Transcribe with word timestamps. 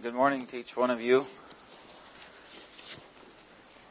Good 0.00 0.14
morning 0.14 0.46
to 0.52 0.56
each 0.56 0.76
one 0.76 0.90
of 0.90 1.00
you. 1.00 1.24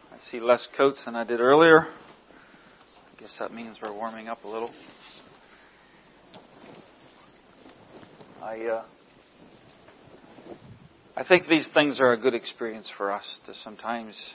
I 0.10 0.20
see 0.20 0.40
less 0.40 0.66
coats 0.78 1.04
than 1.04 1.18
I 1.18 1.26
did 1.26 1.42
earlier. 1.42 1.82
I 1.82 3.20
guess 3.20 3.38
that 3.40 3.54
means 3.54 3.80
we're 3.84 3.92
warming 3.92 4.30
up 4.30 4.46
a 4.46 4.48
little. 4.48 4.72
I 8.42 8.62
uh, 8.68 8.86
I 11.18 11.26
think 11.26 11.48
these 11.48 11.68
things 11.68 12.00
are 12.00 12.14
a 12.14 12.18
good 12.18 12.36
experience 12.36 12.90
for 12.90 13.12
us 13.12 13.42
to 13.46 13.54
sometimes 13.54 14.34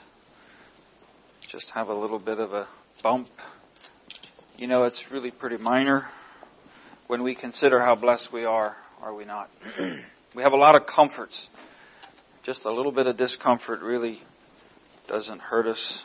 just 1.49 1.71
have 1.71 1.87
a 1.87 1.95
little 1.95 2.19
bit 2.19 2.37
of 2.37 2.53
a 2.53 2.67
bump. 3.01 3.29
You 4.57 4.67
know, 4.67 4.83
it's 4.83 5.05
really 5.11 5.31
pretty 5.31 5.57
minor 5.57 6.05
when 7.07 7.23
we 7.23 7.33
consider 7.33 7.79
how 7.79 7.95
blessed 7.95 8.29
we 8.31 8.45
are, 8.45 8.75
are 9.01 9.15
we 9.15 9.25
not? 9.25 9.49
we 10.35 10.41
have 10.41 10.53
a 10.53 10.57
lot 10.57 10.75
of 10.75 10.87
comforts. 10.87 11.47
Just 12.43 12.65
a 12.65 12.71
little 12.73 12.91
bit 12.91 13.07
of 13.07 13.17
discomfort 13.17 13.81
really 13.81 14.19
doesn't 15.07 15.39
hurt 15.39 15.67
us. 15.67 16.03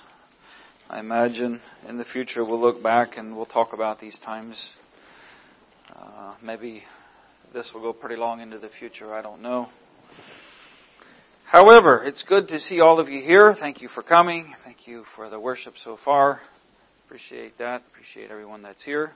I 0.90 1.00
imagine 1.00 1.60
in 1.88 1.98
the 1.98 2.04
future 2.04 2.44
we'll 2.44 2.60
look 2.60 2.82
back 2.82 3.16
and 3.16 3.36
we'll 3.36 3.46
talk 3.46 3.72
about 3.72 3.98
these 3.98 4.18
times. 4.18 4.74
Uh, 5.94 6.34
maybe 6.42 6.82
this 7.52 7.72
will 7.72 7.80
go 7.80 7.92
pretty 7.92 8.16
long 8.16 8.40
into 8.40 8.58
the 8.58 8.68
future. 8.68 9.12
I 9.12 9.22
don't 9.22 9.42
know. 9.42 9.68
However, 11.44 12.04
it's 12.04 12.22
good 12.22 12.48
to 12.48 12.60
see 12.60 12.80
all 12.80 13.00
of 13.00 13.08
you 13.08 13.22
here. 13.22 13.54
Thank 13.58 13.80
you 13.80 13.88
for 13.88 14.02
coming. 14.02 14.54
Thank 14.64 14.86
you 14.86 15.04
for 15.16 15.30
the 15.30 15.40
worship 15.40 15.74
so 15.82 15.96
far. 16.04 16.40
Appreciate 17.06 17.56
that. 17.58 17.82
Appreciate 17.90 18.30
everyone 18.30 18.62
that's 18.62 18.82
here. 18.82 19.12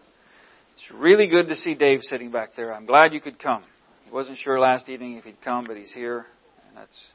It's 0.73 0.91
really 0.91 1.27
good 1.27 1.49
to 1.49 1.57
see 1.57 1.75
Dave 1.75 2.01
sitting 2.03 2.31
back 2.31 2.55
there. 2.57 2.75
I'm 2.75 2.87
glad 2.87 3.13
you 3.13 3.21
could 3.21 3.39
come. 3.39 3.63
Wasn't 4.13 4.37
sure 4.37 4.61
last 4.61 4.91
evening 4.91 5.17
if 5.17 5.25
he'd 5.25 5.41
come, 5.41 5.65
but 5.65 5.79
he's 5.79 5.91
here, 5.91 6.27
and 6.69 6.77
that's 6.77 7.13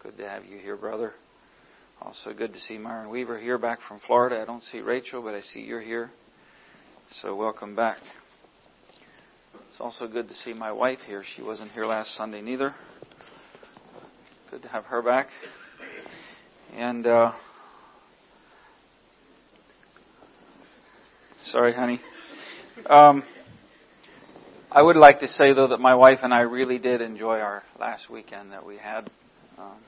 good 0.00 0.16
to 0.18 0.28
have 0.28 0.44
you 0.44 0.56
here, 0.56 0.76
brother. 0.76 1.12
Also 2.00 2.32
good 2.32 2.52
to 2.52 2.60
see 2.60 2.78
Myron 2.78 3.10
Weaver 3.10 3.40
here 3.40 3.58
back 3.58 3.80
from 3.80 3.98
Florida. 3.98 4.40
I 4.40 4.44
don't 4.44 4.62
see 4.62 4.78
Rachel, 4.78 5.20
but 5.20 5.34
I 5.34 5.40
see 5.40 5.62
you're 5.62 5.80
here. 5.80 6.12
So 7.10 7.34
welcome 7.34 7.74
back. 7.74 7.98
It's 9.68 9.80
also 9.80 10.06
good 10.06 10.28
to 10.28 10.34
see 10.34 10.52
my 10.52 10.70
wife 10.70 11.00
here. 11.08 11.24
She 11.24 11.42
wasn't 11.42 11.72
here 11.72 11.86
last 11.86 12.14
Sunday 12.14 12.40
neither. 12.40 12.72
Good 14.52 14.62
to 14.62 14.68
have 14.68 14.84
her 14.84 15.02
back. 15.02 15.26
And, 16.76 17.04
uh, 17.04 17.32
sorry, 21.46 21.74
honey. 21.74 21.98
Um, 22.88 23.24
I 24.76 24.82
would 24.82 24.96
like 24.96 25.20
to 25.20 25.28
say, 25.28 25.54
though, 25.54 25.68
that 25.68 25.80
my 25.80 25.94
wife 25.94 26.18
and 26.22 26.34
I 26.34 26.40
really 26.40 26.78
did 26.78 27.00
enjoy 27.00 27.38
our 27.38 27.62
last 27.80 28.10
weekend 28.10 28.52
that 28.52 28.66
we 28.66 28.76
had 28.76 29.08
um, 29.56 29.78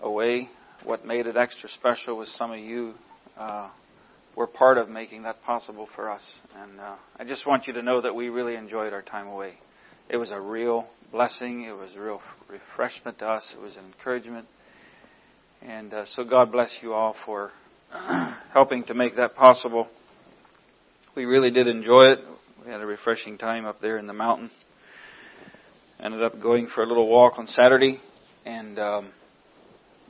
away. 0.00 0.48
What 0.82 1.04
made 1.04 1.26
it 1.26 1.36
extra 1.36 1.68
special 1.68 2.16
was 2.16 2.32
some 2.32 2.52
of 2.52 2.58
you 2.58 2.94
uh, 3.36 3.68
were 4.34 4.46
part 4.46 4.78
of 4.78 4.88
making 4.88 5.24
that 5.24 5.42
possible 5.42 5.90
for 5.94 6.08
us. 6.08 6.22
And 6.56 6.80
uh, 6.80 6.96
I 7.18 7.24
just 7.24 7.46
want 7.46 7.66
you 7.66 7.74
to 7.74 7.82
know 7.82 8.00
that 8.00 8.14
we 8.14 8.30
really 8.30 8.56
enjoyed 8.56 8.94
our 8.94 9.02
time 9.02 9.26
away. 9.26 9.58
It 10.08 10.16
was 10.16 10.30
a 10.30 10.40
real 10.40 10.88
blessing. 11.12 11.64
It 11.64 11.76
was 11.76 11.94
a 11.94 12.00
real 12.00 12.22
refreshment 12.48 13.18
to 13.18 13.26
us. 13.26 13.46
It 13.54 13.60
was 13.60 13.76
an 13.76 13.84
encouragement. 13.84 14.46
And 15.60 15.92
uh, 15.92 16.06
so 16.06 16.24
God 16.24 16.50
bless 16.50 16.78
you 16.80 16.94
all 16.94 17.14
for 17.26 17.50
helping 18.54 18.84
to 18.84 18.94
make 18.94 19.16
that 19.16 19.34
possible. 19.34 19.86
We 21.14 21.26
really 21.26 21.50
did 21.50 21.68
enjoy 21.68 22.04
it. 22.04 22.20
We 22.64 22.72
had 22.72 22.80
a 22.80 22.86
refreshing 22.86 23.36
time 23.36 23.66
up 23.66 23.82
there 23.82 23.98
in 23.98 24.06
the 24.06 24.14
mountain. 24.14 24.50
Ended 26.00 26.22
up 26.22 26.40
going 26.40 26.66
for 26.66 26.82
a 26.82 26.86
little 26.86 27.06
walk 27.06 27.34
on 27.38 27.46
Saturday 27.46 28.00
and 28.46 28.78
um, 28.78 29.12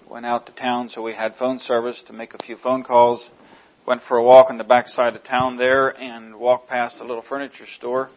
went 0.08 0.24
out 0.24 0.46
to 0.46 0.52
town, 0.52 0.88
so 0.88 1.02
we 1.02 1.14
had 1.14 1.34
phone 1.34 1.58
service 1.58 2.04
to 2.06 2.12
make 2.12 2.32
a 2.32 2.38
few 2.44 2.56
phone 2.56 2.84
calls. 2.84 3.28
Went 3.88 4.02
for 4.04 4.18
a 4.18 4.22
walk 4.22 4.50
on 4.50 4.58
the 4.58 4.64
backside 4.64 5.16
of 5.16 5.24
town 5.24 5.56
there 5.56 5.88
and 6.00 6.36
walked 6.36 6.68
past 6.68 7.00
a 7.00 7.04
little 7.04 7.24
furniture 7.28 7.66
store 7.66 8.08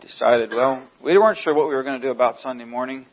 decided, 0.00 0.50
well, 0.50 0.88
we 1.04 1.16
weren't 1.16 1.38
sure 1.38 1.54
what 1.54 1.68
we 1.68 1.74
were 1.76 1.84
going 1.84 2.00
to 2.00 2.04
do 2.04 2.10
about 2.10 2.38
Sunday 2.38 2.64
morning. 2.64 3.06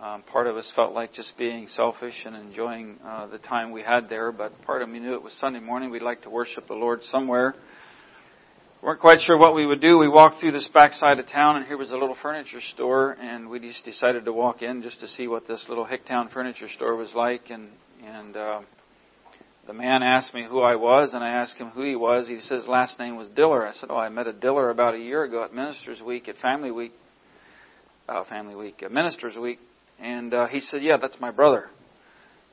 Um, 0.00 0.22
part 0.22 0.46
of 0.46 0.56
us 0.56 0.72
felt 0.76 0.92
like 0.92 1.12
just 1.12 1.36
being 1.36 1.66
selfish 1.66 2.22
and 2.24 2.36
enjoying 2.36 2.98
uh, 3.04 3.26
the 3.26 3.38
time 3.38 3.72
we 3.72 3.82
had 3.82 4.08
there, 4.08 4.30
but 4.30 4.62
part 4.62 4.82
of 4.82 4.88
me 4.88 5.00
knew 5.00 5.14
it 5.14 5.22
was 5.24 5.32
Sunday 5.32 5.58
morning. 5.58 5.90
We'd 5.90 6.02
like 6.02 6.22
to 6.22 6.30
worship 6.30 6.68
the 6.68 6.74
Lord 6.74 7.02
somewhere. 7.02 7.54
Weren't 8.86 9.00
quite 9.00 9.20
sure 9.20 9.36
what 9.36 9.56
we 9.56 9.66
would 9.66 9.80
do. 9.80 9.98
We 9.98 10.08
walked 10.08 10.38
through 10.38 10.52
this 10.52 10.68
backside 10.68 11.18
of 11.18 11.26
town, 11.26 11.56
and 11.56 11.66
here 11.66 11.76
was 11.76 11.90
a 11.90 11.96
little 11.96 12.14
furniture 12.14 12.60
store, 12.60 13.16
and 13.20 13.48
we 13.48 13.58
just 13.58 13.84
decided 13.84 14.24
to 14.26 14.32
walk 14.32 14.62
in 14.62 14.80
just 14.82 15.00
to 15.00 15.08
see 15.08 15.26
what 15.26 15.48
this 15.48 15.68
little 15.68 15.84
Hicktown 15.84 16.30
furniture 16.30 16.68
store 16.68 16.94
was 16.94 17.12
like, 17.12 17.50
and 17.50 17.68
and 18.04 18.36
uh, 18.36 18.60
the 19.66 19.72
man 19.72 20.04
asked 20.04 20.34
me 20.34 20.46
who 20.48 20.60
I 20.60 20.76
was, 20.76 21.14
and 21.14 21.24
I 21.24 21.30
asked 21.30 21.56
him 21.56 21.70
who 21.70 21.82
he 21.82 21.96
was. 21.96 22.28
He 22.28 22.34
his 22.34 22.68
last 22.68 23.00
name 23.00 23.16
was 23.16 23.28
Diller. 23.28 23.66
I 23.66 23.72
said, 23.72 23.90
"Oh, 23.90 23.96
I 23.96 24.08
met 24.08 24.28
a 24.28 24.32
Diller 24.32 24.70
about 24.70 24.94
a 24.94 24.98
year 24.98 25.24
ago 25.24 25.42
at 25.42 25.52
Ministers 25.52 26.00
Week, 26.00 26.28
at 26.28 26.36
Family 26.36 26.70
Week, 26.70 26.92
uh, 28.08 28.22
Family 28.22 28.54
Week, 28.54 28.84
uh, 28.86 28.88
Ministers 28.88 29.36
Week." 29.36 29.58
And 29.98 30.32
uh, 30.32 30.46
he 30.46 30.60
said, 30.60 30.82
"Yeah, 30.82 30.98
that's 31.02 31.20
my 31.20 31.32
brother." 31.32 31.70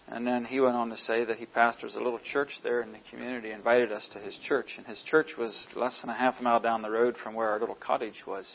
And 0.10 0.28
then 0.28 0.46
he 0.46 0.60
went 0.60 0.76
on 0.76 0.90
to 0.90 0.98
say 0.98 1.26
that 1.26 1.38
he 1.38 1.46
pastors 1.46 1.96
a 1.96 2.00
little 2.00 2.20
church 2.20 2.60
there 2.64 2.82
in 2.82 2.92
the 2.92 3.00
community, 3.10 3.52
invited 3.52 3.92
us 3.92 4.10
to 4.14 4.20
his 4.20 4.36
church, 4.38 4.76
and 4.78 4.86
his 4.86 5.02
church 5.04 5.38
was 5.38 5.68
less 5.76 6.02
than 6.02 6.10
a 6.10 6.14
half 6.14 6.40
a 6.40 6.44
mile 6.44 6.60
down 6.60 6.82
the 6.82 6.92
road 6.92 7.16
from 7.18 7.34
where 7.34 7.50
our 7.50 7.60
little 7.60 7.76
cottage 7.76 8.24
was. 8.28 8.46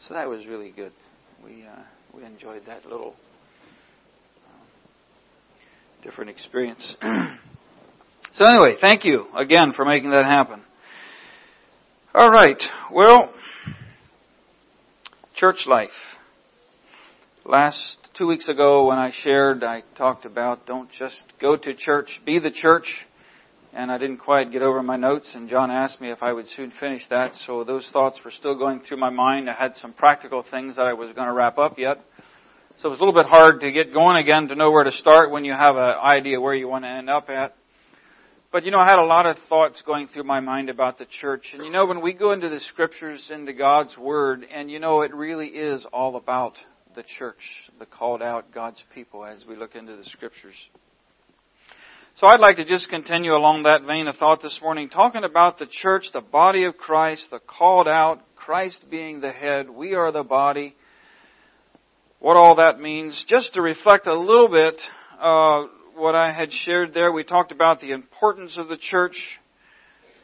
So 0.00 0.14
that 0.14 0.28
was 0.28 0.46
really 0.46 0.72
good. 0.72 0.92
We 1.42 1.64
uh, 1.64 1.82
we 2.12 2.24
enjoyed 2.24 2.66
that 2.66 2.84
little 2.84 3.14
uh, 4.46 4.64
different 6.02 6.30
experience. 6.30 6.96
So 8.36 8.44
anyway, 8.44 8.76
thank 8.78 9.06
you 9.06 9.24
again 9.34 9.72
for 9.72 9.86
making 9.86 10.10
that 10.10 10.26
happen. 10.26 10.62
All 12.12 12.28
right. 12.28 12.62
Well, 12.92 13.32
church 15.34 15.66
life. 15.66 16.15
Last 17.48 18.10
two 18.14 18.26
weeks 18.26 18.48
ago 18.48 18.88
when 18.88 18.98
I 18.98 19.12
shared, 19.12 19.62
I 19.62 19.84
talked 19.96 20.24
about 20.24 20.66
don't 20.66 20.90
just 20.90 21.22
go 21.40 21.56
to 21.56 21.74
church, 21.74 22.20
be 22.26 22.40
the 22.40 22.50
church. 22.50 23.06
And 23.72 23.88
I 23.88 23.98
didn't 23.98 24.16
quite 24.16 24.50
get 24.50 24.62
over 24.62 24.82
my 24.82 24.96
notes 24.96 25.30
and 25.32 25.48
John 25.48 25.70
asked 25.70 26.00
me 26.00 26.10
if 26.10 26.24
I 26.24 26.32
would 26.32 26.48
soon 26.48 26.72
finish 26.72 27.06
that. 27.08 27.36
So 27.36 27.62
those 27.62 27.88
thoughts 27.92 28.20
were 28.24 28.32
still 28.32 28.58
going 28.58 28.80
through 28.80 28.96
my 28.96 29.10
mind. 29.10 29.48
I 29.48 29.52
had 29.52 29.76
some 29.76 29.92
practical 29.92 30.42
things 30.42 30.74
that 30.74 30.86
I 30.86 30.94
was 30.94 31.12
going 31.12 31.28
to 31.28 31.32
wrap 31.32 31.56
up 31.56 31.78
yet. 31.78 32.00
So 32.78 32.88
it 32.88 32.90
was 32.90 32.98
a 32.98 33.04
little 33.04 33.14
bit 33.14 33.26
hard 33.26 33.60
to 33.60 33.70
get 33.70 33.94
going 33.94 34.16
again 34.16 34.48
to 34.48 34.56
know 34.56 34.72
where 34.72 34.82
to 34.82 34.90
start 34.90 35.30
when 35.30 35.44
you 35.44 35.52
have 35.52 35.76
an 35.76 35.94
idea 36.02 36.40
where 36.40 36.54
you 36.54 36.66
want 36.66 36.82
to 36.82 36.90
end 36.90 37.08
up 37.08 37.30
at. 37.30 37.54
But 38.50 38.64
you 38.64 38.72
know, 38.72 38.80
I 38.80 38.88
had 38.88 38.98
a 38.98 39.04
lot 39.04 39.24
of 39.24 39.38
thoughts 39.48 39.82
going 39.86 40.08
through 40.08 40.24
my 40.24 40.40
mind 40.40 40.68
about 40.68 40.98
the 40.98 41.06
church. 41.06 41.50
And 41.52 41.62
you 41.62 41.70
know, 41.70 41.86
when 41.86 42.02
we 42.02 42.12
go 42.12 42.32
into 42.32 42.48
the 42.48 42.58
scriptures, 42.58 43.30
into 43.32 43.52
God's 43.52 43.96
Word, 43.96 44.44
and 44.52 44.68
you 44.68 44.80
know, 44.80 45.02
it 45.02 45.14
really 45.14 45.46
is 45.46 45.86
all 45.92 46.16
about 46.16 46.56
the 46.96 47.04
church, 47.04 47.70
the 47.78 47.86
called 47.86 48.22
out 48.22 48.52
God's 48.52 48.82
people 48.94 49.24
as 49.24 49.44
we 49.46 49.54
look 49.54 49.76
into 49.76 49.94
the 49.94 50.04
scriptures. 50.04 50.56
So 52.14 52.26
I'd 52.26 52.40
like 52.40 52.56
to 52.56 52.64
just 52.64 52.88
continue 52.88 53.34
along 53.34 53.64
that 53.64 53.82
vein 53.82 54.08
of 54.08 54.16
thought 54.16 54.40
this 54.40 54.58
morning, 54.62 54.88
talking 54.88 55.22
about 55.22 55.58
the 55.58 55.66
church, 55.66 56.08
the 56.14 56.22
body 56.22 56.64
of 56.64 56.78
Christ, 56.78 57.30
the 57.30 57.38
called 57.38 57.86
out, 57.86 58.22
Christ 58.34 58.84
being 58.90 59.20
the 59.20 59.30
head, 59.30 59.68
we 59.68 59.94
are 59.94 60.10
the 60.10 60.24
body. 60.24 60.74
What 62.18 62.38
all 62.38 62.56
that 62.56 62.80
means, 62.80 63.22
just 63.28 63.54
to 63.54 63.62
reflect 63.62 64.06
a 64.06 64.18
little 64.18 64.48
bit 64.48 64.80
uh, 65.20 65.66
what 65.94 66.14
I 66.14 66.32
had 66.32 66.50
shared 66.50 66.94
there. 66.94 67.12
We 67.12 67.24
talked 67.24 67.52
about 67.52 67.80
the 67.80 67.92
importance 67.92 68.56
of 68.56 68.68
the 68.68 68.78
church. 68.78 69.38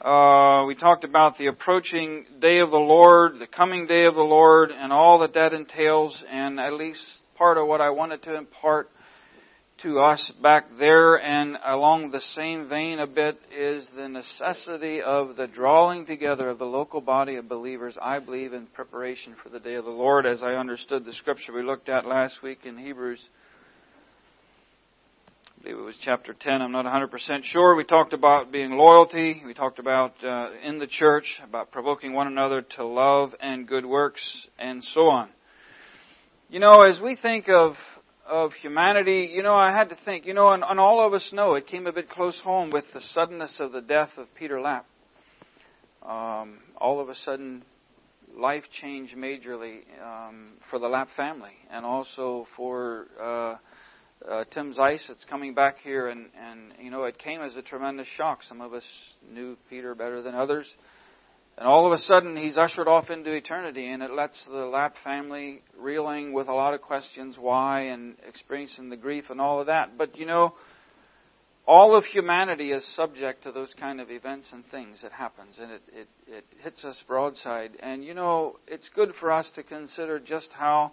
Uh, 0.03 0.65
we 0.67 0.75
talked 0.75 1.05
about 1.05 1.39
the 1.39 1.47
approaching 1.47 2.27
day 2.41 2.59
of 2.59 2.73
the 2.73 2.77
Lord, 2.77 3.39
the 3.39 3.47
coming 3.47 3.87
day 3.87 4.05
of 4.07 4.17
the 4.17 4.21
Lord, 4.21 4.73
and 4.73 4.93
all 4.93 5.21
that 5.21 5.35
that 5.35 5.53
entails. 5.53 6.21
And 6.29 6.59
at 6.59 6.73
least 6.73 7.23
part 7.37 7.57
of 7.57 7.69
what 7.69 7.81
I 7.81 7.91
wanted 7.91 8.21
to 8.25 8.37
impart 8.37 8.91
to 9.83 10.01
us 10.01 10.33
back 10.43 10.65
there 10.77 11.21
and 11.21 11.57
along 11.65 12.11
the 12.11 12.21
same 12.21 12.69
vein 12.69 12.99
a 12.99 13.07
bit 13.07 13.39
is 13.57 13.89
the 13.95 14.09
necessity 14.09 15.01
of 15.01 15.37
the 15.37 15.47
drawing 15.47 16.05
together 16.05 16.49
of 16.49 16.59
the 16.59 16.67
local 16.67 17.01
body 17.01 17.37
of 17.37 17.49
believers, 17.49 17.97
I 18.03 18.19
believe, 18.19 18.53
in 18.53 18.67
preparation 18.67 19.37
for 19.41 19.51
the 19.51 19.61
day 19.61 19.75
of 19.75 19.85
the 19.85 19.91
Lord, 19.91 20.27
as 20.27 20.43
I 20.43 20.55
understood 20.55 21.05
the 21.05 21.13
scripture 21.13 21.53
we 21.53 21.63
looked 21.63 21.89
at 21.89 22.07
last 22.07 22.43
week 22.43 22.61
in 22.65 22.77
Hebrews 22.77 23.29
I 25.63 25.65
believe 25.65 25.79
it 25.79 25.85
was 25.85 25.97
chapter 26.01 26.35
10. 26.35 26.61
I'm 26.61 26.73
not 26.73 26.87
100% 26.87 27.45
sure. 27.45 27.77
We 27.77 27.85
talked 27.85 28.15
about 28.15 28.51
being 28.51 28.73
loyalty. 28.73 29.41
We 29.47 29.55
talked 29.55 29.79
about 29.79 30.13
uh, 30.25 30.51
in 30.65 30.81
the 30.81 30.89
church, 30.89 31.41
about 31.45 31.71
provoking 31.71 32.15
one 32.15 32.27
another 32.27 32.63
to 32.63 32.85
love 32.85 33.33
and 33.39 33.69
good 33.69 33.87
works, 33.87 34.49
and 34.59 34.83
so 34.83 35.03
on. 35.03 35.29
You 36.51 36.59
know, 36.59 36.83
as 36.83 37.01
we 37.01 37.15
think 37.15 37.49
of 37.49 37.77
of 38.27 38.55
humanity, 38.55 39.31
you 39.33 39.45
know, 39.45 39.55
I 39.55 39.71
had 39.71 39.91
to 39.91 39.97
think, 40.05 40.27
you 40.27 40.35
know, 40.35 40.49
and, 40.49 40.65
and 40.65 40.81
all 40.81 41.07
of 41.07 41.13
us 41.13 41.33
know 41.33 41.55
it 41.55 41.69
came 41.69 41.87
a 41.87 41.93
bit 41.93 42.09
close 42.09 42.41
home 42.41 42.71
with 42.71 42.87
the 42.93 43.01
suddenness 43.01 43.61
of 43.61 43.71
the 43.71 43.83
death 43.83 44.11
of 44.17 44.27
Peter 44.35 44.61
Lapp. 44.61 44.87
Um, 46.03 46.59
all 46.77 46.99
of 46.99 47.09
a 47.09 47.15
sudden, 47.15 47.63
life 48.37 48.65
changed 48.73 49.17
majorly 49.17 49.83
um, 50.05 50.55
for 50.69 50.81
the 50.81 50.89
Lapp 50.89 51.11
family, 51.17 51.55
and 51.71 51.87
also 51.87 52.49
for 52.57 53.07
uh, 53.23 53.55
uh, 54.31 54.45
Tim 54.51 54.73
Zeiss 54.73 55.07
that's 55.09 55.25
coming 55.25 55.55
back 55.55 55.79
here, 55.79 56.09
and 56.09 56.27
and 56.39 56.73
you 56.81 56.91
know 56.91 57.05
it 57.05 57.19
came 57.19 57.41
as 57.41 57.57
a 57.57 57.63
tremendous 57.63 58.07
shock. 58.07 58.43
Some 58.43 58.61
of 58.61 58.73
us 58.73 58.85
knew 59.33 59.57
Peter 59.69 59.95
better 59.95 60.23
than 60.23 60.35
others, 60.35 60.75
and 61.59 61.67
all 61.67 61.87
of 61.87 61.93
a 61.93 61.99
sudden 61.99 62.37
he's 62.37 62.57
ushered 62.57 62.89
off 62.89 63.11
into 63.11 63.33
eternity, 63.33 63.91
and 63.91 64.03
it 64.03 64.13
lets 64.13 64.45
the 64.47 64.67
Lapp 64.67 64.97
family 65.05 65.63
reeling 65.77 66.33
with 66.33 66.49
a 66.49 66.55
lot 66.55 66.75
of 66.75 66.83
questions 66.83 67.39
why 67.39 67.83
and 67.83 68.17
experiencing 68.27 68.91
the 68.91 68.97
grief 68.97 69.31
and 69.31 69.41
all 69.41 69.61
of 69.61 69.67
that. 69.67 69.97
But 69.99 70.17
you 70.17 70.27
know 70.27 70.55
all 71.67 71.97
of 71.97 72.05
humanity 72.05 72.73
is 72.73 72.85
subject 72.85 73.45
to 73.45 73.53
those 73.53 73.73
kind 73.75 74.01
of 74.01 74.11
events 74.11 74.51
and 74.53 74.67
things 74.67 75.03
that 75.03 75.13
happens 75.13 75.59
and 75.61 75.71
it, 75.71 75.83
it, 75.93 76.09
it 76.27 76.45
hits 76.59 76.85
us 76.85 77.03
broadside 77.07 77.77
and 77.81 78.05
you 78.05 78.15
know 78.15 78.57
it's 78.67 78.89
good 78.89 79.15
for 79.15 79.31
us 79.31 79.49
to 79.55 79.63
consider 79.63 80.19
just 80.19 80.53
how 80.53 80.93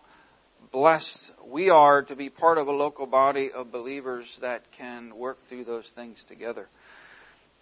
blessed 0.71 1.31
we 1.47 1.69
are 1.69 2.03
to 2.03 2.15
be 2.15 2.29
part 2.29 2.57
of 2.57 2.67
a 2.67 2.71
local 2.71 3.06
body 3.06 3.51
of 3.53 3.71
believers 3.71 4.38
that 4.41 4.61
can 4.77 5.15
work 5.15 5.38
through 5.47 5.63
those 5.63 5.91
things 5.95 6.23
together 6.27 6.67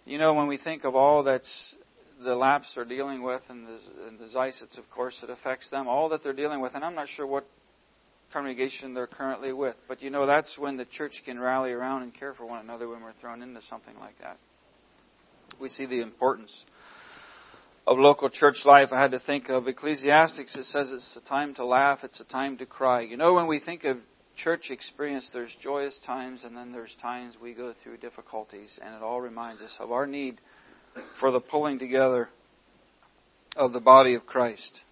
you 0.04 0.18
know 0.18 0.34
when 0.34 0.46
we 0.46 0.58
think 0.58 0.84
of 0.84 0.94
all 0.94 1.22
that's 1.22 1.76
the 2.24 2.34
Lapps 2.34 2.76
are 2.76 2.84
dealing 2.84 3.22
with 3.22 3.42
and 3.48 3.64
the, 3.64 3.78
and 4.08 4.18
the 4.18 4.24
Zeissits, 4.24 4.76
of 4.76 4.90
course 4.90 5.20
it 5.22 5.30
affects 5.30 5.70
them 5.70 5.86
all 5.86 6.08
that 6.08 6.22
they're 6.22 6.32
dealing 6.32 6.60
with 6.60 6.74
and 6.74 6.84
i'm 6.84 6.94
not 6.94 7.08
sure 7.08 7.26
what 7.26 7.46
congregation 8.32 8.94
they're 8.94 9.06
currently 9.06 9.52
with. 9.52 9.76
But 9.86 10.02
you 10.02 10.10
know, 10.10 10.26
that's 10.26 10.58
when 10.58 10.76
the 10.76 10.84
church 10.84 11.22
can 11.24 11.38
rally 11.38 11.72
around 11.72 12.02
and 12.02 12.14
care 12.14 12.34
for 12.34 12.46
one 12.46 12.60
another 12.60 12.88
when 12.88 13.02
we're 13.02 13.12
thrown 13.14 13.42
into 13.42 13.62
something 13.62 13.98
like 13.98 14.18
that. 14.20 14.38
We 15.60 15.68
see 15.68 15.86
the 15.86 16.00
importance 16.00 16.64
of 17.88 17.98
local 17.98 18.28
church 18.28 18.66
life. 18.66 18.90
I 18.92 19.00
had 19.00 19.12
to 19.12 19.18
think 19.18 19.48
of 19.48 19.66
Ecclesiastes. 19.66 20.54
It 20.54 20.64
says 20.64 20.92
it's 20.92 21.16
a 21.16 21.26
time 21.26 21.54
to 21.54 21.64
laugh, 21.64 22.00
it's 22.04 22.20
a 22.20 22.24
time 22.24 22.58
to 22.58 22.66
cry. 22.66 23.00
You 23.00 23.16
know, 23.16 23.32
when 23.32 23.46
we 23.46 23.60
think 23.60 23.84
of 23.84 23.96
church 24.36 24.70
experience, 24.70 25.30
there's 25.32 25.56
joyous 25.62 25.98
times 26.04 26.44
and 26.44 26.54
then 26.54 26.70
there's 26.70 26.94
times 27.00 27.38
we 27.40 27.54
go 27.54 27.72
through 27.82 27.96
difficulties, 27.96 28.78
and 28.84 28.94
it 28.94 29.02
all 29.02 29.22
reminds 29.22 29.62
us 29.62 29.74
of 29.80 29.90
our 29.90 30.06
need 30.06 30.38
for 31.18 31.30
the 31.30 31.40
pulling 31.40 31.78
together 31.78 32.28
of 33.56 33.72
the 33.72 33.80
body 33.80 34.14
of 34.14 34.26
Christ. 34.26 34.82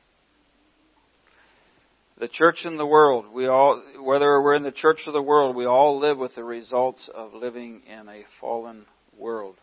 The 2.18 2.28
church 2.28 2.64
in 2.64 2.78
the 2.78 2.86
world, 2.86 3.26
we 3.30 3.46
all, 3.46 3.82
whether 4.00 4.40
we're 4.40 4.54
in 4.54 4.62
the 4.62 4.72
church 4.72 5.02
of 5.06 5.12
the 5.12 5.20
world, 5.20 5.54
we 5.54 5.66
all 5.66 5.98
live 5.98 6.16
with 6.16 6.34
the 6.34 6.44
results 6.44 7.10
of 7.14 7.34
living 7.34 7.82
in 7.86 8.08
a 8.08 8.22
fallen 8.40 8.86
world. 9.18 9.56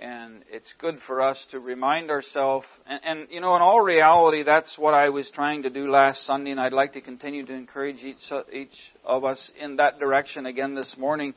And 0.00 0.44
it's 0.50 0.72
good 0.78 0.98
for 1.06 1.20
us 1.20 1.46
to 1.50 1.60
remind 1.60 2.10
ourselves, 2.10 2.66
and, 2.86 3.00
and, 3.04 3.28
you 3.30 3.42
know, 3.42 3.54
in 3.54 3.60
all 3.60 3.82
reality, 3.82 4.42
that's 4.44 4.78
what 4.78 4.94
I 4.94 5.10
was 5.10 5.28
trying 5.28 5.64
to 5.64 5.70
do 5.70 5.90
last 5.90 6.24
Sunday, 6.24 6.52
and 6.52 6.60
I'd 6.60 6.72
like 6.72 6.94
to 6.94 7.02
continue 7.02 7.44
to 7.44 7.52
encourage 7.52 8.02
each, 8.02 8.32
each 8.50 8.94
of 9.04 9.24
us 9.24 9.52
in 9.60 9.76
that 9.76 9.98
direction 9.98 10.46
again 10.46 10.74
this 10.74 10.96
morning, 10.96 11.34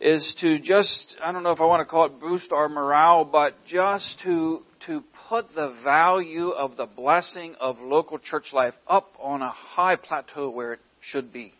is 0.00 0.36
to 0.40 0.60
just, 0.60 1.16
I 1.20 1.32
don't 1.32 1.42
know 1.42 1.50
if 1.50 1.60
I 1.60 1.64
want 1.64 1.80
to 1.80 1.90
call 1.90 2.06
it 2.06 2.20
boost 2.20 2.52
our 2.52 2.68
morale, 2.68 3.24
but 3.24 3.54
just 3.66 4.20
to 4.20 4.62
to 4.86 5.02
put 5.28 5.54
the 5.54 5.74
value 5.82 6.50
of 6.50 6.76
the 6.76 6.86
blessing 6.86 7.54
of 7.58 7.80
local 7.80 8.18
church 8.18 8.52
life 8.52 8.74
up 8.86 9.14
on 9.18 9.40
a 9.40 9.50
high 9.50 9.96
plateau 9.96 10.50
where 10.50 10.74
it 10.74 10.80
should 11.00 11.32
be. 11.32 11.54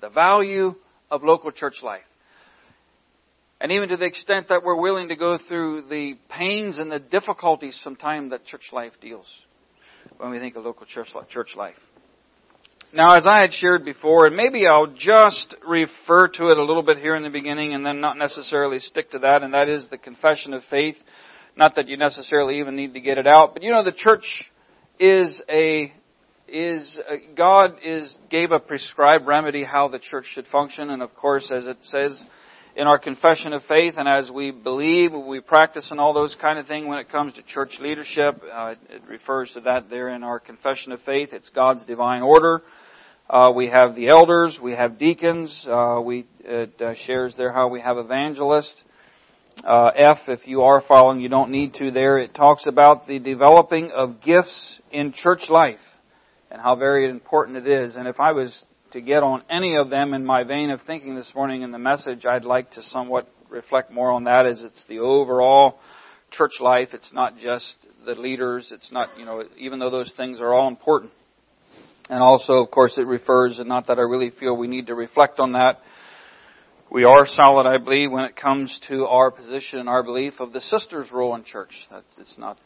The 0.00 0.08
value 0.08 0.74
of 1.10 1.22
local 1.22 1.52
church 1.52 1.82
life. 1.82 2.00
And 3.62 3.72
even 3.72 3.88
to 3.90 3.96
the 3.96 4.04
extent 4.04 4.48
that 4.48 4.62
we're 4.64 4.78
willing 4.78 5.08
to 5.08 5.16
go 5.16 5.38
through 5.38 5.82
the 5.88 6.18
pains 6.28 6.78
and 6.78 6.92
the 6.92 6.98
difficulties 6.98 7.80
sometimes 7.82 8.30
that 8.32 8.44
church 8.44 8.70
life 8.72 8.92
deals 9.00 9.32
when 10.18 10.30
we 10.30 10.38
think 10.38 10.56
of 10.56 10.64
local 10.64 10.84
church 10.84 11.56
life. 11.56 11.76
Now, 12.92 13.16
as 13.16 13.26
I 13.26 13.40
had 13.40 13.54
shared 13.54 13.86
before, 13.86 14.26
and 14.26 14.36
maybe 14.36 14.66
I'll 14.66 14.88
just 14.88 15.56
refer 15.66 16.28
to 16.28 16.50
it 16.50 16.58
a 16.58 16.62
little 16.62 16.82
bit 16.82 16.98
here 16.98 17.16
in 17.16 17.22
the 17.22 17.30
beginning 17.30 17.72
and 17.72 17.86
then 17.86 18.02
not 18.02 18.18
necessarily 18.18 18.80
stick 18.80 19.12
to 19.12 19.20
that, 19.20 19.42
and 19.42 19.54
that 19.54 19.70
is 19.70 19.88
the 19.88 19.96
confession 19.96 20.52
of 20.52 20.62
faith 20.64 20.96
not 21.56 21.76
that 21.76 21.88
you 21.88 21.96
necessarily 21.96 22.58
even 22.60 22.76
need 22.76 22.94
to 22.94 23.00
get 23.00 23.18
it 23.18 23.26
out, 23.26 23.54
but 23.54 23.62
you 23.62 23.70
know 23.70 23.84
the 23.84 23.92
church 23.92 24.50
is 24.98 25.42
a 25.48 25.92
is 26.48 26.98
a, 27.08 27.34
God 27.34 27.78
is 27.82 28.16
gave 28.30 28.52
a 28.52 28.58
prescribed 28.58 29.26
remedy 29.26 29.64
how 29.64 29.88
the 29.88 29.98
church 29.98 30.26
should 30.26 30.46
function, 30.46 30.90
and 30.90 31.02
of 31.02 31.14
course, 31.14 31.50
as 31.54 31.66
it 31.66 31.78
says 31.82 32.24
in 32.74 32.86
our 32.86 32.98
confession 32.98 33.52
of 33.52 33.62
faith, 33.64 33.94
and 33.96 34.08
as 34.08 34.30
we 34.30 34.50
believe, 34.50 35.12
we 35.12 35.40
practice, 35.40 35.90
and 35.90 36.00
all 36.00 36.14
those 36.14 36.34
kind 36.34 36.58
of 36.58 36.66
things 36.66 36.86
when 36.86 36.98
it 36.98 37.10
comes 37.10 37.34
to 37.34 37.42
church 37.42 37.78
leadership, 37.80 38.42
uh, 38.50 38.74
it 38.88 39.02
refers 39.08 39.52
to 39.52 39.60
that 39.60 39.90
there 39.90 40.08
in 40.08 40.22
our 40.22 40.40
confession 40.40 40.92
of 40.92 41.00
faith. 41.02 41.30
It's 41.32 41.48
God's 41.50 41.84
divine 41.84 42.22
order. 42.22 42.62
Uh, 43.28 43.52
we 43.54 43.68
have 43.68 43.94
the 43.94 44.08
elders, 44.08 44.58
we 44.62 44.72
have 44.72 44.98
deacons. 44.98 45.64
Uh, 45.68 46.00
we 46.04 46.26
it 46.40 46.80
uh, 46.80 46.94
shares 46.94 47.36
there 47.36 47.52
how 47.52 47.68
we 47.68 47.80
have 47.80 47.96
evangelists 47.98 48.82
uh, 49.64 49.90
F, 49.94 50.18
if 50.28 50.46
you 50.46 50.62
are 50.62 50.80
following, 50.80 51.20
you 51.20 51.28
don't 51.28 51.50
need 51.50 51.74
to 51.74 51.90
there. 51.90 52.18
It 52.18 52.34
talks 52.34 52.66
about 52.66 53.06
the 53.06 53.18
developing 53.18 53.90
of 53.90 54.20
gifts 54.20 54.80
in 54.90 55.12
church 55.12 55.48
life 55.48 55.80
and 56.50 56.60
how 56.60 56.76
very 56.76 57.08
important 57.08 57.58
it 57.58 57.66
is. 57.66 57.96
And 57.96 58.08
if 58.08 58.18
I 58.18 58.32
was 58.32 58.64
to 58.92 59.00
get 59.00 59.22
on 59.22 59.42
any 59.48 59.76
of 59.76 59.90
them 59.90 60.14
in 60.14 60.24
my 60.24 60.44
vein 60.44 60.70
of 60.70 60.82
thinking 60.82 61.14
this 61.14 61.34
morning 61.34 61.62
in 61.62 61.72
the 61.72 61.78
message, 61.78 62.26
I'd 62.26 62.44
like 62.44 62.72
to 62.72 62.82
somewhat 62.82 63.26
reflect 63.48 63.90
more 63.90 64.10
on 64.10 64.24
that 64.24 64.46
as 64.46 64.64
it's 64.64 64.84
the 64.84 65.00
overall 65.00 65.78
church 66.30 66.60
life. 66.60 66.90
It's 66.92 67.12
not 67.12 67.38
just 67.38 67.86
the 68.04 68.14
leaders. 68.14 68.70
It's 68.72 68.92
not, 68.92 69.18
you 69.18 69.24
know, 69.24 69.44
even 69.58 69.78
though 69.78 69.90
those 69.90 70.12
things 70.14 70.40
are 70.40 70.52
all 70.52 70.68
important. 70.68 71.12
And 72.10 72.22
also, 72.22 72.54
of 72.54 72.70
course, 72.70 72.98
it 72.98 73.06
refers, 73.06 73.58
and 73.58 73.68
not 73.68 73.86
that 73.86 73.98
I 73.98 74.02
really 74.02 74.30
feel 74.30 74.56
we 74.56 74.66
need 74.66 74.88
to 74.88 74.94
reflect 74.94 75.38
on 75.38 75.52
that, 75.52 75.80
we 76.90 77.04
are 77.04 77.24
solid, 77.24 77.66
I 77.66 77.78
believe, 77.78 78.10
when 78.10 78.24
it 78.24 78.36
comes 78.36 78.78
to 78.88 79.06
our 79.06 79.30
position 79.30 79.78
and 79.78 79.88
our 79.88 80.02
belief 80.02 80.40
of 80.40 80.52
the 80.52 80.60
sisters' 80.60 81.10
role 81.10 81.34
in 81.34 81.44
church. 81.44 81.86
That's, 81.90 82.18
it's 82.18 82.36
not 82.36 82.58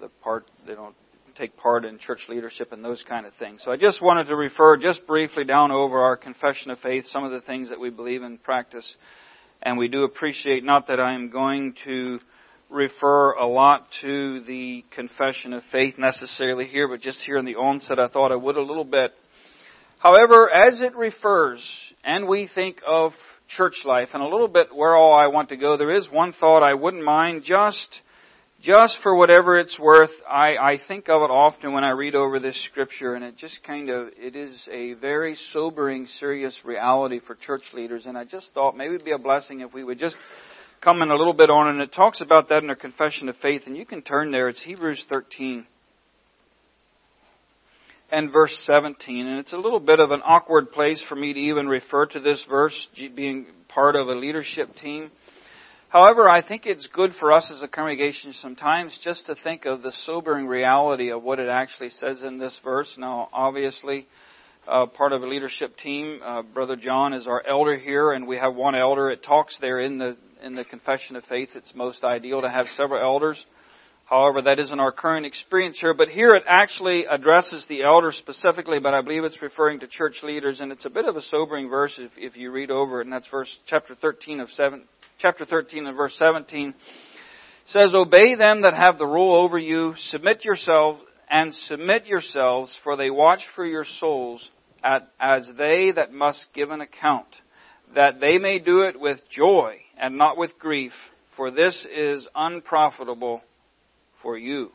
the 0.00 0.10
part, 0.22 0.50
they 0.66 0.74
don't 0.74 0.94
take 1.34 1.56
part 1.56 1.84
in 1.84 1.98
church 1.98 2.28
leadership 2.28 2.72
and 2.72 2.84
those 2.84 3.02
kind 3.02 3.26
of 3.26 3.34
things. 3.34 3.62
So 3.64 3.72
I 3.72 3.76
just 3.76 4.02
wanted 4.02 4.26
to 4.26 4.36
refer 4.36 4.76
just 4.76 5.06
briefly 5.06 5.44
down 5.44 5.70
over 5.70 6.00
our 6.00 6.16
confession 6.16 6.70
of 6.70 6.78
faith, 6.78 7.06
some 7.06 7.24
of 7.24 7.30
the 7.30 7.40
things 7.40 7.70
that 7.70 7.80
we 7.80 7.90
believe 7.90 8.22
and 8.22 8.42
practice. 8.42 8.94
And 9.62 9.78
we 9.78 9.88
do 9.88 10.04
appreciate, 10.04 10.64
not 10.64 10.88
that 10.88 11.00
I'm 11.00 11.30
going 11.30 11.74
to 11.84 12.18
refer 12.68 13.32
a 13.32 13.46
lot 13.46 13.86
to 14.00 14.40
the 14.40 14.84
confession 14.90 15.52
of 15.52 15.62
faith 15.70 15.98
necessarily 15.98 16.66
here, 16.66 16.88
but 16.88 17.00
just 17.00 17.20
here 17.20 17.36
in 17.36 17.44
the 17.44 17.56
onset, 17.56 17.98
I 17.98 18.08
thought 18.08 18.32
I 18.32 18.36
would 18.36 18.56
a 18.56 18.62
little 18.62 18.84
bit. 18.84 19.12
However, 19.98 20.50
as 20.50 20.80
it 20.80 20.96
refers, 20.96 21.92
and 22.02 22.26
we 22.26 22.48
think 22.48 22.82
of 22.86 23.12
church 23.48 23.84
life 23.84 24.10
and 24.14 24.22
a 24.22 24.26
little 24.26 24.48
bit 24.48 24.74
where 24.74 24.94
all 24.94 25.14
I 25.14 25.26
want 25.26 25.50
to 25.50 25.56
go. 25.56 25.76
There 25.76 25.94
is 25.94 26.10
one 26.10 26.32
thought 26.32 26.62
I 26.62 26.74
wouldn't 26.74 27.04
mind 27.04 27.44
just 27.44 28.00
just 28.62 29.02
for 29.02 29.14
whatever 29.16 29.58
it's 29.58 29.76
worth, 29.76 30.12
I, 30.30 30.56
I 30.56 30.78
think 30.78 31.08
of 31.08 31.20
it 31.22 31.30
often 31.30 31.72
when 31.74 31.82
I 31.82 31.90
read 31.90 32.14
over 32.14 32.38
this 32.38 32.62
scripture, 32.62 33.14
and 33.14 33.24
it 33.24 33.36
just 33.36 33.62
kind 33.64 33.90
of 33.90 34.10
it 34.16 34.36
is 34.36 34.68
a 34.70 34.94
very 34.94 35.34
sobering, 35.34 36.06
serious 36.06 36.60
reality 36.64 37.18
for 37.18 37.34
church 37.34 37.64
leaders. 37.74 38.06
And 38.06 38.16
I 38.16 38.24
just 38.24 38.54
thought 38.54 38.76
maybe 38.76 38.94
it'd 38.94 39.04
be 39.04 39.10
a 39.10 39.18
blessing 39.18 39.60
if 39.60 39.74
we 39.74 39.82
would 39.82 39.98
just 39.98 40.16
come 40.80 41.02
in 41.02 41.10
a 41.10 41.16
little 41.16 41.32
bit 41.32 41.50
on, 41.50 41.66
it. 41.66 41.70
and 41.70 41.80
it 41.82 41.92
talks 41.92 42.20
about 42.20 42.50
that 42.50 42.62
in 42.62 42.70
our 42.70 42.76
confession 42.76 43.28
of 43.28 43.36
faith. 43.36 43.64
And 43.66 43.76
you 43.76 43.84
can 43.84 44.00
turn 44.00 44.30
there; 44.30 44.46
it's 44.48 44.62
Hebrews 44.62 45.06
13 45.10 45.66
and 48.12 48.30
verse 48.30 48.56
17. 48.64 49.26
And 49.26 49.40
it's 49.40 49.52
a 49.52 49.58
little 49.58 49.80
bit 49.80 49.98
of 49.98 50.12
an 50.12 50.20
awkward 50.24 50.70
place 50.70 51.02
for 51.02 51.16
me 51.16 51.32
to 51.32 51.40
even 51.40 51.66
refer 51.66 52.06
to 52.06 52.20
this 52.20 52.44
verse, 52.48 52.88
being 52.94 53.46
part 53.66 53.96
of 53.96 54.06
a 54.06 54.14
leadership 54.14 54.76
team. 54.76 55.10
However, 55.92 56.26
I 56.26 56.40
think 56.40 56.64
it's 56.64 56.86
good 56.86 57.14
for 57.14 57.34
us 57.34 57.50
as 57.50 57.60
a 57.60 57.68
congregation 57.68 58.32
sometimes 58.32 58.98
just 59.04 59.26
to 59.26 59.34
think 59.34 59.66
of 59.66 59.82
the 59.82 59.92
sobering 59.92 60.46
reality 60.46 61.10
of 61.10 61.22
what 61.22 61.38
it 61.38 61.50
actually 61.50 61.90
says 61.90 62.22
in 62.22 62.38
this 62.38 62.58
verse. 62.64 62.94
Now, 62.96 63.28
obviously, 63.30 64.06
uh, 64.66 64.86
part 64.86 65.12
of 65.12 65.22
a 65.22 65.26
leadership 65.26 65.76
team, 65.76 66.22
uh, 66.24 66.40
Brother 66.44 66.76
John 66.76 67.12
is 67.12 67.26
our 67.26 67.46
elder 67.46 67.76
here, 67.76 68.12
and 68.12 68.26
we 68.26 68.38
have 68.38 68.54
one 68.54 68.74
elder. 68.74 69.10
It 69.10 69.22
talks 69.22 69.58
there 69.58 69.80
in 69.80 69.98
the 69.98 70.16
in 70.42 70.54
the 70.54 70.64
Confession 70.64 71.14
of 71.16 71.24
Faith. 71.24 71.50
It's 71.54 71.74
most 71.74 72.04
ideal 72.04 72.40
to 72.40 72.48
have 72.48 72.68
several 72.68 72.98
elders. 72.98 73.44
However, 74.06 74.40
that 74.42 74.58
isn't 74.58 74.80
our 74.80 74.92
current 74.92 75.26
experience 75.26 75.78
here, 75.78 75.92
but 75.92 76.08
here 76.08 76.34
it 76.34 76.44
actually 76.46 77.04
addresses 77.04 77.66
the 77.66 77.82
elders 77.82 78.16
specifically, 78.16 78.78
but 78.78 78.94
I 78.94 79.02
believe 79.02 79.24
it's 79.24 79.42
referring 79.42 79.80
to 79.80 79.86
church 79.86 80.22
leaders, 80.22 80.62
and 80.62 80.72
it's 80.72 80.86
a 80.86 80.90
bit 80.90 81.04
of 81.04 81.16
a 81.16 81.22
sobering 81.22 81.68
verse 81.68 81.98
if, 81.98 82.12
if 82.16 82.36
you 82.36 82.50
read 82.50 82.70
over 82.70 83.00
it, 83.00 83.04
and 83.04 83.12
that's 83.12 83.28
verse, 83.28 83.54
chapter 83.66 83.94
13 83.94 84.40
of 84.40 84.50
7, 84.50 84.84
chapter 85.22 85.44
13 85.44 85.86
and 85.86 85.96
verse 85.96 86.16
17. 86.18 86.74
Says, 87.64 87.94
Obey 87.94 88.34
them 88.34 88.62
that 88.62 88.74
have 88.74 88.98
the 88.98 89.06
rule 89.06 89.36
over 89.36 89.56
you, 89.56 89.94
submit 89.96 90.44
yourselves, 90.44 91.00
and 91.30 91.54
submit 91.54 92.06
yourselves, 92.06 92.76
for 92.82 92.96
they 92.96 93.08
watch 93.08 93.46
for 93.54 93.64
your 93.64 93.84
souls 93.84 94.50
at, 94.82 95.08
as 95.20 95.48
they 95.56 95.92
that 95.92 96.12
must 96.12 96.52
give 96.52 96.70
an 96.72 96.80
account, 96.80 97.28
that 97.94 98.20
they 98.20 98.38
may 98.38 98.58
do 98.58 98.82
it 98.82 98.98
with 98.98 99.20
joy 99.30 99.76
and 99.96 100.18
not 100.18 100.36
with 100.36 100.58
grief, 100.58 100.92
for 101.36 101.52
this 101.52 101.86
is 101.86 102.26
unprofitable 102.34 103.42
for 104.22 104.36
you. 104.36 104.72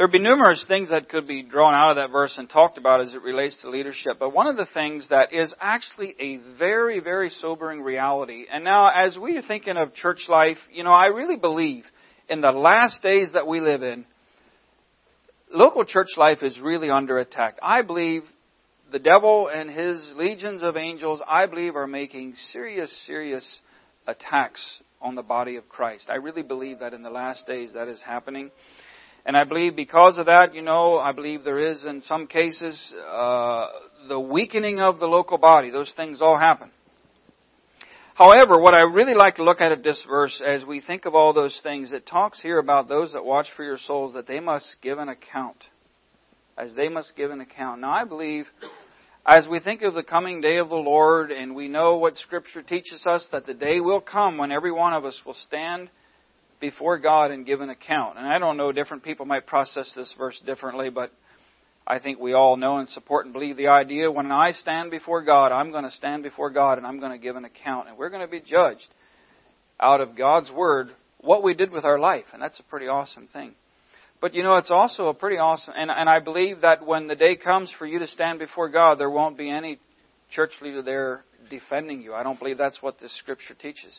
There'd 0.00 0.10
be 0.10 0.18
numerous 0.18 0.64
things 0.64 0.88
that 0.88 1.10
could 1.10 1.28
be 1.28 1.42
drawn 1.42 1.74
out 1.74 1.90
of 1.90 1.96
that 1.96 2.10
verse 2.10 2.38
and 2.38 2.48
talked 2.48 2.78
about 2.78 3.02
as 3.02 3.12
it 3.12 3.20
relates 3.20 3.58
to 3.58 3.68
leadership, 3.68 4.16
but 4.18 4.32
one 4.32 4.46
of 4.46 4.56
the 4.56 4.64
things 4.64 5.08
that 5.08 5.30
is 5.34 5.54
actually 5.60 6.14
a 6.18 6.38
very, 6.56 7.00
very 7.00 7.28
sobering 7.28 7.82
reality, 7.82 8.46
and 8.50 8.64
now 8.64 8.86
as 8.86 9.18
we 9.18 9.36
are 9.36 9.42
thinking 9.42 9.76
of 9.76 9.92
church 9.92 10.26
life, 10.26 10.56
you 10.72 10.84
know, 10.84 10.90
I 10.90 11.08
really 11.08 11.36
believe 11.36 11.84
in 12.30 12.40
the 12.40 12.50
last 12.50 13.02
days 13.02 13.32
that 13.34 13.46
we 13.46 13.60
live 13.60 13.82
in, 13.82 14.06
local 15.52 15.84
church 15.84 16.16
life 16.16 16.42
is 16.42 16.58
really 16.58 16.88
under 16.88 17.18
attack. 17.18 17.58
I 17.60 17.82
believe 17.82 18.22
the 18.90 18.98
devil 18.98 19.48
and 19.48 19.68
his 19.68 20.14
legions 20.16 20.62
of 20.62 20.78
angels, 20.78 21.20
I 21.28 21.44
believe, 21.44 21.76
are 21.76 21.86
making 21.86 22.36
serious, 22.36 22.90
serious 23.04 23.60
attacks 24.06 24.82
on 25.02 25.14
the 25.14 25.22
body 25.22 25.56
of 25.56 25.68
Christ. 25.68 26.08
I 26.08 26.14
really 26.14 26.42
believe 26.42 26.78
that 26.78 26.94
in 26.94 27.02
the 27.02 27.10
last 27.10 27.46
days 27.46 27.74
that 27.74 27.88
is 27.88 28.00
happening. 28.00 28.50
And 29.26 29.36
I 29.36 29.44
believe 29.44 29.76
because 29.76 30.18
of 30.18 30.26
that, 30.26 30.54
you 30.54 30.62
know, 30.62 30.98
I 30.98 31.12
believe 31.12 31.44
there 31.44 31.58
is 31.58 31.84
in 31.84 32.00
some 32.00 32.26
cases 32.26 32.92
uh, 32.92 33.68
the 34.08 34.18
weakening 34.18 34.80
of 34.80 34.98
the 34.98 35.06
local 35.06 35.38
body. 35.38 35.70
Those 35.70 35.92
things 35.92 36.22
all 36.22 36.38
happen. 36.38 36.70
However, 38.14 38.60
what 38.60 38.74
I 38.74 38.82
really 38.82 39.14
like 39.14 39.36
to 39.36 39.44
look 39.44 39.60
at 39.60 39.72
at 39.72 39.82
this 39.82 40.02
verse 40.06 40.42
as 40.44 40.64
we 40.64 40.80
think 40.80 41.06
of 41.06 41.14
all 41.14 41.32
those 41.32 41.58
things, 41.62 41.92
it 41.92 42.06
talks 42.06 42.40
here 42.40 42.58
about 42.58 42.88
those 42.88 43.12
that 43.12 43.24
watch 43.24 43.50
for 43.56 43.64
your 43.64 43.78
souls 43.78 44.12
that 44.14 44.26
they 44.26 44.40
must 44.40 44.76
give 44.82 44.98
an 44.98 45.08
account. 45.08 45.56
As 46.58 46.74
they 46.74 46.88
must 46.88 47.16
give 47.16 47.30
an 47.30 47.40
account. 47.40 47.80
Now 47.80 47.92
I 47.92 48.04
believe 48.04 48.46
as 49.26 49.46
we 49.46 49.60
think 49.60 49.82
of 49.82 49.94
the 49.94 50.02
coming 50.02 50.40
day 50.40 50.56
of 50.56 50.68
the 50.68 50.74
Lord 50.74 51.30
and 51.30 51.54
we 51.54 51.68
know 51.68 51.96
what 51.96 52.16
scripture 52.16 52.62
teaches 52.62 53.06
us 53.06 53.28
that 53.32 53.46
the 53.46 53.54
day 53.54 53.80
will 53.80 54.00
come 54.00 54.38
when 54.38 54.52
every 54.52 54.72
one 54.72 54.92
of 54.92 55.04
us 55.04 55.22
will 55.24 55.34
stand 55.34 55.88
before 56.60 56.98
God 56.98 57.30
and 57.30 57.46
give 57.46 57.60
an 57.60 57.70
account. 57.70 58.18
And 58.18 58.26
I 58.26 58.38
don't 58.38 58.56
know, 58.56 58.72
different 58.72 59.02
people 59.02 59.26
might 59.26 59.46
process 59.46 59.92
this 59.92 60.14
verse 60.16 60.40
differently, 60.40 60.90
but 60.90 61.10
I 61.86 61.98
think 61.98 62.20
we 62.20 62.34
all 62.34 62.56
know 62.56 62.78
and 62.78 62.88
support 62.88 63.24
and 63.24 63.32
believe 63.32 63.56
the 63.56 63.68
idea 63.68 64.12
when 64.12 64.30
I 64.30 64.52
stand 64.52 64.90
before 64.90 65.22
God, 65.22 65.52
I'm 65.52 65.72
going 65.72 65.84
to 65.84 65.90
stand 65.90 66.22
before 66.22 66.50
God 66.50 66.78
and 66.78 66.86
I'm 66.86 67.00
going 67.00 67.12
to 67.12 67.18
give 67.18 67.36
an 67.36 67.44
account. 67.44 67.88
And 67.88 67.98
we're 67.98 68.10
going 68.10 68.24
to 68.24 68.30
be 68.30 68.40
judged 68.40 68.88
out 69.80 70.00
of 70.00 70.16
God's 70.16 70.50
Word 70.52 70.90
what 71.18 71.42
we 71.42 71.54
did 71.54 71.72
with 71.72 71.84
our 71.84 71.98
life. 71.98 72.26
And 72.32 72.42
that's 72.42 72.60
a 72.60 72.64
pretty 72.64 72.86
awesome 72.86 73.26
thing. 73.26 73.54
But 74.20 74.34
you 74.34 74.42
know, 74.42 74.56
it's 74.56 74.70
also 74.70 75.08
a 75.08 75.14
pretty 75.14 75.38
awesome, 75.38 75.72
and, 75.74 75.90
and 75.90 76.08
I 76.08 76.20
believe 76.20 76.60
that 76.60 76.84
when 76.84 77.06
the 77.06 77.16
day 77.16 77.36
comes 77.36 77.72
for 77.72 77.86
you 77.86 78.00
to 78.00 78.06
stand 78.06 78.38
before 78.38 78.68
God, 78.68 78.98
there 78.98 79.08
won't 79.08 79.38
be 79.38 79.48
any 79.48 79.78
church 80.30 80.52
leader 80.60 80.82
there 80.82 81.24
defending 81.48 82.02
you. 82.02 82.12
I 82.12 82.22
don't 82.22 82.38
believe 82.38 82.58
that's 82.58 82.82
what 82.82 82.98
this 82.98 83.16
scripture 83.16 83.54
teaches. 83.54 83.98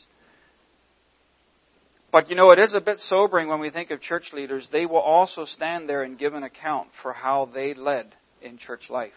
But 2.12 2.30
you 2.30 2.36
know, 2.36 2.52
it 2.52 2.60
is 2.60 2.76
a 2.76 2.82
bit 2.82 3.00
sobering 3.00 3.48
when 3.48 3.60
we 3.60 3.70
think 3.70 3.90
of 3.92 4.02
church 4.02 4.34
leaders. 4.34 4.68
They 4.72 4.86
will 4.86 4.98
also 4.98 5.46
stand 5.46 5.88
there 5.88 6.04
and 6.04 6.20
give 6.20 6.34
an 6.34 6.44
account 6.44 6.90
for 7.02 7.14
how 7.14 7.50
they 7.54 7.74
led 7.74 8.14
in 8.42 8.58
church 8.58 8.90
life. 8.90 9.14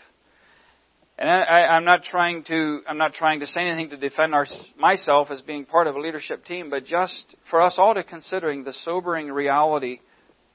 And 1.19 1.29
I, 1.29 1.77
am 1.77 1.85
not 1.85 2.03
trying 2.03 2.43
to 2.45 2.81
I'm 2.89 2.99
not 2.99 3.15
trying 3.15 3.41
to 3.41 3.47
say 3.47 3.63
anything 3.63 3.91
to 3.91 3.97
defend 3.97 4.35
our, 4.35 4.47
myself 4.77 5.31
as 5.31 5.41
being 5.41 5.65
part 5.65 5.87
of 5.87 5.95
a 5.95 6.01
leadership 6.01 6.45
team, 6.45 6.71
but 6.71 6.85
just 6.85 7.37
for 7.51 7.61
us 7.61 7.77
all 7.79 7.95
to 7.95 8.03
considering 8.03 8.65
the 8.65 8.73
sobering 8.73 9.31
reality 9.31 10.01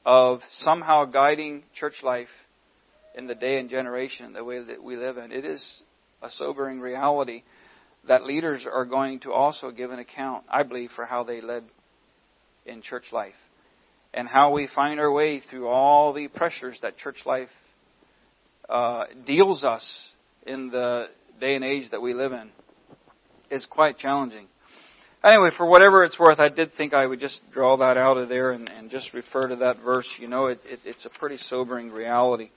of 0.05 0.41
somehow 0.49 1.05
guiding 1.05 1.63
church 1.73 2.03
life 2.03 2.29
in 3.15 3.27
the 3.27 3.35
day 3.35 3.59
and 3.59 3.69
generation 3.69 4.33
the 4.33 4.43
way 4.43 4.61
that 4.61 4.83
we 4.83 4.97
live 4.97 5.17
in. 5.17 5.31
It 5.31 5.45
is 5.45 5.81
a 6.21 6.29
sobering 6.29 6.81
reality 6.81 7.43
that 8.07 8.25
leaders 8.25 8.65
are 8.65 8.85
going 8.85 9.21
to 9.21 9.31
also 9.31 9.71
give 9.71 9.91
an 9.91 9.99
account, 9.99 10.43
I 10.49 10.63
believe, 10.63 10.91
for 10.91 11.05
how 11.05 11.23
they 11.23 11.41
led 11.41 11.63
in 12.69 12.81
church 12.81 13.11
life 13.11 13.35
and 14.13 14.27
how 14.27 14.51
we 14.51 14.67
find 14.67 14.99
our 14.99 15.11
way 15.11 15.39
through 15.39 15.67
all 15.67 16.13
the 16.13 16.27
pressures 16.27 16.79
that 16.81 16.97
church 16.97 17.25
life 17.25 17.49
uh, 18.67 19.05
deals 19.25 19.63
us 19.63 20.11
in 20.45 20.69
the 20.69 21.07
day 21.39 21.55
and 21.55 21.63
age 21.63 21.89
that 21.91 22.01
we 22.01 22.13
live 22.13 22.31
in 22.31 22.49
is 23.49 23.65
quite 23.65 23.97
challenging. 23.97 24.47
Anyway, 25.23 25.49
for 25.55 25.65
whatever 25.65 26.03
it's 26.03 26.17
worth, 26.17 26.39
I 26.39 26.49
did 26.49 26.73
think 26.73 26.93
I 26.93 27.05
would 27.05 27.19
just 27.19 27.41
draw 27.51 27.77
that 27.77 27.97
out 27.97 28.17
of 28.17 28.29
there 28.29 28.51
and, 28.51 28.69
and 28.69 28.89
just 28.89 29.13
refer 29.13 29.47
to 29.47 29.57
that 29.57 29.81
verse. 29.83 30.09
You 30.17 30.29
know, 30.29 30.47
it, 30.47 30.59
it, 30.65 30.79
it's 30.85 31.05
a 31.05 31.09
pretty 31.09 31.37
sobering 31.37 31.91
reality. 31.91 32.51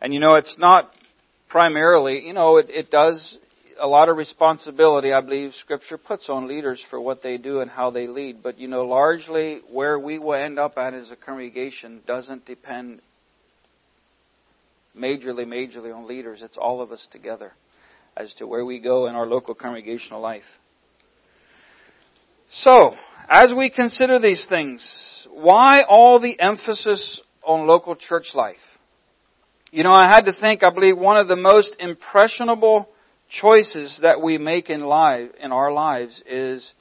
And 0.00 0.14
you 0.14 0.20
know, 0.20 0.36
it's 0.36 0.56
not 0.58 0.92
primarily, 1.48 2.24
you 2.24 2.32
know, 2.32 2.58
it, 2.58 2.66
it 2.70 2.90
does 2.90 3.38
a 3.78 3.86
lot 3.86 4.08
of 4.08 4.16
responsibility, 4.16 5.12
I 5.12 5.20
believe, 5.20 5.54
Scripture 5.54 5.98
puts 5.98 6.28
on 6.28 6.48
leaders 6.48 6.84
for 6.88 7.00
what 7.00 7.22
they 7.22 7.38
do 7.38 7.60
and 7.60 7.70
how 7.70 7.90
they 7.90 8.06
lead. 8.06 8.42
But, 8.42 8.58
you 8.58 8.68
know, 8.68 8.82
largely 8.82 9.60
where 9.70 9.98
we 9.98 10.18
will 10.18 10.34
end 10.34 10.58
up 10.58 10.78
at 10.78 10.94
as 10.94 11.10
a 11.10 11.16
congregation 11.16 12.00
doesn't 12.06 12.46
depend 12.46 13.00
majorly, 14.96 15.46
majorly 15.46 15.94
on 15.94 16.06
leaders. 16.06 16.42
It's 16.42 16.58
all 16.58 16.80
of 16.80 16.92
us 16.92 17.08
together 17.10 17.52
as 18.16 18.34
to 18.34 18.46
where 18.46 18.64
we 18.64 18.78
go 18.78 19.06
in 19.06 19.14
our 19.14 19.26
local 19.26 19.54
congregational 19.54 20.20
life. 20.20 20.44
So, 22.50 22.94
as 23.28 23.52
we 23.54 23.70
consider 23.70 24.18
these 24.18 24.46
things, 24.46 25.26
why 25.30 25.82
all 25.88 26.20
the 26.20 26.38
emphasis 26.38 27.20
on 27.42 27.66
local 27.66 27.96
church 27.96 28.34
life? 28.34 28.56
You 29.70 29.84
know, 29.84 29.92
I 29.92 30.06
had 30.06 30.26
to 30.26 30.34
think, 30.34 30.62
I 30.62 30.68
believe 30.68 30.98
one 30.98 31.16
of 31.16 31.28
the 31.28 31.36
most 31.36 31.76
impressionable 31.80 32.88
choices 33.32 33.98
that 34.02 34.20
we 34.20 34.36
make 34.36 34.68
in 34.68 34.82
life, 34.82 35.30
in 35.40 35.52
our 35.52 35.72
lives 35.72 36.22
is 36.28 36.72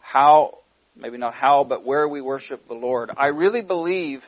how, 0.00 0.58
maybe 0.96 1.18
not 1.18 1.34
how, 1.34 1.64
but 1.64 1.84
where 1.84 2.08
we 2.08 2.20
worship 2.20 2.66
the 2.68 2.74
Lord. 2.74 3.10
I 3.16 3.26
really 3.26 3.60
believe 3.60 4.22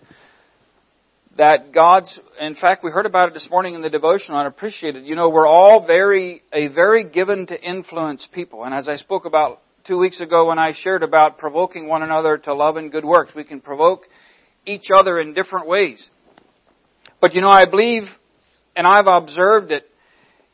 that 1.36 1.72
God's, 1.72 2.18
in 2.40 2.56
fact, 2.56 2.82
we 2.82 2.90
heard 2.90 3.06
about 3.06 3.28
it 3.28 3.34
this 3.34 3.48
morning 3.48 3.74
in 3.74 3.82
the 3.82 3.90
devotion, 3.90 4.34
I 4.34 4.46
appreciated. 4.46 5.06
You 5.06 5.14
know, 5.14 5.28
we're 5.28 5.46
all 5.46 5.86
very, 5.86 6.42
a 6.52 6.66
very 6.68 7.08
given 7.08 7.46
to 7.46 7.62
influence 7.62 8.26
people. 8.32 8.64
And 8.64 8.74
as 8.74 8.88
I 8.88 8.96
spoke 8.96 9.24
about 9.24 9.60
two 9.84 9.98
weeks 9.98 10.20
ago 10.20 10.48
when 10.48 10.58
I 10.58 10.72
shared 10.72 11.04
about 11.04 11.38
provoking 11.38 11.86
one 11.86 12.02
another 12.02 12.38
to 12.38 12.54
love 12.54 12.76
and 12.76 12.90
good 12.90 13.04
works, 13.04 13.34
we 13.34 13.44
can 13.44 13.60
provoke 13.60 14.08
each 14.64 14.88
other 14.92 15.20
in 15.20 15.32
different 15.32 15.68
ways. 15.68 16.10
But 17.20 17.34
you 17.34 17.40
know, 17.40 17.48
I 17.48 17.66
believe, 17.66 18.02
and 18.74 18.84
I've 18.84 19.06
observed 19.06 19.70
it, 19.70 19.88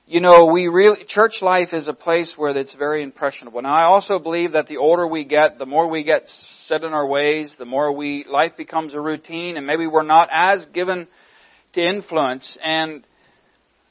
you 0.06 0.20
know, 0.20 0.46
we 0.46 0.68
really, 0.68 1.04
church 1.04 1.42
life 1.42 1.72
is 1.72 1.86
a 1.86 1.92
place 1.92 2.34
where 2.36 2.56
it's 2.56 2.74
very 2.74 3.02
impressionable. 3.02 3.62
Now 3.62 3.74
I 3.74 3.84
also 3.84 4.18
believe 4.18 4.52
that 4.52 4.66
the 4.66 4.78
older 4.78 5.06
we 5.06 5.24
get, 5.24 5.58
the 5.58 5.66
more 5.66 5.88
we 5.88 6.02
get 6.02 6.28
set 6.28 6.82
in 6.82 6.92
our 6.92 7.06
ways, 7.06 7.54
the 7.58 7.64
more 7.64 7.92
we, 7.92 8.24
life 8.28 8.56
becomes 8.56 8.94
a 8.94 9.00
routine 9.00 9.56
and 9.56 9.66
maybe 9.66 9.86
we're 9.86 10.02
not 10.02 10.28
as 10.32 10.66
given 10.66 11.06
to 11.74 11.80
influence 11.80 12.58
and, 12.62 13.04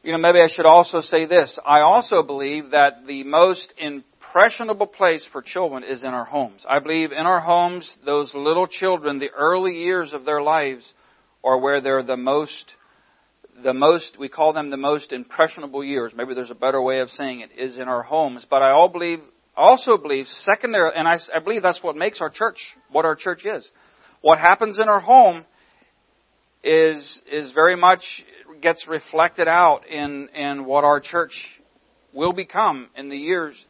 you 0.04 0.12
know, 0.12 0.18
maybe 0.18 0.42
I 0.42 0.48
should 0.48 0.66
also 0.66 1.00
say 1.00 1.28
this. 1.28 1.58
I 1.66 1.82
also 1.82 2.24
believe 2.24 2.72
that 2.72 3.08
the 3.08 3.24
most 3.24 3.72
impressionable 3.78 4.88
place 4.88 5.26
for 5.32 5.42
children 5.42 5.84
is 5.84 6.04
in 6.04 6.10
our 6.10 6.26
homes. 6.26 6.66
I 6.70 6.80
believe 6.80 7.12
in 7.12 7.26
our 7.26 7.40
homes, 7.40 7.98
those 8.06 8.34
little 8.36 8.68
children, 8.68 9.20
the 9.20 9.30
early 9.30 9.76
years 9.76 10.12
of 10.12 10.26
their 10.26 10.42
lives 10.42 10.94
are 11.44 11.58
where 11.58 11.82
they're 11.82 12.04
the 12.04 12.18
most 12.18 12.76
the 13.64 13.74
most, 13.74 14.18
we 14.20 14.30
call 14.30 14.54
them 14.54 14.70
the 14.70 14.78
most 14.78 15.14
impressionable 15.14 15.84
years. 15.84 16.14
Maybe 16.16 16.34
there's 16.34 16.52
a 16.52 16.56
better 16.56 16.82
way 16.82 17.00
of 17.00 17.10
saying 17.10 17.42
it, 17.42 17.52
is 17.58 17.78
in 17.78 17.88
our 17.88 18.04
homes. 18.04 18.46
But 18.50 18.62
I 18.62 18.72
all 18.72 18.90
believe, 18.90 19.20
also 19.56 19.98
believe 19.98 20.28
secondary, 20.28 20.92
and 20.96 21.08
I, 21.08 21.20
I 21.34 21.40
believe 21.40 21.62
that's 21.62 21.84
what 21.84 21.96
makes 21.96 22.22
our 22.22 22.30
church 22.30 22.76
what 22.92 23.06
our 23.06 23.16
church 23.16 23.46
is. 23.46 23.70
What 24.22 24.40
happens 24.40 24.80
in 24.80 24.88
our 24.88 25.00
home 25.00 25.46
is, 26.64 27.22
is 27.32 27.52
very 27.52 27.76
much 27.76 28.24
gets 28.62 28.88
reflected 28.88 29.48
out 29.48 29.88
in, 29.88 30.30
in 30.30 30.66
what 30.66 30.84
our 30.84 31.00
church 31.00 31.48
will 32.14 32.34
become 32.34 32.90
in 32.96 33.10
the 33.10 33.18
years 33.18 33.66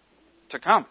to 0.50 0.60
come. 0.60 0.86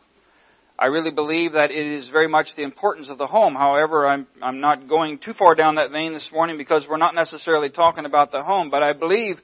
I 0.81 0.87
really 0.87 1.11
believe 1.11 1.53
that 1.53 1.71
it 1.71 1.87
is 1.87 2.09
very 2.09 2.27
much 2.27 2.57
the 2.57 2.63
importance 2.63 3.11
of 3.11 3.19
the 3.19 3.27
home. 3.27 3.55
However, 3.55 4.07
I'm, 4.07 4.27
I'm 4.41 4.61
not 4.61 4.89
going 4.89 5.19
too 5.19 5.35
far 5.35 5.55
down 5.55 5.75
that 5.75 5.91
vein 5.91 6.15
this 6.15 6.31
morning 6.33 6.57
because 6.57 6.87
we're 6.89 6.97
not 6.97 7.15
necessarily 7.15 7.69
talking 7.69 8.07
about 8.07 8.33
the 8.33 8.43
home, 8.43 8.71
but 8.71 8.83
I 8.83 8.95
believe 8.95 9.43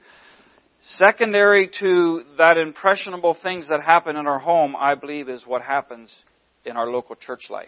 secondary 0.81 1.69
to 1.79 2.23
that 2.39 2.57
impressionable 2.57 3.35
things 3.35 3.69
that 3.69 3.83
happen 3.83 4.15
in 4.15 4.25
our 4.25 4.39
home, 4.39 4.75
I 4.75 4.95
believe 4.95 5.29
is 5.29 5.45
what 5.45 5.61
happens 5.61 6.23
in 6.65 6.75
our 6.75 6.87
local 6.87 7.15
church 7.15 7.51
life. 7.51 7.67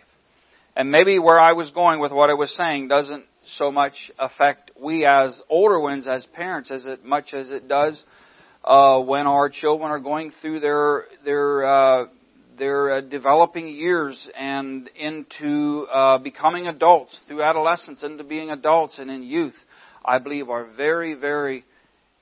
And 0.76 0.90
maybe 0.90 1.20
where 1.20 1.40
I 1.40 1.54
was 1.54 1.70
going 1.70 2.00
with 2.00 2.12
what 2.12 2.32
I 2.32 2.34
was 2.34 2.52
saying 2.56 2.88
doesn't 2.88 3.26
so 3.44 3.72
much 3.72 4.10
affect 4.18 4.72
we 4.82 5.06
as 5.06 5.44
older 5.48 5.80
ones, 5.80 6.08
as 6.08 6.26
parents, 6.26 6.72
as 6.72 6.88
much 7.04 7.36
as 7.36 7.52
it 7.52 7.68
does 7.68 8.04
uh, 8.64 9.00
when 9.00 9.28
our 9.28 9.48
children 9.48 9.92
are 9.92 10.00
going 10.00 10.32
through 10.42 10.60
their 10.60 11.06
their 11.24 11.68
uh, 11.68 12.06
their 12.60 12.92
uh, 12.92 13.02
developing 13.02 13.70
years 13.70 14.30
and 14.38 14.90
into 14.96 15.88
uh, 15.92 16.18
becoming 16.20 16.68
adults, 16.68 17.20
through 17.28 17.42
adolescence 17.42 18.04
into 18.04 18.24
being 18.24 18.52
adults 18.52 19.00
and 19.00 19.10
in 19.10 19.24
youth, 19.24 19.56
I 20.06 20.20
believe 20.20 20.50
are 20.50 20.66
very, 20.66 21.16
very 21.16 21.66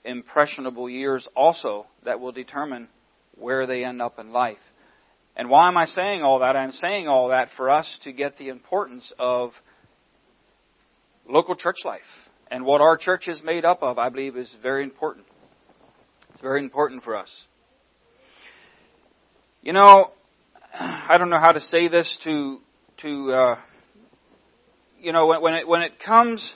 impressionable 0.06 0.89
years 0.89 1.27
also 1.36 1.88
that 2.06 2.20
will 2.20 2.32
determine 2.32 2.88
where 3.36 3.67
they 3.67 3.84
end 3.84 4.01
up 4.01 4.20
in 4.20 4.32
life. 4.32 4.58
And 5.36 5.50
why 5.50 5.67
am 5.67 5.77
I 5.77 5.86
saying 5.86 6.24
all 6.24 6.39
that? 6.39 6.56
I'm 6.56 6.72
saying 6.72 7.08
all 7.08 7.29
that 7.29 7.50
for 7.58 7.70
us 7.70 8.00
to 8.03 8.13
get 8.13 8.38
the 8.38 8.50
importance 8.50 9.12
of 9.20 9.51
local 11.27 11.56
church 11.56 11.77
life. 11.84 12.01
And 12.50 12.65
what 12.65 12.82
our 12.82 12.98
church 12.98 13.27
is 13.27 13.44
made 13.44 13.65
up 13.65 13.84
of, 13.84 13.98
I 13.98 14.10
believe, 14.10 14.38
is 14.38 14.56
very 14.63 14.84
important. 14.84 15.25
It's 16.32 16.41
very 16.41 16.62
important 16.62 17.03
for 17.03 17.15
us. 17.15 17.29
You 19.62 19.74
know, 19.74 20.12
I 20.74 21.18
don't 21.18 21.30
know 21.30 21.40
how 21.40 21.52
to 21.52 21.62
say 21.62 21.88
this 21.88 22.18
to 22.24 22.60
to 22.98 23.32
uh, 23.32 23.60
you 25.00 25.12
know 25.12 25.28
when, 25.28 25.42
when 25.42 25.54
it 25.56 25.68
when 25.68 25.82
it 25.82 26.00
comes 26.00 26.54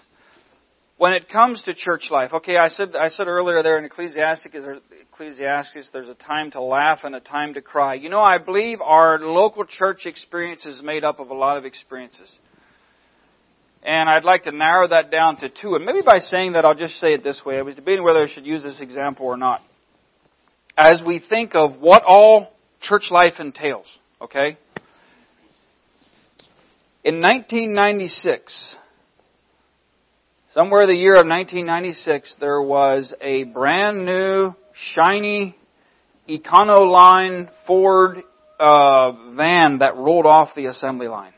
when 0.97 1.13
it 1.13 1.29
comes 1.29 1.63
to 1.63 1.73
church 1.73 2.11
life. 2.11 2.33
Okay, 2.33 2.57
I 2.57 2.67
said 2.67 2.95
I 2.95 3.09
said 3.09 3.27
earlier 3.27 3.63
there 3.63 3.77
in 3.77 3.85
Ecclesiastes, 3.85 4.47
Ecclesiastes, 5.11 5.89
there's 5.91 6.09
a 6.09 6.13
time 6.13 6.51
to 6.51 6.61
laugh 6.61 6.99
and 7.03 7.15
a 7.15 7.19
time 7.19 7.55
to 7.55 7.61
cry. 7.61 7.95
You 7.95 8.09
know, 8.09 8.19
I 8.19 8.37
believe 8.37 8.81
our 8.81 9.19
local 9.19 9.65
church 9.65 10.05
experience 10.05 10.65
is 10.65 10.81
made 10.81 11.03
up 11.03 11.19
of 11.19 11.29
a 11.29 11.33
lot 11.33 11.57
of 11.57 11.65
experiences. 11.65 12.37
And 13.83 14.07
I'd 14.07 14.23
like 14.23 14.43
to 14.43 14.51
narrow 14.51 14.87
that 14.87 15.09
down 15.09 15.37
to 15.37 15.49
two. 15.49 15.75
And 15.75 15.85
maybe 15.85 16.01
by 16.03 16.19
saying 16.19 16.53
that, 16.53 16.65
I'll 16.65 16.75
just 16.75 16.99
say 16.99 17.13
it 17.13 17.23
this 17.23 17.43
way. 17.43 17.57
I 17.57 17.63
was 17.63 17.75
debating 17.75 18.03
whether 18.03 18.19
I 18.19 18.27
should 18.27 18.45
use 18.45 18.61
this 18.61 18.79
example 18.79 19.25
or 19.25 19.37
not. 19.37 19.61
As 20.77 21.01
we 21.05 21.19
think 21.19 21.55
of 21.55 21.81
what 21.81 22.03
all 22.03 22.53
church 22.79 23.09
life 23.09 23.39
entails, 23.39 23.87
okay? 24.21 24.57
In 27.03 27.21
1996, 27.21 28.75
somewhere 30.49 30.83
in 30.83 30.89
the 30.89 30.95
year 30.95 31.13
of 31.13 31.27
1996, 31.27 32.35
there 32.39 32.61
was 32.61 33.13
a 33.19 33.43
brand 33.45 34.05
new, 34.05 34.53
shiny, 34.73 35.55
Econoline 36.29 37.49
Ford 37.65 38.19
uh, 38.59 39.11
van 39.33 39.79
that 39.79 39.95
rolled 39.95 40.27
off 40.27 40.53
the 40.55 40.67
assembly 40.67 41.07
line. 41.07 41.33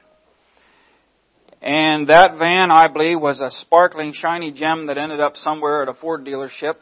And 1.61 2.09
that 2.09 2.37
van, 2.37 2.69
I 2.69 2.89
believe, 2.89 3.21
was 3.21 3.39
a 3.39 3.49
sparkling, 3.49 4.11
shiny 4.11 4.51
gem 4.51 4.87
that 4.87 4.97
ended 4.97 5.21
up 5.21 5.37
somewhere 5.37 5.83
at 5.83 5.87
a 5.87 5.93
Ford 5.93 6.25
dealership. 6.25 6.75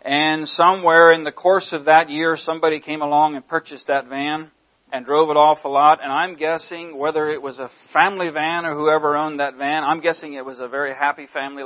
And 0.00 0.48
somewhere 0.48 1.12
in 1.12 1.24
the 1.24 1.30
course 1.30 1.74
of 1.74 1.84
that 1.84 2.08
year, 2.08 2.38
somebody 2.38 2.80
came 2.80 3.02
along 3.02 3.36
and 3.36 3.46
purchased 3.46 3.88
that 3.88 4.08
van 4.08 4.50
and 4.92 5.06
drove 5.06 5.30
it 5.30 5.36
off 5.36 5.64
a 5.64 5.68
lot. 5.68 6.00
And 6.02 6.12
I'm 6.12 6.36
guessing 6.36 6.96
whether 6.96 7.30
it 7.30 7.40
was 7.40 7.58
a 7.58 7.70
family 7.92 8.30
van 8.30 8.66
or 8.66 8.74
whoever 8.74 9.16
owned 9.16 9.40
that 9.40 9.56
van, 9.56 9.82
I'm 9.82 10.00
guessing 10.00 10.34
it 10.34 10.44
was 10.44 10.60
a 10.60 10.68
very 10.68 10.94
happy 10.94 11.26
family, 11.26 11.64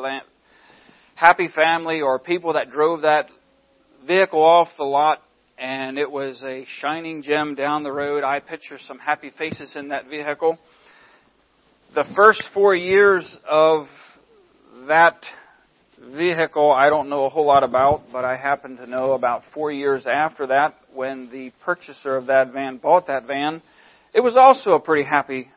happy 1.14 1.48
family 1.48 2.00
or 2.00 2.18
people 2.18 2.54
that 2.54 2.70
drove 2.70 3.02
that 3.02 3.28
vehicle 4.06 4.42
off 4.42 4.68
the 4.78 4.84
lot. 4.84 5.22
And 5.58 5.98
it 5.98 6.10
was 6.10 6.44
a 6.44 6.64
shining 6.66 7.22
gem 7.22 7.54
down 7.54 7.82
the 7.82 7.92
road. 7.92 8.22
I 8.22 8.40
picture 8.40 8.78
some 8.78 8.98
happy 8.98 9.30
faces 9.30 9.74
in 9.74 9.88
that 9.88 10.06
vehicle 10.08 10.58
the 11.94 12.04
first 12.14 12.44
four 12.52 12.74
years 12.74 13.38
of 13.48 13.86
that 14.86 15.24
vehicle 15.98 16.72
I 16.72 16.88
don't 16.88 17.08
know 17.08 17.24
a 17.24 17.28
whole 17.28 17.46
lot 17.46 17.64
about, 17.64 18.04
but 18.12 18.24
I 18.24 18.36
happen 18.36 18.76
to 18.76 18.86
know 18.86 19.12
about 19.12 19.42
four 19.54 19.72
years 19.72 20.06
after 20.06 20.48
that 20.48 20.74
when 20.94 21.30
the 21.30 21.52
purchaser 21.64 22.16
of 22.16 22.26
that 22.26 22.52
van 22.52 22.78
bought 22.78 23.06
that 23.06 23.26
van. 23.26 23.62
It 24.14 24.20
was 24.20 24.36
also 24.36 24.72
a 24.72 24.80
pretty 24.80 25.08
happy 25.08 25.50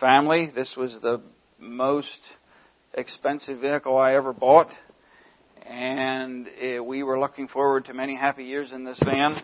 family. 0.00 0.50
This 0.54 0.76
was 0.76 0.98
the 1.00 1.20
most 1.58 2.20
expensive 2.94 3.60
vehicle 3.60 3.96
I 3.96 4.14
ever 4.14 4.32
bought. 4.32 4.70
And 5.66 6.48
it, 6.60 6.84
we 6.84 7.02
were 7.02 7.20
looking 7.20 7.48
forward 7.48 7.86
to 7.86 7.94
many 7.94 8.16
happy 8.16 8.44
years 8.44 8.72
in 8.72 8.84
this 8.84 9.00
van. 9.04 9.42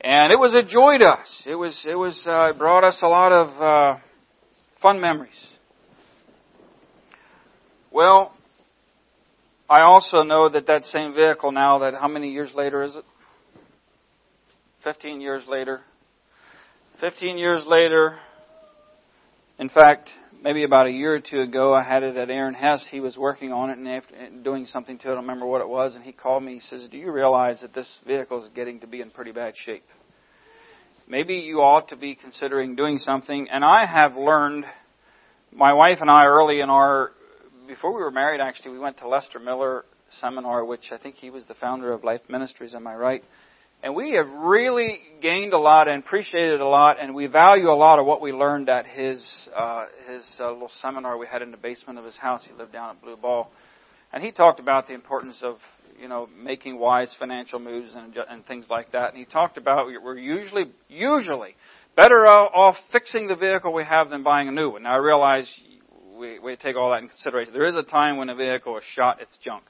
And 0.00 0.32
it 0.32 0.38
was 0.38 0.54
a 0.54 0.62
joy 0.62 0.98
to 0.98 1.06
us. 1.06 1.42
It 1.46 1.54
was, 1.54 1.84
it 1.86 1.94
was, 1.94 2.22
uh, 2.26 2.50
it 2.50 2.58
brought 2.58 2.84
us 2.84 3.00
a 3.02 3.08
lot 3.08 3.32
of, 3.32 3.48
uh, 3.60 3.98
Fun 4.82 5.00
memories. 5.00 5.48
Well, 7.90 8.35
I 9.68 9.82
also 9.82 10.22
know 10.22 10.48
that 10.48 10.66
that 10.66 10.84
same 10.84 11.14
vehicle 11.14 11.52
now, 11.52 11.80
that 11.80 11.94
how 11.94 12.08
many 12.08 12.30
years 12.30 12.52
later 12.54 12.82
is 12.82 12.94
it? 12.94 13.04
15 14.84 15.20
years 15.20 15.44
later. 15.48 15.80
15 17.00 17.36
years 17.36 17.64
later, 17.66 18.16
in 19.58 19.68
fact, 19.68 20.10
maybe 20.40 20.64
about 20.64 20.86
a 20.86 20.90
year 20.90 21.14
or 21.14 21.20
two 21.20 21.40
ago, 21.40 21.74
I 21.74 21.82
had 21.82 22.02
it 22.02 22.16
at 22.16 22.30
Aaron 22.30 22.54
Hess. 22.54 22.86
He 22.90 23.00
was 23.00 23.18
working 23.18 23.52
on 23.52 23.70
it 23.70 24.06
and 24.16 24.44
doing 24.44 24.66
something 24.66 24.98
to 24.98 25.08
it. 25.08 25.10
I 25.10 25.14
don't 25.14 25.24
remember 25.24 25.46
what 25.46 25.60
it 25.60 25.68
was. 25.68 25.94
And 25.94 26.04
he 26.04 26.12
called 26.12 26.42
me. 26.42 26.54
He 26.54 26.60
says, 26.60 26.88
Do 26.90 26.96
you 26.96 27.10
realize 27.10 27.60
that 27.62 27.74
this 27.74 27.98
vehicle 28.06 28.42
is 28.42 28.48
getting 28.54 28.80
to 28.80 28.86
be 28.86 29.00
in 29.00 29.10
pretty 29.10 29.32
bad 29.32 29.54
shape? 29.56 29.84
maybe 31.08 31.34
you 31.34 31.60
ought 31.60 31.88
to 31.88 31.96
be 31.96 32.14
considering 32.14 32.74
doing 32.76 32.98
something. 32.98 33.48
And 33.50 33.64
I 33.64 33.86
have 33.86 34.16
learned, 34.16 34.64
my 35.52 35.72
wife 35.72 35.98
and 36.00 36.10
I 36.10 36.24
early 36.26 36.60
in 36.60 36.70
our, 36.70 37.12
before 37.66 37.92
we 37.92 38.00
were 38.00 38.10
married 38.10 38.40
actually, 38.40 38.72
we 38.72 38.78
went 38.78 38.98
to 38.98 39.08
Lester 39.08 39.38
Miller 39.38 39.84
seminar, 40.10 40.64
which 40.64 40.92
I 40.92 40.98
think 40.98 41.16
he 41.16 41.30
was 41.30 41.46
the 41.46 41.54
founder 41.54 41.92
of 41.92 42.04
Life 42.04 42.22
Ministries, 42.28 42.74
am 42.74 42.86
I 42.86 42.94
right? 42.94 43.24
And 43.82 43.94
we 43.94 44.12
have 44.12 44.28
really 44.28 45.00
gained 45.20 45.52
a 45.52 45.58
lot 45.58 45.86
and 45.86 46.02
appreciated 46.02 46.60
a 46.60 46.66
lot, 46.66 46.96
and 47.00 47.14
we 47.14 47.26
value 47.26 47.70
a 47.70 47.76
lot 47.76 47.98
of 47.98 48.06
what 48.06 48.20
we 48.20 48.32
learned 48.32 48.68
at 48.68 48.86
his 48.86 49.48
uh, 49.54 49.86
his 50.08 50.38
uh, 50.40 50.50
little 50.50 50.68
seminar 50.68 51.18
we 51.18 51.26
had 51.26 51.42
in 51.42 51.50
the 51.50 51.56
basement 51.56 51.98
of 51.98 52.04
his 52.04 52.16
house. 52.16 52.44
He 52.44 52.54
lived 52.54 52.72
down 52.72 52.96
at 52.96 53.02
Blue 53.02 53.16
Ball, 53.16 53.50
and 54.12 54.22
he 54.22 54.32
talked 54.32 54.60
about 54.60 54.86
the 54.86 54.94
importance 54.94 55.42
of 55.42 55.58
you 56.00 56.08
know, 56.08 56.28
making 56.36 56.78
wise 56.78 57.14
financial 57.18 57.58
moves 57.58 57.94
and, 57.94 58.16
and 58.28 58.44
things 58.46 58.66
like 58.68 58.92
that. 58.92 59.10
And 59.10 59.18
he 59.18 59.24
talked 59.24 59.56
about 59.56 59.86
we're 59.86 60.18
usually, 60.18 60.64
usually 60.88 61.54
better 61.96 62.26
off 62.26 62.76
fixing 62.92 63.28
the 63.28 63.36
vehicle 63.36 63.72
we 63.72 63.84
have 63.84 64.10
than 64.10 64.22
buying 64.22 64.48
a 64.48 64.52
new 64.52 64.70
one. 64.70 64.82
Now 64.82 64.92
I 64.92 64.96
realize 64.96 65.52
we, 66.18 66.38
we 66.38 66.56
take 66.56 66.76
all 66.76 66.90
that 66.90 67.02
in 67.02 67.08
consideration. 67.08 67.52
There 67.52 67.66
is 67.66 67.76
a 67.76 67.82
time 67.82 68.16
when 68.16 68.28
a 68.28 68.34
vehicle 68.34 68.76
is 68.78 68.84
shot, 68.84 69.20
it's 69.20 69.36
junk. 69.38 69.64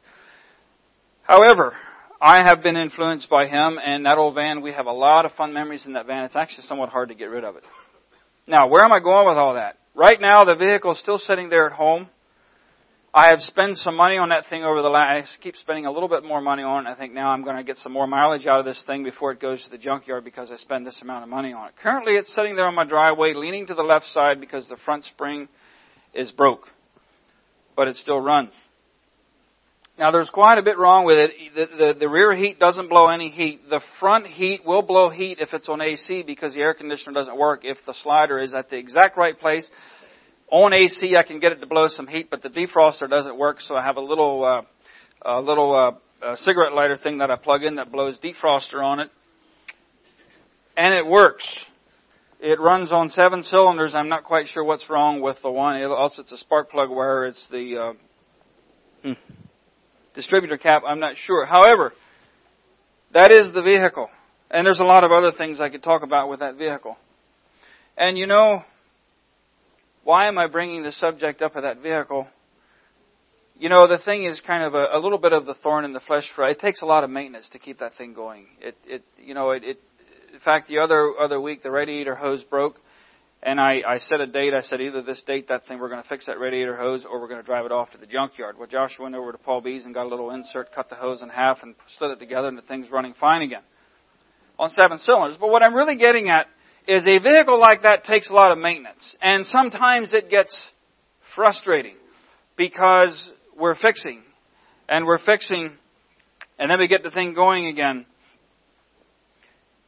However, 1.23 1.73
I 2.21 2.43
have 2.47 2.63
been 2.63 2.77
influenced 2.77 3.29
by 3.29 3.47
him 3.47 3.79
and 3.83 4.07
that 4.07 4.17
old 4.19 4.35
van. 4.35 4.63
We 4.63 4.73
have 4.73 4.87
a 4.87 4.93
lot 4.93 5.25
of 5.25 5.33
fun 5.33 5.53
memories 5.53 5.87
in 5.87 5.95
that 5.95 6.07
van. 6.07 6.25
It's 6.25 6.37
actually 6.37 6.65
somewhat 6.65 6.89
hard 6.89 7.09
to 7.09 7.15
get 7.15 7.27
rid 7.27 7.45
of 7.45 7.57
it. 7.57 7.65
Now, 8.47 8.69
where 8.69 8.85
am 8.85 8.93
I 8.93 9.01
going 9.01 9.27
with 9.27 9.37
all 9.37 9.55
that? 9.55 9.77
Right 9.95 10.21
now, 10.21 10.45
the 10.45 10.55
vehicle 10.55 10.93
is 10.93 10.99
still 10.99 11.19
sitting 11.19 11.49
there 11.49 11.67
at 11.67 11.73
home. 11.73 12.09
I 13.13 13.29
have 13.29 13.41
spent 13.41 13.79
some 13.79 13.97
money 13.97 14.19
on 14.19 14.29
that 14.29 14.45
thing 14.45 14.63
over 14.63 14.83
the 14.83 14.91
last, 14.91 15.39
I 15.39 15.43
keep 15.43 15.57
spending 15.57 15.87
a 15.87 15.91
little 15.91 16.09
bit 16.09 16.23
more 16.23 16.43
money 16.43 16.63
on 16.63 16.87
it. 16.87 16.91
I 16.91 16.95
think 16.95 17.15
now 17.15 17.31
I'm 17.31 17.45
going 17.45 17.57
to 17.57 17.65
get 17.65 17.79
some 17.79 17.93
more 17.93 18.07
mileage 18.07 18.47
out 18.47 18.61
of 18.61 18.67
this 18.67 18.83
thing 18.85 19.05
before 19.05 19.33
it 19.33 19.41
goes 19.41 19.65
to 19.65 19.71
the 19.71 19.79
junkyard 19.79 20.23
because 20.23 20.53
I 20.53 20.57
spend 20.57 20.87
this 20.87 21.01
amount 21.01 21.25
of 21.25 21.31
money 21.31 21.55
on 21.55 21.69
it. 21.69 21.77
Currently 21.83 22.13
it's 22.15 22.35
sitting 22.35 22.57
there 22.57 22.67
on 22.67 22.75
my 22.75 22.85
driveway 22.85 23.33
leaning 23.33 23.67
to 23.69 23.75
the 23.75 23.83
left 23.83 24.05
side 24.07 24.39
because 24.39 24.69
the 24.69 24.77
front 24.77 25.05
spring 25.05 25.49
is 26.17 26.33
broke. 26.33 26.69
But 27.77 27.89
it 27.89 27.97
still 27.97 28.21
runs. 28.21 28.51
Now 29.99 30.11
there's 30.11 30.29
quite 30.29 30.59
a 30.59 30.63
bit 30.63 30.77
wrong 30.77 31.07
with 31.07 31.19
it. 31.19 31.31
The, 31.55 31.67
the, 31.67 31.95
the, 32.01 32.09
rear 32.09 32.35
heat 32.35 32.59
doesn't 32.59 32.89
blow 32.89 33.09
any 33.09 33.31
heat. 33.31 33.69
The 33.71 33.81
front 33.99 34.27
heat 34.27 34.61
will 34.65 34.83
blow 34.83 35.09
heat 35.09 35.39
if 35.41 35.55
it's 35.55 35.71
on 35.71 35.81
AC 35.81 36.23
because 36.23 36.53
the 36.55 36.61
air 36.61 36.75
conditioner 36.75 37.15
doesn't 37.15 37.37
work 37.37 37.65
if 37.65 37.79
the 37.87 37.95
slider 37.95 38.39
is 38.39 38.55
at 38.55 38.69
the 38.69 38.77
exact 38.77 39.17
right 39.17 39.39
place 39.39 39.71
on 40.51 40.73
AC, 40.73 41.17
I 41.17 41.23
can 41.23 41.41
get 41.41 41.53
it 41.53 41.61
to 41.61 41.67
blow 41.67 41.89
some 41.89 42.07
heat, 42.07 42.29
but 42.31 42.43
the 42.43 42.49
defroster 42.49 43.09
doesn't 43.09 43.37
work, 43.37 43.61
so 43.61 43.75
I 43.75 43.83
have 43.83 43.97
a 43.97 44.01
little, 44.01 44.45
uh, 44.45 44.63
a 45.23 45.41
little 45.41 45.75
uh, 45.75 45.93
a 46.23 46.37
cigarette 46.37 46.73
lighter 46.73 46.97
thing 46.97 47.19
that 47.19 47.31
I 47.31 47.37
plug 47.37 47.63
in 47.63 47.77
that 47.77 47.91
blows 47.91 48.19
defroster 48.19 48.83
on 48.83 49.01
it, 49.01 49.11
and 50.77 50.95
it 50.95 51.07
works. 51.07 51.59
It 52.41 52.61
runs 52.61 52.93
on 52.93 53.09
seven 53.09 53.43
cylinders. 53.43 53.95
I'm 53.95 54.09
not 54.09 54.25
quite 54.25 54.47
sure 54.47 54.63
what's 54.63 54.91
wrong 54.91 55.21
with 55.21 55.41
the 55.43 55.51
one. 55.51 55.83
Also, 55.85 56.23
it's 56.23 56.33
a 56.33 56.37
spark 56.37 56.71
plug 56.71 56.91
wire. 56.91 57.27
It's 57.27 57.49
the 57.49 57.77
uh, 57.77 57.93
hmm, 59.03 59.13
distributor 60.15 60.59
cap. 60.59 60.83
I'm 60.87 61.01
not 61.01 61.17
sure. 61.17 61.47
However, 61.47 61.95
that 63.13 63.31
is 63.31 63.53
the 63.53 63.63
vehicle, 63.63 64.11
and 64.51 64.67
there's 64.67 64.81
a 64.81 64.85
lot 64.85 65.03
of 65.03 65.13
other 65.13 65.33
things 65.33 65.61
I 65.61 65.71
could 65.71 65.83
talk 65.83 66.03
about 66.03 66.29
with 66.29 66.41
that 66.41 66.57
vehicle. 66.57 66.99
And 67.97 68.19
you 68.19 68.27
know, 68.27 68.63
why 70.05 70.29
am 70.29 70.37
I 70.37 70.47
bringing 70.47 70.83
the 70.83 70.93
subject 70.93 71.41
up 71.41 71.57
of 71.57 71.63
that 71.63 71.81
vehicle? 71.81 72.29
You 73.59 73.71
know, 73.71 73.89
the 73.89 73.97
thing 73.97 74.25
is 74.25 74.43
kind 74.43 74.63
of 74.63 74.75
a, 74.75 74.89
a 74.93 74.99
little 74.99 75.17
bit 75.17 75.33
of 75.33 75.47
the 75.47 75.55
thorn 75.55 75.87
in 75.87 75.95
the 75.95 76.01
flesh 76.01 76.31
for 76.35 76.47
it 76.47 76.59
takes 76.59 76.83
a 76.83 76.87
lot 76.87 77.05
of 77.05 77.09
maintenance 77.09 77.49
to 77.51 77.59
keep 77.59 77.79
that 77.79 77.95
thing 77.95 78.13
going. 78.13 78.47
It, 78.61 78.77
it, 78.85 79.03
you 79.19 79.33
know, 79.33 79.53
it, 79.53 79.65
it 79.65 79.81
in 80.33 80.41
fact, 80.41 80.69
the 80.69 80.79
other 80.79 81.13
other 81.19 81.41
week 81.41 81.63
the 81.63 81.71
radiator 81.71 82.15
hose 82.15 82.45
broke, 82.45 82.81
and 83.43 83.61
I, 83.61 83.83
I 83.87 83.99
set 83.99 84.21
a 84.21 84.27
date. 84.27 84.55
I 84.55 84.61
said 84.61 84.81
either 84.81 85.03
this 85.03 85.23
date 85.23 85.49
that 85.49 85.65
thing 85.65 85.79
we're 85.79 85.89
going 85.89 86.03
to 86.03 86.09
fix 86.09 86.27
that 86.27 86.39
radiator 86.39 86.77
hose, 86.77 87.05
or 87.05 87.21
we're 87.21 87.29
going 87.29 87.41
to 87.41 87.47
drive 87.47 87.67
it 87.67 87.73
off 87.73 87.91
to 87.93 87.99
the 87.99 88.07
junkyard. 88.07 88.57
Well, 88.59 88.69
Joshua 88.69 89.05
went 89.05 89.15
over 89.15 89.33
to 89.33 89.39
Paul 89.39 89.61
B's 89.61 89.85
and 89.85 89.95
got 89.95 90.07
a 90.07 90.09
little 90.09 90.31
insert, 90.31 90.73
cut 90.73 90.89
the 90.89 90.97
hose 90.97 91.23
in 91.23 91.29
half, 91.29 91.63
and 91.63 91.75
slid 91.97 92.13
it 92.13 92.19
together, 92.19 92.49
and 92.49 92.59
the 92.59 92.63
thing's 92.63 92.91
running 92.91 93.15
fine 93.15 93.43
again 93.43 93.63
on 94.59 94.71
seven 94.71 94.99
cylinders. 94.99 95.37
But 95.39 95.51
what 95.51 95.63
I'm 95.63 95.75
really 95.75 95.97
getting 95.97 96.29
at 96.29 96.47
is 96.87 97.05
a 97.07 97.19
vehicle 97.19 97.59
like 97.59 97.83
that 97.83 98.05
takes 98.05 98.31
a 98.31 98.33
lot 98.33 98.53
of 98.53 98.59
maintenance. 98.59 99.17
And 99.21 99.45
sometimes 99.45 100.15
it 100.15 100.31
gets 100.31 100.71
frustrating 101.35 101.97
because 102.57 103.31
we're 103.59 103.75
fixing 103.75 104.23
and 104.89 105.05
we're 105.05 105.19
fixing 105.19 105.77
and 106.59 106.71
then 106.71 106.79
we 106.79 106.89
get 106.89 107.03
the 107.03 107.11
thing 107.11 107.35
going 107.35 107.67
again. 107.67 108.07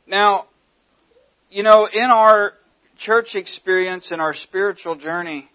Now, 0.09 0.47
you 1.51 1.62
know, 1.62 1.87
in 1.87 2.05
our 2.05 2.53
church 2.97 3.35
experience, 3.35 4.11
in 4.11 4.21
our 4.21 4.35
spiritual 4.35 4.97
journey, 4.97 5.49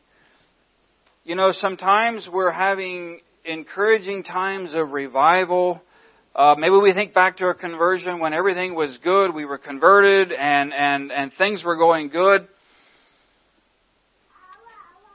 You 1.25 1.35
know, 1.35 1.53
sometimes 1.53 2.27
we're 2.27 2.51
having 2.51 3.21
encouraging 3.45 4.23
times 4.23 4.73
of 4.73 4.91
revival. 4.91 5.81
Uh, 6.35 6.55
maybe 6.57 6.75
we 6.75 6.91
think 6.91 7.13
back 7.13 7.37
to 7.37 7.45
our 7.45 7.53
conversion 7.53 8.19
when 8.19 8.33
everything 8.33 8.75
was 8.75 8.97
good, 8.97 9.33
we 9.33 9.45
were 9.45 9.57
converted, 9.57 10.33
and 10.33 10.73
and 10.73 11.13
and 11.13 11.31
things 11.31 11.63
were 11.63 11.77
going 11.77 12.09
good. 12.09 12.45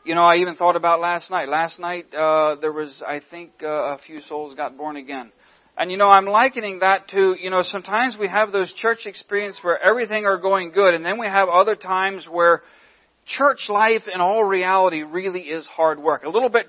You 0.06 0.14
know, 0.14 0.22
I 0.22 0.36
even 0.36 0.54
thought 0.54 0.76
about 0.76 1.00
last 1.00 1.30
night. 1.30 1.50
Last 1.50 1.78
night 1.78 2.14
uh, 2.14 2.56
there 2.58 2.72
was, 2.72 3.02
I 3.06 3.20
think, 3.20 3.50
uh, 3.62 3.96
a 3.96 3.98
few 3.98 4.20
souls 4.22 4.54
got 4.54 4.78
born 4.78 4.96
again. 4.96 5.30
And 5.78 5.92
you 5.92 5.96
know, 5.96 6.08
I'm 6.08 6.26
likening 6.26 6.80
that 6.80 7.08
to, 7.08 7.36
you 7.38 7.50
know, 7.50 7.62
sometimes 7.62 8.18
we 8.18 8.26
have 8.26 8.50
those 8.50 8.72
church 8.72 9.06
experiences 9.06 9.62
where 9.62 9.80
everything 9.80 10.26
are 10.26 10.36
going 10.36 10.72
good, 10.72 10.92
and 10.92 11.04
then 11.04 11.18
we 11.18 11.28
have 11.28 11.48
other 11.48 11.76
times 11.76 12.28
where 12.28 12.62
church 13.24 13.68
life 13.68 14.08
in 14.12 14.20
all 14.20 14.42
reality 14.42 15.04
really 15.04 15.42
is 15.42 15.68
hard 15.68 16.00
work. 16.00 16.24
A 16.24 16.28
little 16.28 16.48
bit 16.48 16.66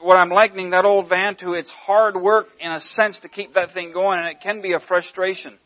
what 0.00 0.16
I'm 0.18 0.28
likening 0.28 0.70
that 0.70 0.84
old 0.84 1.08
van 1.08 1.36
to, 1.36 1.54
it's 1.54 1.70
hard 1.70 2.14
work 2.20 2.48
in 2.60 2.70
a 2.70 2.78
sense 2.78 3.20
to 3.20 3.28
keep 3.30 3.54
that 3.54 3.72
thing 3.72 3.92
going, 3.92 4.18
and 4.18 4.28
it 4.28 4.42
can 4.42 4.60
be 4.60 4.74
a 4.74 4.80
frustration. 4.80 5.58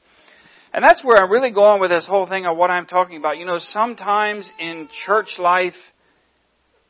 And 0.72 0.84
that's 0.84 1.02
where 1.02 1.16
I'm 1.16 1.32
really 1.32 1.50
going 1.50 1.80
with 1.80 1.90
this 1.90 2.06
whole 2.06 2.28
thing 2.28 2.46
of 2.46 2.56
what 2.56 2.70
I'm 2.70 2.86
talking 2.86 3.16
about. 3.16 3.38
You 3.38 3.46
know, 3.46 3.58
sometimes 3.58 4.52
in 4.60 4.88
church 4.92 5.40
life, 5.40 5.74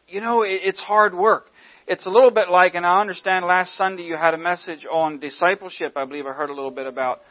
you 0.06 0.20
know, 0.20 0.42
it's 0.42 0.82
hard 0.82 1.14
work. 1.14 1.46
It's 1.88 2.04
a 2.04 2.10
little 2.10 2.30
bit 2.30 2.50
like, 2.50 2.74
and 2.74 2.84
I 2.84 3.00
understand 3.00 3.46
last 3.46 3.74
Sunday 3.74 4.02
you 4.02 4.14
had 4.14 4.34
a 4.34 4.38
message 4.38 4.84
on 4.84 5.20
discipleship, 5.20 5.94
I 5.96 6.04
believe 6.04 6.26
I 6.26 6.32
heard 6.32 6.50
a 6.50 6.52
little 6.52 6.70
bit 6.70 6.86
about. 6.86 7.22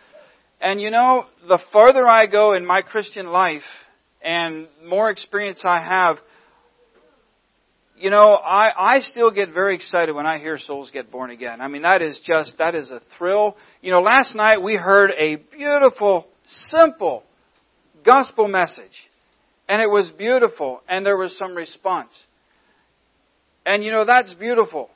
And 0.60 0.82
you 0.82 0.90
know, 0.90 1.26
the 1.48 1.60
further 1.72 2.08
I 2.08 2.26
go 2.26 2.54
in 2.54 2.66
my 2.66 2.82
Christian 2.82 3.28
life 3.28 3.62
and 4.20 4.68
more 4.84 5.12
experience 5.12 5.64
I 5.64 5.80
have, 5.80 6.18
you 8.00 8.10
know, 8.10 8.34
I, 8.34 8.96
I 8.96 9.00
still 9.02 9.30
get 9.30 9.54
very 9.54 9.76
excited 9.76 10.16
when 10.16 10.26
I 10.26 10.40
hear 10.40 10.58
souls 10.58 10.90
get 10.90 11.12
born 11.12 11.30
again. 11.30 11.62
I 11.62 11.68
mean, 11.68 11.84
that 11.84 12.02
is 12.02 12.20
just, 12.20 12.58
that 12.58 12.74
is 12.74 12.90
a 12.90 13.00
thrill. 13.16 13.58
You 13.84 13.92
know, 13.92 14.02
last 14.02 14.34
night 14.34 14.64
we 14.64 14.76
heard 14.76 15.12
a 15.12 15.36
beautiful, 15.36 16.28
simple 16.46 17.22
gospel 18.04 18.48
message. 18.48 19.08
And 19.70 19.84
it 19.84 19.88
was 19.88 20.10
beautiful, 20.10 20.82
and 20.90 21.06
there 21.06 21.18
was 21.18 21.38
some 21.38 21.54
response. 21.54 22.12
And 23.68 23.84
you 23.84 23.92
know, 23.92 24.06
that's 24.06 24.34
beautiful. 24.34 24.90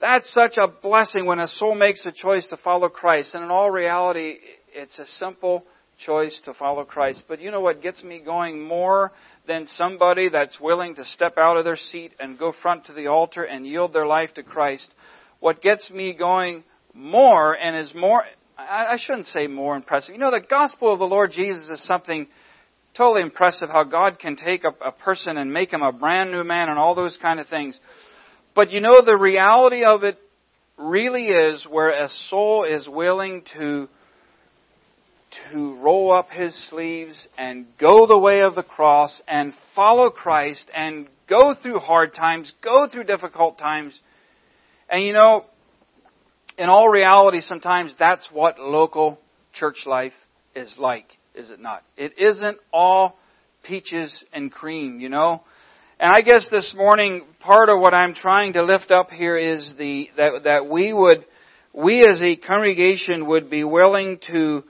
That's 0.00 0.30
such 0.30 0.58
a 0.58 0.66
blessing 0.66 1.26
when 1.26 1.38
a 1.38 1.46
soul 1.46 1.76
makes 1.76 2.04
a 2.04 2.12
choice 2.12 2.48
to 2.48 2.56
follow 2.56 2.88
Christ. 2.88 3.34
And 3.34 3.44
in 3.44 3.50
all 3.50 3.70
reality, 3.70 4.38
it's 4.74 4.98
a 4.98 5.06
simple 5.06 5.64
choice 5.96 6.40
to 6.40 6.52
follow 6.52 6.84
Christ. 6.84 7.24
But 7.28 7.40
you 7.40 7.52
know 7.52 7.60
what 7.60 7.80
gets 7.80 8.02
me 8.02 8.18
going 8.18 8.60
more 8.60 9.12
than 9.46 9.68
somebody 9.68 10.28
that's 10.28 10.60
willing 10.60 10.96
to 10.96 11.04
step 11.04 11.38
out 11.38 11.56
of 11.56 11.64
their 11.64 11.76
seat 11.76 12.14
and 12.18 12.36
go 12.36 12.50
front 12.50 12.86
to 12.86 12.92
the 12.92 13.06
altar 13.06 13.44
and 13.44 13.64
yield 13.64 13.92
their 13.92 14.06
life 14.06 14.34
to 14.34 14.42
Christ? 14.42 14.92
What 15.38 15.62
gets 15.62 15.90
me 15.90 16.12
going 16.12 16.64
more 16.92 17.56
and 17.56 17.76
is 17.76 17.94
more, 17.94 18.24
I 18.58 18.96
shouldn't 18.98 19.28
say 19.28 19.46
more 19.46 19.76
impressive. 19.76 20.14
You 20.14 20.20
know, 20.20 20.32
the 20.32 20.40
gospel 20.40 20.92
of 20.92 20.98
the 20.98 21.06
Lord 21.06 21.30
Jesus 21.30 21.68
is 21.68 21.82
something 21.82 22.26
totally 22.96 23.22
impressive 23.22 23.68
how 23.68 23.84
God 23.84 24.18
can 24.18 24.36
take 24.36 24.64
a, 24.64 24.72
a 24.84 24.92
person 24.92 25.36
and 25.36 25.52
make 25.52 25.72
him 25.72 25.82
a 25.82 25.92
brand 25.92 26.32
new 26.32 26.42
man 26.42 26.68
and 26.68 26.78
all 26.78 26.94
those 26.94 27.16
kind 27.18 27.38
of 27.38 27.46
things. 27.46 27.78
But 28.56 28.70
you 28.72 28.80
know, 28.80 29.04
the 29.04 29.18
reality 29.18 29.84
of 29.84 30.02
it 30.02 30.18
really 30.78 31.26
is 31.26 31.66
where 31.70 31.90
a 31.90 32.08
soul 32.08 32.64
is 32.64 32.88
willing 32.88 33.42
to 33.58 33.88
to 35.52 35.74
roll 35.74 36.10
up 36.10 36.30
his 36.30 36.54
sleeves 36.54 37.28
and 37.36 37.66
go 37.78 38.06
the 38.06 38.16
way 38.16 38.40
of 38.40 38.54
the 38.54 38.62
cross 38.62 39.22
and 39.28 39.52
follow 39.74 40.08
Christ 40.08 40.70
and 40.74 41.06
go 41.28 41.52
through 41.54 41.80
hard 41.80 42.14
times, 42.14 42.54
go 42.62 42.88
through 42.88 43.04
difficult 43.04 43.58
times. 43.58 44.00
And 44.88 45.04
you 45.04 45.12
know, 45.12 45.44
in 46.56 46.70
all 46.70 46.88
reality, 46.88 47.40
sometimes 47.40 47.94
that's 47.98 48.30
what 48.32 48.58
local 48.58 49.18
church 49.52 49.84
life 49.84 50.14
is 50.54 50.76
like, 50.78 51.18
is 51.34 51.50
it 51.50 51.60
not? 51.60 51.82
It 51.98 52.18
isn't 52.18 52.56
all 52.72 53.18
peaches 53.62 54.24
and 54.32 54.50
cream, 54.50 54.98
you 55.00 55.10
know? 55.10 55.42
And 55.98 56.12
I 56.12 56.20
guess 56.20 56.50
this 56.50 56.74
morning, 56.74 57.22
part 57.40 57.70
of 57.70 57.80
what 57.80 57.94
I'm 57.94 58.14
trying 58.14 58.52
to 58.52 58.62
lift 58.62 58.90
up 58.90 59.10
here 59.10 59.38
is 59.38 59.74
the, 59.78 60.10
that, 60.18 60.44
that 60.44 60.68
we 60.68 60.92
would, 60.92 61.24
we 61.72 62.06
as 62.06 62.20
a 62.20 62.36
congregation 62.36 63.26
would 63.26 63.48
be 63.48 63.64
willing 63.64 64.18
to 64.26 64.64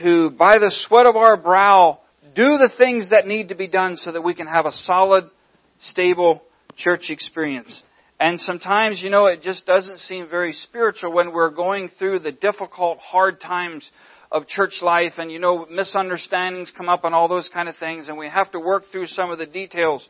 to, 0.00 0.30
by 0.30 0.58
the 0.58 0.70
sweat 0.70 1.06
of 1.06 1.16
our 1.16 1.36
brow, 1.36 2.00
do 2.34 2.58
the 2.58 2.70
things 2.76 3.10
that 3.10 3.26
need 3.26 3.48
to 3.48 3.54
be 3.54 3.68
done 3.68 3.96
so 3.96 4.12
that 4.12 4.22
we 4.22 4.34
can 4.34 4.46
have 4.46 4.66
a 4.66 4.72
solid, 4.72 5.30
stable 5.78 6.42
church 6.76 7.10
experience. 7.10 7.82
And 8.18 8.40
sometimes, 8.40 9.02
you 9.02 9.10
know, 9.10 9.26
it 9.26 9.42
just 9.42 9.66
doesn't 9.66 9.98
seem 9.98 10.28
very 10.28 10.52
spiritual 10.52 11.12
when 11.12 11.32
we're 11.32 11.50
going 11.50 11.88
through 11.88 12.20
the 12.20 12.32
difficult, 12.32 12.98
hard 12.98 13.40
times 13.40 13.90
of 14.32 14.46
church 14.46 14.82
life 14.82 15.14
and, 15.18 15.30
you 15.30 15.38
know, 15.38 15.66
misunderstandings 15.70 16.72
come 16.72 16.88
up 16.88 17.04
and 17.04 17.14
all 17.14 17.28
those 17.28 17.48
kind 17.48 17.68
of 17.68 17.76
things 17.76 18.08
and 18.08 18.16
we 18.16 18.28
have 18.28 18.50
to 18.52 18.60
work 18.60 18.84
through 18.86 19.06
some 19.06 19.30
of 19.30 19.38
the 19.38 19.46
details 19.46 20.08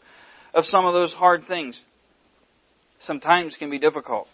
of 0.54 0.64
some 0.64 0.86
of 0.86 0.94
those 0.94 1.12
hard 1.12 1.44
things. 1.44 1.82
Sometimes 3.00 3.56
can 3.56 3.70
be 3.70 3.78
difficult. 3.78 4.28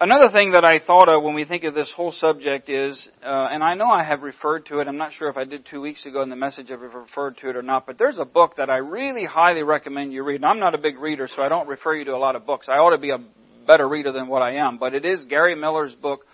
Another 0.00 0.30
thing 0.30 0.52
that 0.52 0.64
I 0.64 0.78
thought 0.78 1.08
of 1.08 1.24
when 1.24 1.34
we 1.34 1.44
think 1.44 1.64
of 1.64 1.74
this 1.74 1.90
whole 1.90 2.12
subject 2.12 2.68
is, 2.68 3.08
uh, 3.20 3.48
and 3.50 3.64
I 3.64 3.74
know 3.74 3.86
I 3.88 4.04
have 4.04 4.22
referred 4.22 4.66
to 4.66 4.78
it, 4.78 4.86
I'm 4.86 4.96
not 4.96 5.12
sure 5.12 5.28
if 5.28 5.36
I 5.36 5.42
did 5.42 5.66
two 5.66 5.80
weeks 5.80 6.06
ago 6.06 6.22
in 6.22 6.28
the 6.28 6.36
message 6.36 6.70
if 6.70 6.78
I 6.78 6.84
referred 6.84 7.38
to 7.38 7.50
it 7.50 7.56
or 7.56 7.62
not, 7.62 7.84
but 7.84 7.98
there's 7.98 8.18
a 8.18 8.24
book 8.24 8.56
that 8.58 8.70
I 8.70 8.76
really 8.76 9.24
highly 9.24 9.64
recommend 9.64 10.12
you 10.12 10.22
read. 10.22 10.36
And 10.36 10.44
I'm 10.44 10.60
not 10.60 10.76
a 10.76 10.78
big 10.78 11.00
reader, 11.00 11.26
so 11.26 11.42
I 11.42 11.48
don't 11.48 11.66
refer 11.66 11.96
you 11.96 12.04
to 12.04 12.14
a 12.14 12.16
lot 12.16 12.36
of 12.36 12.46
books. 12.46 12.68
I 12.68 12.74
ought 12.74 12.90
to 12.90 12.98
be 12.98 13.10
a 13.10 13.18
better 13.66 13.88
reader 13.88 14.12
than 14.12 14.28
what 14.28 14.40
I 14.40 14.56
am, 14.64 14.78
but 14.78 14.94
it 14.94 15.04
is 15.04 15.24
Gary 15.24 15.56
Miller's 15.56 15.94
book 15.94 16.26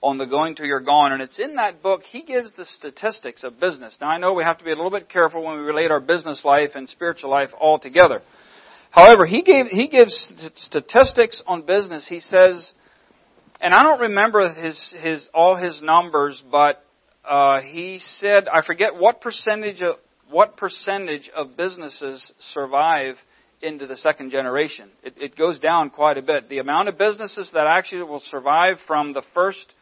on 0.00 0.16
the 0.16 0.26
going 0.26 0.54
to 0.56 0.64
your 0.64 0.80
gone, 0.80 1.12
and 1.12 1.20
it's 1.20 1.38
in 1.38 1.56
that 1.56 1.82
book, 1.82 2.02
he 2.02 2.22
gives 2.22 2.52
the 2.52 2.64
statistics 2.64 3.42
of 3.42 3.58
business. 3.58 3.98
Now 4.00 4.08
I 4.08 4.18
know 4.18 4.32
we 4.34 4.44
have 4.44 4.58
to 4.58 4.64
be 4.64 4.70
a 4.70 4.76
little 4.76 4.90
bit 4.90 5.08
careful 5.08 5.42
when 5.42 5.56
we 5.56 5.62
relate 5.62 5.90
our 5.90 6.00
business 6.00 6.44
life 6.44 6.72
and 6.74 6.88
spiritual 6.88 7.30
life 7.30 7.50
all 7.58 7.78
together. 7.78 8.22
However, 8.90 9.26
he 9.26 9.42
gave, 9.42 9.66
he 9.66 9.88
gives 9.88 10.28
statistics 10.54 11.42
on 11.46 11.62
business. 11.62 12.06
He 12.06 12.20
says, 12.20 12.72
and 13.60 13.74
I 13.74 13.82
don't 13.82 14.00
remember 14.00 14.48
his, 14.52 14.94
his, 14.96 15.28
all 15.34 15.56
his 15.56 15.82
numbers, 15.82 16.42
but, 16.50 16.84
uh, 17.24 17.60
he 17.60 17.98
said, 17.98 18.48
I 18.48 18.62
forget 18.62 18.96
what 18.96 19.20
percentage 19.20 19.82
of, 19.82 19.96
what 20.30 20.56
percentage 20.56 21.28
of 21.34 21.56
businesses 21.56 22.32
survive 22.38 23.16
into 23.60 23.86
the 23.86 23.96
second 23.96 24.30
generation. 24.30 24.88
It, 25.02 25.14
it 25.16 25.36
goes 25.36 25.58
down 25.58 25.90
quite 25.90 26.16
a 26.16 26.22
bit. 26.22 26.48
The 26.48 26.58
amount 26.58 26.88
of 26.88 26.96
businesses 26.96 27.50
that 27.52 27.66
actually 27.66 28.02
will 28.02 28.20
survive 28.20 28.78
from 28.86 29.12
the 29.12 29.22
first, 29.34 29.74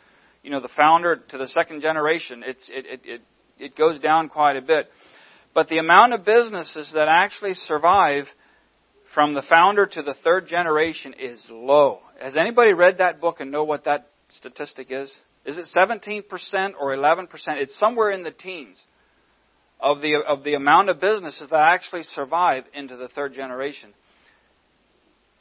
you 0.47 0.53
know, 0.53 0.61
the 0.61 0.69
founder 0.69 1.17
to 1.17 1.39
the 1.39 1.49
second 1.49 1.81
generation, 1.81 2.45
it's, 2.47 2.71
it, 2.73 2.87
it, 2.87 3.01
it, 3.05 3.23
it 3.59 3.77
goes 3.77 3.99
down 3.99 4.29
quite 4.29 4.55
a 4.55 4.63
bit. 4.63 4.89
But 5.55 5.67
the 5.67 5.79
amount 5.79 6.13
of 6.13 6.25
businesses 6.25 6.93
that 6.95 7.09
actually 7.09 7.55
survive 7.55 8.29
from 9.13 9.35
the 9.35 9.43
founder 9.43 9.87
to 9.87 10.03
the 10.03 10.15
third 10.15 10.47
generation 10.47 11.15
is 11.19 11.45
low. 11.51 11.99
Has 12.21 12.37
anybody 12.37 12.75
read 12.75 12.99
that 12.99 13.21
book 13.21 13.41
and 13.41 13.51
know 13.51 13.65
what 13.65 13.87
that 13.87 14.07
statistic 14.29 14.87
is? 14.91 15.13
Is 15.45 15.59
it 15.59 15.67
17% 15.77 16.23
or 16.81 16.97
11%? 16.97 17.29
It's 17.57 17.77
somewhere 17.77 18.13
in 18.13 18.23
the 18.23 18.31
teens 18.31 18.81
of 19.81 20.01
the, 20.01 20.15
of 20.29 20.45
the 20.45 20.55
amount 20.55 20.91
of 20.91 21.01
businesses 21.01 21.51
that 21.51 21.59
actually 21.59 22.05
survive 22.05 22.67
into 22.73 22.97
the 22.97 23.09
third 23.09 23.35
generation. 23.35 23.93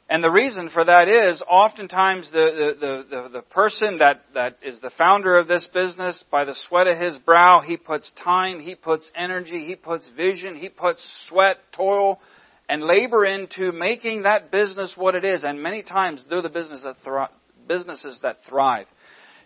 And 0.08 0.22
the 0.22 0.30
reason 0.30 0.68
for 0.68 0.84
that 0.84 1.08
is 1.08 1.42
oftentimes 1.48 2.30
the, 2.30 2.76
the, 2.78 3.06
the, 3.10 3.28
the, 3.28 3.42
person 3.42 3.98
that, 3.98 4.22
that 4.34 4.56
is 4.62 4.78
the 4.78 4.90
founder 4.90 5.36
of 5.36 5.48
this 5.48 5.66
business, 5.66 6.24
by 6.30 6.44
the 6.44 6.54
sweat 6.54 6.86
of 6.86 6.96
his 6.96 7.18
brow, 7.18 7.60
he 7.60 7.76
puts 7.76 8.12
time, 8.12 8.60
he 8.60 8.76
puts 8.76 9.10
energy, 9.16 9.64
he 9.64 9.74
puts 9.74 10.08
vision, 10.10 10.54
he 10.54 10.68
puts 10.68 11.26
sweat, 11.28 11.58
toil, 11.72 12.20
and 12.68 12.82
labor 12.82 13.24
into 13.24 13.72
making 13.72 14.22
that 14.22 14.52
business 14.52 14.96
what 14.96 15.16
it 15.16 15.24
is. 15.24 15.42
And 15.42 15.60
many 15.60 15.82
times 15.82 16.24
they're 16.30 16.40
the 16.40 16.50
business 16.50 16.84
that 16.84 16.98
thri- 16.98 17.26
businesses 17.66 18.20
that 18.22 18.36
thrive. 18.48 18.86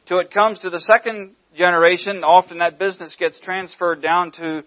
Till 0.05 0.19
it 0.19 0.31
comes 0.31 0.61
to 0.61 0.69
the 0.69 0.81
second 0.81 1.37
generation, 1.55 2.23
often 2.23 2.59
that 2.59 2.79
business 2.79 3.17
gets 3.17 3.41
transferred 3.41 4.03
down 4.03 4.33
to 4.33 4.65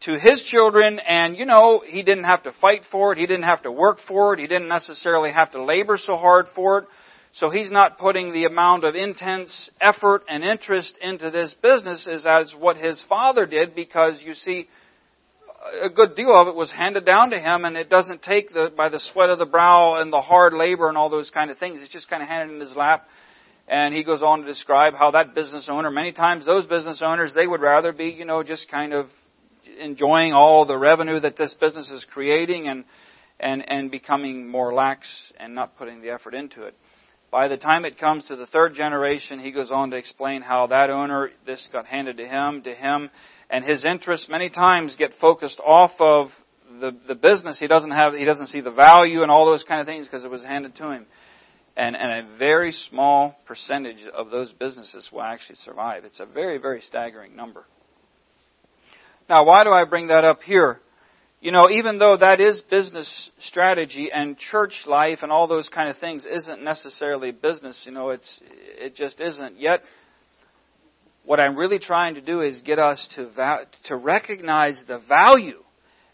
to 0.00 0.18
his 0.18 0.42
children 0.42 0.98
and 0.98 1.36
you 1.36 1.44
know 1.44 1.82
he 1.86 2.02
didn't 2.02 2.24
have 2.24 2.42
to 2.42 2.52
fight 2.52 2.82
for 2.90 3.12
it 3.12 3.18
he 3.18 3.26
didn't 3.26 3.44
have 3.44 3.62
to 3.62 3.70
work 3.72 3.98
for 4.06 4.34
it 4.34 4.40
he 4.40 4.46
didn't 4.46 4.68
necessarily 4.68 5.30
have 5.30 5.50
to 5.50 5.62
labor 5.62 5.96
so 5.96 6.16
hard 6.16 6.46
for 6.54 6.78
it 6.78 6.84
so 7.32 7.48
he's 7.48 7.70
not 7.70 7.98
putting 7.98 8.32
the 8.32 8.44
amount 8.44 8.84
of 8.84 8.96
intense 8.96 9.70
effort 9.80 10.24
and 10.28 10.42
interest 10.42 10.98
into 10.98 11.30
this 11.30 11.54
business 11.54 12.08
as, 12.08 12.26
as 12.26 12.54
what 12.54 12.76
his 12.76 13.00
father 13.02 13.46
did 13.46 13.74
because 13.74 14.22
you 14.22 14.34
see 14.34 14.68
a 15.82 15.90
good 15.90 16.14
deal 16.14 16.34
of 16.34 16.48
it 16.48 16.54
was 16.54 16.72
handed 16.72 17.04
down 17.04 17.30
to 17.30 17.38
him, 17.38 17.64
and 17.64 17.76
it 17.76 17.90
doesn't 17.90 18.22
take 18.22 18.50
the 18.52 18.72
by 18.74 18.88
the 18.88 18.98
sweat 18.98 19.30
of 19.30 19.38
the 19.38 19.46
brow 19.46 20.00
and 20.00 20.12
the 20.12 20.20
hard 20.20 20.52
labor 20.52 20.88
and 20.88 20.96
all 20.96 21.10
those 21.10 21.30
kind 21.30 21.50
of 21.50 21.58
things. 21.58 21.80
It's 21.80 21.92
just 21.92 22.08
kind 22.08 22.22
of 22.22 22.28
handed 22.28 22.54
in 22.54 22.60
his 22.60 22.74
lap. 22.74 23.06
And 23.68 23.94
he 23.94 24.02
goes 24.02 24.22
on 24.22 24.40
to 24.40 24.46
describe 24.46 24.94
how 24.94 25.12
that 25.12 25.34
business 25.34 25.68
owner, 25.68 25.90
many 25.90 26.12
times 26.12 26.44
those 26.44 26.66
business 26.66 27.02
owners, 27.02 27.34
they 27.34 27.46
would 27.46 27.60
rather 27.60 27.92
be, 27.92 28.06
you 28.06 28.24
know, 28.24 28.42
just 28.42 28.68
kind 28.68 28.92
of 28.92 29.06
enjoying 29.78 30.32
all 30.32 30.64
the 30.64 30.76
revenue 30.76 31.20
that 31.20 31.36
this 31.36 31.54
business 31.54 31.90
is 31.90 32.04
creating 32.04 32.66
and 32.66 32.84
and, 33.40 33.68
and 33.68 33.90
becoming 33.90 34.48
more 34.48 34.72
lax 34.72 35.32
and 35.38 35.54
not 35.54 35.76
putting 35.76 36.02
the 36.02 36.10
effort 36.10 36.34
into 36.34 36.64
it. 36.64 36.74
By 37.30 37.48
the 37.48 37.56
time 37.56 37.84
it 37.84 37.98
comes 37.98 38.24
to 38.24 38.36
the 38.36 38.46
third 38.46 38.74
generation, 38.74 39.38
he 39.38 39.52
goes 39.52 39.70
on 39.70 39.90
to 39.90 39.96
explain 39.96 40.42
how 40.42 40.66
that 40.68 40.90
owner, 40.90 41.30
this 41.46 41.68
got 41.72 41.86
handed 41.86 42.16
to 42.18 42.26
him, 42.26 42.62
to 42.62 42.74
him, 42.74 43.10
and 43.48 43.64
his 43.64 43.84
interests 43.84 44.28
many 44.28 44.50
times 44.50 44.96
get 44.96 45.14
focused 45.20 45.60
off 45.64 45.92
of 46.00 46.28
the, 46.80 46.94
the 47.06 47.14
business. 47.14 47.58
He 47.58 47.68
doesn't 47.68 47.92
have, 47.92 48.14
he 48.14 48.24
doesn't 48.24 48.46
see 48.46 48.60
the 48.60 48.72
value 48.72 49.22
and 49.22 49.30
all 49.30 49.46
those 49.46 49.64
kind 49.64 49.80
of 49.80 49.86
things 49.86 50.06
because 50.06 50.24
it 50.24 50.30
was 50.30 50.42
handed 50.42 50.74
to 50.76 50.90
him. 50.90 51.06
And, 51.76 51.96
and 51.96 52.26
a 52.26 52.36
very 52.36 52.72
small 52.72 53.38
percentage 53.46 54.04
of 54.12 54.30
those 54.30 54.52
businesses 54.52 55.08
will 55.12 55.22
actually 55.22 55.54
survive. 55.56 56.04
It's 56.04 56.20
a 56.20 56.26
very, 56.26 56.58
very 56.58 56.80
staggering 56.80 57.36
number. 57.36 57.64
Now, 59.30 59.44
why 59.44 59.62
do 59.62 59.70
I 59.70 59.84
bring 59.84 60.08
that 60.08 60.24
up 60.24 60.42
here? 60.42 60.80
You 61.40 61.52
know, 61.52 61.70
even 61.70 61.98
though 61.98 62.16
that 62.16 62.40
is 62.40 62.60
business 62.62 63.30
strategy 63.38 64.10
and 64.12 64.36
church 64.36 64.82
life 64.88 65.20
and 65.22 65.30
all 65.30 65.46
those 65.46 65.68
kind 65.68 65.88
of 65.88 65.98
things 65.98 66.26
isn't 66.26 66.64
necessarily 66.64 67.30
business, 67.30 67.84
you 67.86 67.92
know, 67.92 68.10
it's, 68.10 68.42
it 68.76 68.96
just 68.96 69.20
isn't. 69.20 69.60
Yet, 69.60 69.82
what 71.24 71.38
I'm 71.38 71.56
really 71.56 71.78
trying 71.78 72.16
to 72.16 72.20
do 72.20 72.40
is 72.40 72.60
get 72.62 72.80
us 72.80 73.08
to, 73.14 73.66
to 73.84 73.96
recognize 73.96 74.82
the 74.88 74.98
value 74.98 75.62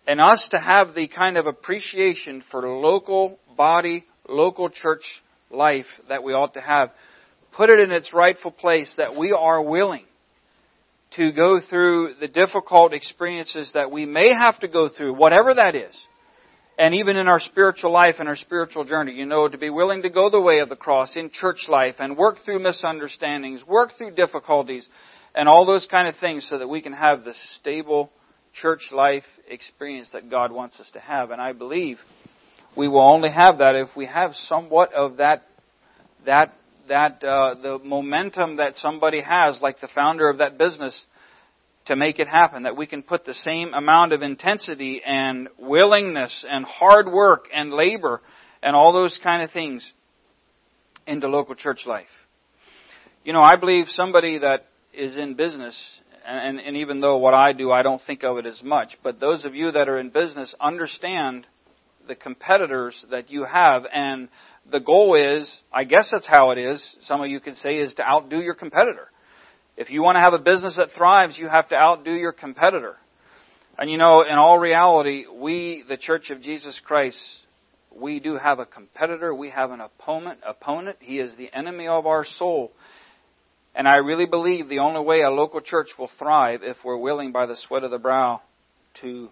and 0.07 0.21
us 0.21 0.49
to 0.51 0.59
have 0.59 0.95
the 0.95 1.09
kind 1.09 1.39
of 1.39 1.47
appreciation 1.47 2.43
for 2.51 2.69
local 2.69 3.39
body, 3.57 4.05
local 4.29 4.69
church 4.69 5.23
life 5.51 5.87
that 6.11 6.23
we 6.23 6.35
ought 6.35 6.53
to 6.53 6.61
have. 6.61 6.91
Put 7.53 7.71
it 7.71 7.81
in 7.81 7.93
its 7.93 8.13
rightful 8.13 8.51
place 8.51 8.95
that 8.99 9.17
we 9.17 9.33
are 9.33 9.63
willing 9.63 10.05
to 11.13 11.33
go 11.33 11.61
through 11.61 12.15
the 12.21 12.29
difficult 12.29 12.93
experiences 12.93 13.73
that 13.75 13.91
we 13.91 14.07
may 14.07 14.33
have 14.33 14.59
to 14.61 14.69
go 14.69 14.89
through, 14.89 15.15
whatever 15.15 15.55
that 15.55 15.75
is. 15.75 15.97
And 16.79 16.95
even 16.95 17.17
in 17.17 17.27
our 17.27 17.41
spiritual 17.41 17.91
life 17.91 18.17
and 18.19 18.29
our 18.29 18.37
spiritual 18.37 18.85
journey, 18.85 19.13
you 19.13 19.25
know, 19.25 19.49
to 19.49 19.57
be 19.57 19.71
willing 19.71 20.03
to 20.03 20.11
go 20.11 20.29
the 20.29 20.41
way 20.41 20.59
of 20.59 20.69
the 20.69 20.77
cross 20.77 21.17
in 21.17 21.31
church 21.31 21.69
life 21.69 21.97
and 22.01 22.19
work 22.19 22.39
through 22.45 22.59
misunderstandings, 22.59 23.67
work 23.67 23.93
through 23.97 24.11
difficulties, 24.11 24.87
and 25.35 25.49
all 25.49 25.65
those 25.65 25.87
kind 25.87 26.07
of 26.07 26.17
things 26.17 26.47
so 26.47 26.59
that 26.59 26.69
we 26.69 26.83
can 26.83 26.93
have 26.93 27.25
the 27.25 27.35
stable 27.53 28.11
church 28.53 28.91
life 28.93 29.25
experience 29.49 30.11
that 30.13 30.31
God 30.31 30.53
wants 30.53 30.79
us 30.81 30.91
to 30.93 31.01
have. 31.01 31.31
And 31.31 31.41
I 31.41 31.53
believe 31.53 31.99
we 32.77 32.89
will 32.89 33.07
only 33.07 33.31
have 33.31 33.59
that 33.59 33.75
if 33.75 33.97
we 33.97 34.07
have 34.07 34.35
somewhat 34.35 34.93
of 34.93 35.19
that, 35.19 35.43
that 36.27 36.53
that 36.89 37.23
uh, 37.23 37.55
the 37.55 37.79
momentum 37.79 38.57
that 38.57 38.77
somebody 38.77 39.21
has, 39.21 39.61
like 39.61 39.81
the 39.81 39.89
founder 39.89 40.29
of 40.29 40.39
that 40.39 40.59
business, 40.59 41.07
to 41.87 41.97
make 41.97 42.19
it 42.19 42.29
happen. 42.29 42.65
That 42.65 42.77
we 42.77 42.87
can 42.87 43.03
put 43.03 43.25
the 43.25 43.35
same 43.35 43.75
amount 43.75 44.13
of 44.13 44.23
intensity 44.23 45.03
and 45.05 45.49
willingness 45.59 46.45
and 46.49 46.65
hard 46.65 47.11
work 47.11 47.47
and 47.53 47.73
labor 47.73 48.21
and 48.63 48.75
all 48.75 48.93
those 48.93 49.19
kind 49.19 49.43
of 49.43 49.51
things 49.51 49.93
into 51.07 51.29
local 51.29 51.55
church 51.55 51.87
life. 51.87 52.09
You 53.25 53.33
know, 53.33 53.43
I 53.43 53.57
believe 53.57 53.89
somebody 53.89 54.39
that 54.39 54.67
is 54.93 55.15
in 55.15 55.35
business, 55.35 56.01
and, 56.27 56.59
and 56.59 56.77
even 56.77 57.01
though 57.01 57.19
what 57.19 57.35
I 57.35 57.53
do, 57.53 57.71
I 57.71 57.83
don't 57.83 58.01
think 58.01 58.25
of 58.25 58.39
it 58.39 58.47
as 58.47 58.63
much, 58.63 58.99
but 59.03 59.21
those 59.21 59.45
of 59.45 59.55
you 59.55 59.71
that 59.73 59.89
are 59.89 59.99
in 59.99 60.11
business 60.11 60.55
understand 60.61 61.47
the 62.07 62.15
competitors 62.15 63.05
that 63.11 63.31
you 63.31 63.45
have 63.45 63.85
and 63.93 64.29
the 64.71 64.81
goal 64.81 65.15
is, 65.15 65.61
I 65.73 65.85
guess 65.85 66.11
that's 66.11 66.27
how 66.27 66.51
it 66.51 66.59
is, 66.59 66.97
some 67.01 67.21
of 67.21 67.29
you 67.29 67.41
can 67.41 67.55
say, 67.55 67.77
is 67.77 67.95
to 67.95 68.09
outdo 68.09 68.41
your 68.41 68.55
competitor. 68.55 69.09
If 69.77 69.91
you 69.91 70.03
want 70.03 70.17
to 70.17 70.21
have 70.21 70.33
a 70.33 70.39
business 70.39 70.77
that 70.77 70.91
thrives, 70.91 71.39
you 71.39 71.49
have 71.49 71.69
to 71.69 71.77
outdo 71.77 72.13
your 72.13 72.33
competitor. 72.33 72.97
And 73.79 73.91
you 73.91 73.99
know, 73.99 74.23
in 74.23 74.35
all 74.35 74.59
reality, 74.59 75.25
we, 75.31 75.85
the 75.87 75.99
Church 75.99 76.31
of 76.31 76.41
Jesus 76.41 76.81
Christ, 76.83 77.21
we 77.95 78.21
do 78.21 78.37
have 78.37 78.59
a 78.59 78.67
competitor. 78.67 79.35
We 79.35 79.51
have 79.51 79.71
an 79.71 79.81
opponent. 79.81 80.41
Opponent. 80.45 80.97
He 81.01 81.19
is 81.19 81.35
the 81.37 81.51
enemy 81.53 81.87
of 81.87 82.07
our 82.07 82.25
soul. 82.25 82.73
And 83.75 83.87
I 83.87 83.97
really 83.97 84.25
believe 84.25 84.69
the 84.69 84.79
only 84.79 85.03
way 85.03 85.21
a 85.21 85.31
local 85.31 85.61
church 85.61 85.91
will 85.99 86.11
thrive 86.19 86.61
if 86.63 86.79
we're 86.83 86.97
willing 86.97 87.33
by 87.33 87.45
the 87.45 87.57
sweat 87.57 87.85
of 87.85 87.91
the 87.91 87.99
brow 87.99 88.41
to 89.03 89.29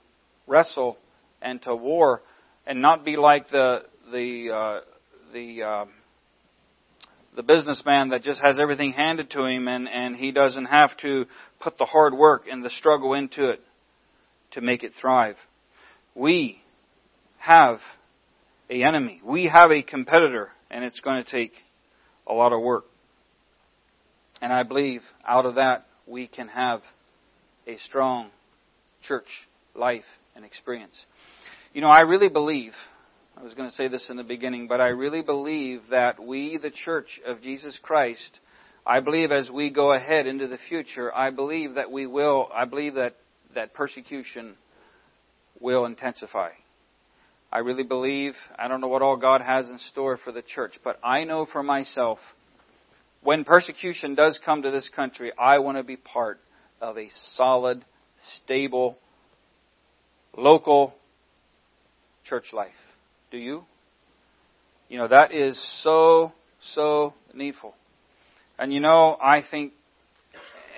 wrestle 0.47 0.99
and 1.41 1.63
to 1.63 1.75
war 1.75 2.21
and 2.67 2.81
not 2.81 3.05
be 3.05 3.17
like 3.17 3.49
the 3.49 3.83
the 4.11 4.51
uh, 4.51 4.81
the 5.33 5.63
uh, 5.63 5.85
the 7.37 7.43
businessman 7.43 8.11
that 8.11 8.23
just 8.23 8.43
has 8.43 8.59
everything 8.59 8.93
handed 8.93 9.31
to 9.31 9.45
him 9.45 9.69
and 9.69 9.89
and 9.89 10.17
he 10.17 10.33
doesn't 10.33 10.67
have 10.67 10.97
to 10.99 11.27
put 11.61 11.79
the 11.79 11.85
hard 11.85 12.15
work 12.15 12.45
and 12.51 12.65
the 12.65 12.71
struggle 12.71 13.15
into 13.15 13.51
it 13.51 13.61
to 14.53 14.61
make 14.61 14.85
it 14.85 14.93
thrive. 14.95 15.37
We 16.15 16.63
have 17.39 17.81
a 18.71 18.83
enemy. 18.83 19.21
We 19.25 19.47
have 19.47 19.71
a 19.71 19.83
competitor 19.83 20.51
and 20.71 20.85
it's 20.85 21.01
going 21.01 21.23
to 21.23 21.31
take 21.31 21.53
a 22.27 22.33
lot 22.33 22.53
of 22.53 22.61
work. 22.63 22.85
And 24.41 24.53
I 24.53 24.63
believe 24.63 25.03
out 25.27 25.47
of 25.47 25.57
that 25.57 25.87
we 26.07 26.27
can 26.27 26.49
have 26.49 26.83
a 27.67 27.77
strong 27.79 28.31
church 29.03 29.49
life 29.75 30.05
and 30.37 30.45
experience. 30.45 31.05
You 31.75 31.81
know, 31.81 31.89
I 31.89 32.03
really 32.03 32.29
believe 32.29 32.73
I 33.37 33.43
was 33.43 33.53
going 33.55 33.69
to 33.69 33.75
say 33.75 33.89
this 33.89 34.09
in 34.09 34.17
the 34.17 34.23
beginning, 34.23 34.69
but 34.69 34.81
I 34.81 34.91
really 34.91 35.23
believe 35.23 35.83
that 35.91 36.25
we, 36.25 36.57
the 36.57 36.71
Church 36.71 37.21
of 37.27 37.43
Jesus 37.43 37.81
Christ, 37.83 38.39
I 38.87 39.01
believe 39.01 39.33
as 39.33 39.51
we 39.51 39.71
go 39.71 39.93
ahead 39.93 40.29
into 40.29 40.47
the 40.47 40.57
future, 40.57 41.13
I 41.13 41.31
believe 41.31 41.75
that 41.75 41.91
we 41.91 42.07
will, 42.07 42.49
I 42.55 42.65
believe 42.65 42.95
that, 42.95 43.17
that 43.57 43.75
persecution 43.75 44.55
will 45.61 45.85
intensify. 45.85 46.51
I 47.51 47.59
really 47.59 47.83
believe, 47.83 48.37
I 48.57 48.69
don't 48.69 48.81
know 48.81 48.87
what 48.87 49.03
all 49.03 49.17
God 49.17 49.41
has 49.41 49.69
in 49.69 49.79
store 49.79 50.17
for 50.17 50.31
the 50.31 50.43
church, 50.43 50.79
but 50.85 51.01
I 51.03 51.25
know 51.25 51.45
for 51.45 51.65
myself, 51.65 52.21
when 53.21 53.43
persecution 53.43 54.15
does 54.15 54.39
come 54.45 54.63
to 54.63 54.71
this 54.71 54.89
country, 54.89 55.33
I 55.37 55.59
want 55.59 55.79
to 55.79 55.83
be 55.83 55.97
part 55.97 56.39
of 56.81 56.99
a 56.99 57.09
solid, 57.09 57.85
stable, 58.21 58.97
local 60.37 60.95
church 62.25 62.53
life. 62.53 62.73
Do 63.31 63.39
you? 63.39 63.65
You 64.89 64.99
know, 64.99 65.09
that 65.09 65.33
is 65.33 65.63
so, 65.83 66.33
so 66.61 67.15
needful. 67.33 67.75
And 68.59 68.73
you 68.73 68.81
know, 68.81 69.17
I 69.21 69.43
think, 69.49 69.73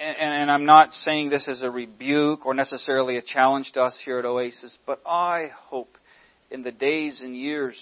and, 0.00 0.16
and 0.18 0.50
I'm 0.50 0.64
not 0.64 0.92
saying 0.92 1.30
this 1.30 1.48
as 1.48 1.62
a 1.62 1.70
rebuke 1.70 2.46
or 2.46 2.54
necessarily 2.54 3.16
a 3.16 3.22
challenge 3.22 3.72
to 3.72 3.82
us 3.82 3.98
here 4.02 4.18
at 4.18 4.24
Oasis, 4.24 4.78
but 4.86 5.00
I 5.06 5.48
hope 5.54 5.98
in 6.50 6.62
the 6.62 6.72
days 6.72 7.20
and 7.20 7.36
years 7.36 7.78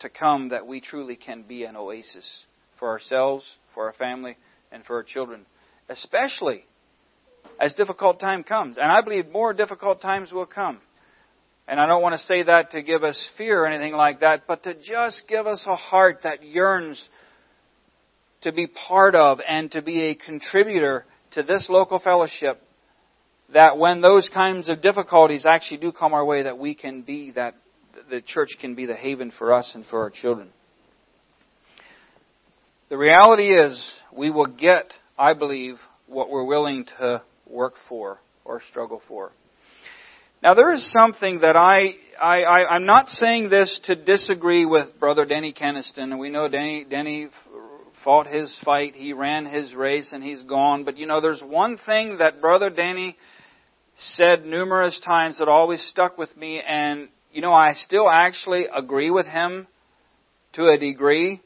to 0.00 0.08
come 0.08 0.50
that 0.50 0.66
we 0.66 0.80
truly 0.80 1.16
can 1.16 1.42
be 1.42 1.64
an 1.64 1.76
oasis 1.76 2.44
for 2.78 2.88
ourselves, 2.88 3.56
for 3.74 3.86
our 3.86 3.92
family, 3.92 4.36
and 4.70 4.84
for 4.84 4.96
our 4.96 5.02
children. 5.02 5.46
Especially 5.88 6.64
as 7.60 7.74
difficult 7.74 8.20
time 8.20 8.44
comes. 8.44 8.76
And 8.76 8.90
I 8.90 9.00
believe 9.00 9.30
more 9.30 9.54
difficult 9.54 10.00
times 10.00 10.32
will 10.32 10.46
come. 10.46 10.80
And 11.68 11.80
I 11.80 11.86
don't 11.86 12.02
want 12.02 12.14
to 12.14 12.24
say 12.24 12.44
that 12.44 12.70
to 12.72 12.82
give 12.82 13.02
us 13.02 13.28
fear 13.36 13.62
or 13.62 13.66
anything 13.66 13.94
like 13.94 14.20
that, 14.20 14.46
but 14.46 14.62
to 14.64 14.74
just 14.74 15.26
give 15.26 15.46
us 15.46 15.66
a 15.66 15.74
heart 15.74 16.20
that 16.22 16.44
yearns 16.44 17.08
to 18.42 18.52
be 18.52 18.66
part 18.66 19.14
of 19.14 19.40
and 19.46 19.70
to 19.72 19.82
be 19.82 20.04
a 20.04 20.14
contributor 20.14 21.04
to 21.32 21.42
this 21.42 21.68
local 21.68 21.98
fellowship 21.98 22.62
that 23.52 23.78
when 23.78 24.00
those 24.00 24.28
kinds 24.28 24.68
of 24.68 24.80
difficulties 24.80 25.46
actually 25.46 25.78
do 25.78 25.92
come 25.92 26.14
our 26.14 26.24
way 26.24 26.42
that 26.42 26.58
we 26.58 26.74
can 26.74 27.02
be 27.02 27.32
that 27.32 27.54
the 28.10 28.20
church 28.20 28.58
can 28.60 28.74
be 28.74 28.86
the 28.86 28.94
haven 28.94 29.30
for 29.30 29.52
us 29.52 29.74
and 29.74 29.84
for 29.86 30.02
our 30.02 30.10
children. 30.10 30.48
The 32.88 32.98
reality 32.98 33.52
is 33.52 33.94
we 34.12 34.30
will 34.30 34.46
get, 34.46 34.92
I 35.18 35.34
believe, 35.34 35.80
what 36.06 36.30
we're 36.30 36.44
willing 36.44 36.84
to 36.98 37.22
work 37.46 37.74
for 37.88 38.18
or 38.44 38.60
struggle 38.60 39.02
for. 39.08 39.32
Now 40.42 40.54
there 40.54 40.72
is 40.72 40.90
something 40.92 41.40
that 41.40 41.56
I, 41.56 41.94
I, 42.20 42.42
I 42.42 42.74
I'm 42.74 42.84
not 42.84 43.08
saying 43.08 43.48
this 43.48 43.80
to 43.84 43.96
disagree 43.96 44.66
with 44.66 45.00
Brother 45.00 45.24
Denny 45.24 45.52
Kenaston, 45.52 46.10
and 46.10 46.18
we 46.18 46.28
know 46.28 46.46
Denny, 46.46 46.84
Denny 46.84 47.28
fought 48.04 48.26
his 48.26 48.56
fight, 48.64 48.94
he 48.94 49.12
ran 49.14 49.46
his 49.46 49.74
race, 49.74 50.12
and 50.12 50.22
he's 50.22 50.42
gone. 50.42 50.84
But 50.84 50.98
you 50.98 51.06
know, 51.06 51.20
there's 51.20 51.42
one 51.42 51.78
thing 51.78 52.18
that 52.18 52.42
Brother 52.42 52.68
Denny 52.68 53.16
said 53.98 54.44
numerous 54.44 55.00
times 55.00 55.38
that 55.38 55.48
always 55.48 55.80
stuck 55.82 56.18
with 56.18 56.36
me, 56.36 56.60
and 56.60 57.08
you 57.32 57.40
know, 57.40 57.52
I 57.52 57.72
still 57.72 58.08
actually 58.08 58.66
agree 58.72 59.10
with 59.10 59.26
him 59.26 59.66
to 60.52 60.68
a 60.68 60.78
degree. 60.78 61.40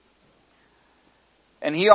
And 1.62 1.74
he, 1.76 1.90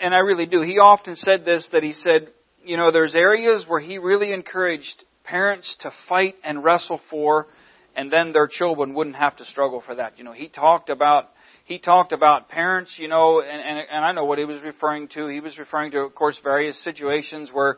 and 0.00 0.14
I 0.14 0.18
really 0.18 0.46
do. 0.46 0.62
He 0.62 0.78
often 0.78 1.14
said 1.14 1.44
this, 1.44 1.68
that 1.72 1.82
he 1.82 1.92
said, 1.92 2.28
you 2.64 2.76
know, 2.76 2.90
there's 2.90 3.14
areas 3.14 3.66
where 3.68 3.80
he 3.80 3.98
really 3.98 4.32
encouraged 4.32 5.04
parents 5.30 5.76
to 5.80 5.92
fight 6.08 6.34
and 6.42 6.64
wrestle 6.64 7.00
for, 7.08 7.46
and 7.94 8.12
then 8.12 8.32
their 8.32 8.48
children 8.48 8.94
wouldn't 8.94 9.16
have 9.16 9.36
to 9.36 9.44
struggle 9.44 9.80
for 9.80 9.94
that. 9.94 10.18
You 10.18 10.24
know, 10.24 10.32
he 10.32 10.48
talked 10.48 10.90
about 10.90 11.28
he 11.64 11.78
talked 11.78 12.12
about 12.12 12.48
parents, 12.48 12.98
you 12.98 13.06
know, 13.06 13.40
and, 13.40 13.62
and, 13.62 13.86
and 13.88 14.04
I 14.04 14.10
know 14.10 14.24
what 14.24 14.38
he 14.38 14.44
was 14.44 14.60
referring 14.60 15.06
to. 15.08 15.28
He 15.28 15.38
was 15.38 15.56
referring 15.56 15.92
to, 15.92 16.00
of 16.00 16.16
course, 16.16 16.40
various 16.42 16.76
situations 16.82 17.52
where 17.52 17.76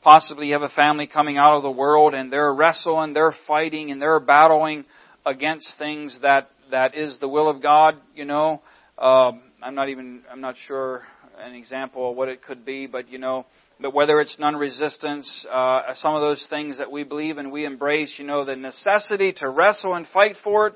possibly 0.00 0.46
you 0.48 0.52
have 0.52 0.62
a 0.62 0.68
family 0.68 1.08
coming 1.08 1.38
out 1.38 1.56
of 1.56 1.64
the 1.64 1.70
world 1.70 2.14
and 2.14 2.32
they're 2.32 2.54
wrestling, 2.54 3.14
they're 3.14 3.34
fighting, 3.48 3.90
and 3.90 4.00
they're 4.00 4.20
battling 4.20 4.84
against 5.26 5.76
things 5.78 6.20
that 6.22 6.50
that 6.70 6.94
is 6.94 7.18
the 7.18 7.28
will 7.28 7.48
of 7.48 7.60
God. 7.60 7.96
You 8.14 8.26
know, 8.26 8.62
um, 8.96 9.42
I'm 9.60 9.74
not 9.74 9.88
even 9.88 10.22
I'm 10.30 10.40
not 10.40 10.56
sure 10.56 11.02
an 11.38 11.54
example 11.54 12.10
of 12.10 12.16
what 12.16 12.28
it 12.28 12.42
could 12.42 12.64
be, 12.64 12.86
but 12.86 13.08
you 13.08 13.18
know, 13.18 13.46
but 13.82 13.92
whether 13.92 14.20
it's 14.20 14.38
non-resistance, 14.38 15.44
uh, 15.50 15.92
some 15.94 16.14
of 16.14 16.20
those 16.20 16.46
things 16.46 16.78
that 16.78 16.90
we 16.90 17.04
believe 17.04 17.38
and 17.38 17.52
we 17.52 17.64
embrace, 17.64 18.18
you 18.18 18.24
know, 18.24 18.44
the 18.44 18.56
necessity 18.56 19.32
to 19.34 19.48
wrestle 19.48 19.94
and 19.94 20.06
fight 20.06 20.36
for 20.42 20.68
it, 20.68 20.74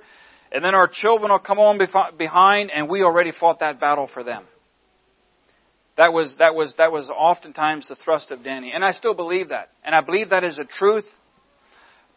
and 0.52 0.64
then 0.64 0.74
our 0.74 0.88
children 0.88 1.30
will 1.30 1.38
come 1.38 1.58
on 1.58 1.78
behind, 2.18 2.70
and 2.70 2.88
we 2.88 3.02
already 3.02 3.32
fought 3.32 3.60
that 3.60 3.80
battle 3.80 4.06
for 4.06 4.22
them. 4.22 4.44
That 5.96 6.12
was 6.12 6.36
that 6.36 6.54
was 6.54 6.74
that 6.76 6.92
was 6.92 7.08
oftentimes 7.08 7.88
the 7.88 7.96
thrust 7.96 8.30
of 8.30 8.44
Danny, 8.44 8.72
and 8.72 8.84
I 8.84 8.90
still 8.90 9.14
believe 9.14 9.48
that, 9.48 9.70
and 9.82 9.94
I 9.94 10.02
believe 10.02 10.30
that 10.30 10.44
is 10.44 10.58
a 10.58 10.64
truth. 10.64 11.06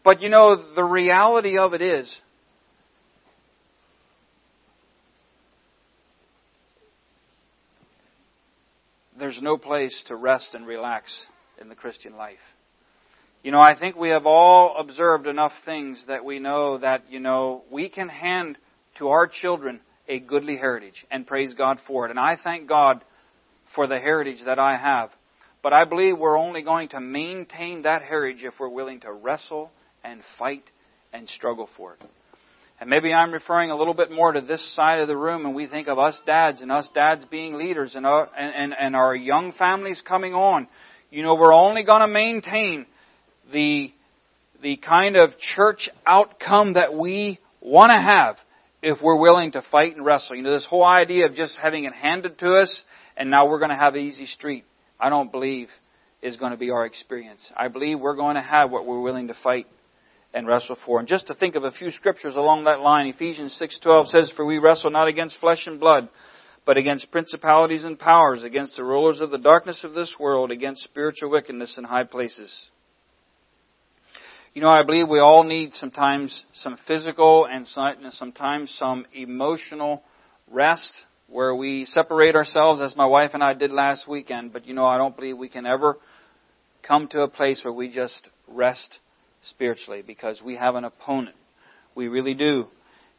But 0.04 0.20
you 0.20 0.28
know, 0.28 0.74
the 0.74 0.84
reality 0.84 1.56
of 1.56 1.72
it 1.72 1.80
is, 1.80 2.20
there's 9.20 9.40
no 9.40 9.56
place 9.56 10.02
to 10.08 10.16
rest 10.16 10.54
and 10.54 10.66
relax 10.66 11.26
in 11.60 11.68
the 11.68 11.74
Christian 11.74 12.16
life. 12.16 12.38
You 13.42 13.52
know, 13.52 13.60
I 13.60 13.78
think 13.78 13.96
we 13.96 14.10
have 14.10 14.26
all 14.26 14.76
observed 14.76 15.26
enough 15.26 15.52
things 15.64 16.04
that 16.08 16.24
we 16.24 16.38
know 16.38 16.78
that, 16.78 17.04
you 17.10 17.20
know, 17.20 17.62
we 17.70 17.88
can 17.88 18.08
hand 18.08 18.58
to 18.98 19.08
our 19.08 19.26
children 19.26 19.80
a 20.08 20.18
goodly 20.18 20.56
heritage 20.56 21.06
and 21.10 21.26
praise 21.26 21.54
God 21.54 21.78
for 21.86 22.04
it. 22.06 22.10
And 22.10 22.18
I 22.18 22.36
thank 22.36 22.68
God 22.68 23.02
for 23.74 23.86
the 23.86 23.98
heritage 23.98 24.42
that 24.44 24.58
I 24.58 24.76
have. 24.76 25.10
But 25.62 25.72
I 25.72 25.84
believe 25.84 26.18
we're 26.18 26.38
only 26.38 26.62
going 26.62 26.88
to 26.88 27.00
maintain 27.00 27.82
that 27.82 28.02
heritage 28.02 28.44
if 28.44 28.54
we're 28.58 28.68
willing 28.68 29.00
to 29.00 29.12
wrestle 29.12 29.70
and 30.02 30.22
fight 30.38 30.64
and 31.12 31.28
struggle 31.28 31.68
for 31.76 31.94
it. 31.94 32.02
And 32.80 32.88
maybe 32.88 33.12
I'm 33.12 33.30
referring 33.30 33.70
a 33.70 33.76
little 33.76 33.92
bit 33.92 34.10
more 34.10 34.32
to 34.32 34.40
this 34.40 34.74
side 34.74 35.00
of 35.00 35.08
the 35.08 35.16
room, 35.16 35.44
and 35.44 35.54
we 35.54 35.66
think 35.66 35.86
of 35.86 35.98
us 35.98 36.20
dads 36.24 36.62
and 36.62 36.72
us 36.72 36.88
dads 36.94 37.26
being 37.26 37.54
leaders 37.54 37.94
and 37.94 38.06
our, 38.06 38.28
and, 38.36 38.54
and, 38.54 38.74
and 38.78 38.96
our 38.96 39.14
young 39.14 39.52
families 39.52 40.00
coming 40.00 40.32
on. 40.32 40.66
You 41.10 41.22
know, 41.22 41.34
we're 41.34 41.52
only 41.52 41.84
going 41.84 42.00
to 42.00 42.08
maintain 42.08 42.86
the, 43.52 43.92
the 44.62 44.76
kind 44.76 45.16
of 45.16 45.38
church 45.38 45.90
outcome 46.06 46.72
that 46.72 46.94
we 46.94 47.38
want 47.60 47.90
to 47.90 48.00
have 48.00 48.36
if 48.82 49.02
we're 49.02 49.20
willing 49.20 49.52
to 49.52 49.60
fight 49.60 49.94
and 49.94 50.06
wrestle. 50.06 50.36
You 50.36 50.42
know, 50.42 50.52
this 50.52 50.64
whole 50.64 50.84
idea 50.84 51.26
of 51.26 51.34
just 51.34 51.58
having 51.58 51.84
it 51.84 51.92
handed 51.92 52.38
to 52.38 52.54
us 52.54 52.82
and 53.14 53.28
now 53.28 53.46
we're 53.46 53.58
going 53.58 53.70
to 53.70 53.76
have 53.76 53.96
easy 53.96 54.24
street, 54.24 54.64
I 54.98 55.10
don't 55.10 55.30
believe 55.30 55.68
is 56.22 56.36
going 56.36 56.52
to 56.52 56.58
be 56.58 56.70
our 56.70 56.86
experience. 56.86 57.52
I 57.54 57.68
believe 57.68 58.00
we're 58.00 58.16
going 58.16 58.36
to 58.36 58.42
have 58.42 58.70
what 58.70 58.86
we're 58.86 59.00
willing 59.00 59.28
to 59.28 59.34
fight 59.34 59.66
and 60.32 60.46
wrestle 60.46 60.76
for. 60.76 60.98
And 60.98 61.08
just 61.08 61.26
to 61.26 61.34
think 61.34 61.56
of 61.56 61.64
a 61.64 61.70
few 61.70 61.90
scriptures 61.90 62.36
along 62.36 62.64
that 62.64 62.80
line, 62.80 63.06
Ephesians 63.06 63.52
6:12 63.54 64.08
says, 64.08 64.30
"For 64.30 64.44
we 64.44 64.58
wrestle 64.58 64.90
not 64.90 65.08
against 65.08 65.38
flesh 65.38 65.66
and 65.66 65.80
blood, 65.80 66.08
but 66.64 66.76
against 66.76 67.10
principalities 67.10 67.84
and 67.84 67.98
powers, 67.98 68.44
against 68.44 68.76
the 68.76 68.84
rulers 68.84 69.20
of 69.20 69.30
the 69.30 69.38
darkness 69.38 69.82
of 69.82 69.94
this 69.94 70.18
world, 70.18 70.50
against 70.50 70.82
spiritual 70.82 71.30
wickedness 71.30 71.78
in 71.78 71.84
high 71.84 72.04
places." 72.04 72.70
You 74.54 74.62
know, 74.62 74.68
I 74.68 74.82
believe 74.82 75.08
we 75.08 75.20
all 75.20 75.44
need 75.44 75.74
sometimes 75.74 76.44
some 76.52 76.76
physical 76.76 77.44
and 77.44 77.66
sometimes 77.66 78.70
some 78.72 79.06
emotional 79.12 80.02
rest 80.48 81.04
where 81.28 81.54
we 81.54 81.84
separate 81.84 82.34
ourselves 82.34 82.80
as 82.80 82.96
my 82.96 83.06
wife 83.06 83.34
and 83.34 83.44
I 83.44 83.54
did 83.54 83.70
last 83.70 84.08
weekend, 84.08 84.52
but 84.52 84.66
you 84.66 84.74
know, 84.74 84.84
I 84.84 84.98
don't 84.98 85.14
believe 85.14 85.38
we 85.38 85.48
can 85.48 85.66
ever 85.66 85.98
come 86.82 87.06
to 87.08 87.22
a 87.22 87.28
place 87.28 87.62
where 87.62 87.72
we 87.72 87.88
just 87.88 88.28
rest 88.48 88.98
spiritually 89.42 90.02
because 90.06 90.42
we 90.42 90.56
have 90.56 90.74
an 90.74 90.84
opponent. 90.84 91.36
We 91.94 92.08
really 92.08 92.34
do. 92.34 92.66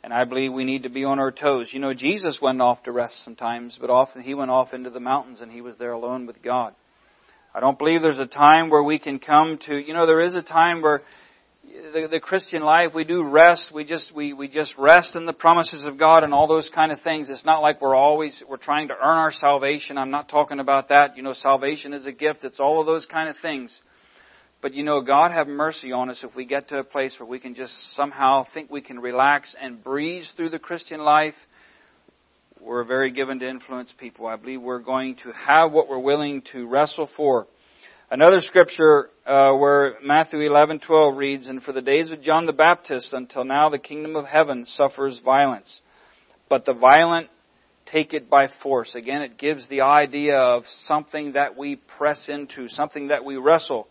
And 0.04 0.14
I 0.14 0.24
believe 0.24 0.52
we 0.52 0.64
need 0.64 0.84
to 0.84 0.90
be 0.90 1.04
on 1.04 1.20
our 1.20 1.32
toes. 1.32 1.72
You 1.72 1.80
know, 1.80 1.94
Jesus 1.94 2.42
went 2.42 2.62
off 2.62 2.84
to 2.84 2.92
rest 2.92 3.24
sometimes, 3.24 3.78
but 3.80 3.90
often 3.90 4.24
he 4.24 4.34
went 4.34 4.50
off 4.50 4.74
into 4.74 4.90
the 4.90 5.00
mountains 5.00 5.42
and 5.42 5.52
he 5.52 5.62
was 5.62 5.78
there 5.78 5.92
alone 5.92 6.26
with 6.26 6.42
God. 6.42 6.74
I 7.54 7.60
don't 7.60 7.78
believe 7.78 8.02
there's 8.02 8.18
a 8.18 8.26
time 8.26 8.70
where 8.70 8.82
we 8.82 8.98
can 8.98 9.20
come 9.20 9.60
to, 9.66 9.76
you 9.78 9.94
know, 9.94 10.06
there 10.06 10.22
is 10.22 10.34
a 10.34 10.42
time 10.42 10.82
where 10.82 11.02
the, 11.94 12.08
the 12.10 12.20
Christian 12.20 12.64
life, 12.64 12.94
we 12.96 13.04
do 13.04 13.24
rest. 13.24 13.72
We 13.74 13.84
just 13.84 14.14
we, 14.16 14.34
we 14.34 14.48
just 14.48 14.78
rest 14.78 15.16
in 15.16 15.26
the 15.26 15.34
promises 15.34 15.86
of 15.86 15.98
God 15.98 16.24
and 16.24 16.34
all 16.34 16.48
those 16.48 16.70
kind 16.70 16.92
of 16.92 17.02
things. 17.02 17.30
It's 17.30 17.46
not 17.46 17.62
like 17.62 17.82
we're 17.82 17.96
always 17.96 18.44
we're 18.48 18.58
trying 18.58 18.88
to 18.88 18.96
earn 18.96 19.18
our 19.18 19.32
salvation. 19.32 19.98
I'm 19.98 20.12
not 20.12 20.30
talking 20.30 20.60
about 20.60 20.90
that. 20.90 21.18
You 21.18 21.24
know, 21.24 21.34
salvation 21.34 21.94
is 21.94 22.06
a 22.06 22.12
gift. 22.12 22.44
It's 22.44 22.60
all 22.60 22.80
of 22.80 22.88
those 22.88 23.06
kind 23.06 23.30
of 23.30 23.38
things. 23.38 23.80
But 24.62 24.76
you 24.76 24.84
know, 24.84 25.02
God 25.02 25.32
have 25.32 25.48
mercy 25.48 25.92
on 25.92 26.12
us 26.12 26.24
if 26.24 26.36
we 26.36 26.46
get 26.46 26.68
to 26.68 26.78
a 26.78 26.84
place 26.84 27.20
where 27.20 27.28
we 27.28 27.40
can 27.40 27.56
just 27.56 27.96
somehow 27.96 28.46
think 28.54 28.70
we 28.70 28.82
can 28.82 29.00
relax 29.00 29.56
and 29.60 29.84
breeze 29.84 30.32
through 30.38 30.50
the 30.50 30.60
Christian 30.60 31.00
life. 31.00 31.34
We're 32.60 32.84
very 32.84 33.12
given 33.12 33.40
to 33.40 33.50
influence 33.50 33.92
people. 33.92 34.28
I 34.28 34.36
believe 34.36 34.62
we're 34.62 34.78
going 34.78 35.16
to 35.24 35.32
have 35.32 35.72
what 35.72 35.90
we're 35.90 35.98
willing 35.98 36.44
to 36.52 36.68
wrestle 36.68 37.08
for. 37.08 37.48
Another 38.12 38.40
scripture 38.40 39.10
uh, 39.26 39.54
where 39.54 39.96
Matthew 40.04 40.38
11:12 40.38 41.18
reads, 41.18 41.48
"And 41.48 41.64
for 41.64 41.72
the 41.72 41.82
days 41.82 42.12
of 42.12 42.22
John 42.22 42.46
the 42.46 42.54
Baptist 42.54 43.14
until 43.14 43.44
now 43.44 43.70
the 43.70 43.80
kingdom 43.80 44.16
of 44.16 44.28
heaven 44.28 44.66
suffers 44.66 45.18
violence, 45.18 45.82
but 46.50 46.66
the 46.66 46.74
violent 46.74 47.30
take 47.88 48.14
it 48.14 48.30
by 48.30 48.48
force." 48.48 48.94
Again, 48.94 49.24
it 49.24 49.40
gives 49.40 49.68
the 49.70 49.82
idea 49.82 50.38
of 50.38 50.68
something 50.68 51.32
that 51.32 51.58
we 51.58 51.78
press 51.78 52.30
into, 52.30 52.68
something 52.68 53.08
that 53.08 53.26
we 53.26 53.38
wrestle, 53.38 53.88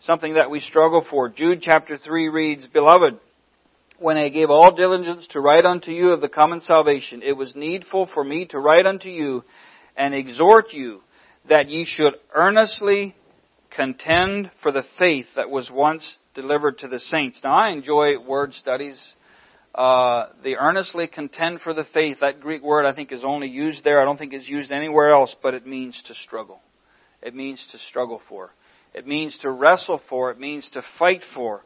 something 0.00 0.34
that 0.34 0.50
we 0.50 0.60
struggle 0.60 1.00
for. 1.00 1.28
Jude 1.28 1.62
chapter 1.62 1.96
3 1.96 2.28
reads, 2.28 2.66
"Beloved, 2.66 3.18
when 3.98 4.16
I 4.16 4.28
gave 4.28 4.50
all 4.50 4.72
diligence 4.72 5.28
to 5.28 5.40
write 5.40 5.64
unto 5.64 5.90
you 5.90 6.12
of 6.12 6.20
the 6.20 6.28
common 6.28 6.60
salvation, 6.60 7.22
it 7.22 7.36
was 7.36 7.54
needful 7.54 8.06
for 8.06 8.24
me 8.24 8.46
to 8.46 8.58
write 8.58 8.86
unto 8.86 9.08
you 9.08 9.44
and 9.96 10.14
exhort 10.14 10.72
you 10.72 11.02
that 11.46 11.68
ye 11.68 11.84
should 11.84 12.14
earnestly 12.34 13.14
contend 13.70 14.50
for 14.62 14.72
the 14.72 14.84
faith 14.98 15.26
that 15.36 15.50
was 15.50 15.70
once 15.70 16.16
delivered 16.34 16.78
to 16.78 16.88
the 16.88 16.98
saints. 16.98 17.42
Now, 17.42 17.54
I 17.54 17.70
enjoy 17.70 18.18
word 18.18 18.54
studies. 18.54 19.14
Uh, 19.74 20.28
the 20.42 20.56
earnestly 20.56 21.06
contend 21.08 21.60
for 21.60 21.74
the 21.74 21.84
faith, 21.84 22.20
that 22.20 22.40
Greek 22.40 22.62
word 22.62 22.86
I 22.86 22.94
think 22.94 23.10
is 23.10 23.24
only 23.24 23.48
used 23.48 23.84
there. 23.84 24.00
I 24.00 24.04
don't 24.04 24.18
think 24.18 24.32
it's 24.32 24.48
used 24.48 24.72
anywhere 24.72 25.10
else, 25.10 25.34
but 25.42 25.54
it 25.54 25.66
means 25.66 26.02
to 26.04 26.14
struggle. 26.14 26.60
It 27.22 27.34
means 27.34 27.66
to 27.72 27.78
struggle 27.78 28.20
for. 28.28 28.52
It 28.94 29.06
means 29.06 29.38
to 29.38 29.50
wrestle 29.50 30.00
for. 30.08 30.30
It 30.30 30.38
means 30.38 30.70
to 30.70 30.82
fight 30.98 31.24
for. 31.34 31.62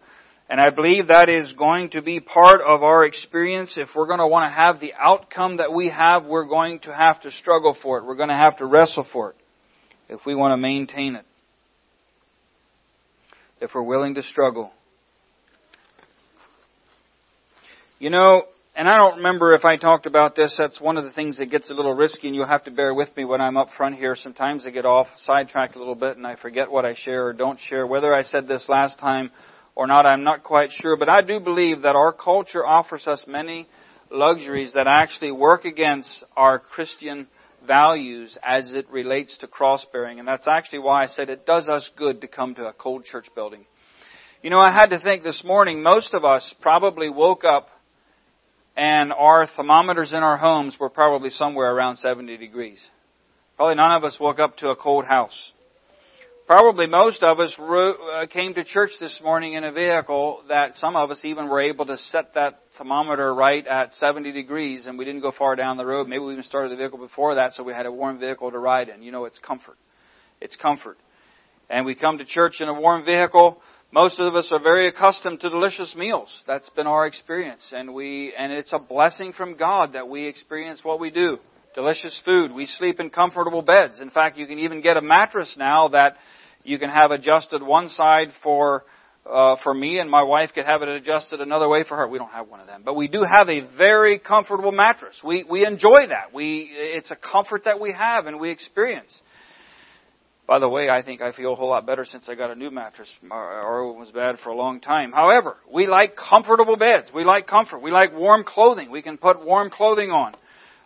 And 0.49 0.61
I 0.61 0.71
believe 0.71 1.09
that 1.09 1.29
is 1.29 1.53
going 1.53 1.91
to 1.91 2.01
be 2.01 2.21
part 2.21 2.63
of 2.63 2.83
our 2.83 3.05
experience. 3.05 3.77
If 3.77 3.91
we're 3.95 4.07
going 4.07 4.21
to 4.21 4.27
want 4.27 4.51
to 4.51 4.55
have 4.55 4.81
the 4.81 4.95
outcome 4.99 5.59
that 5.59 5.73
we 5.73 5.91
have, 5.91 6.27
we're 6.27 6.47
going 6.47 6.81
to 6.81 6.95
have 6.95 7.21
to 7.21 7.31
struggle 7.31 7.75
for 7.75 7.99
it. 7.99 8.05
We're 8.07 8.17
going 8.17 8.31
to 8.31 8.35
have 8.35 8.57
to 8.57 8.67
wrestle 8.67 9.05
for 9.05 9.31
it 9.31 9.37
if 10.09 10.25
we 10.25 10.35
want 10.35 10.53
to 10.53 10.57
maintain 10.57 11.17
it 11.17 11.27
if 13.61 13.75
we're 13.75 13.83
willing 13.83 14.15
to 14.15 14.23
struggle. 14.23 14.71
You 17.99 18.11
know, 18.11 18.45
and 18.79 18.89
I 18.89 18.97
don't 18.97 19.17
remember 19.17 19.55
if 19.55 19.65
I 19.65 19.77
talked 19.77 20.07
about 20.07 20.37
this. 20.37 20.55
That's 20.57 20.81
one 20.81 20.97
of 20.97 21.03
the 21.03 21.11
things 21.11 21.39
that 21.39 21.47
gets 21.47 21.69
a 21.69 21.75
little 21.75 21.97
risky, 21.97 22.29
and 22.29 22.37
you'll 22.37 22.47
have 22.47 22.63
to 22.63 22.71
bear 22.71 22.95
with 22.95 23.15
me 23.17 23.25
when 23.25 23.41
I'm 23.41 23.57
up 23.57 23.71
front 23.71 23.97
here. 23.97 24.15
Sometimes 24.15 24.65
I 24.65 24.71
get 24.71 24.87
off 24.87 25.09
sidetracked 25.17 25.75
a 25.75 25.81
little 25.81 25.97
bit, 25.97 26.17
and 26.17 26.25
I 26.25 26.37
forget 26.37 26.71
what 26.71 26.85
I 26.85 26.95
share 26.95 27.27
or 27.27 27.33
don't 27.33 27.59
share. 27.59 27.89
Whether 27.89 28.15
I 28.15 28.23
said 28.23 28.47
this 28.47 28.69
last 28.69 29.01
time 29.01 29.33
or 29.75 29.89
not, 29.89 30.07
I'm 30.07 30.23
not 30.23 30.45
quite 30.45 30.71
sure. 30.71 30.97
But 30.97 31.09
I 31.09 31.23
do 31.23 31.41
believe 31.41 31.83
that 31.83 31.97
our 31.97 32.13
culture 32.13 32.65
offers 32.65 33.09
us 33.09 33.25
many 33.27 33.67
luxuries 34.13 34.75
that 34.75 34.87
actually 34.87 35.33
work 35.33 35.65
against 35.65 36.23
our 36.37 36.61
Christian 36.61 37.27
values 37.67 38.39
as 38.47 38.77
it 38.77 38.89
relates 38.91 39.39
to 39.39 39.49
cross 39.49 39.85
bearing. 39.93 40.21
And 40.21 40.29
that's 40.29 40.47
actually 40.47 40.79
why 40.79 41.03
I 41.03 41.07
said 41.07 41.31
it 41.31 41.45
does 41.45 41.69
us 41.69 41.91
good 41.97 42.21
to 42.21 42.29
come 42.29 42.55
to 42.55 42.69
a 42.69 42.73
cold 42.73 43.05
church 43.07 43.27
building. 43.35 43.67
You 44.41 44.51
know, 44.51 44.61
I 44.61 44.71
had 44.71 44.91
to 44.91 45.01
think 45.01 45.25
this 45.25 45.43
morning, 45.43 45.83
most 45.83 46.15
of 46.15 46.25
us 46.25 46.55
probably 46.61 47.09
woke 47.09 47.45
up 47.45 47.71
and 48.79 49.13
our 49.13 49.45
thermometers 49.45 50.13
in 50.13 50.21
our 50.21 50.37
homes 50.37 50.79
were 50.79 50.89
probably 50.89 51.31
somewhere 51.31 51.75
around 51.75 51.97
70 51.97 52.37
degrees. 52.37 52.87
Probably 53.57 53.75
none 53.75 53.91
of 53.91 54.05
us 54.05 54.21
woke 54.21 54.39
up 54.39 54.57
to 54.59 54.69
a 54.69 54.77
cold 54.77 55.05
house. 55.05 55.53
Probably 56.47 56.87
most 56.87 57.25
of 57.25 57.41
us 57.41 57.59
uh, 57.59 58.27
came 58.31 58.55
to 58.55 58.63
church 58.63 58.93
this 59.01 59.21
morning 59.21 59.55
in 59.55 59.65
a 59.65 59.73
vehicle 59.73 60.45
that 60.49 60.77
some 60.77 60.95
of 60.95 61.11
us 61.11 61.25
even 61.25 61.49
were 61.49 61.61
able 61.61 61.87
to 61.87 61.99
set 61.99 62.35
that 62.35 62.61
thermometer 62.79 63.35
right 63.35 63.67
at 63.67 63.93
70 63.95 64.31
degrees 64.31 64.87
and 64.87 64.97
we 64.97 65.05
didn't 65.05 65.23
go 65.23 65.33
far 65.33 65.57
down 65.57 65.77
the 65.77 65.85
road. 65.85 66.07
Maybe 66.07 66.21
we 66.21 66.33
even 66.33 66.45
started 66.45 66.71
the 66.71 66.77
vehicle 66.77 66.99
before 66.99 67.35
that 67.35 67.55
so 67.55 67.65
we 67.65 67.73
had 67.73 67.85
a 67.85 67.93
warm 67.93 68.21
vehicle 68.21 68.53
to 68.53 68.59
ride 68.61 68.89
in. 68.91 69.03
You 69.03 69.11
know, 69.11 69.25
it's 69.25 69.41
comfort. 69.41 69.77
It's 70.41 70.55
comfort. 70.55 70.99
And 71.69 71.85
we 71.85 71.97
come 71.97 72.19
to 72.19 72.25
church 72.25 72.61
in 72.61 72.69
a 72.69 72.81
warm 72.81 73.05
vehicle. 73.05 73.61
Most 73.91 74.21
of 74.21 74.35
us 74.35 74.51
are 74.53 74.61
very 74.61 74.87
accustomed 74.87 75.41
to 75.41 75.49
delicious 75.49 75.97
meals. 75.97 76.45
That's 76.47 76.69
been 76.71 76.87
our 76.87 77.07
experience. 77.07 77.73
And 77.75 77.95
we, 77.95 78.35
and 78.37 78.53
it's 78.53 78.75
a 78.75 78.79
blessing 78.79 79.33
from 79.33 79.57
God 79.57 79.95
that 79.95 80.09
we 80.09 80.27
experience 80.27 80.85
what 80.85 81.01
we 81.01 81.11
do. 81.11 81.39
Delicious 81.75 82.21
food. 82.23 82.53
We 82.53 82.67
sleep 82.67 83.01
in 83.01 83.09
comfortable 83.09 83.63
beds. 83.63 84.01
In 84.01 84.11
fact, 84.11 84.37
you 84.37 84.47
can 84.47 84.59
even 84.59 84.83
get 84.83 84.99
a 84.99 85.01
mattress 85.01 85.57
now 85.57 85.89
that 85.89 86.17
you 86.65 86.79
can 86.79 86.91
have 86.91 87.13
adjusted 87.13 87.63
one 87.63 87.89
side 87.89 88.33
for 88.43 88.85
uh, 89.29 89.57
for 89.63 89.75
me 89.75 89.99
and 89.99 90.11
my 90.11 90.23
wife 90.23 90.53
could 90.55 90.65
have 90.65 90.81
it 90.81 90.89
adjusted 90.89 91.41
another 91.41 91.69
way 91.69 91.85
for 91.85 91.97
her. 91.97 92.09
We 92.09 92.19
don't 92.19 92.31
have 92.31 92.49
one 92.49 92.61
of 92.61 92.67
them, 92.67 92.83
but 92.83 92.95
we 92.95 93.09
do 93.09 93.23
have 93.23 93.49
a 93.51 93.61
very 93.77 94.19
comfortable 94.19 94.73
mattress. 94.73 95.23
We 95.23 95.45
we 95.45 95.67
enjoy 95.67 96.09
that. 96.09 96.33
We 96.33 96.71
it's 96.73 97.11
a 97.11 97.17
comfort 97.17 97.65
that 97.65 97.79
we 97.79 97.93
have 97.93 98.27
and 98.27 98.41
we 98.41 98.51
experience. 98.51 99.23
By 100.49 100.59
the 100.59 100.69
way, 100.69 100.89
I 100.89 101.03
think 101.03 101.21
I 101.21 101.31
feel 101.31 101.53
a 101.53 101.57
whole 101.57 101.69
lot 101.69 101.85
better 101.85 102.07
since 102.07 102.27
I 102.31 102.35
got 102.35 102.51
a 102.51 102.55
new 102.55 102.71
mattress. 102.71 103.13
Our, 103.31 103.61
our 103.61 103.87
one 103.87 104.01
was 104.01 104.11
bad 104.11 104.39
for 104.39 104.49
a 104.49 104.57
long 104.57 104.81
time. 104.81 105.13
However, 105.13 105.59
we 105.71 105.87
like 105.87 106.17
comfortable 106.17 106.79
beds. 106.79 107.13
We 107.15 107.23
like 107.23 107.47
comfort. 107.47 107.83
We 107.83 107.91
like 107.91 108.15
warm 108.17 108.45
clothing. 108.45 108.91
We 108.91 109.03
can 109.03 109.19
put 109.19 109.45
warm 109.45 109.69
clothing 109.69 110.11
on. 110.11 110.33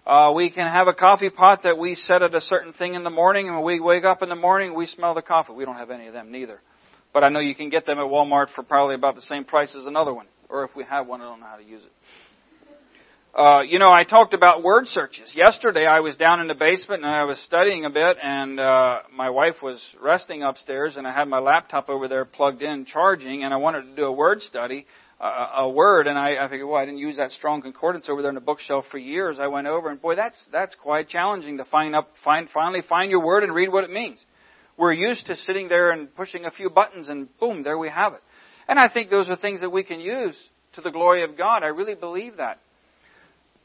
Uh, 0.04 0.32
we 0.34 0.50
can 0.50 0.66
have 0.66 0.88
a 0.88 0.92
coffee 0.92 1.30
pot 1.30 1.62
that 1.62 1.78
we 1.78 1.94
set 1.94 2.22
at 2.22 2.34
a 2.34 2.40
certain 2.40 2.72
thing 2.72 2.94
in 2.94 3.04
the 3.04 3.10
morning, 3.10 3.46
and 3.46 3.54
when 3.54 3.64
we 3.64 3.78
wake 3.78 4.02
up 4.02 4.20
in 4.20 4.28
the 4.28 4.34
morning, 4.34 4.74
we 4.74 4.86
smell 4.86 5.14
the 5.14 5.22
coffee. 5.22 5.52
We 5.52 5.64
don't 5.64 5.76
have 5.76 5.92
any 5.92 6.08
of 6.08 6.12
them 6.12 6.32
neither. 6.32 6.58
But 7.12 7.22
I 7.22 7.28
know 7.28 7.38
you 7.38 7.54
can 7.54 7.68
get 7.68 7.86
them 7.86 8.00
at 8.00 8.06
Walmart 8.06 8.50
for 8.50 8.64
probably 8.64 8.96
about 8.96 9.14
the 9.14 9.22
same 9.22 9.44
price 9.44 9.76
as 9.76 9.86
another 9.86 10.12
one. 10.12 10.26
Or 10.48 10.64
if 10.64 10.74
we 10.74 10.82
have 10.82 11.06
one, 11.06 11.20
I 11.20 11.24
don't 11.26 11.38
know 11.38 11.46
how 11.46 11.56
to 11.56 11.64
use 11.64 11.84
it. 11.84 11.92
Uh, 13.34 13.62
you 13.66 13.78
know, 13.78 13.90
I 13.90 14.04
talked 14.04 14.34
about 14.34 14.62
word 14.62 14.86
searches. 14.86 15.34
Yesterday 15.34 15.86
I 15.86 16.00
was 16.00 16.18
down 16.18 16.40
in 16.40 16.48
the 16.48 16.54
basement 16.54 17.02
and 17.02 17.10
I 17.10 17.24
was 17.24 17.38
studying 17.38 17.86
a 17.86 17.90
bit 17.90 18.18
and, 18.22 18.60
uh, 18.60 19.00
my 19.10 19.30
wife 19.30 19.62
was 19.62 19.82
resting 20.02 20.42
upstairs 20.42 20.98
and 20.98 21.06
I 21.06 21.12
had 21.12 21.28
my 21.28 21.38
laptop 21.38 21.88
over 21.88 22.08
there 22.08 22.26
plugged 22.26 22.60
in 22.60 22.84
charging 22.84 23.42
and 23.42 23.54
I 23.54 23.56
wanted 23.56 23.82
to 23.84 23.96
do 23.96 24.04
a 24.04 24.12
word 24.12 24.42
study, 24.42 24.86
uh, 25.18 25.46
a 25.54 25.70
word 25.70 26.08
and 26.08 26.18
I, 26.18 26.44
I 26.44 26.48
figured, 26.50 26.68
well, 26.68 26.76
I 26.76 26.84
didn't 26.84 26.98
use 26.98 27.16
that 27.16 27.30
strong 27.30 27.62
concordance 27.62 28.10
over 28.10 28.20
there 28.20 28.28
in 28.28 28.34
the 28.34 28.42
bookshelf 28.42 28.84
for 28.90 28.98
years. 28.98 29.40
I 29.40 29.46
went 29.46 29.66
over 29.66 29.88
and 29.88 29.98
boy, 29.98 30.14
that's, 30.14 30.46
that's 30.52 30.74
quite 30.74 31.08
challenging 31.08 31.56
to 31.56 31.64
find 31.64 31.96
up, 31.96 32.10
find, 32.22 32.50
finally 32.50 32.82
find 32.82 33.10
your 33.10 33.24
word 33.24 33.44
and 33.44 33.54
read 33.54 33.72
what 33.72 33.84
it 33.84 33.90
means. 33.90 34.22
We're 34.76 34.92
used 34.92 35.28
to 35.28 35.36
sitting 35.36 35.68
there 35.68 35.90
and 35.90 36.14
pushing 36.14 36.44
a 36.44 36.50
few 36.50 36.68
buttons 36.68 37.08
and 37.08 37.34
boom, 37.38 37.62
there 37.62 37.78
we 37.78 37.88
have 37.88 38.12
it. 38.12 38.22
And 38.68 38.78
I 38.78 38.90
think 38.90 39.08
those 39.08 39.30
are 39.30 39.36
things 39.36 39.62
that 39.62 39.70
we 39.70 39.84
can 39.84 40.00
use 40.00 40.36
to 40.74 40.82
the 40.82 40.90
glory 40.90 41.24
of 41.24 41.38
God. 41.38 41.62
I 41.62 41.68
really 41.68 41.94
believe 41.94 42.36
that. 42.36 42.58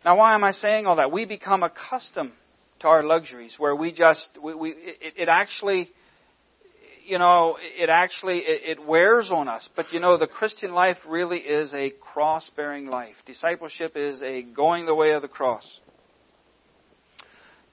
Now, 0.07 0.15
why 0.15 0.35
am 0.35 0.43
I 0.45 0.51
saying 0.51 0.85
all 0.85 0.95
that? 0.95 1.11
We 1.11 1.25
become 1.25 1.63
accustomed 1.63 2.31
to 2.79 2.87
our 2.87 3.03
luxuries, 3.03 3.59
where 3.59 3.75
we 3.75 3.91
just 3.91 4.41
we, 4.41 4.53
we 4.55 4.69
it, 4.69 5.15
it 5.17 5.27
actually 5.27 5.91
you 7.03 7.17
know, 7.17 7.57
it 7.59 7.89
actually 7.89 8.37
it, 8.37 8.79
it, 8.79 8.85
wears 8.85 9.31
on 9.31 9.49
us. 9.49 9.67
But 9.75 9.91
you 9.91 9.99
know, 9.99 10.15
the 10.15 10.25
Christian 10.25 10.71
life 10.71 10.95
really 11.05 11.39
is 11.39 11.73
a 11.73 11.89
cross-bearing 11.89 12.87
life. 12.87 13.17
Discipleship 13.25 13.97
is 13.97 14.21
a 14.21 14.43
going 14.43 14.85
the 14.85 14.95
way 14.95 15.11
of 15.11 15.21
the 15.21 15.27
cross. 15.27 15.81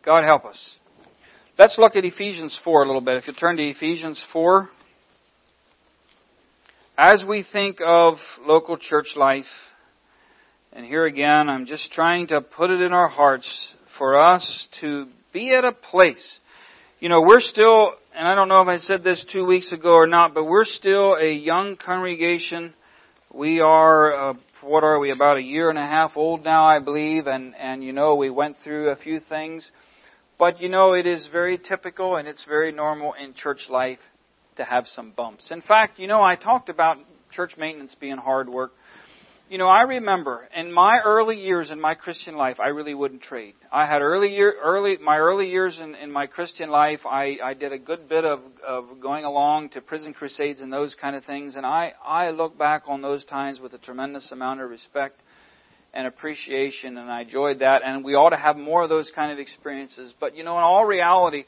God 0.05 0.25
help 0.25 0.45
us. 0.45 0.77
Let's 1.57 1.79
look 1.79 1.95
at 1.95 2.05
Ephesians 2.05 2.61
4 2.65 2.83
a 2.83 2.87
little 2.87 3.01
bit. 3.01 3.15
If 3.15 3.29
you 3.29 3.33
turn 3.33 3.59
to 3.59 3.63
Ephesians 3.63 4.21
4, 4.33 4.69
as 6.99 7.25
we 7.25 7.45
think 7.45 7.79
of 7.81 8.17
local 8.45 8.77
church 8.77 9.15
life, 9.15 9.47
and 10.75 10.85
here 10.85 11.07
again, 11.07 11.49
I'm 11.49 11.67
just 11.67 11.93
trying 11.93 12.27
to 12.29 12.41
put 12.41 12.71
it 12.71 12.81
in 12.81 12.93
our 12.93 13.07
hearts 13.07 13.75
for 13.97 14.21
us 14.21 14.69
to 14.81 15.07
be 15.33 15.55
at 15.55 15.65
a 15.65 15.71
place. 15.71 16.41
You 16.99 17.09
know, 17.09 17.21
we're 17.21 17.39
still, 17.39 17.93
and 18.13 18.27
I 18.27 18.35
don't 18.35 18.49
know 18.49 18.61
if 18.61 18.67
I 18.67 18.79
said 18.79 19.05
this 19.05 19.25
two 19.25 19.47
weeks 19.47 19.71
ago 19.71 19.93
or 19.93 20.09
not, 20.09 20.35
but 20.35 20.47
we're 20.47 20.65
still 20.65 21.15
a 21.15 21.33
young 21.33 21.77
congregation. 21.77 22.75
We 23.33 23.61
are, 23.61 24.31
uh, 24.31 24.35
what 24.63 24.83
are 24.83 24.99
we, 24.99 25.13
about 25.13 25.37
a 25.37 25.43
year 25.43 25.71
and 25.71 25.79
a 25.79 25.87
half 25.87 26.17
old 26.17 26.43
now, 26.43 26.65
I 26.65 26.81
believe, 26.81 27.29
and, 27.29 27.55
and 27.55 27.85
you 27.85 27.93
know, 27.93 28.17
we 28.17 28.31
went 28.31 28.57
through 28.65 28.89
a 28.89 28.97
few 28.97 29.21
things. 29.21 29.71
But 30.41 30.61
you 30.61 30.69
know, 30.69 30.95
it 30.95 31.07
is 31.07 31.29
very 31.29 31.57
typical 31.57 32.17
and 32.17 32.27
it's 32.27 32.43
very 32.43 32.73
normal 32.73 33.13
in 33.13 33.35
church 33.35 33.69
life 33.71 34.01
to 34.57 34.65
have 34.65 34.89
some 34.89 35.13
bumps. 35.13 35.53
In 35.53 35.61
fact, 35.61 36.01
you 36.01 36.09
know, 36.09 36.21
I 36.21 36.35
talked 36.35 36.69
about 36.69 36.97
church 37.31 37.57
maintenance 37.57 37.95
being 37.95 38.17
hard 38.17 38.49
work 38.49 38.73
you 39.51 39.59
know, 39.59 39.69
I 39.69 39.83
remember 39.83 40.49
in 40.57 40.73
my 40.73 41.01
early 41.05 41.39
years 41.39 41.71
in 41.71 41.79
my 41.79 41.95
Christian 41.95 42.35
life, 42.35 42.61
I 42.61 42.69
really 42.69 42.95
wouldn't 42.95 43.21
trade. 43.21 43.55
I 43.71 43.85
had 43.85 44.01
early 44.01 44.35
year, 44.35 44.55
early, 44.63 44.97
my 44.97 45.19
early 45.19 45.51
years 45.51 45.81
in, 45.81 45.95
in 45.95 46.11
my 46.11 46.27
Christian 46.27 46.71
life, 46.71 47.01
I, 47.05 47.39
I 47.45 47.53
did 47.53 47.73
a 47.73 47.79
good 47.79 48.09
bit 48.09 48.25
of, 48.25 48.41
of 48.67 49.01
going 49.03 49.25
along 49.25 49.71
to 49.71 49.83
prison 49.83 50.15
crusades 50.15 50.63
and 50.63 50.73
those 50.73 50.95
kind 50.95 51.15
of 51.15 51.25
things, 51.25 51.57
and 51.57 51.67
I, 51.67 51.93
I 52.05 52.31
look 52.31 52.57
back 52.57 52.85
on 52.87 53.03
those 53.03 53.27
times 53.27 53.61
with 53.61 53.75
a 53.75 53.79
tremendous 53.79 54.33
amount 54.33 54.63
of 54.63 54.71
respect 54.71 55.21
and 55.93 56.07
appreciation, 56.07 56.97
and 56.97 57.11
I 57.11 57.23
enjoyed 57.23 57.59
that, 57.59 57.83
and 57.85 58.03
we 58.03 58.15
ought 58.15 58.31
to 58.31 58.37
have 58.37 58.57
more 58.57 58.85
of 58.85 58.89
those 58.89 59.11
kind 59.15 59.31
of 59.31 59.39
experiences. 59.39 60.15
But, 60.19 60.37
you 60.37 60.43
know, 60.43 60.57
in 60.57 60.65
all 60.65 60.87
reality, 60.87 61.45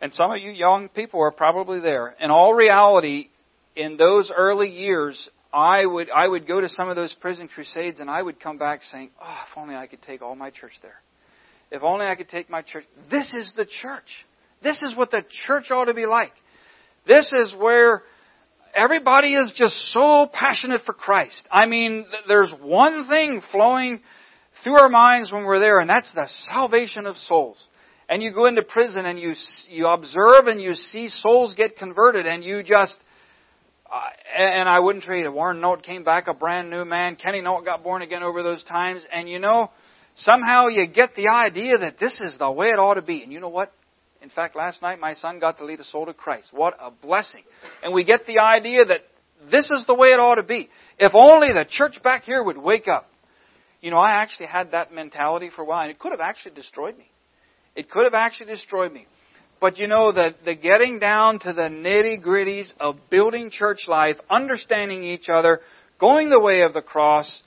and 0.00 0.12
some 0.12 0.32
of 0.32 0.38
you 0.38 0.50
young 0.50 0.88
people 0.88 1.20
are 1.20 1.30
probably 1.30 1.78
there, 1.78 2.14
in 2.18 2.32
all 2.32 2.52
reality, 2.52 3.28
in 3.76 3.96
those 3.96 4.32
early 4.34 4.70
years, 4.70 5.30
I 5.52 5.84
would 5.84 6.10
I 6.10 6.26
would 6.26 6.46
go 6.46 6.60
to 6.60 6.68
some 6.68 6.88
of 6.88 6.96
those 6.96 7.12
prison 7.14 7.48
crusades 7.48 8.00
and 8.00 8.08
I 8.08 8.22
would 8.22 8.40
come 8.40 8.56
back 8.58 8.82
saying, 8.82 9.10
"Oh, 9.20 9.44
if 9.50 9.58
only 9.58 9.74
I 9.74 9.86
could 9.86 10.02
take 10.02 10.22
all 10.22 10.34
my 10.34 10.50
church 10.50 10.72
there. 10.80 11.00
If 11.70 11.82
only 11.82 12.06
I 12.06 12.14
could 12.14 12.28
take 12.28 12.48
my 12.48 12.62
church. 12.62 12.84
This 13.10 13.34
is 13.34 13.52
the 13.56 13.66
church. 13.66 14.26
This 14.62 14.82
is 14.82 14.94
what 14.94 15.10
the 15.10 15.24
church 15.28 15.70
ought 15.70 15.86
to 15.86 15.94
be 15.94 16.06
like. 16.06 16.32
This 17.06 17.32
is 17.32 17.54
where 17.54 18.02
everybody 18.74 19.34
is 19.34 19.52
just 19.52 19.74
so 19.92 20.28
passionate 20.32 20.82
for 20.82 20.92
Christ. 20.92 21.46
I 21.50 21.66
mean, 21.66 22.06
there's 22.28 22.52
one 22.52 23.08
thing 23.08 23.42
flowing 23.50 24.00
through 24.62 24.76
our 24.76 24.88
minds 24.88 25.32
when 25.32 25.44
we're 25.44 25.58
there, 25.58 25.80
and 25.80 25.88
that's 25.88 26.12
the 26.12 26.26
salvation 26.26 27.06
of 27.06 27.16
souls. 27.16 27.68
And 28.08 28.22
you 28.22 28.32
go 28.32 28.46
into 28.46 28.62
prison 28.62 29.06
and 29.06 29.18
you 29.18 29.34
you 29.68 29.86
observe 29.86 30.46
and 30.46 30.60
you 30.60 30.74
see 30.74 31.08
souls 31.08 31.54
get 31.54 31.76
converted, 31.76 32.26
and 32.26 32.44
you 32.44 32.62
just 32.62 33.00
uh, 33.92 34.08
and 34.34 34.68
I 34.68 34.80
wouldn't 34.80 35.04
trade 35.04 35.26
it. 35.26 35.32
Warren 35.32 35.60
Note 35.60 35.82
came 35.82 36.02
back 36.02 36.26
a 36.26 36.32
brand 36.32 36.70
new 36.70 36.84
man. 36.84 37.16
Kenny 37.16 37.42
Note 37.42 37.64
got 37.66 37.82
born 37.82 38.00
again 38.00 38.22
over 38.22 38.42
those 38.42 38.64
times. 38.64 39.06
And 39.12 39.28
you 39.28 39.38
know, 39.38 39.70
somehow 40.14 40.68
you 40.68 40.86
get 40.86 41.14
the 41.14 41.28
idea 41.28 41.76
that 41.76 41.98
this 41.98 42.20
is 42.20 42.38
the 42.38 42.50
way 42.50 42.68
it 42.68 42.78
ought 42.78 42.94
to 42.94 43.02
be. 43.02 43.22
And 43.22 43.30
you 43.30 43.38
know 43.38 43.50
what? 43.50 43.70
In 44.22 44.30
fact, 44.30 44.56
last 44.56 44.80
night 44.80 44.98
my 44.98 45.12
son 45.12 45.40
got 45.40 45.58
to 45.58 45.66
lead 45.66 45.80
a 45.80 45.84
soul 45.84 46.06
to 46.06 46.14
Christ. 46.14 46.52
What 46.52 46.74
a 46.80 46.90
blessing. 46.90 47.42
And 47.82 47.92
we 47.92 48.04
get 48.04 48.24
the 48.24 48.38
idea 48.38 48.84
that 48.84 49.02
this 49.50 49.70
is 49.70 49.84
the 49.86 49.94
way 49.94 50.08
it 50.08 50.20
ought 50.20 50.36
to 50.36 50.42
be. 50.42 50.70
If 50.98 51.12
only 51.14 51.48
the 51.52 51.66
church 51.68 52.02
back 52.02 52.22
here 52.22 52.42
would 52.42 52.56
wake 52.56 52.88
up. 52.88 53.10
You 53.82 53.90
know, 53.90 53.98
I 53.98 54.22
actually 54.22 54.46
had 54.46 54.70
that 54.70 54.94
mentality 54.94 55.50
for 55.50 55.62
a 55.62 55.64
while, 55.64 55.82
and 55.82 55.90
it 55.90 55.98
could 55.98 56.12
have 56.12 56.20
actually 56.20 56.54
destroyed 56.54 56.96
me. 56.96 57.10
It 57.74 57.90
could 57.90 58.04
have 58.04 58.14
actually 58.14 58.52
destroyed 58.52 58.92
me. 58.92 59.06
But 59.62 59.78
you 59.78 59.86
know, 59.86 60.10
the, 60.10 60.34
the 60.44 60.56
getting 60.56 60.98
down 60.98 61.38
to 61.38 61.52
the 61.52 61.62
nitty 61.62 62.20
gritties 62.20 62.74
of 62.80 62.96
building 63.10 63.48
church 63.48 63.86
life, 63.86 64.16
understanding 64.28 65.04
each 65.04 65.28
other, 65.28 65.60
going 66.00 66.30
the 66.30 66.40
way 66.40 66.62
of 66.62 66.74
the 66.74 66.82
cross, 66.82 67.44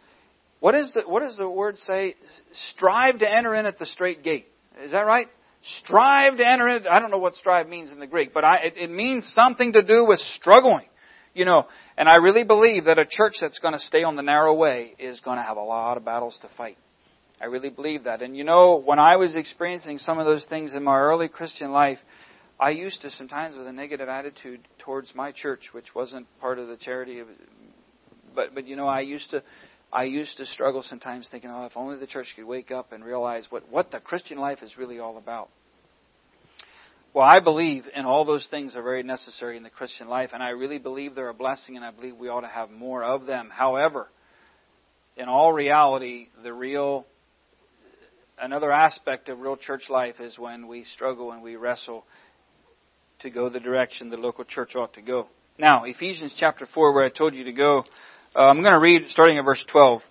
what, 0.62 0.76
is 0.76 0.94
the, 0.94 1.02
what 1.02 1.24
does 1.24 1.36
the 1.36 1.50
word 1.50 1.78
say? 1.78 2.16
Strive 2.54 3.20
to 3.20 3.30
enter 3.30 3.54
in 3.54 3.66
at 3.66 3.78
the 3.78 3.86
straight 3.86 4.24
gate. 4.24 4.48
Is 4.82 4.92
that 4.92 5.06
right? 5.06 5.28
Strive 5.62 6.38
to 6.38 6.50
enter 6.50 6.70
in. 6.70 6.88
I 6.88 7.00
don't 7.00 7.12
know 7.12 7.18
what 7.18 7.36
strive 7.36 7.68
means 7.68 7.92
in 7.92 8.00
the 8.00 8.08
Greek, 8.08 8.34
but 8.34 8.46
I, 8.46 8.60
it, 8.60 8.78
it 8.78 8.90
means 8.90 9.28
something 9.28 9.74
to 9.74 9.82
do 9.82 10.06
with 10.06 10.20
struggling. 10.20 10.88
You 11.34 11.44
know, 11.44 11.68
and 11.98 12.08
I 12.08 12.16
really 12.16 12.46
believe 12.46 12.86
that 12.86 12.98
a 12.98 13.06
church 13.06 13.40
that's 13.42 13.60
going 13.60 13.74
to 13.74 13.80
stay 13.80 14.04
on 14.04 14.16
the 14.16 14.24
narrow 14.24 14.54
way 14.54 14.94
is 15.00 15.20
going 15.20 15.36
to 15.36 15.44
have 15.44 15.58
a 15.58 15.62
lot 15.62 15.98
of 15.98 16.06
battles 16.06 16.40
to 16.44 16.50
fight. 16.56 16.78
I 17.42 17.46
really 17.46 17.70
believe 17.70 18.06
that. 18.06 18.22
And 18.22 18.36
you 18.36 18.44
know, 18.44 18.78
when 18.78 19.00
I 19.00 19.18
was 19.18 19.36
experiencing 19.36 19.98
some 19.98 20.20
of 20.20 20.26
those 20.26 20.46
things 20.46 20.74
in 20.74 20.84
my 20.84 20.98
early 20.98 21.28
Christian 21.28 21.72
life, 21.72 22.00
I 22.60 22.70
used 22.70 23.02
to 23.02 23.10
sometimes 23.10 23.56
with 23.58 23.68
a 23.68 23.74
negative 23.74 24.08
attitude 24.08 24.62
towards 24.80 25.14
my 25.14 25.32
church, 25.32 25.70
which 25.74 25.94
wasn't 25.94 26.28
part 26.40 26.60
of 26.60 26.68
the 26.68 26.78
charity 26.78 27.22
but 28.36 28.54
but 28.54 28.68
you 28.68 28.76
know, 28.76 28.88
I 28.88 29.02
used 29.02 29.32
to 29.32 29.42
I 29.92 30.04
used 30.04 30.38
to 30.38 30.46
struggle 30.46 30.82
sometimes 30.82 31.30
thinking, 31.30 31.50
oh, 31.52 31.66
if 31.66 31.78
only 31.78 31.98
the 31.98 32.08
church 32.08 32.34
could 32.36 32.46
wake 32.46 32.70
up 32.70 32.92
and 32.92 33.04
realize 33.04 33.48
what, 33.50 33.70
what 33.70 33.92
the 33.92 34.00
Christian 34.00 34.38
life 34.38 34.62
is 34.62 34.78
really 34.78 35.00
all 35.00 35.18
about. 35.18 35.50
Well, 37.14 37.24
I 37.26 37.40
believe 37.40 37.86
in 37.96 38.04
all 38.04 38.26
those 38.26 38.46
things 38.48 38.76
are 38.76 38.84
very 38.84 39.04
necessary 39.04 39.56
in 39.56 39.64
the 39.64 39.70
Christian 39.70 40.10
life, 40.10 40.32
and 40.34 40.44
I 40.44 40.50
really 40.50 40.80
believe 40.80 41.16
they're 41.16 41.30
a 41.30 41.34
blessing, 41.34 41.78
and 41.78 41.86
I 41.86 41.92
believe 41.92 42.18
we 42.18 42.28
ought 42.28 42.42
to 42.42 42.48
have 42.48 42.70
more 42.70 43.06
of 43.06 43.26
them. 43.26 43.50
However, 43.50 44.10
in 45.16 45.30
all 45.30 45.54
reality, 45.54 46.28
the 46.44 46.52
real 46.52 47.08
another 48.40 48.72
aspect 48.72 49.30
of 49.30 49.40
real 49.40 49.58
church 49.58 49.90
life 49.90 50.20
is 50.20 50.38
when 50.38 50.68
we 50.68 50.84
struggle 50.84 51.32
and 51.32 51.42
we 51.42 51.56
wrestle 51.56 52.06
to 53.20 53.30
go 53.30 53.50
the 53.50 53.60
direction 53.60 54.10
the 54.10 54.18
local 54.18 54.44
church 54.44 54.76
ought 54.76 54.94
to 54.94 55.02
go. 55.02 55.28
Now, 55.58 55.86
Ephesians 55.86 56.34
chapter 56.36 56.66
4, 56.66 56.94
where 56.94 57.06
I 57.06 57.10
told 57.10 57.34
you 57.34 57.46
to 57.46 57.54
go, 57.54 57.86
uh, 58.36 58.40
I'm 58.40 58.62
going 58.62 58.74
to 58.74 58.80
read 58.80 59.10
starting 59.10 59.38
at 59.38 59.46
verse 59.46 59.64
12. 59.66 60.02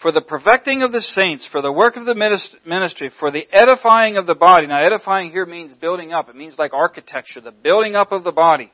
For 0.00 0.12
the 0.12 0.20
perfecting 0.20 0.82
of 0.82 0.90
the 0.90 1.00
saints, 1.00 1.46
for 1.46 1.62
the 1.62 1.72
work 1.72 1.96
of 1.96 2.04
the 2.04 2.14
ministry, 2.14 3.10
for 3.20 3.30
the 3.30 3.46
edifying 3.52 4.16
of 4.16 4.26
the 4.26 4.34
body. 4.34 4.66
Now, 4.66 4.82
edifying 4.82 5.30
here 5.30 5.46
means 5.46 5.74
building 5.74 6.12
up. 6.12 6.28
It 6.28 6.36
means 6.36 6.58
like 6.58 6.72
architecture, 6.72 7.40
the 7.40 7.52
building 7.52 7.94
up 7.94 8.10
of 8.10 8.24
the 8.24 8.32
body. 8.32 8.72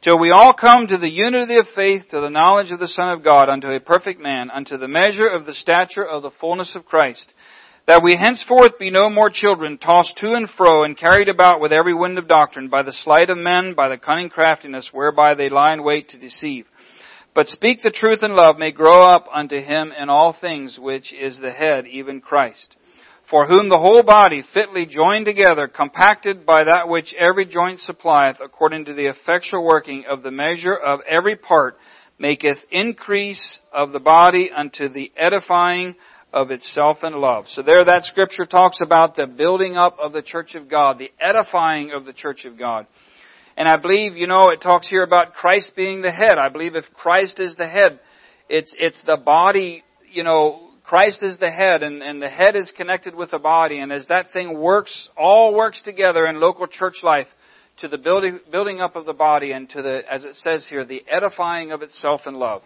Till 0.00 0.18
we 0.18 0.30
all 0.30 0.52
come 0.54 0.86
to 0.86 0.98
the 0.98 1.10
unity 1.10 1.58
of 1.58 1.66
faith, 1.68 2.08
to 2.10 2.20
the 2.20 2.30
knowledge 2.30 2.70
of 2.70 2.78
the 2.78 2.88
Son 2.88 3.08
of 3.10 3.22
God, 3.22 3.48
unto 3.48 3.68
a 3.68 3.80
perfect 3.80 4.20
man, 4.20 4.50
unto 4.50 4.76
the 4.76 4.88
measure 4.88 5.26
of 5.26 5.44
the 5.44 5.54
stature 5.54 6.06
of 6.06 6.22
the 6.22 6.30
fullness 6.30 6.74
of 6.74 6.86
Christ 6.86 7.32
that 7.86 8.02
we 8.02 8.16
henceforth 8.16 8.78
be 8.78 8.90
no 8.90 9.10
more 9.10 9.30
children, 9.30 9.76
tossed 9.76 10.16
to 10.18 10.32
and 10.32 10.48
fro 10.48 10.84
and 10.84 10.96
carried 10.96 11.28
about 11.28 11.60
with 11.60 11.72
every 11.72 11.94
wind 11.94 12.18
of 12.18 12.26
doctrine 12.26 12.68
by 12.68 12.82
the 12.82 12.92
sleight 12.92 13.30
of 13.30 13.36
men, 13.36 13.74
by 13.74 13.88
the 13.88 13.98
cunning 13.98 14.30
craftiness 14.30 14.88
whereby 14.92 15.34
they 15.34 15.50
lie 15.50 15.74
in 15.74 15.82
wait 15.82 16.08
to 16.08 16.18
deceive, 16.18 16.66
but 17.34 17.48
speak 17.48 17.82
the 17.82 17.90
truth 17.90 18.22
in 18.22 18.34
love 18.34 18.58
may 18.58 18.72
grow 18.72 19.02
up 19.04 19.26
unto 19.32 19.60
him 19.60 19.92
in 19.92 20.08
all 20.08 20.32
things, 20.32 20.78
which 20.78 21.12
is 21.12 21.38
the 21.38 21.50
head, 21.50 21.86
even 21.86 22.20
Christ. 22.20 22.76
For 23.28 23.46
whom 23.46 23.68
the 23.68 23.78
whole 23.78 24.02
body 24.02 24.42
fitly 24.42 24.86
joined 24.86 25.24
together, 25.24 25.66
compacted 25.66 26.44
by 26.46 26.64
that 26.64 26.88
which 26.88 27.14
every 27.14 27.46
joint 27.46 27.80
supplieth, 27.80 28.38
according 28.42 28.84
to 28.86 28.94
the 28.94 29.06
effectual 29.06 29.64
working 29.64 30.04
of 30.08 30.22
the 30.22 30.30
measure 30.30 30.76
of 30.76 31.00
every 31.08 31.36
part, 31.36 31.78
maketh 32.18 32.64
increase 32.70 33.58
of 33.72 33.92
the 33.92 34.00
body 34.00 34.50
unto 34.50 34.88
the 34.88 35.10
edifying 35.16 35.96
of 36.34 36.50
itself 36.50 36.98
in 37.04 37.12
love. 37.12 37.46
So 37.46 37.62
there 37.62 37.84
that 37.84 38.04
scripture 38.04 38.44
talks 38.44 38.80
about 38.80 39.14
the 39.14 39.26
building 39.26 39.76
up 39.76 39.98
of 40.02 40.12
the 40.12 40.20
church 40.20 40.56
of 40.56 40.68
God, 40.68 40.98
the 40.98 41.12
edifying 41.20 41.92
of 41.92 42.04
the 42.04 42.12
church 42.12 42.44
of 42.44 42.58
God. 42.58 42.88
And 43.56 43.68
I 43.68 43.76
believe, 43.76 44.16
you 44.16 44.26
know, 44.26 44.50
it 44.50 44.60
talks 44.60 44.88
here 44.88 45.04
about 45.04 45.34
Christ 45.34 45.76
being 45.76 46.02
the 46.02 46.10
head. 46.10 46.36
I 46.36 46.48
believe 46.48 46.74
if 46.74 46.92
Christ 46.92 47.38
is 47.38 47.54
the 47.54 47.68
head, 47.68 48.00
it's, 48.48 48.74
it's 48.76 49.00
the 49.04 49.16
body, 49.16 49.84
you 50.12 50.24
know, 50.24 50.70
Christ 50.82 51.22
is 51.22 51.38
the 51.38 51.52
head 51.52 51.84
and, 51.84 52.02
and 52.02 52.20
the 52.20 52.28
head 52.28 52.56
is 52.56 52.72
connected 52.72 53.14
with 53.14 53.30
the 53.30 53.38
body. 53.38 53.78
And 53.78 53.92
as 53.92 54.08
that 54.08 54.32
thing 54.32 54.58
works, 54.58 55.08
all 55.16 55.54
works 55.54 55.82
together 55.82 56.26
in 56.26 56.40
local 56.40 56.66
church 56.66 57.04
life 57.04 57.28
to 57.78 57.86
the 57.86 57.96
building, 57.96 58.40
building 58.50 58.80
up 58.80 58.96
of 58.96 59.06
the 59.06 59.14
body 59.14 59.52
and 59.52 59.68
to 59.70 59.82
the, 59.82 60.02
as 60.10 60.24
it 60.24 60.34
says 60.34 60.66
here, 60.66 60.84
the 60.84 61.04
edifying 61.08 61.70
of 61.70 61.82
itself 61.82 62.22
in 62.26 62.34
love. 62.34 62.62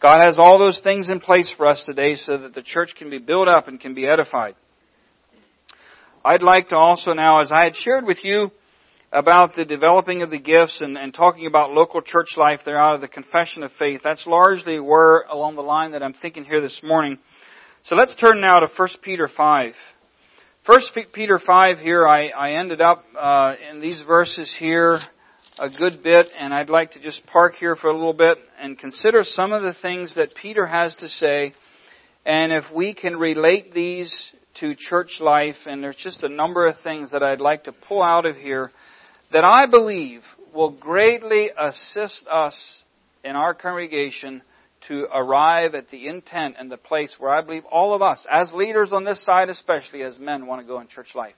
God 0.00 0.18
has 0.20 0.38
all 0.38 0.58
those 0.58 0.80
things 0.80 1.08
in 1.08 1.20
place 1.20 1.50
for 1.50 1.66
us 1.66 1.84
today 1.84 2.14
so 2.14 2.38
that 2.38 2.54
the 2.54 2.62
church 2.62 2.94
can 2.96 3.10
be 3.10 3.18
built 3.18 3.48
up 3.48 3.68
and 3.68 3.80
can 3.80 3.94
be 3.94 4.06
edified. 4.06 4.54
I'd 6.24 6.42
like 6.42 6.68
to 6.68 6.76
also 6.76 7.12
now, 7.12 7.40
as 7.40 7.52
I 7.52 7.64
had 7.64 7.76
shared 7.76 8.04
with 8.04 8.24
you, 8.24 8.50
about 9.12 9.54
the 9.54 9.64
developing 9.64 10.22
of 10.22 10.30
the 10.30 10.38
gifts 10.38 10.80
and, 10.80 10.98
and 10.98 11.14
talking 11.14 11.46
about 11.46 11.70
local 11.70 12.02
church 12.02 12.36
life 12.36 12.60
there 12.64 12.78
out 12.78 12.96
of 12.96 13.00
the 13.00 13.08
confession 13.08 13.62
of 13.62 13.70
faith. 13.72 14.00
That's 14.02 14.26
largely 14.26 14.80
where 14.80 15.20
along 15.22 15.54
the 15.54 15.62
line 15.62 15.92
that 15.92 16.02
I'm 16.02 16.14
thinking 16.14 16.44
here 16.44 16.60
this 16.60 16.80
morning. 16.82 17.18
So 17.84 17.94
let's 17.94 18.16
turn 18.16 18.40
now 18.40 18.58
to 18.60 18.66
1 18.66 18.88
Peter 19.02 19.28
5. 19.28 19.74
1 20.66 20.80
Peter 21.12 21.38
5 21.38 21.78
here, 21.78 22.08
I, 22.08 22.28
I 22.28 22.52
ended 22.52 22.80
up 22.80 23.04
uh, 23.16 23.54
in 23.70 23.80
these 23.80 24.00
verses 24.00 24.54
here 24.58 24.98
a 25.58 25.70
good 25.70 26.02
bit, 26.02 26.28
and 26.36 26.52
I'd 26.52 26.68
like 26.68 26.92
to 26.92 27.00
just 27.00 27.24
park 27.26 27.54
here 27.54 27.76
for 27.76 27.88
a 27.88 27.92
little 27.92 28.12
bit 28.12 28.38
and 28.58 28.78
consider 28.78 29.22
some 29.22 29.52
of 29.52 29.62
the 29.62 29.74
things 29.74 30.16
that 30.16 30.34
Peter 30.34 30.66
has 30.66 30.96
to 30.96 31.08
say, 31.08 31.52
and 32.26 32.52
if 32.52 32.64
we 32.74 32.92
can 32.92 33.16
relate 33.16 33.72
these 33.72 34.32
to 34.56 34.74
church 34.74 35.20
life, 35.20 35.66
and 35.66 35.82
there's 35.82 35.96
just 35.96 36.24
a 36.24 36.28
number 36.28 36.66
of 36.66 36.80
things 36.80 37.12
that 37.12 37.22
I'd 37.22 37.40
like 37.40 37.64
to 37.64 37.72
pull 37.72 38.02
out 38.02 38.26
of 38.26 38.36
here 38.36 38.70
that 39.32 39.44
I 39.44 39.66
believe 39.66 40.22
will 40.52 40.70
greatly 40.70 41.50
assist 41.56 42.26
us 42.28 42.82
in 43.22 43.36
our 43.36 43.54
congregation 43.54 44.42
to 44.88 45.06
arrive 45.14 45.74
at 45.74 45.88
the 45.88 46.08
intent 46.08 46.56
and 46.58 46.70
the 46.70 46.76
place 46.76 47.16
where 47.18 47.30
I 47.30 47.42
believe 47.42 47.64
all 47.64 47.94
of 47.94 48.02
us, 48.02 48.26
as 48.30 48.52
leaders 48.52 48.92
on 48.92 49.04
this 49.04 49.24
side 49.24 49.48
especially, 49.48 50.02
as 50.02 50.18
men, 50.18 50.46
want 50.46 50.62
to 50.62 50.66
go 50.66 50.80
in 50.80 50.88
church 50.88 51.14
life. 51.14 51.34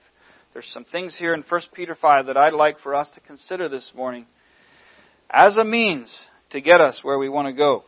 There's 0.53 0.67
some 0.67 0.85
things 0.85 1.15
here 1.17 1.33
in 1.33 1.43
1 1.43 1.61
Peter 1.73 1.93
5 1.93 2.27
that 2.27 2.37
I'd 2.37 2.53
like 2.53 2.79
for 2.79 2.95
us 2.95 3.09
to 3.11 3.19
consider 3.19 3.69
this 3.69 3.91
morning 3.95 4.25
as 5.29 5.55
a 5.55 5.63
means 5.63 6.17
to 6.51 6.61
get 6.61 6.81
us 6.81 7.03
where 7.03 7.19
we 7.19 7.29
want 7.29 7.47
to 7.47 7.53
go. 7.53 7.83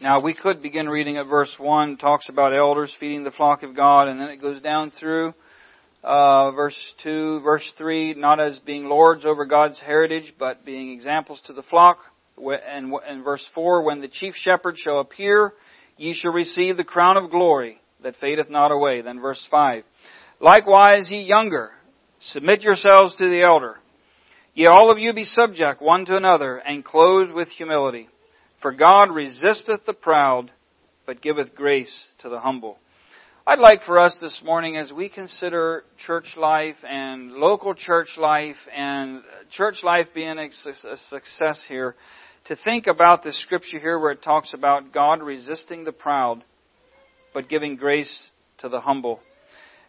Now, 0.00 0.20
we 0.20 0.32
could 0.32 0.62
begin 0.62 0.88
reading 0.88 1.16
at 1.16 1.26
verse 1.26 1.58
1, 1.58 1.96
talks 1.96 2.28
about 2.28 2.56
elders 2.56 2.96
feeding 2.98 3.24
the 3.24 3.32
flock 3.32 3.64
of 3.64 3.74
God, 3.74 4.06
and 4.06 4.20
then 4.20 4.28
it 4.28 4.40
goes 4.40 4.60
down 4.60 4.92
through 4.92 5.34
uh, 6.04 6.52
verse 6.52 6.94
2, 7.02 7.40
verse 7.40 7.74
3, 7.76 8.14
not 8.14 8.38
as 8.38 8.58
being 8.60 8.84
lords 8.84 9.26
over 9.26 9.44
God's 9.44 9.80
heritage, 9.80 10.34
but 10.38 10.64
being 10.64 10.92
examples 10.92 11.40
to 11.46 11.52
the 11.52 11.64
flock. 11.64 11.98
And, 12.38 12.92
and 13.06 13.24
verse 13.24 13.46
4, 13.54 13.82
when 13.82 14.00
the 14.00 14.08
chief 14.08 14.36
shepherd 14.36 14.78
shall 14.78 15.00
appear, 15.00 15.52
ye 15.96 16.14
shall 16.14 16.32
receive 16.32 16.76
the 16.76 16.84
crown 16.84 17.16
of 17.16 17.30
glory 17.30 17.80
that 18.02 18.14
fadeth 18.16 18.48
not 18.48 18.70
away. 18.70 19.02
Then 19.02 19.20
verse 19.20 19.44
5, 19.50 19.82
likewise 20.40 21.10
ye 21.10 21.22
younger, 21.22 21.70
submit 22.20 22.62
yourselves 22.62 23.16
to 23.16 23.28
the 23.28 23.42
elder. 23.42 23.76
Ye 24.54 24.66
all 24.66 24.90
of 24.90 24.98
you 24.98 25.12
be 25.12 25.24
subject 25.24 25.80
one 25.80 26.04
to 26.06 26.16
another, 26.16 26.56
and 26.56 26.84
clothed 26.84 27.32
with 27.32 27.48
humility. 27.48 28.08
For 28.60 28.72
God 28.72 29.10
resisteth 29.12 29.86
the 29.86 29.92
proud, 29.92 30.50
but 31.06 31.22
giveth 31.22 31.54
grace 31.54 32.04
to 32.18 32.28
the 32.28 32.40
humble. 32.40 32.78
I'd 33.46 33.60
like 33.60 33.82
for 33.82 33.98
us 33.98 34.18
this 34.18 34.42
morning, 34.44 34.76
as 34.76 34.92
we 34.92 35.08
consider 35.08 35.84
church 35.96 36.36
life 36.36 36.76
and 36.86 37.30
local 37.30 37.74
church 37.74 38.18
life 38.18 38.56
and 38.74 39.22
church 39.50 39.82
life 39.82 40.08
being 40.14 40.38
a 40.38 40.50
success 40.52 41.64
here, 41.66 41.94
to 42.44 42.56
think 42.56 42.86
about 42.86 43.22
the 43.22 43.32
scripture 43.32 43.78
here 43.78 43.98
where 43.98 44.10
it 44.10 44.22
talks 44.22 44.54
about 44.54 44.92
God 44.92 45.22
resisting 45.22 45.84
the 45.84 45.92
proud, 45.92 46.44
but 47.32 47.48
giving 47.48 47.76
grace 47.76 48.30
to 48.58 48.68
the 48.68 48.80
humble. 48.80 49.20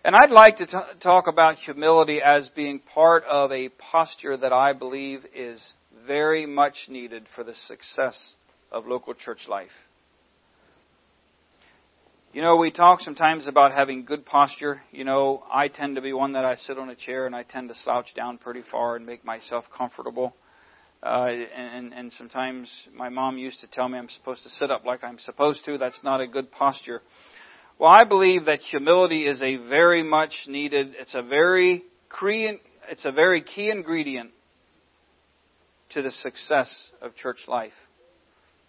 And 0.04 0.16
I'd 0.16 0.32
like 0.32 0.58
to 0.58 0.66
t- 0.66 0.78
talk 1.02 1.28
about 1.28 1.56
humility 1.56 2.22
as 2.26 2.50
being 2.50 2.80
part 2.80 3.26
of 3.26 3.52
a 3.52 3.68
posture 3.68 4.38
that 4.38 4.54
I 4.54 4.72
believe 4.72 5.26
is 5.36 5.74
very 6.08 6.46
much 6.46 6.88
needed 6.88 7.26
for 7.36 7.44
the 7.44 7.54
success 7.54 8.36
of 8.72 8.88
local 8.88 9.14
church 9.14 9.50
life. 9.50 9.74
You 12.32 12.42
know, 12.42 12.56
we 12.56 12.72
talk 12.72 13.02
sometimes 13.02 13.48
about 13.48 13.74
having 13.74 14.06
good 14.06 14.26
posture. 14.26 14.82
You 14.92 15.04
know, 15.04 15.44
I 15.52 15.68
tend 15.68 15.96
to 15.96 16.02
be 16.02 16.14
one 16.14 16.34
that 16.34 16.46
I 16.46 16.56
sit 16.56 16.78
on 16.78 16.90
a 16.90 16.96
chair 16.96 17.26
and 17.26 17.36
I 17.36 17.44
tend 17.44 17.68
to 17.68 17.76
slouch 17.76 18.14
down 18.14 18.38
pretty 18.38 18.62
far 18.62 18.96
and 18.96 19.06
make 19.06 19.26
myself 19.26 19.66
comfortable. 19.76 20.34
Uh, 21.04 21.28
and, 21.28 21.94
and 21.94 22.14
sometimes 22.14 22.72
my 22.94 23.10
mom 23.10 23.38
used 23.38 23.60
to 23.62 23.68
tell 23.68 23.90
me 23.90 23.98
I'm 23.98 24.10
supposed 24.10 24.44
to 24.44 24.50
sit 24.50 24.72
up 24.72 24.86
like 24.86 25.04
I'm 25.04 25.20
supposed 25.20 25.66
to. 25.66 25.78
That's 25.78 26.04
not 26.04 26.22
a 26.22 26.28
good 26.28 26.52
posture. 26.52 27.02
Well, 27.80 27.90
I 27.90 28.04
believe 28.04 28.46
that 28.46 28.60
humility 28.60 29.26
is 29.26 29.42
a 29.42 29.56
very 29.56 30.04
much 30.04 30.44
needed, 30.48 30.96
it's 31.00 31.16
a 31.16 31.22
very 31.22 31.86
it's 32.90 33.06
a 33.06 33.12
very 33.12 33.42
key 33.42 33.70
ingredient 33.70 34.32
to 35.92 36.02
the 36.02 36.12
success 36.12 36.92
of 37.02 37.16
church 37.16 37.46
life. 37.48 37.74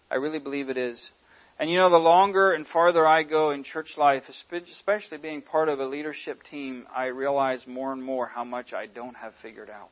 I 0.09 0.15
really 0.15 0.39
believe 0.39 0.69
it 0.69 0.77
is. 0.77 1.11
And 1.59 1.69
you 1.69 1.77
know, 1.77 1.89
the 1.89 1.97
longer 1.97 2.53
and 2.53 2.65
farther 2.65 3.05
I 3.05 3.23
go 3.23 3.51
in 3.51 3.65
church 3.65 3.97
life, 3.97 4.23
especially 4.29 5.17
being 5.17 5.41
part 5.41 5.67
of 5.67 5.81
a 5.81 5.85
leadership 5.85 6.43
team, 6.43 6.87
I 6.95 7.07
realize 7.07 7.67
more 7.67 7.91
and 7.91 8.01
more 8.01 8.27
how 8.27 8.45
much 8.45 8.71
I 8.71 8.85
don't 8.85 9.15
have 9.15 9.33
figured 9.41 9.69
out. 9.69 9.89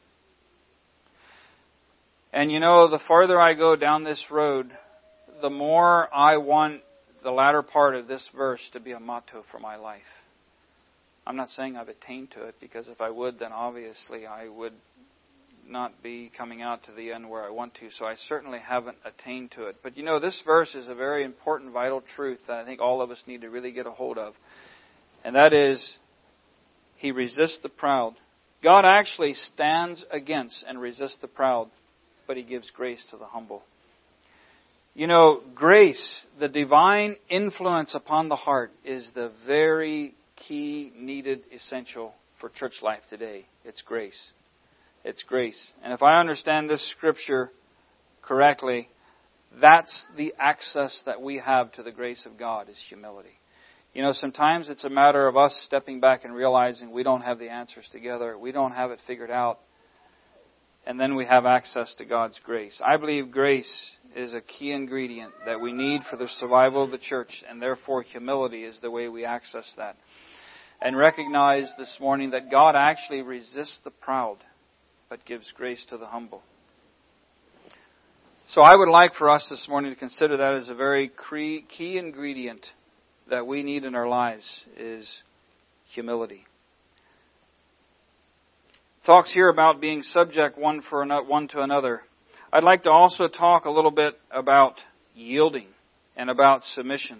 And 2.32 2.52
you 2.52 2.62
know, 2.62 2.90
the 2.90 3.00
farther 3.06 3.40
I 3.40 3.54
go 3.54 3.76
down 3.76 4.06
this 4.06 4.24
road, 4.32 4.72
the 5.42 5.50
more 5.50 6.08
I 6.14 6.38
want 6.38 6.82
the 7.24 7.32
latter 7.32 7.62
part 7.62 7.96
of 7.96 8.08
this 8.08 8.30
verse 8.36 8.68
to 8.74 8.80
be 8.80 8.92
a 8.92 9.00
motto 9.00 9.44
for 9.52 9.60
my 9.60 9.76
life. 9.76 10.02
I'm 11.28 11.36
not 11.36 11.50
saying 11.50 11.78
I've 11.78 11.90
attained 11.90 12.32
to 12.32 12.46
it 12.46 12.56
because 12.60 12.88
if 12.88 13.02
I 13.02 13.10
would, 13.10 13.40
then 13.40 13.52
obviously 13.52 14.26
I 14.26 14.48
would 14.48 14.74
not 15.68 16.02
be 16.02 16.32
coming 16.36 16.62
out 16.62 16.84
to 16.86 16.92
the 16.92 17.12
end 17.12 17.30
where 17.30 17.44
I 17.44 17.50
want 17.50 17.76
to, 17.76 17.92
so 17.92 18.06
I 18.06 18.16
certainly 18.16 18.60
haven't 18.60 18.98
attained 19.06 19.52
to 19.52 19.68
it. 19.68 19.78
But 19.84 19.98
you 19.98 20.04
know, 20.04 20.20
this 20.20 20.42
verse 20.46 20.74
is 20.74 20.88
a 20.88 20.96
very 20.96 21.24
important, 21.24 21.72
vital 21.72 22.02
truth 22.02 22.40
that 22.48 22.58
I 22.58 22.66
think 22.66 22.82
all 22.82 23.02
of 23.02 23.12
us 23.12 23.24
need 23.28 23.42
to 23.42 23.50
really 23.50 23.72
get 23.72 23.86
a 23.86 23.92
hold 23.92 24.18
of. 24.18 24.34
And 25.24 25.36
that 25.36 25.54
is, 25.54 25.98
He 26.96 27.12
resists 27.12 27.60
the 27.60 27.70
proud. 27.70 28.16
God 28.64 28.86
actually 28.86 29.34
stands 29.34 30.04
against 30.12 30.66
and 30.68 30.82
resists 30.82 31.18
the 31.18 31.28
proud, 31.28 31.70
but 32.28 32.38
He 32.38 32.44
gives 32.44 32.72
grace 32.72 33.06
to 33.12 33.18
the 33.18 33.26
humble. 33.26 33.64
You 34.96 35.08
know, 35.08 35.42
grace, 35.56 36.26
the 36.40 36.50
divine 36.50 37.16
influence 37.30 37.96
upon 37.96 38.28
the 38.28 38.36
heart, 38.36 38.72
is 38.84 39.10
the 39.14 39.32
very 39.46 40.16
key, 40.36 40.92
needed, 40.96 41.44
essential 41.54 42.14
for 42.40 42.50
church 42.50 42.82
life 42.82 43.02
today. 43.10 43.46
It's 43.64 43.82
grace. 43.82 44.32
It's 45.04 45.24
grace. 45.24 45.72
And 45.84 45.94
if 45.94 46.04
I 46.04 46.20
understand 46.20 46.70
this 46.70 46.88
scripture 46.92 47.52
correctly, 48.22 48.90
that's 49.62 50.06
the 50.18 50.34
access 50.38 51.02
that 51.06 51.22
we 51.22 51.40
have 51.40 51.72
to 51.74 51.84
the 51.84 51.92
grace 51.92 52.26
of 52.26 52.38
God 52.38 52.70
is 52.70 52.78
humility. 52.90 53.38
You 53.94 54.04
know, 54.04 54.12
sometimes 54.12 54.70
it's 54.70 54.84
a 54.84 54.90
matter 54.90 55.28
of 55.28 55.36
us 55.36 55.60
stepping 55.66 56.00
back 56.00 56.24
and 56.24 56.34
realizing 56.34 56.92
we 56.92 57.04
don't 57.04 57.22
have 57.22 57.40
the 57.40 57.50
answers 57.50 57.88
together, 57.92 58.38
we 58.38 58.52
don't 58.52 58.72
have 58.72 58.92
it 58.92 59.00
figured 59.08 59.32
out, 59.32 59.60
and 60.90 61.00
then 61.00 61.16
we 61.16 61.24
have 61.28 61.46
access 61.46 61.94
to 61.94 62.04
God's 62.04 62.40
grace. 62.44 62.82
I 62.84 62.98
believe 62.98 63.30
grace 63.30 63.92
is 64.16 64.34
a 64.34 64.42
key 64.42 64.72
ingredient 64.72 65.32
that 65.46 65.62
we 65.62 65.72
need 65.72 66.04
for 66.04 66.16
the 66.16 66.28
survival 66.28 66.84
of 66.84 66.90
the 66.90 66.98
church, 66.98 67.44
and 67.48 67.62
therefore 67.62 68.02
humility 68.02 68.64
is 68.64 68.80
the 68.80 68.90
way 68.90 69.08
we 69.08 69.24
access 69.24 69.72
that. 69.78 69.98
And 70.82 70.98
recognize 70.98 71.72
this 71.78 72.00
morning 72.02 72.32
that 72.32 72.50
God 72.50 72.76
actually 72.76 73.22
resists 73.22 73.80
the 73.84 73.92
proud 73.92 74.38
but 75.10 75.26
gives 75.26 75.52
grace 75.52 75.86
to 75.90 75.98
the 75.98 76.08
humble. 76.08 76.42
So 78.48 78.64
I 78.64 78.76
would 78.76 78.90
like 78.90 79.14
for 79.14 79.30
us 79.30 79.48
this 79.48 79.68
morning 79.70 79.94
to 79.94 80.00
consider 80.00 80.38
that 80.38 80.56
as 80.56 80.70
a 80.70 80.74
very 80.74 81.12
key 81.30 82.00
ingredient 82.00 82.66
that 83.30 83.46
we 83.46 83.62
need 83.62 83.84
in 83.84 83.94
our 83.94 84.08
lives 84.08 84.66
is 84.76 85.22
humility. 85.94 86.48
Talks 89.10 89.34
here 89.34 89.50
about 89.50 89.82
being 89.82 90.04
subject 90.04 90.56
one 90.56 90.84
for 90.84 91.04
one 91.24 91.48
to 91.48 91.64
another. 91.64 92.04
I'd 92.54 92.64
like 92.64 92.84
to 92.84 92.92
also 92.92 93.28
talk 93.28 93.66
a 93.66 93.72
little 93.72 93.90
bit 93.90 94.14
about 94.30 94.76
yielding 95.16 95.66
and 96.16 96.30
about 96.30 96.64
submission. 96.64 97.18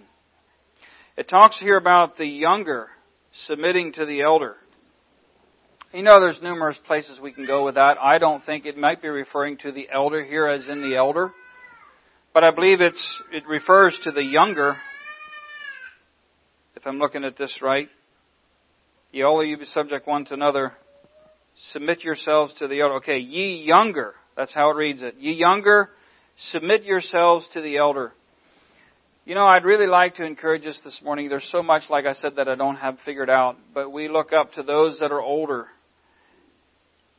It 1.16 1.28
talks 1.28 1.58
here 1.58 1.76
about 1.76 2.14
the 2.14 2.26
younger 2.26 2.90
submitting 3.32 3.94
to 3.94 4.06
the 4.06 4.20
elder. 4.22 4.54
You 5.92 6.04
know, 6.04 6.20
there's 6.20 6.40
numerous 6.40 6.78
places 6.78 7.18
we 7.18 7.32
can 7.32 7.44
go 7.44 7.64
with 7.64 7.74
that. 7.74 7.98
I 8.00 8.18
don't 8.18 8.44
think 8.44 8.66
it 8.66 8.78
might 8.78 9.02
be 9.02 9.08
referring 9.08 9.56
to 9.62 9.72
the 9.72 9.88
elder 9.92 10.22
here 10.22 10.46
as 10.46 10.68
in 10.68 10.88
the 10.88 10.94
elder, 10.94 11.32
but 12.32 12.44
I 12.44 12.52
believe 12.52 12.80
it's, 12.80 13.20
it 13.32 13.48
refers 13.48 13.98
to 14.04 14.12
the 14.12 14.24
younger, 14.24 14.76
if 16.76 16.86
I'm 16.86 17.00
looking 17.00 17.24
at 17.24 17.36
this 17.36 17.60
right. 17.60 17.88
Ye 19.10 19.22
all 19.22 19.40
of 19.40 19.48
you 19.48 19.58
be 19.58 19.64
subject 19.64 20.06
one 20.06 20.24
to 20.26 20.34
another. 20.34 20.72
Submit 21.64 22.04
yourselves 22.04 22.54
to 22.54 22.68
the 22.68 22.80
elder. 22.80 22.94
Okay, 22.96 23.18
ye 23.18 23.62
younger. 23.64 24.14
That's 24.36 24.54
how 24.54 24.70
it 24.70 24.76
reads 24.76 25.02
it. 25.02 25.16
Ye 25.18 25.32
younger, 25.32 25.90
submit 26.36 26.84
yourselves 26.84 27.48
to 27.52 27.60
the 27.60 27.76
elder. 27.76 28.12
You 29.26 29.34
know, 29.34 29.44
I'd 29.44 29.64
really 29.64 29.86
like 29.86 30.14
to 30.14 30.24
encourage 30.24 30.66
us 30.66 30.80
this 30.82 31.02
morning. 31.04 31.28
There's 31.28 31.44
so 31.44 31.62
much, 31.62 31.90
like 31.90 32.06
I 32.06 32.12
said, 32.12 32.36
that 32.36 32.48
I 32.48 32.54
don't 32.54 32.76
have 32.76 32.98
figured 33.04 33.28
out, 33.28 33.56
but 33.74 33.92
we 33.92 34.08
look 34.08 34.32
up 34.32 34.52
to 34.54 34.62
those 34.62 34.98
that 35.00 35.12
are 35.12 35.20
older. 35.20 35.66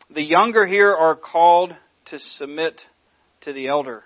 The 0.10 0.24
younger 0.24 0.66
here 0.66 0.94
are 0.94 1.16
called 1.16 1.76
to 2.06 2.20
submit 2.20 2.82
to 3.42 3.54
the 3.54 3.68
elder. 3.68 4.04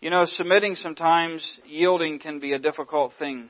You 0.00 0.10
know, 0.10 0.24
submitting 0.24 0.76
sometimes, 0.76 1.58
yielding 1.66 2.20
can 2.20 2.38
be 2.38 2.52
a 2.52 2.58
difficult 2.58 3.12
thing. 3.18 3.48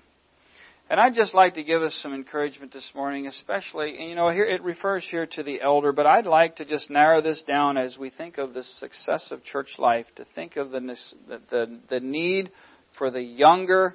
And 0.90 0.98
I'd 0.98 1.14
just 1.14 1.34
like 1.34 1.54
to 1.54 1.62
give 1.62 1.82
us 1.82 1.94
some 2.02 2.12
encouragement 2.12 2.72
this 2.72 2.90
morning, 2.96 3.28
especially, 3.28 3.96
and 3.96 4.08
you 4.08 4.16
know, 4.16 4.28
here 4.28 4.44
it 4.44 4.60
refers 4.64 5.06
here 5.08 5.24
to 5.24 5.44
the 5.44 5.60
elder, 5.62 5.92
but 5.92 6.04
I'd 6.04 6.26
like 6.26 6.56
to 6.56 6.64
just 6.64 6.90
narrow 6.90 7.22
this 7.22 7.44
down 7.44 7.78
as 7.78 7.96
we 7.96 8.10
think 8.10 8.38
of 8.38 8.54
the 8.54 8.64
success 8.64 9.30
of 9.30 9.44
church 9.44 9.78
life, 9.78 10.06
to 10.16 10.24
think 10.34 10.56
of 10.56 10.72
the, 10.72 10.80
the, 11.28 11.78
the 11.88 12.00
need 12.00 12.50
for 12.98 13.12
the 13.12 13.22
younger 13.22 13.94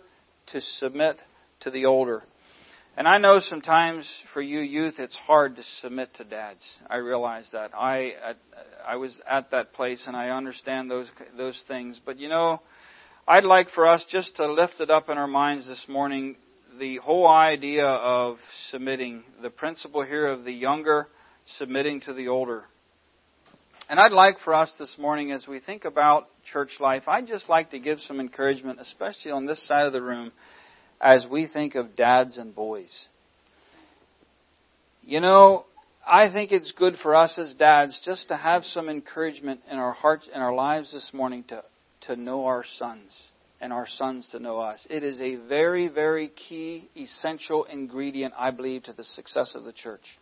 to 0.54 0.62
submit 0.62 1.22
to 1.60 1.70
the 1.70 1.84
older. 1.84 2.24
And 2.96 3.10
I 3.10 3.18
know 3.18 3.40
sometimes 3.40 4.10
for 4.34 4.42
you 4.42 4.62
youth 4.62 4.96
it's 4.98 5.18
hard 5.18 5.58
to 5.58 5.64
submit 5.64 6.14
to 6.14 6.24
dads. 6.24 6.64
I 6.90 6.96
realize 6.96 7.50
that. 7.52 7.72
I 7.76 8.14
I 8.88 8.96
was 8.96 9.22
at 9.30 9.52
that 9.52 9.74
place 9.74 10.06
and 10.08 10.16
I 10.16 10.30
understand 10.30 10.90
those 10.90 11.12
those 11.36 11.62
things. 11.68 12.00
But 12.06 12.20
you 12.20 12.30
know, 12.30 12.62
I'd 13.28 13.44
like 13.44 13.70
for 13.72 13.86
us 13.86 14.06
just 14.10 14.38
to 14.38 14.50
lift 14.50 14.80
it 14.80 14.90
up 14.90 15.10
in 15.10 15.18
our 15.18 15.28
minds 15.28 15.68
this 15.68 15.90
morning 15.90 16.38
the 16.80 16.98
whole 16.98 17.28
idea 17.28 17.86
of 17.86 18.38
submitting, 18.70 19.24
the 19.42 19.50
principle 19.50 20.04
here 20.04 20.28
of 20.28 20.44
the 20.44 20.52
younger 20.52 21.08
submitting 21.46 22.02
to 22.02 22.14
the 22.14 22.28
older. 22.28 22.64
And 23.88 24.00
I'd 24.00 24.12
like 24.12 24.40
for 24.40 24.54
us 24.54 24.74
this 24.80 24.98
morning, 24.98 25.32
as 25.32 25.48
we 25.48 25.60
think 25.60 25.86
about 25.86 26.28
church 26.44 26.80
life, 26.80 27.08
I'd 27.08 27.28
just 27.28 27.50
like 27.50 27.70
to 27.70 27.80
give 27.80 28.00
some 28.00 28.20
encouragement, 28.20 28.80
especially 28.80 29.32
on 29.32 29.46
this 29.46 29.66
side 29.66 29.86
of 29.86 29.94
the 29.94 30.02
room, 30.02 30.32
as 31.00 31.26
we 31.30 31.48
think 31.48 31.76
of 31.76 31.96
dads 31.96 32.38
and 32.38 32.56
boys. 32.56 33.08
You 35.04 35.20
know, 35.20 35.66
I 36.06 36.32
think 36.32 36.52
it's 36.52 36.72
good 36.72 36.98
for 36.98 37.16
us 37.16 37.38
as 37.38 37.54
dads 37.54 38.02
just 38.04 38.30
to 38.30 38.38
have 38.38 38.66
some 38.66 38.90
encouragement 38.90 39.62
in 39.70 39.78
our 39.78 39.94
hearts 39.94 40.28
and 40.34 40.42
our 40.42 40.54
lives 40.54 40.92
this 40.92 41.14
morning 41.14 41.44
to, 41.50 41.64
to 42.02 42.16
know 42.16 42.46
our 42.46 42.64
sons 42.64 43.32
and 43.66 43.74
our 43.74 43.88
sons 43.88 44.28
to 44.30 44.38
know 44.38 44.60
us. 44.60 44.86
It 44.92 45.04
is 45.04 45.20
a 45.20 45.38
very, 45.38 45.88
very 45.88 46.28
key, 46.30 46.88
essential 46.96 47.64
ingredient, 47.64 48.36
I 48.38 48.52
believe, 48.52 48.84
to 48.84 48.94
the 48.94 49.04
success 49.04 49.56
of 49.56 49.64
the 49.64 49.74
church. 49.74 50.20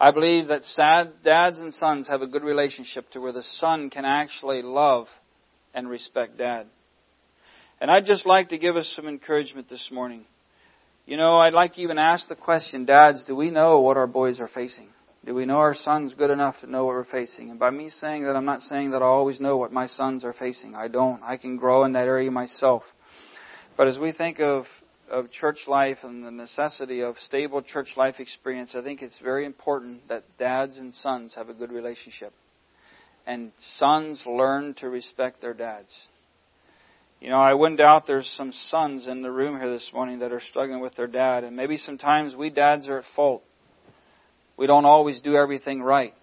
I 0.00 0.10
believe 0.10 0.48
that 0.48 0.64
sad 0.64 1.22
dads 1.22 1.60
and 1.60 1.72
sons 1.72 2.08
have 2.08 2.20
a 2.20 2.26
good 2.26 2.42
relationship 2.42 3.08
to 3.10 3.20
where 3.20 3.30
the 3.30 3.44
son 3.44 3.90
can 3.90 4.04
actually 4.04 4.62
love 4.62 5.06
and 5.72 5.88
respect 5.88 6.36
dad. 6.36 6.66
And 7.80 7.92
I'd 7.92 8.06
just 8.06 8.26
like 8.26 8.48
to 8.48 8.58
give 8.58 8.74
us 8.74 8.88
some 8.88 9.06
encouragement 9.06 9.68
this 9.68 9.90
morning. 9.92 10.24
You 11.06 11.16
know, 11.16 11.36
I'd 11.36 11.52
like 11.52 11.74
to 11.74 11.80
even 11.80 11.96
ask 11.96 12.26
the 12.26 12.34
question, 12.34 12.86
dads, 12.86 13.24
do 13.24 13.36
we 13.36 13.52
know 13.52 13.82
what 13.82 13.96
our 13.96 14.08
boys 14.08 14.40
are 14.40 14.48
facing? 14.48 14.88
Do 15.24 15.34
we 15.34 15.46
know 15.46 15.56
our 15.56 15.74
sons 15.74 16.12
good 16.12 16.30
enough 16.30 16.60
to 16.60 16.70
know 16.70 16.84
what 16.84 16.94
we're 16.94 17.04
facing? 17.04 17.50
And 17.50 17.58
by 17.58 17.70
me 17.70 17.88
saying 17.88 18.24
that, 18.24 18.36
I'm 18.36 18.44
not 18.44 18.60
saying 18.60 18.90
that 18.90 19.00
I 19.00 19.06
always 19.06 19.40
know 19.40 19.56
what 19.56 19.72
my 19.72 19.86
sons 19.86 20.22
are 20.22 20.34
facing. 20.34 20.74
I 20.74 20.88
don't. 20.88 21.22
I 21.22 21.38
can 21.38 21.56
grow 21.56 21.84
in 21.84 21.92
that 21.92 22.06
area 22.06 22.30
myself. 22.30 22.82
But 23.76 23.88
as 23.88 23.98
we 23.98 24.12
think 24.12 24.40
of 24.40 24.66
of 25.10 25.30
church 25.30 25.68
life 25.68 25.98
and 26.02 26.24
the 26.24 26.30
necessity 26.30 27.00
of 27.00 27.18
stable 27.18 27.62
church 27.62 27.96
life 27.96 28.20
experience, 28.20 28.74
I 28.74 28.82
think 28.82 29.02
it's 29.02 29.18
very 29.18 29.44
important 29.44 30.08
that 30.08 30.24
dads 30.38 30.78
and 30.78 30.92
sons 30.92 31.34
have 31.34 31.48
a 31.48 31.54
good 31.54 31.70
relationship. 31.70 32.32
And 33.26 33.52
sons 33.56 34.24
learn 34.26 34.74
to 34.74 34.88
respect 34.88 35.40
their 35.40 35.54
dads. 35.54 36.08
You 37.20 37.30
know, 37.30 37.40
I 37.40 37.54
wouldn't 37.54 37.78
doubt 37.78 38.06
there's 38.06 38.28
some 38.36 38.52
sons 38.52 39.06
in 39.06 39.22
the 39.22 39.30
room 39.30 39.58
here 39.58 39.70
this 39.70 39.90
morning 39.94 40.18
that 40.18 40.32
are 40.32 40.40
struggling 40.40 40.80
with 40.80 40.94
their 40.94 41.06
dad, 41.06 41.44
and 41.44 41.56
maybe 41.56 41.78
sometimes 41.78 42.36
we 42.36 42.50
dads 42.50 42.88
are 42.88 42.98
at 42.98 43.04
fault. 43.16 43.42
We 44.56 44.66
don't 44.66 44.84
always 44.84 45.20
do 45.20 45.36
everything 45.36 45.82
right. 45.82 46.14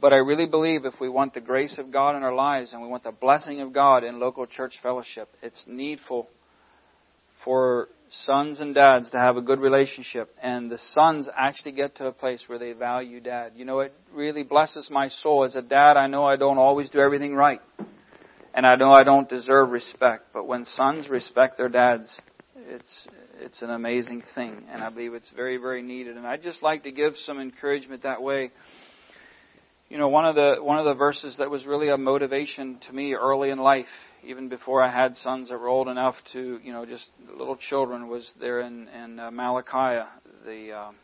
But 0.00 0.12
I 0.12 0.16
really 0.16 0.46
believe 0.46 0.84
if 0.84 1.00
we 1.00 1.08
want 1.08 1.34
the 1.34 1.40
grace 1.40 1.78
of 1.78 1.90
God 1.90 2.16
in 2.16 2.22
our 2.22 2.34
lives 2.34 2.72
and 2.72 2.82
we 2.82 2.88
want 2.88 3.02
the 3.02 3.12
blessing 3.12 3.60
of 3.60 3.72
God 3.72 4.04
in 4.04 4.20
local 4.20 4.46
church 4.46 4.78
fellowship, 4.82 5.28
it's 5.42 5.64
needful 5.66 6.28
for 7.44 7.88
sons 8.08 8.60
and 8.60 8.74
dads 8.74 9.10
to 9.10 9.18
have 9.18 9.36
a 9.36 9.40
good 9.40 9.58
relationship 9.58 10.34
and 10.40 10.70
the 10.70 10.78
sons 10.78 11.28
actually 11.36 11.72
get 11.72 11.96
to 11.96 12.06
a 12.06 12.12
place 12.12 12.44
where 12.46 12.58
they 12.58 12.72
value 12.72 13.20
dad. 13.20 13.52
You 13.56 13.64
know, 13.64 13.80
it 13.80 13.92
really 14.12 14.42
blesses 14.42 14.90
my 14.90 15.08
soul. 15.08 15.44
As 15.44 15.54
a 15.54 15.62
dad, 15.62 15.96
I 15.96 16.06
know 16.06 16.24
I 16.24 16.36
don't 16.36 16.58
always 16.58 16.90
do 16.90 17.00
everything 17.00 17.34
right. 17.34 17.60
And 18.54 18.66
I 18.66 18.76
know 18.76 18.90
I 18.90 19.02
don't 19.02 19.28
deserve 19.28 19.70
respect. 19.70 20.28
But 20.32 20.46
when 20.46 20.64
sons 20.64 21.08
respect 21.08 21.58
their 21.58 21.68
dads, 21.68 22.20
it's, 22.66 23.06
it's 23.38 23.62
an 23.62 23.70
amazing 23.70 24.22
thing. 24.34 24.64
And 24.70 24.82
I 24.82 24.90
believe 24.90 25.14
it's 25.14 25.30
very, 25.30 25.56
very 25.56 25.82
needed. 25.82 26.16
And 26.16 26.26
I'd 26.26 26.42
just 26.42 26.62
like 26.62 26.84
to 26.84 26.92
give 26.92 27.16
some 27.16 27.40
encouragement 27.40 28.02
that 28.02 28.22
way. 28.22 28.50
You 29.88 29.98
know, 29.98 30.08
one 30.08 30.26
of 30.26 30.34
the, 30.34 30.56
one 30.60 30.78
of 30.78 30.84
the 30.84 30.94
verses 30.94 31.36
that 31.38 31.50
was 31.50 31.64
really 31.64 31.88
a 31.88 31.96
motivation 31.96 32.78
to 32.88 32.92
me 32.92 33.14
early 33.14 33.50
in 33.50 33.58
life 33.58 33.86
even 34.26 34.48
before 34.48 34.82
I 34.82 34.90
had 34.90 35.16
sons 35.16 35.48
that 35.48 35.58
were 35.58 35.68
old 35.68 35.88
enough 35.88 36.16
to, 36.32 36.58
you 36.62 36.72
know, 36.72 36.84
just 36.84 37.10
little 37.38 37.56
children, 37.56 38.08
was 38.08 38.32
there 38.40 38.60
in, 38.60 38.88
in 38.88 39.20
uh, 39.20 39.30
Malachi. 39.30 40.04
The 40.44 40.72
um, 40.72 40.96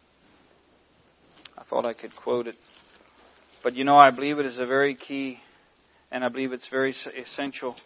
I 1.56 1.64
thought 1.64 1.86
I 1.86 1.92
could 1.92 2.14
quote 2.16 2.48
it, 2.48 2.56
but 3.62 3.74
you 3.74 3.84
know, 3.84 3.96
I 3.96 4.10
believe 4.10 4.38
it 4.38 4.46
is 4.46 4.58
a 4.58 4.66
very 4.66 4.96
key, 4.96 5.38
and 6.10 6.24
I 6.24 6.28
believe 6.28 6.52
it's 6.52 6.68
very 6.68 6.94
essential. 7.16 7.76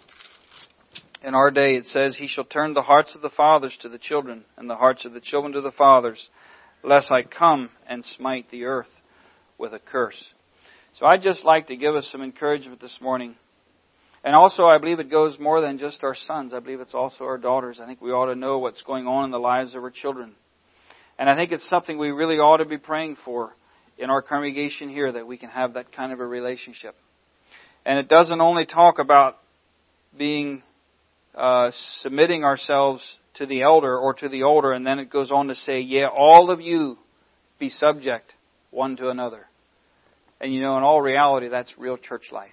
In 1.22 1.34
our 1.34 1.50
day, 1.50 1.74
it 1.74 1.86
says, 1.86 2.16
"He 2.16 2.26
shall 2.26 2.44
turn 2.44 2.74
the 2.74 2.82
hearts 2.82 3.14
of 3.14 3.22
the 3.22 3.30
fathers 3.30 3.76
to 3.78 3.88
the 3.88 3.98
children, 3.98 4.44
and 4.56 4.68
the 4.68 4.76
hearts 4.76 5.04
of 5.04 5.12
the 5.12 5.20
children 5.20 5.52
to 5.54 5.60
the 5.60 5.72
fathers, 5.72 6.30
lest 6.82 7.10
I 7.10 7.22
come 7.22 7.70
and 7.86 8.04
smite 8.04 8.50
the 8.50 8.64
earth 8.64 8.90
with 9.58 9.72
a 9.72 9.78
curse." 9.78 10.32
So 10.92 11.06
I'd 11.06 11.22
just 11.22 11.44
like 11.44 11.68
to 11.68 11.76
give 11.76 11.96
us 11.96 12.08
some 12.08 12.22
encouragement 12.22 12.80
this 12.80 13.00
morning 13.00 13.36
and 14.26 14.34
also, 14.34 14.66
I 14.66 14.78
believe 14.78 14.98
it 14.98 15.08
goes 15.08 15.38
more 15.38 15.60
than 15.60 15.78
just 15.78 16.02
our 16.02 16.16
sons. 16.16 16.52
I 16.52 16.58
believe 16.58 16.80
it's 16.80 16.96
also 16.96 17.26
our 17.26 17.38
daughters. 17.38 17.78
I 17.78 17.86
think 17.86 18.00
we 18.00 18.10
ought 18.10 18.26
to 18.26 18.34
know 18.34 18.58
what's 18.58 18.82
going 18.82 19.06
on 19.06 19.26
in 19.26 19.30
the 19.30 19.38
lives 19.38 19.76
of 19.76 19.84
our 19.84 19.90
children. 19.90 20.34
And 21.16 21.30
I 21.30 21.36
think 21.36 21.52
it's 21.52 21.68
something 21.68 21.96
we 21.96 22.10
really 22.10 22.40
ought 22.40 22.56
to 22.56 22.64
be 22.64 22.76
praying 22.76 23.18
for 23.24 23.54
in 23.96 24.10
our 24.10 24.22
congregation 24.22 24.88
here 24.88 25.12
that 25.12 25.28
we 25.28 25.36
can 25.36 25.48
have 25.50 25.74
that 25.74 25.92
kind 25.92 26.12
of 26.12 26.18
a 26.18 26.26
relationship. 26.26 26.96
And 27.84 28.00
it 28.00 28.08
doesn't 28.08 28.40
only 28.40 28.66
talk 28.66 28.98
about 28.98 29.38
being 30.18 30.64
uh, 31.36 31.70
submitting 31.72 32.44
ourselves 32.44 33.18
to 33.34 33.46
the 33.46 33.62
elder 33.62 33.96
or 33.96 34.14
to 34.14 34.28
the 34.28 34.44
older, 34.44 34.72
and 34.72 34.86
then 34.86 34.98
it 34.98 35.10
goes 35.10 35.30
on 35.30 35.48
to 35.48 35.54
say, 35.54 35.80
"Yeah, 35.80 36.06
all 36.06 36.50
of 36.50 36.60
you 36.60 36.98
be 37.58 37.68
subject 37.68 38.34
one 38.70 38.96
to 38.96 39.10
another." 39.10 39.46
And 40.40 40.52
you 40.52 40.60
know, 40.60 40.76
in 40.76 40.82
all 40.82 41.00
reality, 41.00 41.48
that's 41.48 41.78
real 41.78 41.96
church 41.96 42.30
life 42.32 42.52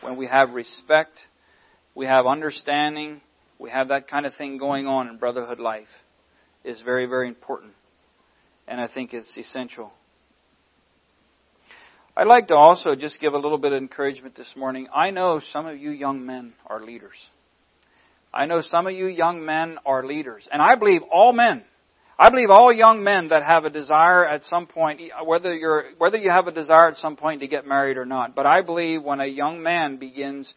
when 0.00 0.16
we 0.16 0.26
have 0.26 0.54
respect, 0.54 1.18
we 1.94 2.06
have 2.06 2.26
understanding, 2.26 3.20
we 3.58 3.70
have 3.70 3.88
that 3.88 4.08
kind 4.08 4.26
of 4.26 4.34
thing 4.34 4.58
going 4.58 4.86
on 4.86 5.08
in 5.08 5.18
brotherhood 5.18 5.60
life 5.60 5.88
is 6.64 6.80
very, 6.80 7.06
very 7.06 7.28
important. 7.28 7.72
And 8.68 8.80
I 8.80 8.88
think 8.88 9.14
it's 9.14 9.36
essential. 9.36 9.92
I'd 12.16 12.26
like 12.26 12.48
to 12.48 12.54
also 12.54 12.94
just 12.94 13.20
give 13.20 13.34
a 13.34 13.38
little 13.38 13.58
bit 13.58 13.72
of 13.72 13.78
encouragement 13.78 14.34
this 14.34 14.54
morning. 14.56 14.88
I 14.94 15.10
know 15.10 15.40
some 15.40 15.66
of 15.66 15.78
you 15.78 15.90
young 15.90 16.24
men 16.24 16.54
are 16.66 16.82
leaders. 16.82 17.26
I 18.36 18.46
know 18.46 18.60
some 18.60 18.86
of 18.86 18.92
you 18.92 19.06
young 19.06 19.44
men 19.44 19.78
are 19.86 20.04
leaders. 20.04 20.48
And 20.52 20.60
I 20.62 20.74
believe 20.76 21.02
all 21.10 21.32
men 21.32 21.64
I 22.18 22.30
believe 22.30 22.48
all 22.48 22.72
young 22.72 23.04
men 23.04 23.28
that 23.28 23.42
have 23.42 23.66
a 23.66 23.70
desire 23.70 24.24
at 24.24 24.42
some 24.42 24.66
point, 24.66 25.02
whether 25.26 25.54
you're, 25.54 25.84
whether 25.98 26.16
you 26.16 26.30
have 26.30 26.46
a 26.46 26.52
desire 26.52 26.88
at 26.88 26.96
some 26.96 27.14
point 27.14 27.42
to 27.42 27.46
get 27.46 27.66
married 27.66 27.98
or 27.98 28.06
not, 28.06 28.34
but 28.34 28.46
I 28.46 28.62
believe 28.62 29.02
when 29.02 29.20
a 29.20 29.26
young 29.26 29.62
man 29.62 29.98
begins 29.98 30.54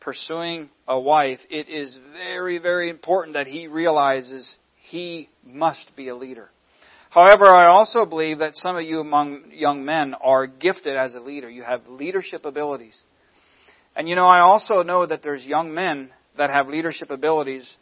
pursuing 0.00 0.70
a 0.88 0.98
wife, 0.98 1.40
it 1.50 1.68
is 1.68 1.98
very, 2.14 2.56
very 2.56 2.88
important 2.88 3.34
that 3.34 3.46
he 3.46 3.66
realizes 3.66 4.56
he 4.76 5.28
must 5.44 5.94
be 5.94 6.08
a 6.08 6.16
leader. 6.16 6.48
However, 7.10 7.52
I 7.52 7.66
also 7.66 8.06
believe 8.06 8.38
that 8.38 8.56
some 8.56 8.76
of 8.76 8.82
you 8.82 9.00
among 9.00 9.50
young 9.52 9.84
men 9.84 10.14
are 10.14 10.46
gifted 10.46 10.96
as 10.96 11.14
a 11.14 11.20
leader. 11.20 11.50
You 11.50 11.64
have 11.64 11.86
leadership 11.86 12.46
abilities. 12.46 13.00
And 13.94 14.08
you 14.08 14.16
know, 14.16 14.26
I 14.26 14.40
also 14.40 14.82
know 14.82 15.04
that 15.04 15.22
there's 15.22 15.44
young 15.44 15.74
men 15.74 16.10
that 16.36 16.50
have 16.50 16.68
leadership 16.68 17.10
abilities 17.10 17.76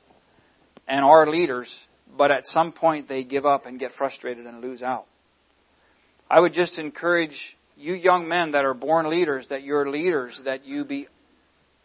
and 0.87 1.05
are 1.05 1.27
leaders, 1.27 1.79
but 2.17 2.31
at 2.31 2.47
some 2.47 2.73
point 2.73 3.09
they 3.09 3.25
give 3.25 3.47
up 3.47 3.67
and 3.67 3.79
get 3.79 3.93
frustrated 3.93 4.47
and 4.47 4.61
lose 4.61 4.83
out. 4.83 5.07
I 6.29 6.41
would 6.41 6.53
just 6.53 6.79
encourage 6.79 7.57
you 7.77 7.95
young 7.95 8.29
men 8.29 8.53
that 8.53 8.65
are 8.65 8.75
born 8.75 9.11
leaders, 9.11 9.49
that 9.49 9.63
you're 9.63 9.91
leaders, 9.91 10.41
that 10.45 10.65
you 10.65 10.85
be 10.85 11.09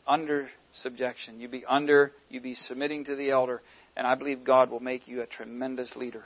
under 0.07 0.49
subjection. 0.73 1.39
You 1.39 1.47
be 1.47 1.65
under, 1.65 2.11
you 2.29 2.41
be 2.41 2.55
submitting 2.55 3.05
to 3.05 3.15
the 3.15 3.31
elder, 3.31 3.61
and 3.95 4.05
I 4.07 4.15
believe 4.15 4.43
God 4.43 4.69
will 4.69 4.79
make 4.79 5.07
you 5.07 5.21
a 5.21 5.25
tremendous 5.25 5.95
leader 5.95 6.23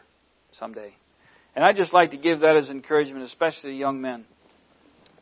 someday. 0.51 0.95
And 1.55 1.65
I'd 1.65 1.75
just 1.75 1.93
like 1.93 2.11
to 2.11 2.17
give 2.17 2.41
that 2.41 2.55
as 2.55 2.69
encouragement, 2.69 3.25
especially 3.25 3.71
to 3.71 3.77
young 3.77 4.01
men. 4.01 4.25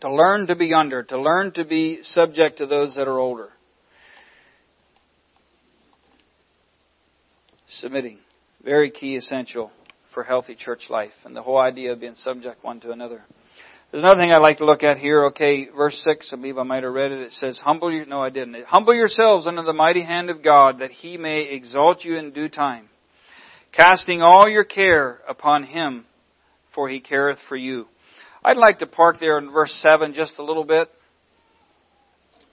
To 0.01 0.13
learn 0.13 0.47
to 0.47 0.55
be 0.55 0.73
under, 0.73 1.03
to 1.03 1.19
learn 1.19 1.51
to 1.53 1.65
be 1.65 2.03
subject 2.03 2.59
to 2.59 2.65
those 2.65 2.95
that 2.95 3.07
are 3.07 3.19
older. 3.19 3.49
Submitting. 7.69 8.17
Very 8.63 8.89
key, 8.89 9.15
essential 9.15 9.71
for 10.13 10.23
healthy 10.23 10.55
church 10.55 10.89
life 10.89 11.13
and 11.23 11.35
the 11.35 11.43
whole 11.43 11.59
idea 11.59 11.91
of 11.93 11.99
being 11.99 12.15
subject 12.15 12.63
one 12.63 12.79
to 12.79 12.91
another. 12.91 13.21
There's 13.91 14.03
another 14.03 14.19
thing 14.19 14.31
I'd 14.31 14.41
like 14.41 14.57
to 14.57 14.65
look 14.65 14.83
at 14.83 14.97
here. 14.97 15.25
Okay, 15.27 15.69
verse 15.69 16.01
6, 16.03 16.33
I 16.33 16.35
believe 16.35 16.57
I 16.57 16.63
might 16.63 16.83
have 16.83 16.93
read 16.93 17.11
it. 17.11 17.21
It 17.21 17.31
says, 17.31 17.59
Humble 17.59 17.93
you, 17.93 18.05
no 18.05 18.21
I 18.23 18.31
didn't. 18.31 18.63
Humble 18.65 18.95
yourselves 18.95 19.45
under 19.45 19.61
the 19.61 19.73
mighty 19.73 20.03
hand 20.03 20.31
of 20.31 20.43
God 20.43 20.79
that 20.79 20.89
he 20.89 21.17
may 21.17 21.43
exalt 21.43 22.03
you 22.03 22.17
in 22.17 22.31
due 22.31 22.49
time. 22.49 22.89
Casting 23.71 24.23
all 24.23 24.49
your 24.49 24.63
care 24.63 25.19
upon 25.27 25.63
him, 25.63 26.05
for 26.73 26.89
he 26.89 26.99
careth 26.99 27.39
for 27.47 27.55
you. 27.55 27.87
I'd 28.43 28.57
like 28.57 28.79
to 28.79 28.87
park 28.87 29.19
there 29.19 29.37
in 29.37 29.51
verse 29.51 29.73
7 29.75 30.13
just 30.13 30.39
a 30.39 30.43
little 30.43 30.63
bit. 30.63 30.89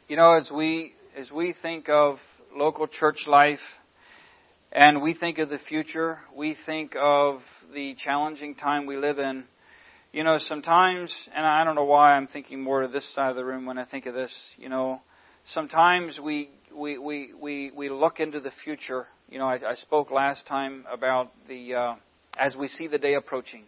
You 0.09 0.17
know, 0.17 0.37
as 0.37 0.51
we, 0.51 0.93
as 1.17 1.33
we 1.33 1.55
think 1.55 1.89
of 1.89 2.19
local 2.55 2.87
church 2.87 3.27
life, 3.27 3.61
and 4.77 5.01
we 5.01 5.15
think 5.15 5.39
of 5.39 5.49
the 5.49 5.59
future, 5.59 6.19
we 6.37 6.55
think 6.67 6.97
of 7.01 7.41
the 7.73 7.95
challenging 7.95 8.55
time 8.55 8.85
we 8.85 8.99
live 8.99 9.19
in, 9.19 9.45
you 10.13 10.23
know, 10.23 10.37
sometimes, 10.37 11.17
and 11.35 11.47
I 11.47 11.65
don't 11.65 11.77
know 11.77 11.85
why 11.85 12.13
I'm 12.13 12.27
thinking 12.27 12.63
more 12.63 12.83
to 12.83 12.89
this 12.89 13.09
side 13.15 13.31
of 13.31 13.37
the 13.37 13.45
room 13.45 13.65
when 13.65 13.79
I 13.79 13.87
think 13.87 14.05
of 14.05 14.13
this, 14.13 14.39
you 14.59 14.69
know, 14.69 15.01
sometimes 15.47 16.21
we, 16.21 16.51
we, 16.77 16.99
we, 16.99 17.33
we, 17.33 17.73
we 17.75 17.89
look 17.89 18.21
into 18.21 18.39
the 18.39 18.51
future. 18.51 19.07
You 19.31 19.39
know, 19.39 19.47
I, 19.47 19.61
I 19.67 19.75
spoke 19.77 20.11
last 20.11 20.47
time 20.47 20.85
about 20.93 21.33
the, 21.49 21.75
uh, 21.75 21.95
as 22.39 22.55
we 22.55 22.69
see 22.69 22.87
the 22.87 22.99
day 22.99 23.15
approaching. 23.15 23.65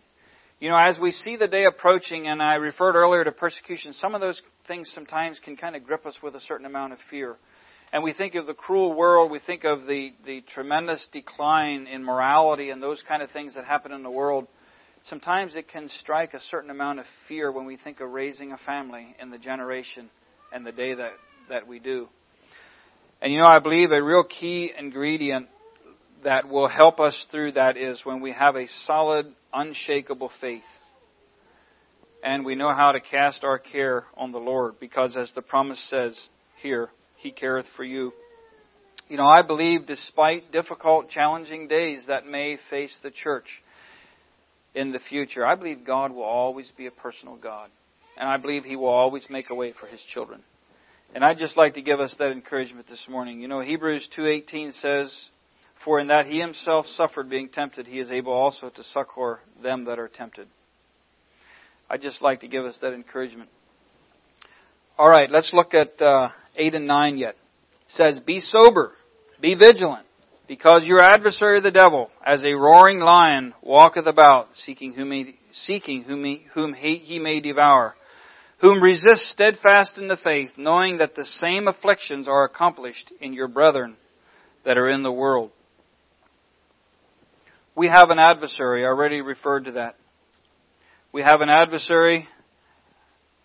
You 0.61 0.69
know, 0.69 0.77
as 0.77 0.99
we 1.01 1.11
see 1.13 1.37
the 1.37 1.49
day 1.49 1.65
approaching, 1.65 2.27
and 2.27 2.43
I 2.43 2.57
referred 2.57 2.97
earlier 2.97 3.25
to 3.25 3.33
persecution, 3.33 3.95
some 3.95 4.15
of 4.15 4.21
those 4.21 4.43
things 4.67 4.91
sometimes 4.91 5.41
can 5.43 5.57
kind 5.57 5.75
of 5.75 5.85
grip 5.85 6.05
us 6.05 6.19
with 6.23 6.35
a 6.35 6.41
certain 6.41 6.67
amount 6.67 6.93
of 6.93 6.99
fear. 7.09 7.37
And 7.93 8.03
we 8.03 8.12
think 8.12 8.34
of 8.34 8.47
the 8.47 8.55
cruel 8.55 8.93
world, 8.95 9.30
we 9.30 9.39
think 9.39 9.64
of 9.64 9.86
the, 9.86 10.12
the 10.24 10.43
tremendous 10.43 11.09
decline 11.11 11.86
in 11.86 12.05
morality 12.05 12.70
and 12.70 12.82
those 12.82 13.03
kind 13.03 13.22
of 13.22 13.30
things 13.30 13.55
that 13.55 13.64
happen 13.64 13.93
in 13.93 14.03
the 14.03 14.11
world 14.11 14.47
sometimes 15.09 15.55
it 15.55 15.68
can 15.68 15.89
strike 15.89 16.34
a 16.34 16.41
certain 16.41 16.70
amount 16.70 16.99
of 16.99 17.07
fear 17.26 17.51
when 17.51 17.66
we 17.66 17.76
think 17.76 18.01
of 18.01 18.11
raising 18.11 18.53
a 18.53 18.59
family 18.59 19.16
in 19.20 19.30
the 19.30 19.39
generation 19.39 20.11
and 20.53 20.66
the 20.66 20.72
day 20.72 20.95
that, 20.95 21.12
that 21.49 21.66
we 21.66 21.78
do. 21.78 22.09
And 23.20 23.32
you 23.32 23.39
know, 23.39 23.47
I 23.47 23.59
believe 23.59 23.91
a 23.91 24.03
real 24.03 24.24
key 24.24 24.72
ingredient 24.76 25.49
that 26.24 26.49
will 26.49 26.68
help 26.68 27.01
us 27.01 27.26
through 27.30 27.53
that 27.53 27.76
is 27.76 28.05
when 28.05 28.20
we 28.20 28.32
have 28.32 28.57
a 28.57 28.66
solid, 28.66 29.32
unshakable 29.53 30.30
faith. 30.41 30.62
And 32.22 32.45
we 32.45 32.57
know 32.57 32.72
how 32.72 32.93
to 32.93 33.01
cast 33.01 33.45
our 33.45 33.59
care 33.59 34.05
on 34.16 34.32
the 34.32 34.39
Lord 34.39 34.80
because 34.80 35.16
as 35.16 35.32
the 35.32 35.43
promise 35.43 35.80
says 35.89 36.28
here, 36.61 36.91
He 37.19 37.31
careth 37.31 37.66
for 37.77 37.85
you. 37.85 38.12
You 39.09 39.16
know, 39.16 39.27
I 39.27 39.43
believe 39.43 39.87
despite 39.87 40.53
difficult, 40.53 41.11
challenging 41.11 41.69
days 41.69 42.07
that 42.07 42.27
may 42.27 42.59
face 42.71 42.99
the 43.03 43.11
church, 43.11 43.62
in 44.75 44.93
the 44.93 44.99
future. 44.99 45.45
I 45.45 45.57
believe 45.57 45.85
God 45.85 46.12
will 46.12 46.23
always 46.23 46.71
be 46.71 46.87
a 46.87 46.91
personal 46.91 47.37
God. 47.37 47.71
And 48.16 48.29
I 48.29 48.37
believe 48.37 48.64
He 48.64 48.77
will 48.77 48.89
always 48.89 49.29
make 49.31 49.51
a 49.51 49.55
way 49.55 49.73
for 49.73 49.87
His 49.87 50.03
children. 50.03 50.43
And 51.14 51.25
I'd 51.25 51.39
just 51.39 51.57
like 51.57 51.75
to 51.75 51.83
give 51.83 52.01
us 52.01 52.14
that 52.19 52.31
encouragement 52.31 52.87
this 52.87 53.07
morning. 53.09 53.41
You 53.41 53.49
know, 53.49 53.61
Hebrews 53.61 54.09
2.18 54.16 54.75
says, 54.81 55.29
For 55.85 56.01
in 56.01 56.09
that 56.09 56.27
He 56.27 56.41
Himself 56.41 56.87
suffered 56.87 57.31
being 57.31 57.49
tempted, 57.49 57.87
He 57.87 57.99
is 57.99 58.11
able 58.11 58.33
also 58.33 58.71
to 58.71 58.83
succor 58.83 59.41
them 59.62 59.85
that 59.87 59.99
are 59.99 60.09
tempted. 60.09 60.49
I'd 61.91 62.03
just 62.03 62.21
like 62.21 62.41
to 62.41 62.49
give 62.49 62.64
us 62.64 62.79
that 62.79 62.93
encouragement. 62.93 63.49
All 64.99 65.09
right, 65.09 65.30
let's 65.30 65.53
look 65.53 65.74
at 65.74 66.03
uh, 66.03 66.30
8 66.57 66.74
and 66.74 66.88
9 66.88 67.18
yet. 67.18 67.30
It 67.30 67.36
says, 67.86 68.18
Be 68.18 68.40
sober, 68.40 68.92
be 69.40 69.55
vigilant. 69.55 70.05
Because 70.49 70.86
your 70.86 71.01
adversary 71.01 71.61
the 71.61 71.70
devil, 71.70 72.11
as 72.24 72.42
a 72.42 72.55
roaring 72.55 73.01
lion, 73.01 73.55
walketh 73.62 74.07
about, 74.07 74.49
seeking 74.55 74.94
whom 74.94 75.12
he, 75.12 75.36
seeking 75.53 76.03
whom 76.03 76.24
he, 76.24 76.46
whom 76.55 76.72
he, 76.72 76.96
he 76.96 77.18
may 77.18 77.38
devour, 77.38 77.94
whom 78.59 78.82
resist 78.82 79.26
steadfast 79.26 79.99
in 79.99 80.09
the 80.09 80.16
faith, 80.16 80.53
knowing 80.57 80.99
that 80.99 81.14
the 81.14 81.24
same 81.26 81.68
afflictions 81.68 82.28
are 82.28 82.44
accomplished 82.44 83.12
in 83.20 83.34
your 83.34 83.46
brethren 83.46 83.96
that 84.64 84.78
are 84.78 84.88
in 84.88 85.03
the 85.03 85.12
world. 85.12 85.51
We 87.76 87.88
have 87.88 88.11
an 88.11 88.18
adversary. 88.18 88.84
I 88.84 88.88
already 88.88 89.20
referred 89.20 89.66
to 89.66 89.72
that. 89.72 89.96
We 91.12 91.22
have 91.22 91.42
an 91.42 91.51
adversary. 91.51 92.26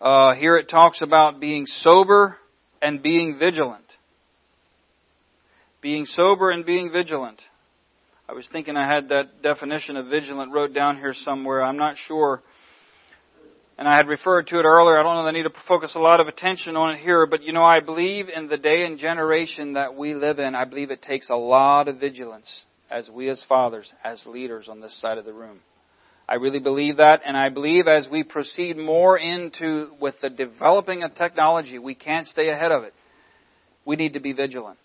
Uh, 0.00 0.34
here 0.34 0.56
it 0.56 0.68
talks 0.68 1.02
about 1.02 1.40
being 1.40 1.66
sober 1.66 2.36
and 2.82 3.02
being 3.02 3.38
vigilant 3.38 3.84
being 5.84 6.06
sober 6.06 6.48
and 6.48 6.64
being 6.64 6.90
vigilant. 6.90 7.42
I 8.26 8.32
was 8.32 8.48
thinking 8.48 8.74
I 8.74 8.90
had 8.90 9.10
that 9.10 9.42
definition 9.42 9.98
of 9.98 10.06
vigilant 10.06 10.50
wrote 10.50 10.72
down 10.72 10.96
here 10.96 11.12
somewhere. 11.12 11.62
I'm 11.62 11.76
not 11.76 11.98
sure. 11.98 12.42
And 13.76 13.86
I 13.86 13.94
had 13.94 14.08
referred 14.08 14.46
to 14.46 14.58
it 14.58 14.64
earlier. 14.64 14.98
I 14.98 15.02
don't 15.02 15.16
know 15.16 15.24
that 15.24 15.28
I 15.28 15.32
need 15.32 15.42
to 15.42 15.52
focus 15.68 15.94
a 15.94 15.98
lot 15.98 16.20
of 16.20 16.26
attention 16.26 16.74
on 16.74 16.94
it 16.94 17.00
here, 17.00 17.26
but 17.26 17.42
you 17.42 17.52
know, 17.52 17.62
I 17.62 17.80
believe 17.80 18.30
in 18.30 18.48
the 18.48 18.56
day 18.56 18.86
and 18.86 18.98
generation 18.98 19.74
that 19.74 19.94
we 19.94 20.14
live 20.14 20.38
in, 20.38 20.54
I 20.54 20.64
believe 20.64 20.90
it 20.90 21.02
takes 21.02 21.28
a 21.28 21.36
lot 21.36 21.88
of 21.88 22.00
vigilance 22.00 22.64
as 22.90 23.10
we 23.10 23.28
as 23.28 23.44
fathers, 23.44 23.92
as 24.02 24.24
leaders 24.24 24.70
on 24.70 24.80
this 24.80 24.98
side 24.98 25.18
of 25.18 25.26
the 25.26 25.34
room. 25.34 25.60
I 26.28 26.36
really 26.36 26.58
believe 26.58 26.96
that, 26.98 27.20
and 27.24 27.36
I 27.36 27.50
believe 27.50 27.86
as 27.86 28.08
we 28.08 28.22
proceed 28.22 28.78
more 28.78 29.18
into 29.18 29.90
with 30.00 30.20
the 30.22 30.30
developing 30.30 31.02
of 31.02 31.14
technology, 31.14 31.78
we 31.78 31.94
can't 31.94 32.26
stay 32.26 32.48
ahead 32.48 32.72
of 32.72 32.84
it. 32.84 32.94
We 33.84 33.96
need 33.96 34.14
to 34.14 34.20
be 34.20 34.32
vigilant. 34.32 34.78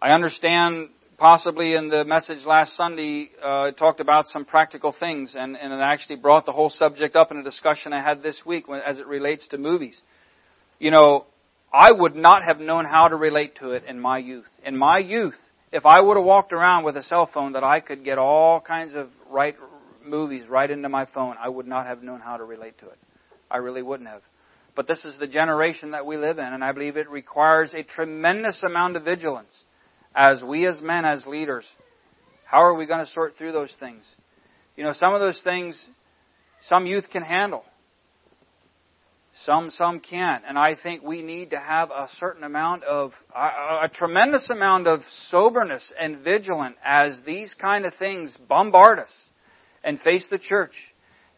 I 0.00 0.10
understand 0.10 0.90
possibly 1.18 1.74
in 1.74 1.88
the 1.88 2.04
message 2.04 2.44
last 2.44 2.76
Sunday, 2.76 3.30
uh, 3.42 3.70
talked 3.72 4.00
about 4.00 4.28
some 4.28 4.44
practical 4.44 4.92
things, 4.92 5.34
and, 5.36 5.56
and 5.56 5.72
it 5.72 5.80
actually 5.80 6.16
brought 6.16 6.46
the 6.46 6.52
whole 6.52 6.70
subject 6.70 7.16
up 7.16 7.30
in 7.30 7.38
a 7.38 7.42
discussion 7.42 7.92
I 7.92 8.02
had 8.02 8.22
this 8.22 8.44
week 8.44 8.66
as 8.84 8.98
it 8.98 9.06
relates 9.06 9.46
to 9.48 9.58
movies. 9.58 10.00
You 10.78 10.90
know, 10.90 11.26
I 11.72 11.90
would 11.90 12.14
not 12.14 12.42
have 12.44 12.60
known 12.60 12.84
how 12.84 13.08
to 13.08 13.16
relate 13.16 13.56
to 13.56 13.70
it 13.70 13.84
in 13.84 13.98
my 13.98 14.18
youth. 14.18 14.48
In 14.64 14.76
my 14.76 14.98
youth, 14.98 15.38
if 15.72 15.84
I 15.86 16.00
would 16.00 16.16
have 16.16 16.24
walked 16.24 16.52
around 16.52 16.84
with 16.84 16.96
a 16.96 17.02
cell 17.02 17.26
phone 17.26 17.52
that 17.52 17.64
I 17.64 17.80
could 17.80 18.04
get 18.04 18.18
all 18.18 18.60
kinds 18.60 18.94
of 18.94 19.08
right 19.30 19.56
movies 20.06 20.48
right 20.48 20.70
into 20.70 20.88
my 20.88 21.06
phone, 21.06 21.36
I 21.40 21.48
would 21.48 21.66
not 21.66 21.86
have 21.86 22.02
known 22.02 22.20
how 22.20 22.36
to 22.36 22.44
relate 22.44 22.78
to 22.78 22.86
it. 22.86 22.98
I 23.50 23.58
really 23.58 23.82
wouldn't 23.82 24.08
have. 24.08 24.22
But 24.74 24.86
this 24.86 25.04
is 25.04 25.16
the 25.18 25.26
generation 25.26 25.92
that 25.92 26.04
we 26.04 26.16
live 26.16 26.38
in, 26.38 26.44
and 26.44 26.62
I 26.62 26.72
believe 26.72 26.96
it 26.96 27.08
requires 27.08 27.72
a 27.74 27.82
tremendous 27.82 28.62
amount 28.62 28.96
of 28.96 29.04
vigilance 29.04 29.64
as 30.14 30.42
we 30.42 30.66
as 30.66 30.80
men, 30.80 31.04
as 31.04 31.26
leaders, 31.26 31.66
how 32.44 32.62
are 32.62 32.74
we 32.74 32.86
going 32.86 33.04
to 33.04 33.10
sort 33.10 33.36
through 33.36 33.52
those 33.52 33.74
things? 33.78 34.06
You 34.76 34.84
know, 34.84 34.92
some 34.92 35.14
of 35.14 35.20
those 35.20 35.42
things, 35.42 35.88
some 36.62 36.86
youth 36.86 37.10
can 37.10 37.22
handle. 37.22 37.64
Some, 39.42 39.68
some 39.70 40.00
can't. 40.00 40.44
And 40.48 40.58
I 40.58 40.74
think 40.74 41.02
we 41.02 41.22
need 41.22 41.50
to 41.50 41.58
have 41.58 41.90
a 41.90 42.08
certain 42.18 42.44
amount 42.44 42.84
of, 42.84 43.12
a, 43.34 43.84
a 43.84 43.90
tremendous 43.92 44.48
amount 44.48 44.86
of 44.86 45.02
soberness 45.08 45.92
and 46.00 46.18
vigilance 46.18 46.76
as 46.84 47.20
these 47.26 47.52
kind 47.52 47.84
of 47.84 47.94
things 47.94 48.36
bombard 48.48 48.98
us 48.98 49.12
and 49.86 50.00
face 50.00 50.26
the 50.28 50.38
church. 50.38 50.74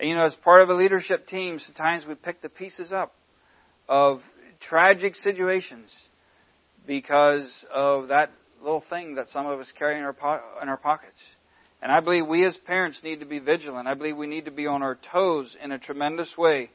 And 0.01 0.09
you 0.09 0.16
know, 0.16 0.24
as 0.24 0.34
part 0.34 0.62
of 0.62 0.70
a 0.70 0.74
leadership 0.74 1.28
team, 1.28 1.61
sometimes 1.61 2.07
we 2.07 2.14
pick 2.16 2.40
the 2.40 2.49
pieces 2.49 2.92
up 2.92 3.14
of 3.88 4.20
tragic 4.59 5.14
situations 5.14 5.94
because 6.86 7.64
of 7.72 8.09
that 8.09 8.32
little 8.62 8.82
thing 8.88 9.16
that 9.16 9.28
some 9.28 9.46
of 9.46 9.61
us 9.61 9.70
carry 9.78 9.99
in 9.99 10.03
our, 10.03 10.14
po- 10.14 10.40
in 10.62 10.68
our 10.68 10.78
pockets. 10.78 11.18
And 11.80 11.92
I 11.92 12.01
believe 12.01 12.26
we 12.26 12.44
as 12.44 12.57
parents 12.57 13.03
need 13.05 13.20
to 13.20 13.26
be 13.26 13.38
vigilant. 13.38 13.86
I 13.86 13.94
believe 13.94 14.16
we 14.16 14.26
need 14.26 14.46
to 14.46 14.51
be 14.51 14.66
on 14.66 14.82
our 14.82 14.99
toes 15.12 15.57
in 15.62 15.70
a 15.70 15.78
tremendous 15.78 16.36
way. 16.36 16.70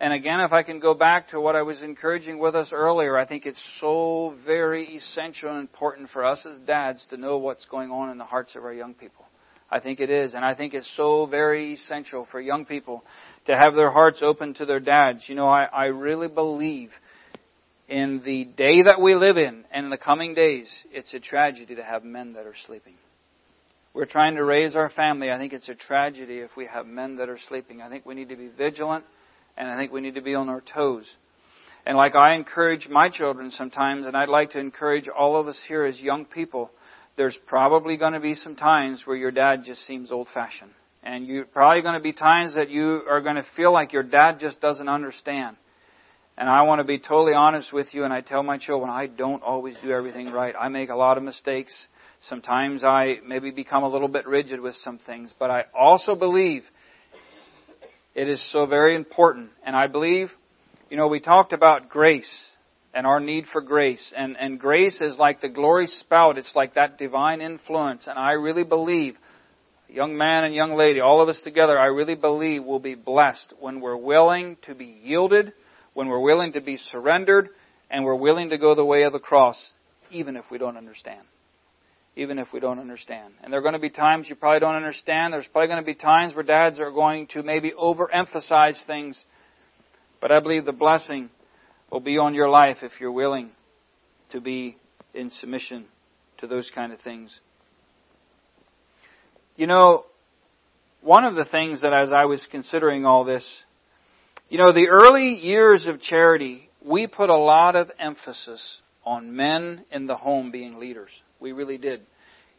And 0.00 0.12
again, 0.12 0.40
if 0.40 0.52
I 0.52 0.62
can 0.62 0.80
go 0.80 0.92
back 0.92 1.30
to 1.30 1.40
what 1.40 1.56
I 1.56 1.62
was 1.62 1.82
encouraging 1.82 2.38
with 2.38 2.54
us 2.54 2.72
earlier, 2.72 3.16
I 3.16 3.26
think 3.26 3.46
it's 3.46 3.62
so 3.80 4.34
very 4.44 4.94
essential 4.96 5.50
and 5.50 5.60
important 5.60 6.10
for 6.10 6.24
us 6.24 6.44
as 6.46 6.58
dads 6.60 7.06
to 7.08 7.16
know 7.16 7.38
what's 7.38 7.64
going 7.64 7.90
on 7.90 8.10
in 8.10 8.18
the 8.18 8.24
hearts 8.24 8.54
of 8.54 8.64
our 8.64 8.72
young 8.72 8.92
people. 8.94 9.24
I 9.70 9.80
think 9.80 10.00
it 10.00 10.10
is. 10.10 10.34
And 10.34 10.44
I 10.44 10.54
think 10.54 10.74
it's 10.74 10.90
so 10.96 11.26
very 11.26 11.72
essential 11.72 12.26
for 12.30 12.40
young 12.40 12.64
people 12.64 13.04
to 13.46 13.56
have 13.56 13.74
their 13.74 13.90
hearts 13.90 14.22
open 14.22 14.54
to 14.54 14.66
their 14.66 14.80
dads. 14.80 15.28
You 15.28 15.34
know, 15.34 15.48
I, 15.48 15.64
I 15.64 15.86
really 15.86 16.28
believe 16.28 16.90
in 17.88 18.22
the 18.24 18.44
day 18.44 18.82
that 18.82 19.00
we 19.00 19.14
live 19.14 19.36
in 19.36 19.64
and 19.70 19.84
in 19.84 19.90
the 19.90 19.98
coming 19.98 20.34
days, 20.34 20.84
it's 20.92 21.12
a 21.14 21.20
tragedy 21.20 21.74
to 21.76 21.84
have 21.84 22.04
men 22.04 22.34
that 22.34 22.46
are 22.46 22.54
sleeping. 22.66 22.94
We're 23.92 24.06
trying 24.06 24.34
to 24.36 24.44
raise 24.44 24.74
our 24.74 24.88
family. 24.88 25.30
I 25.30 25.38
think 25.38 25.52
it's 25.52 25.68
a 25.68 25.74
tragedy 25.74 26.38
if 26.38 26.56
we 26.56 26.66
have 26.66 26.86
men 26.86 27.16
that 27.16 27.28
are 27.28 27.38
sleeping. 27.38 27.80
I 27.80 27.88
think 27.88 28.04
we 28.04 28.14
need 28.14 28.30
to 28.30 28.36
be 28.36 28.48
vigilant 28.48 29.04
and 29.56 29.68
I 29.68 29.76
think 29.76 29.92
we 29.92 30.00
need 30.00 30.16
to 30.16 30.22
be 30.22 30.34
on 30.34 30.48
our 30.48 30.60
toes. 30.60 31.12
And 31.86 31.96
like 31.96 32.14
I 32.14 32.34
encourage 32.34 32.88
my 32.88 33.10
children 33.10 33.50
sometimes, 33.50 34.06
and 34.06 34.16
I'd 34.16 34.28
like 34.28 34.50
to 34.50 34.58
encourage 34.58 35.08
all 35.08 35.36
of 35.36 35.48
us 35.48 35.60
here 35.68 35.84
as 35.84 36.00
young 36.00 36.24
people, 36.24 36.70
there's 37.16 37.36
probably 37.46 37.96
going 37.96 38.12
to 38.14 38.20
be 38.20 38.34
some 38.34 38.56
times 38.56 39.06
where 39.06 39.16
your 39.16 39.30
dad 39.30 39.64
just 39.64 39.86
seems 39.86 40.10
old 40.10 40.28
fashioned. 40.32 40.72
And 41.02 41.26
you're 41.26 41.44
probably 41.44 41.82
going 41.82 41.94
to 41.94 42.00
be 42.00 42.12
times 42.12 42.54
that 42.54 42.70
you 42.70 43.02
are 43.08 43.20
going 43.20 43.36
to 43.36 43.44
feel 43.56 43.72
like 43.72 43.92
your 43.92 44.02
dad 44.02 44.38
just 44.40 44.60
doesn't 44.60 44.88
understand. 44.88 45.56
And 46.36 46.48
I 46.48 46.62
want 46.62 46.80
to 46.80 46.84
be 46.84 46.98
totally 46.98 47.34
honest 47.34 47.72
with 47.72 47.94
you, 47.94 48.04
and 48.04 48.12
I 48.12 48.20
tell 48.20 48.42
my 48.42 48.58
children, 48.58 48.90
I 48.90 49.06
don't 49.06 49.42
always 49.42 49.76
do 49.82 49.92
everything 49.92 50.32
right. 50.32 50.54
I 50.58 50.68
make 50.68 50.88
a 50.88 50.96
lot 50.96 51.16
of 51.16 51.22
mistakes. 51.22 51.86
Sometimes 52.22 52.82
I 52.82 53.18
maybe 53.24 53.50
become 53.50 53.84
a 53.84 53.88
little 53.88 54.08
bit 54.08 54.26
rigid 54.26 54.60
with 54.60 54.74
some 54.74 54.98
things, 54.98 55.32
but 55.38 55.50
I 55.50 55.66
also 55.72 56.16
believe 56.16 56.64
it 58.14 58.28
is 58.28 58.42
so 58.50 58.66
very 58.66 58.96
important. 58.96 59.50
And 59.64 59.76
I 59.76 59.86
believe, 59.86 60.32
you 60.90 60.96
know, 60.96 61.06
we 61.06 61.20
talked 61.20 61.52
about 61.52 61.88
grace 61.88 62.53
and 62.94 63.06
our 63.06 63.20
need 63.20 63.46
for 63.46 63.60
grace. 63.60 64.12
And, 64.16 64.36
and 64.38 64.58
grace 64.58 65.02
is 65.02 65.18
like 65.18 65.40
the 65.40 65.48
glory 65.48 65.86
spout. 65.86 66.38
It's 66.38 66.54
like 66.54 66.74
that 66.74 66.98
divine 66.98 67.40
influence. 67.40 68.06
And 68.06 68.18
I 68.18 68.32
really 68.32 68.64
believe, 68.64 69.18
young 69.88 70.16
man 70.16 70.44
and 70.44 70.54
young 70.54 70.74
lady, 70.74 71.00
all 71.00 71.20
of 71.20 71.28
us 71.28 71.40
together, 71.40 71.78
I 71.78 71.86
really 71.86 72.14
believe 72.14 72.64
we'll 72.64 72.78
be 72.78 72.94
blessed 72.94 73.54
when 73.60 73.80
we're 73.80 73.96
willing 73.96 74.56
to 74.62 74.74
be 74.74 74.98
yielded 75.02 75.52
when 75.94 76.08
we're 76.08 76.20
willing 76.20 76.52
to 76.52 76.60
be 76.60 76.76
surrendered 76.76 77.48
and 77.88 78.04
we're 78.04 78.14
willing 78.14 78.50
to 78.50 78.58
go 78.58 78.74
the 78.74 78.84
way 78.84 79.04
of 79.04 79.12
the 79.12 79.18
cross, 79.18 79.72
even 80.10 80.36
if 80.36 80.44
we 80.50 80.58
don't 80.58 80.76
understand. 80.76 81.22
Even 82.16 82.38
if 82.38 82.52
we 82.52 82.60
don't 82.60 82.78
understand. 82.78 83.34
And 83.42 83.52
there 83.52 83.58
are 83.58 83.62
going 83.62 83.74
to 83.74 83.80
be 83.80 83.90
times 83.90 84.28
you 84.28 84.36
probably 84.36 84.60
don't 84.60 84.76
understand. 84.76 85.32
There's 85.32 85.48
probably 85.48 85.68
going 85.68 85.82
to 85.82 85.86
be 85.86 85.94
times 85.94 86.34
where 86.34 86.44
dads 86.44 86.78
are 86.78 86.92
going 86.92 87.26
to 87.28 87.42
maybe 87.42 87.72
overemphasize 87.72 88.84
things. 88.86 89.24
But 90.20 90.30
I 90.30 90.38
believe 90.38 90.64
the 90.64 90.72
blessing 90.72 91.30
will 91.94 92.00
be 92.00 92.18
on 92.18 92.34
your 92.34 92.48
life 92.48 92.78
if 92.82 92.90
you're 93.00 93.12
willing 93.12 93.50
to 94.28 94.40
be 94.40 94.76
in 95.14 95.30
submission 95.30 95.84
to 96.38 96.48
those 96.48 96.68
kind 96.74 96.92
of 96.92 97.00
things. 97.00 97.38
You 99.54 99.68
know, 99.68 100.04
one 101.02 101.24
of 101.24 101.36
the 101.36 101.44
things 101.44 101.82
that 101.82 101.92
as 101.92 102.10
I 102.10 102.24
was 102.24 102.48
considering 102.50 103.06
all 103.06 103.22
this, 103.22 103.46
you 104.48 104.58
know, 104.58 104.72
the 104.72 104.88
early 104.88 105.34
years 105.34 105.86
of 105.86 106.00
charity, 106.00 106.68
we 106.84 107.06
put 107.06 107.30
a 107.30 107.36
lot 107.36 107.76
of 107.76 107.92
emphasis 108.00 108.78
on 109.04 109.36
men 109.36 109.84
in 109.92 110.08
the 110.08 110.16
home 110.16 110.50
being 110.50 110.80
leaders. 110.80 111.10
We 111.38 111.52
really 111.52 111.78
did. 111.78 112.00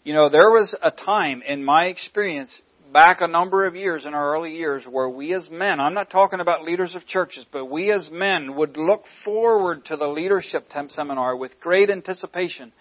You 0.06 0.14
know, 0.14 0.30
there 0.30 0.50
was 0.50 0.74
a 0.82 0.92
time 0.92 1.42
in 1.42 1.66
my 1.66 1.88
experience 1.88 2.62
back 2.96 3.20
a 3.20 3.28
number 3.28 3.66
of 3.66 3.76
years 3.76 4.06
in 4.06 4.14
our 4.14 4.34
early 4.34 4.56
years 4.56 4.86
where 4.86 5.10
we 5.10 5.34
as 5.34 5.50
men, 5.50 5.82
I'm 5.82 5.94
not 5.94 6.10
talking 6.10 6.40
about 6.40 6.64
leaders 6.64 6.96
of 6.96 7.06
churches, 7.06 7.46
but 7.52 7.66
we 7.66 7.92
as 7.92 8.10
men 8.10 8.56
would 8.56 8.78
look 8.78 9.04
forward 9.26 9.84
to 9.88 9.98
the 9.98 10.08
leadership 10.08 10.70
temp 10.70 10.92
seminar 10.92 11.36
with 11.36 11.60
great 11.60 11.90
anticipation 11.90 12.72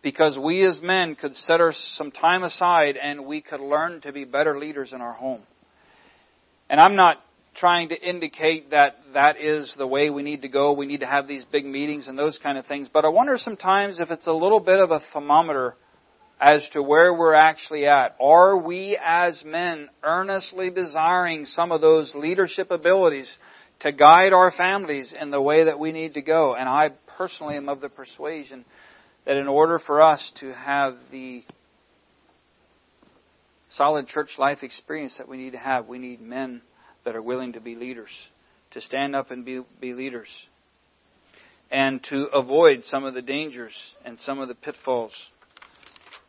because 0.00 0.38
we 0.38 0.66
as 0.66 0.80
men 0.80 1.16
could 1.16 1.36
set 1.36 1.60
our, 1.60 1.74
some 1.74 2.10
time 2.10 2.44
aside 2.44 2.96
and 2.96 3.26
we 3.26 3.42
could 3.42 3.60
learn 3.60 4.00
to 4.00 4.10
be 4.10 4.24
better 4.24 4.58
leaders 4.58 4.94
in 4.94 5.02
our 5.02 5.12
home. 5.12 5.42
And 6.70 6.80
I'm 6.80 6.96
not 6.96 7.18
trying 7.54 7.90
to 7.90 8.00
indicate 8.00 8.70
that 8.70 8.96
that 9.12 9.38
is 9.38 9.74
the 9.76 9.86
way 9.86 10.08
we 10.08 10.22
need 10.22 10.40
to 10.42 10.48
go. 10.48 10.72
We 10.72 10.86
need 10.86 11.00
to 11.00 11.06
have 11.06 11.28
these 11.28 11.44
big 11.44 11.66
meetings 11.66 12.08
and 12.08 12.18
those 12.18 12.38
kind 12.38 12.56
of 12.56 12.64
things. 12.64 12.88
But 12.90 13.04
I 13.04 13.08
wonder 13.08 13.36
sometimes 13.36 14.00
if 14.00 14.10
it's 14.10 14.28
a 14.28 14.32
little 14.32 14.60
bit 14.60 14.80
of 14.80 14.92
a 14.92 15.00
thermometer 15.12 15.74
as 16.40 16.68
to 16.68 16.82
where 16.82 17.12
we're 17.12 17.34
actually 17.34 17.86
at. 17.86 18.16
Are 18.20 18.56
we 18.56 18.98
as 19.02 19.44
men 19.44 19.88
earnestly 20.02 20.70
desiring 20.70 21.44
some 21.44 21.72
of 21.72 21.80
those 21.80 22.14
leadership 22.14 22.70
abilities 22.70 23.38
to 23.80 23.92
guide 23.92 24.32
our 24.32 24.50
families 24.50 25.12
in 25.18 25.30
the 25.30 25.42
way 25.42 25.64
that 25.64 25.78
we 25.78 25.92
need 25.92 26.14
to 26.14 26.22
go? 26.22 26.54
And 26.54 26.68
I 26.68 26.90
personally 27.16 27.56
am 27.56 27.68
of 27.68 27.80
the 27.80 27.88
persuasion 27.88 28.64
that 29.24 29.36
in 29.36 29.48
order 29.48 29.78
for 29.78 30.00
us 30.00 30.32
to 30.36 30.52
have 30.52 30.96
the 31.10 31.42
solid 33.68 34.06
church 34.06 34.38
life 34.38 34.62
experience 34.62 35.18
that 35.18 35.28
we 35.28 35.36
need 35.36 35.52
to 35.52 35.58
have, 35.58 35.88
we 35.88 35.98
need 35.98 36.20
men 36.20 36.62
that 37.04 37.16
are 37.16 37.22
willing 37.22 37.54
to 37.54 37.60
be 37.60 37.74
leaders, 37.74 38.10
to 38.70 38.80
stand 38.80 39.16
up 39.16 39.30
and 39.30 39.44
be, 39.44 39.62
be 39.80 39.92
leaders, 39.92 40.28
and 41.70 42.02
to 42.04 42.26
avoid 42.26 42.84
some 42.84 43.04
of 43.04 43.12
the 43.12 43.22
dangers 43.22 43.74
and 44.04 44.18
some 44.18 44.40
of 44.40 44.48
the 44.48 44.54
pitfalls 44.54 45.12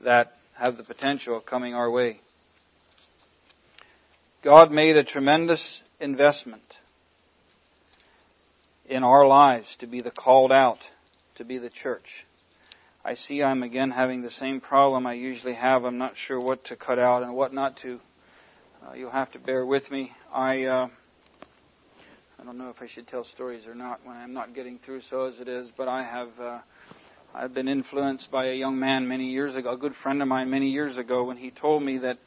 that 0.01 0.33
have 0.55 0.77
the 0.77 0.83
potential 0.83 1.39
coming 1.39 1.73
our 1.73 1.89
way. 1.89 2.19
God 4.43 4.71
made 4.71 4.95
a 4.95 5.03
tremendous 5.03 5.81
investment 5.99 6.63
in 8.85 9.03
our 9.03 9.27
lives 9.27 9.75
to 9.79 9.87
be 9.87 10.01
the 10.01 10.11
called 10.11 10.51
out, 10.51 10.79
to 11.35 11.43
be 11.43 11.57
the 11.57 11.69
church. 11.69 12.25
I 13.03 13.13
see 13.13 13.43
I'm 13.43 13.63
again 13.63 13.91
having 13.91 14.21
the 14.21 14.31
same 14.31 14.61
problem 14.61 15.05
I 15.05 15.13
usually 15.13 15.53
have. 15.53 15.83
I'm 15.83 15.97
not 15.97 16.17
sure 16.17 16.39
what 16.39 16.65
to 16.65 16.75
cut 16.75 16.99
out 16.99 17.23
and 17.23 17.33
what 17.33 17.53
not 17.53 17.77
to. 17.77 17.99
Uh, 18.85 18.93
you'll 18.93 19.11
have 19.11 19.31
to 19.31 19.39
bear 19.39 19.65
with 19.65 19.89
me. 19.91 20.11
I 20.33 20.63
uh, 20.63 20.87
I 22.39 22.43
don't 22.43 22.57
know 22.57 22.69
if 22.69 22.81
I 22.81 22.87
should 22.87 23.07
tell 23.07 23.25
stories 23.25 23.67
or 23.67 23.75
not 23.75 23.99
when 24.05 24.15
I'm 24.15 24.33
not 24.33 24.55
getting 24.55 24.79
through 24.79 25.01
so 25.01 25.25
as 25.25 25.39
it 25.39 25.47
is, 25.47 25.71
but 25.75 25.87
I 25.87 26.03
have 26.03 26.29
uh, 26.39 26.59
I've 27.33 27.53
been 27.53 27.67
influenced 27.67 28.31
by 28.31 28.47
a 28.47 28.55
young 28.55 28.79
man 28.79 29.07
many 29.07 29.25
years 29.25 29.55
ago, 29.55 29.71
a 29.71 29.77
good 29.77 29.95
friend 29.95 30.21
of 30.21 30.27
mine 30.27 30.49
many 30.49 30.69
years 30.69 30.97
ago, 30.97 31.23
when 31.23 31.37
he 31.37 31.51
told 31.51 31.83
me 31.83 31.99
that 31.99 32.17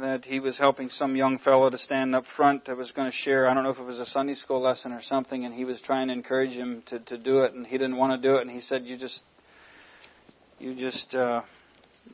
that 0.00 0.26
he 0.26 0.38
was 0.38 0.58
helping 0.58 0.90
some 0.90 1.16
young 1.16 1.38
fellow 1.38 1.70
to 1.70 1.78
stand 1.78 2.14
up 2.14 2.26
front. 2.36 2.68
I 2.68 2.74
was 2.74 2.92
going 2.92 3.10
to 3.10 3.16
share. 3.16 3.48
I 3.48 3.54
don't 3.54 3.64
know 3.64 3.70
if 3.70 3.78
it 3.78 3.84
was 3.84 3.98
a 3.98 4.04
Sunday 4.04 4.34
school 4.34 4.60
lesson 4.60 4.92
or 4.92 5.00
something, 5.00 5.46
and 5.46 5.54
he 5.54 5.64
was 5.64 5.80
trying 5.80 6.08
to 6.08 6.12
encourage 6.12 6.52
him 6.52 6.82
to 6.86 6.98
to 6.98 7.16
do 7.16 7.44
it, 7.44 7.54
and 7.54 7.66
he 7.66 7.78
didn't 7.78 7.96
want 7.96 8.20
to 8.20 8.28
do 8.28 8.36
it, 8.36 8.42
and 8.42 8.50
he 8.50 8.60
said, 8.60 8.84
"You 8.84 8.96
just 8.96 9.22
you 10.58 10.74
just." 10.74 11.14
Uh, 11.14 11.42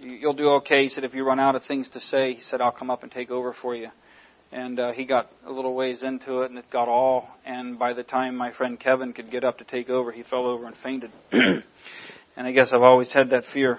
you'll 0.01 0.35
do 0.35 0.49
okay. 0.49 0.83
He 0.83 0.89
said, 0.89 1.05
if 1.05 1.15
you 1.15 1.25
run 1.25 1.41
out 1.41 1.57
of 1.57 1.65
things 1.65 1.89
to 1.91 2.01
say, 2.01 2.35
he 2.35 2.41
said, 2.41 2.61
I'll 2.61 2.73
come 2.73 2.91
up 2.91 3.03
and 3.03 3.13
take 3.13 3.31
over 3.31 3.53
for 3.53 3.75
you. 3.75 3.89
And 4.55 4.79
uh, 4.79 4.93
he 4.93 5.05
got 5.05 5.33
a 5.45 5.51
little 5.51 5.75
ways 5.75 6.05
into 6.05 6.43
it, 6.43 6.51
and 6.51 6.59
it 6.61 6.71
got 6.71 6.87
all. 6.87 7.29
And 7.45 7.77
by 7.77 7.93
the 7.93 8.05
time 8.05 8.37
my 8.37 8.53
friend 8.53 8.79
Kevin 8.79 9.13
could 9.13 9.29
get 9.29 9.43
up 9.43 9.59
to 9.59 9.65
take 9.65 9.91
over, 9.91 10.13
he 10.13 10.23
fell 10.23 10.47
over 10.47 10.67
and 10.67 10.77
fainted. 10.77 11.11
and 11.33 11.65
I 12.37 12.53
guess 12.53 12.73
I've 12.73 12.85
always 12.85 13.13
had 13.13 13.31
that 13.31 13.47
fear. 13.47 13.79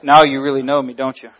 Now 0.00 0.22
you 0.22 0.40
really 0.42 0.62
know 0.62 0.80
me, 0.80 0.94
don't 0.94 1.20
you? 1.20 1.30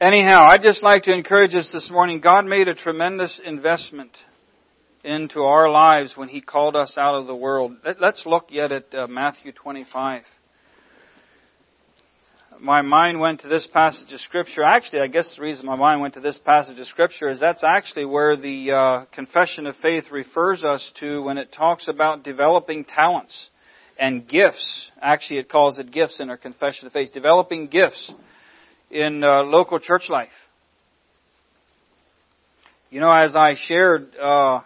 Anyhow, 0.00 0.46
I'd 0.48 0.62
just 0.62 0.82
like 0.82 1.02
to 1.02 1.12
encourage 1.12 1.54
us 1.54 1.70
this 1.70 1.90
morning. 1.90 2.20
God 2.20 2.46
made 2.46 2.66
a 2.66 2.74
tremendous 2.74 3.38
investment 3.44 4.16
into 5.04 5.40
our 5.40 5.70
lives 5.70 6.16
when 6.16 6.30
He 6.30 6.40
called 6.40 6.76
us 6.76 6.96
out 6.96 7.14
of 7.20 7.26
the 7.26 7.34
world. 7.34 7.76
Let's 8.00 8.24
look 8.24 8.46
yet 8.48 8.72
at 8.72 8.94
uh, 8.94 9.06
Matthew 9.06 9.52
25 9.52 10.22
my 12.60 12.82
mind 12.82 13.20
went 13.20 13.40
to 13.40 13.48
this 13.48 13.66
passage 13.66 14.12
of 14.12 14.20
Scripture. 14.20 14.62
Actually, 14.62 15.00
I 15.00 15.06
guess 15.06 15.34
the 15.34 15.42
reason 15.42 15.66
my 15.66 15.76
mind 15.76 16.00
went 16.00 16.14
to 16.14 16.20
this 16.20 16.38
passage 16.38 16.78
of 16.78 16.86
Scripture 16.86 17.28
is 17.28 17.40
that's 17.40 17.64
actually 17.64 18.04
where 18.04 18.36
the 18.36 18.72
uh, 18.72 19.04
Confession 19.12 19.66
of 19.66 19.76
Faith 19.76 20.10
refers 20.10 20.64
us 20.64 20.92
to 21.00 21.22
when 21.22 21.38
it 21.38 21.52
talks 21.52 21.88
about 21.88 22.22
developing 22.22 22.84
talents 22.84 23.50
and 23.98 24.26
gifts. 24.26 24.90
Actually, 25.00 25.40
it 25.40 25.48
calls 25.48 25.78
it 25.78 25.90
gifts 25.90 26.20
in 26.20 26.30
our 26.30 26.36
Confession 26.36 26.86
of 26.86 26.92
Faith. 26.92 27.12
Developing 27.12 27.66
gifts 27.66 28.12
in 28.90 29.24
uh, 29.24 29.42
local 29.42 29.78
church 29.78 30.08
life. 30.08 30.32
You 32.90 33.00
know, 33.00 33.10
as 33.10 33.34
I 33.34 33.54
shared 33.56 34.16
uh, 34.16 34.60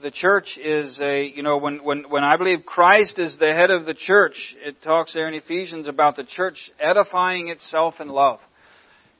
the 0.00 0.10
church 0.10 0.58
is 0.58 0.98
a, 1.00 1.26
you 1.26 1.42
know, 1.42 1.56
when, 1.56 1.82
when, 1.82 2.04
when 2.10 2.22
I 2.22 2.36
believe 2.36 2.66
Christ 2.66 3.18
is 3.18 3.38
the 3.38 3.52
head 3.52 3.70
of 3.70 3.86
the 3.86 3.94
church, 3.94 4.54
it 4.64 4.82
talks 4.82 5.14
there 5.14 5.26
in 5.26 5.34
Ephesians 5.34 5.88
about 5.88 6.16
the 6.16 6.24
church 6.24 6.70
edifying 6.78 7.48
itself 7.48 8.00
in 8.00 8.08
love. 8.08 8.40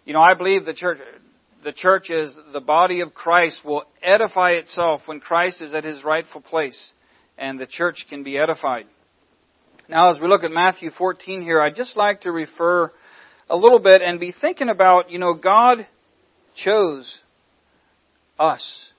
You 0.05 0.12
know, 0.12 0.20
I 0.20 0.35
believe 0.35 0.64
the 0.64 0.74
church, 0.74 0.99
the 1.64 1.72
church 1.72 2.11
is 2.11 2.37
the 2.53 2.61
body 2.61 3.01
of 3.01 3.14
Christ 3.14 3.64
will 3.64 3.85
edify 4.03 4.53
itself 4.53 5.03
when 5.07 5.20
Christ 5.20 5.62
is 5.62 5.72
at 5.72 5.85
his 5.85 6.05
rightful 6.05 6.43
place 6.43 6.93
and 7.39 7.59
the 7.59 7.66
church 7.66 8.07
can 8.09 8.22
be 8.22 8.39
edified. 8.39 8.87
Now, 9.89 10.11
as 10.11 10.20
we 10.20 10.29
look 10.29 10.45
at 10.45 10.51
Matthew 10.51 10.91
14 10.91 11.43
here, 11.43 11.61
I'd 11.61 11.77
just 11.77 11.97
like 11.97 12.22
to 12.22 12.33
refer 12.33 12.91
a 13.49 13.57
little 13.57 13.79
bit 13.79 14.03
and 14.03 14.20
be 14.20 14.33
thinking 14.33 14.68
about, 14.68 15.11
you 15.11 15.18
know, 15.18 15.33
God 15.33 15.87
chose 16.55 17.22
us 18.39 18.91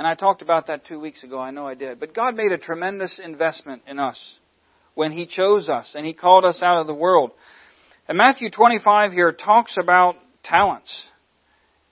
and 0.00 0.06
I 0.06 0.14
talked 0.14 0.40
about 0.40 0.68
that 0.68 0.86
two 0.86 0.98
weeks 0.98 1.24
ago. 1.24 1.38
I 1.38 1.50
know 1.50 1.66
I 1.66 1.74
did. 1.74 2.00
But 2.00 2.14
God 2.14 2.34
made 2.34 2.52
a 2.52 2.56
tremendous 2.56 3.20
investment 3.22 3.82
in 3.86 3.98
us 3.98 4.18
when 4.94 5.12
He 5.12 5.26
chose 5.26 5.68
us 5.68 5.92
and 5.94 6.06
He 6.06 6.14
called 6.14 6.46
us 6.46 6.62
out 6.62 6.80
of 6.80 6.86
the 6.86 6.94
world. 6.94 7.32
And 8.08 8.16
Matthew 8.16 8.48
25 8.50 9.12
here 9.12 9.30
talks 9.30 9.76
about 9.78 10.16
talents, 10.42 11.04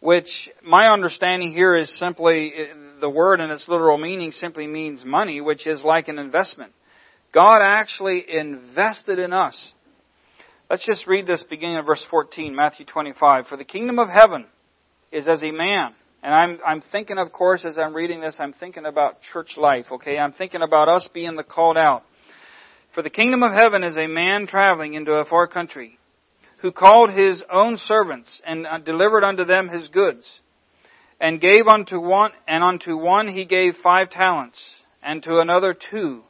which 0.00 0.48
my 0.64 0.88
understanding 0.88 1.52
here 1.52 1.76
is 1.76 1.94
simply 1.98 2.50
eh, 2.56 2.66
the 2.98 3.11
word 3.11 3.40
in 3.40 3.50
its 3.50 3.68
literal 3.68 3.98
meaning 3.98 4.32
simply 4.32 4.66
means 4.66 5.04
money, 5.04 5.42
which 5.42 5.66
is 5.66 5.84
like 5.84 6.09
an 6.09 6.18
investment. 6.18 6.72
God 7.30 7.61
actually 7.61 8.24
invested 8.26 9.18
in 9.18 9.34
us. 9.34 9.74
Let's 10.70 10.86
just 10.86 11.06
read 11.06 11.26
this 11.26 11.42
beginning 11.42 11.76
of 11.76 11.84
verse 11.84 12.06
14, 12.11 12.56
Matthew 12.56 12.86
25. 12.86 13.48
For 13.48 13.59
the 13.59 13.64
kingdom 13.64 13.98
of 13.98 14.09
heaven 14.09 14.46
is 15.12 15.28
as 15.28 15.42
a 15.42 15.50
man. 15.50 15.92
And 16.23 16.35
I'm, 16.35 16.59
I'm 16.66 16.81
thinking, 16.81 17.19
of 17.19 17.33
course, 17.33 17.64
as 17.64 17.79
I'm 17.79 17.95
reading 17.95 18.21
this, 18.21 18.39
I'm 18.41 18.53
thinking 18.53 18.87
about 18.87 19.23
church 19.23 19.57
life, 19.57 19.87
okay? 19.93 20.19
I'm 20.19 20.33
thinking 20.33 20.62
about 20.62 20.89
us 20.89 21.09
being 21.12 21.37
the 21.37 21.45
called 21.45 21.77
out. 21.77 22.03
For 22.95 23.03
the 23.03 23.11
kingdom 23.11 23.43
of 23.43 23.53
heaven 23.53 23.85
is 23.85 23.97
a 23.97 24.09
man 24.09 24.47
traveling 24.47 24.95
into 24.95 25.12
a 25.12 25.25
far 25.25 25.47
country, 25.47 25.99
who 26.59 26.73
called 26.73 27.11
his 27.11 27.45
own 27.51 27.77
servants 27.77 28.43
and 28.45 28.66
uh, 28.66 28.79
delivered 28.79 29.23
unto 29.23 29.45
them 29.45 29.69
his 29.69 29.89
goods 29.89 30.41
and 31.21 31.41
gave 31.41 31.66
unto 31.66 32.01
one, 32.01 32.33
and 32.47 32.62
unto 32.62 32.97
one 32.97 33.29
he 33.29 33.45
gave 33.45 33.77
five 33.77 34.11
talents, 34.11 34.62
and 35.03 35.23
to 35.25 35.41
another 35.41 35.75
two, 35.75 36.23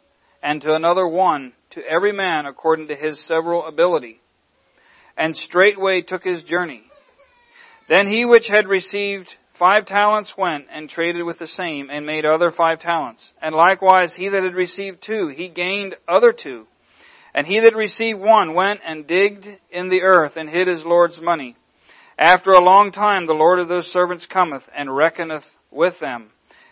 and 0.43 0.63
to 0.63 0.75
another 0.75 1.07
one, 1.07 1.53
to 1.71 1.83
every 1.85 2.13
man 2.13 2.47
according 2.47 2.89
to 2.89 2.95
his 2.95 3.21
several 3.21 3.67
ability. 3.67 4.21
And 5.17 5.37
straightway 5.37 6.03
took 6.03 6.25
his 6.25 6.43
journey. 6.43 6.83
Then 7.89 8.07
he 8.07 8.25
which 8.25 8.49
had 8.49 8.69
received 8.69 9.35
five 9.59 9.87
talents 9.87 10.35
went 10.37 10.67
and 10.71 10.89
traded 10.89 11.25
with 11.25 11.39
the 11.39 11.49
same, 11.49 11.91
and 11.91 12.07
made 12.07 12.25
other 12.25 12.51
five 12.51 12.81
talents. 12.81 13.33
And 13.43 13.55
likewise 13.55 14.15
he 14.15 14.29
that 14.29 14.43
had 14.43 14.55
received 14.55 15.03
two, 15.03 15.29
he 15.29 15.49
gained 15.49 15.97
other 16.07 16.33
two. 16.33 16.67
And 17.35 17.47
he 17.47 17.61
that 17.61 17.77
received 17.77 18.19
one 18.19 18.55
went 18.55 18.81
and 18.85 19.07
digged 19.07 19.47
in 19.71 19.89
the 19.89 20.03
earth 20.03 20.37
and 20.37 20.49
hid 20.49 20.69
his 20.69 20.83
Lord's 20.83 21.21
money. 21.21 21.57
After 22.19 22.51
a 22.51 22.61
long 22.61 22.91
time 22.91 23.27
the 23.27 23.35
Lord 23.35 23.59
of 23.59 23.69
those 23.69 23.87
servants 23.87 24.27
cometh 24.27 24.69
and 24.77 24.95
reckoneth 24.95 25.45
with 25.71 25.99
them. 26.01 26.31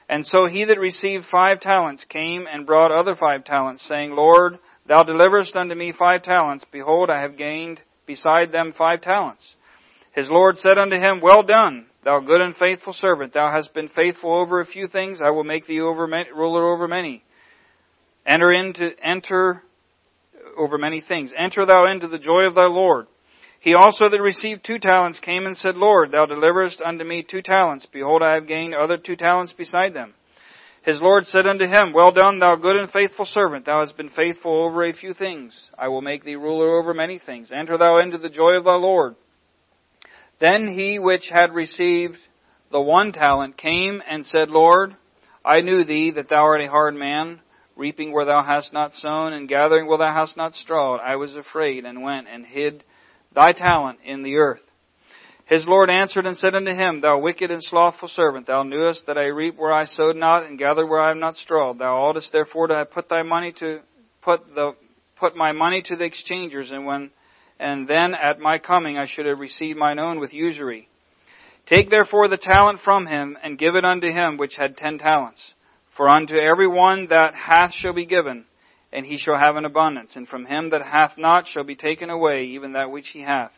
And 0.08 0.24
so 0.24 0.46
he 0.46 0.64
that 0.64 0.78
received 0.78 1.26
five 1.26 1.60
talents 1.60 2.04
came 2.04 2.46
and 2.50 2.66
brought 2.66 2.92
other 2.92 3.14
five 3.14 3.44
talents, 3.44 3.86
saying, 3.86 4.12
Lord, 4.12 4.58
thou 4.86 5.02
deliverest 5.02 5.56
unto 5.56 5.74
me 5.74 5.92
five 5.92 6.22
talents. 6.22 6.64
Behold, 6.70 7.10
I 7.10 7.20
have 7.20 7.36
gained 7.36 7.82
beside 8.06 8.52
them 8.52 8.72
five 8.72 9.00
talents. 9.00 9.56
His 10.12 10.30
Lord 10.30 10.58
said 10.58 10.78
unto 10.78 10.96
him, 10.96 11.20
Well 11.20 11.42
done, 11.42 11.86
thou 12.06 12.20
good 12.20 12.40
and 12.40 12.54
faithful 12.54 12.92
servant. 12.92 13.32
Thou 13.32 13.50
hast 13.50 13.74
been 13.74 13.88
faithful 13.88 14.32
over 14.32 14.60
a 14.60 14.64
few 14.64 14.86
things. 14.86 15.20
I 15.20 15.30
will 15.30 15.42
make 15.42 15.66
thee 15.66 15.80
over 15.80 16.06
many, 16.06 16.30
ruler 16.30 16.72
over 16.72 16.86
many. 16.86 17.24
Enter 18.24 18.52
into, 18.52 18.92
enter 19.04 19.62
over 20.56 20.78
many 20.78 21.00
things. 21.00 21.34
Enter 21.36 21.66
thou 21.66 21.90
into 21.90 22.06
the 22.06 22.18
joy 22.18 22.44
of 22.44 22.54
thy 22.54 22.66
Lord. 22.66 23.08
He 23.58 23.74
also 23.74 24.08
that 24.08 24.22
received 24.22 24.64
two 24.64 24.78
talents 24.78 25.18
came 25.18 25.46
and 25.46 25.56
said, 25.56 25.74
Lord, 25.74 26.12
thou 26.12 26.26
deliverest 26.26 26.80
unto 26.80 27.04
me 27.04 27.24
two 27.24 27.42
talents. 27.42 27.86
Behold, 27.86 28.22
I 28.22 28.34
have 28.34 28.46
gained 28.46 28.74
other 28.74 28.98
two 28.98 29.16
talents 29.16 29.52
beside 29.52 29.92
them. 29.92 30.14
His 30.84 31.02
Lord 31.02 31.26
said 31.26 31.48
unto 31.48 31.64
him, 31.64 31.92
Well 31.92 32.12
done, 32.12 32.38
thou 32.38 32.54
good 32.54 32.76
and 32.76 32.88
faithful 32.88 33.24
servant. 33.24 33.64
Thou 33.64 33.80
hast 33.80 33.96
been 33.96 34.10
faithful 34.10 34.52
over 34.52 34.84
a 34.84 34.92
few 34.92 35.12
things. 35.12 35.72
I 35.76 35.88
will 35.88 36.02
make 36.02 36.22
thee 36.22 36.36
ruler 36.36 36.78
over 36.78 36.94
many 36.94 37.18
things. 37.18 37.50
Enter 37.50 37.76
thou 37.76 37.98
into 37.98 38.18
the 38.18 38.28
joy 38.28 38.52
of 38.52 38.64
thy 38.64 38.76
Lord. 38.76 39.16
Then 40.38 40.68
he 40.68 40.98
which 40.98 41.28
had 41.28 41.54
received 41.54 42.18
the 42.70 42.80
one 42.80 43.12
talent 43.12 43.56
came 43.56 44.02
and 44.06 44.26
said, 44.26 44.50
Lord, 44.50 44.94
I 45.44 45.60
knew 45.60 45.84
thee 45.84 46.10
that 46.10 46.28
thou 46.28 46.44
art 46.44 46.60
a 46.60 46.68
hard 46.70 46.94
man, 46.94 47.40
reaping 47.76 48.12
where 48.12 48.24
thou 48.24 48.42
hast 48.42 48.72
not 48.72 48.94
sown, 48.94 49.32
and 49.32 49.48
gathering 49.48 49.86
where 49.86 49.98
thou 49.98 50.12
hast 50.12 50.36
not 50.36 50.54
strawed. 50.54 51.00
I 51.00 51.16
was 51.16 51.34
afraid, 51.34 51.84
and 51.84 52.02
went 52.02 52.26
and 52.28 52.44
hid 52.44 52.84
thy 53.32 53.52
talent 53.52 54.00
in 54.04 54.22
the 54.22 54.36
earth. 54.36 54.62
His 55.46 55.66
Lord 55.66 55.90
answered 55.90 56.26
and 56.26 56.36
said 56.36 56.56
unto 56.56 56.74
him, 56.74 56.98
Thou 56.98 57.18
wicked 57.18 57.52
and 57.52 57.62
slothful 57.62 58.08
servant, 58.08 58.46
thou 58.46 58.64
knewest 58.64 59.06
that 59.06 59.16
I 59.16 59.26
reap 59.26 59.56
where 59.56 59.72
I 59.72 59.84
sowed 59.84 60.16
not, 60.16 60.44
and 60.44 60.58
gather 60.58 60.84
where 60.84 61.00
I 61.00 61.08
have 61.08 61.16
not 61.16 61.36
strawed. 61.36 61.78
Thou 61.78 61.96
oughtest 61.96 62.32
therefore 62.32 62.66
to 62.66 62.74
have 62.74 62.90
put 62.90 63.08
thy 63.08 63.22
money 63.22 63.52
to 63.60 63.80
put 64.22 64.54
the 64.54 64.74
put 65.14 65.36
my 65.36 65.52
money 65.52 65.82
to 65.82 65.96
the 65.96 66.04
exchangers, 66.04 66.72
and 66.72 66.84
when 66.84 67.10
and 67.58 67.88
then 67.88 68.14
at 68.14 68.38
my 68.38 68.58
coming 68.58 68.98
I 68.98 69.06
should 69.06 69.26
have 69.26 69.38
received 69.38 69.78
mine 69.78 69.98
own 69.98 70.20
with 70.20 70.32
usury. 70.32 70.88
Take 71.66 71.90
therefore 71.90 72.28
the 72.28 72.36
talent 72.36 72.78
from 72.80 73.06
him, 73.06 73.36
and 73.42 73.58
give 73.58 73.74
it 73.74 73.84
unto 73.84 74.08
him 74.08 74.36
which 74.36 74.56
had 74.56 74.76
ten 74.76 74.98
talents. 74.98 75.54
For 75.96 76.08
unto 76.08 76.36
every 76.36 76.68
one 76.68 77.06
that 77.08 77.34
hath 77.34 77.72
shall 77.72 77.94
be 77.94 78.06
given, 78.06 78.44
and 78.92 79.04
he 79.04 79.16
shall 79.16 79.38
have 79.38 79.56
an 79.56 79.64
abundance. 79.64 80.16
And 80.16 80.28
from 80.28 80.44
him 80.44 80.70
that 80.70 80.82
hath 80.82 81.18
not 81.18 81.46
shall 81.46 81.64
be 81.64 81.74
taken 81.74 82.10
away 82.10 82.44
even 82.44 82.74
that 82.74 82.90
which 82.90 83.08
he 83.08 83.22
hath. 83.22 83.52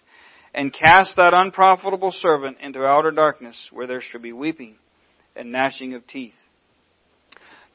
And 0.55 0.72
cast 0.72 1.16
that 1.16 1.34
unprofitable 1.34 2.12
servant 2.12 2.59
into 2.61 2.84
outer 2.84 3.11
darkness, 3.11 3.68
where 3.72 3.86
there 3.86 4.01
shall 4.01 4.20
be 4.20 4.32
weeping 4.32 4.76
and 5.36 5.53
gnashing 5.53 5.94
of 5.94 6.07
teeth. 6.07 6.34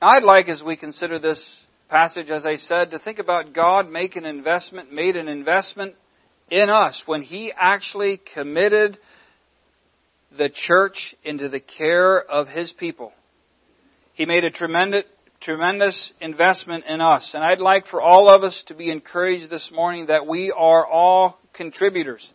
Now 0.01 0.09
I'd 0.09 0.23
like, 0.23 0.49
as 0.49 0.63
we 0.63 0.75
consider 0.75 1.19
this 1.19 1.65
passage, 1.89 2.31
as 2.31 2.45
I 2.45 2.55
said, 2.55 2.91
to 2.91 2.99
think 2.99 3.19
about 3.19 3.53
God 3.53 3.89
make 3.89 4.15
an 4.15 4.25
investment, 4.25 4.91
made 4.91 5.15
an 5.15 5.27
investment 5.27 5.95
in 6.49 6.69
us 6.69 7.03
when 7.05 7.21
He 7.21 7.51
actually 7.55 8.21
committed 8.33 8.97
the 10.37 10.49
church 10.49 11.15
into 11.23 11.49
the 11.49 11.59
care 11.59 12.19
of 12.19 12.47
His 12.47 12.71
people. 12.71 13.11
He 14.13 14.25
made 14.25 14.43
a 14.43 14.51
tremendous, 14.51 15.05
tremendous 15.39 16.13
investment 16.21 16.85
in 16.87 17.01
us. 17.01 17.31
And 17.33 17.43
I'd 17.43 17.59
like 17.59 17.87
for 17.87 18.01
all 18.01 18.29
of 18.29 18.43
us 18.43 18.63
to 18.67 18.75
be 18.75 18.89
encouraged 18.89 19.49
this 19.49 19.71
morning 19.71 20.07
that 20.07 20.27
we 20.27 20.51
are 20.51 20.85
all 20.85 21.37
contributors 21.53 22.31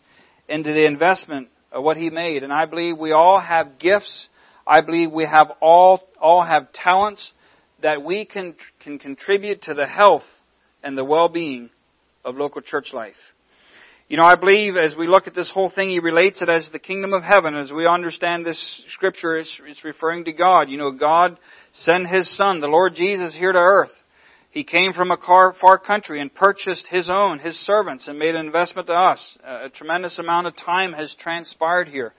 into 0.47 0.71
the 0.73 0.85
investment 0.85 1.49
of 1.71 1.83
what 1.83 1.97
He 1.97 2.09
made. 2.09 2.43
And 2.43 2.53
I 2.53 2.65
believe 2.65 2.97
we 2.97 3.11
all 3.11 3.39
have 3.39 3.79
gifts. 3.79 4.27
I 4.65 4.81
believe 4.81 5.11
we 5.11 5.25
have 5.25 5.51
all, 5.61 6.01
all 6.19 6.43
have 6.43 6.71
talents 6.71 7.33
that 7.81 8.03
we 8.03 8.25
can, 8.25 8.55
can 8.81 8.99
contribute 8.99 9.63
to 9.63 9.73
the 9.73 9.87
health 9.87 10.25
and 10.83 10.97
the 10.97 11.05
well-being 11.05 11.69
of 12.23 12.35
local 12.35 12.61
church 12.61 12.93
life. 12.93 13.15
You 14.09 14.17
know, 14.17 14.23
I 14.23 14.33
believe 14.33 14.75
as 14.75 14.95
we 14.95 15.05
look 15.05 15.27
at 15.27 15.35
this 15.35 15.51
whole 15.51 15.69
thing, 15.69 15.89
he 15.89 15.99
relates 15.99 16.41
it 16.41 16.49
as 16.49 16.71
the 16.71 16.79
kingdom 16.79 17.13
of 17.13 17.21
heaven. 17.21 17.55
As 17.55 17.71
we 17.71 17.85
understand 17.85 18.43
this 18.43 18.81
scripture, 18.87 19.37
it's, 19.37 19.61
it's 19.67 19.85
referring 19.85 20.25
to 20.25 20.33
God. 20.33 20.63
You 20.67 20.79
know, 20.79 20.89
God 20.89 21.37
sent 21.73 22.07
His 22.07 22.27
Son, 22.35 22.59
the 22.59 22.65
Lord 22.65 22.95
Jesus, 22.95 23.35
here 23.35 23.51
to 23.51 23.59
earth. 23.59 23.91
He 24.49 24.63
came 24.63 24.93
from 24.93 25.11
a 25.11 25.53
far 25.61 25.77
country 25.77 26.21
and 26.21 26.33
purchased 26.33 26.87
His 26.87 27.07
own, 27.07 27.37
His 27.37 27.55
servants, 27.55 28.07
and 28.07 28.17
made 28.17 28.33
an 28.33 28.47
investment 28.47 28.87
to 28.87 28.93
us. 28.93 29.37
A 29.45 29.69
tremendous 29.69 30.17
amount 30.17 30.47
of 30.47 30.55
time 30.55 30.93
has 30.93 31.13
transpired 31.13 31.87
here. 31.87 32.15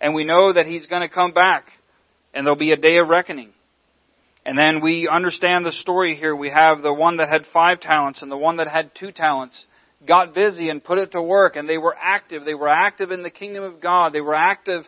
And 0.00 0.14
we 0.14 0.24
know 0.24 0.54
that 0.54 0.66
He's 0.66 0.86
going 0.86 1.02
to 1.02 1.14
come 1.14 1.34
back, 1.34 1.66
and 2.32 2.46
there'll 2.46 2.58
be 2.58 2.72
a 2.72 2.78
day 2.78 2.96
of 2.96 3.08
reckoning. 3.08 3.50
And 4.46 4.58
then 4.58 4.80
we 4.80 5.06
understand 5.06 5.66
the 5.66 5.72
story 5.72 6.16
here. 6.16 6.34
We 6.34 6.48
have 6.48 6.80
the 6.80 6.94
one 6.94 7.18
that 7.18 7.28
had 7.28 7.44
five 7.44 7.80
talents 7.80 8.22
and 8.22 8.32
the 8.32 8.38
one 8.38 8.56
that 8.56 8.68
had 8.68 8.94
two 8.94 9.12
talents 9.12 9.66
got 10.06 10.34
busy 10.34 10.68
and 10.68 10.82
put 10.82 10.98
it 10.98 11.12
to 11.12 11.22
work 11.22 11.56
and 11.56 11.68
they 11.68 11.78
were 11.78 11.96
active. 11.98 12.44
They 12.44 12.54
were 12.54 12.68
active 12.68 13.10
in 13.10 13.22
the 13.22 13.30
kingdom 13.30 13.64
of 13.64 13.80
God. 13.80 14.12
They 14.12 14.20
were 14.20 14.34
active 14.34 14.84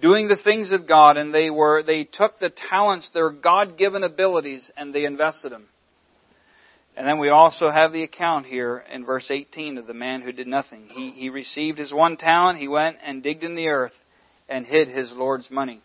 doing 0.00 0.28
the 0.28 0.36
things 0.36 0.70
of 0.70 0.86
God 0.86 1.16
and 1.16 1.34
they 1.34 1.50
were, 1.50 1.82
they 1.82 2.04
took 2.04 2.38
the 2.38 2.50
talents, 2.50 3.10
their 3.10 3.30
God-given 3.30 4.04
abilities 4.04 4.70
and 4.76 4.94
they 4.94 5.04
invested 5.04 5.52
them. 5.52 5.68
And 6.96 7.06
then 7.06 7.18
we 7.18 7.28
also 7.28 7.68
have 7.68 7.92
the 7.92 8.02
account 8.02 8.46
here 8.46 8.82
in 8.90 9.04
verse 9.04 9.30
18 9.30 9.76
of 9.76 9.86
the 9.86 9.94
man 9.94 10.22
who 10.22 10.32
did 10.32 10.46
nothing. 10.46 10.88
He, 10.88 11.10
he 11.10 11.28
received 11.28 11.78
his 11.78 11.92
one 11.92 12.16
talent, 12.16 12.58
he 12.58 12.68
went 12.68 12.96
and 13.04 13.22
digged 13.22 13.44
in 13.44 13.54
the 13.54 13.68
earth 13.68 13.92
and 14.48 14.64
hid 14.64 14.88
his 14.88 15.12
Lord's 15.12 15.50
money. 15.50 15.82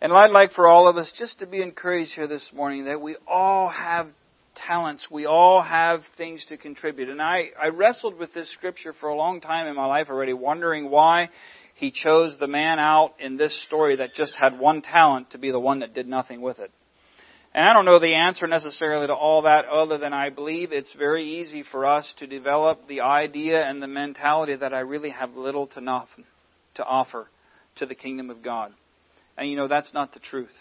And 0.00 0.12
I'd 0.12 0.32
like 0.32 0.50
for 0.50 0.66
all 0.66 0.88
of 0.88 0.96
us 0.96 1.12
just 1.16 1.38
to 1.38 1.46
be 1.46 1.62
encouraged 1.62 2.14
here 2.16 2.26
this 2.26 2.52
morning 2.52 2.86
that 2.86 3.00
we 3.00 3.16
all 3.24 3.68
have 3.68 4.08
talents. 4.54 5.10
We 5.10 5.26
all 5.26 5.62
have 5.62 6.02
things 6.16 6.44
to 6.46 6.56
contribute. 6.56 7.08
And 7.08 7.20
I, 7.20 7.50
I 7.60 7.68
wrestled 7.68 8.18
with 8.18 8.32
this 8.34 8.50
scripture 8.50 8.92
for 8.92 9.08
a 9.08 9.16
long 9.16 9.40
time 9.40 9.66
in 9.66 9.74
my 9.74 9.86
life 9.86 10.08
already, 10.10 10.32
wondering 10.32 10.90
why 10.90 11.30
he 11.74 11.90
chose 11.90 12.38
the 12.38 12.46
man 12.46 12.78
out 12.78 13.14
in 13.18 13.36
this 13.36 13.60
story 13.64 13.96
that 13.96 14.14
just 14.14 14.34
had 14.34 14.58
one 14.58 14.82
talent 14.82 15.30
to 15.30 15.38
be 15.38 15.50
the 15.50 15.60
one 15.60 15.80
that 15.80 15.94
did 15.94 16.06
nothing 16.06 16.40
with 16.40 16.58
it. 16.58 16.70
And 17.54 17.68
I 17.68 17.74
don't 17.74 17.84
know 17.84 17.98
the 17.98 18.14
answer 18.14 18.46
necessarily 18.46 19.06
to 19.08 19.14
all 19.14 19.42
that 19.42 19.66
other 19.66 19.98
than 19.98 20.14
I 20.14 20.30
believe 20.30 20.72
it's 20.72 20.94
very 20.94 21.40
easy 21.40 21.62
for 21.62 21.84
us 21.84 22.14
to 22.18 22.26
develop 22.26 22.88
the 22.88 23.02
idea 23.02 23.62
and 23.62 23.82
the 23.82 23.86
mentality 23.86 24.56
that 24.56 24.72
I 24.72 24.80
really 24.80 25.10
have 25.10 25.36
little 25.36 25.66
to 25.68 25.80
nothing 25.80 26.24
to 26.74 26.84
offer 26.84 27.28
to 27.76 27.86
the 27.86 27.94
kingdom 27.94 28.30
of 28.30 28.42
God. 28.42 28.72
And 29.36 29.50
you 29.50 29.56
know, 29.56 29.68
that's 29.68 29.92
not 29.92 30.14
the 30.14 30.20
truth. 30.20 30.52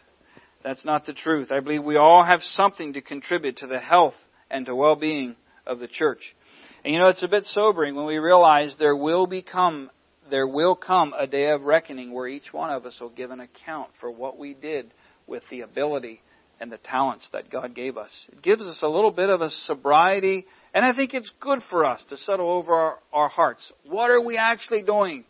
That's 0.64 0.86
not 0.86 1.06
the 1.06 1.14
truth. 1.14 1.52
I 1.52 1.60
believe 1.60 1.84
we 1.84 1.98
all 1.98 2.24
have 2.24 2.44
something 2.44 2.94
to 2.94 3.02
contribute 3.02 3.58
to 3.58 3.68
the 3.68 3.80
health 3.80 4.16
and 4.50 4.66
to 4.66 4.76
well-being 4.76 5.36
of 5.66 5.80
the 5.80 5.88
church. 5.88 6.36
And 6.84 6.94
you 6.94 7.00
know, 7.00 7.10
it's 7.10 7.24
a 7.24 7.28
bit 7.28 7.46
sobering 7.46 7.96
when 7.96 8.06
we 8.06 8.18
realize 8.18 8.78
there 8.78 8.96
will 8.96 9.28
become 9.28 9.90
there 10.30 10.48
will 10.48 10.76
come 10.76 11.14
a 11.18 11.28
day 11.28 11.50
of 11.50 11.64
reckoning 11.64 12.14
where 12.14 12.28
each 12.28 12.54
one 12.54 12.70
of 12.70 12.86
us 12.86 13.00
will 13.02 13.10
give 13.10 13.32
an 13.32 13.42
account 13.42 13.90
for 14.00 14.10
what 14.10 14.40
we 14.40 14.54
did 14.54 14.94
with 15.28 15.44
the 15.50 15.62
ability 15.62 16.22
and 16.62 16.72
the 16.72 16.78
talents 16.78 17.28
that 17.34 17.50
God 17.50 17.76
gave 17.76 17.98
us. 17.98 18.30
It 18.32 18.42
gives 18.42 18.62
us 18.62 18.82
a 18.82 18.88
little 18.88 19.12
bit 19.12 19.30
of 19.30 19.42
a 19.42 19.50
sobriety, 19.50 20.46
and 20.74 20.86
I 20.86 20.94
think 20.96 21.14
it's 21.14 21.32
good 21.42 21.62
for 21.70 21.84
us 21.84 22.06
to 22.06 22.18
settle 22.18 22.50
over 22.50 22.74
our, 22.74 23.00
our 23.12 23.30
hearts. 23.30 23.74
What 23.84 24.10
are 24.10 24.22
we 24.22 24.38
actually 24.38 24.84
doing 24.84 25.26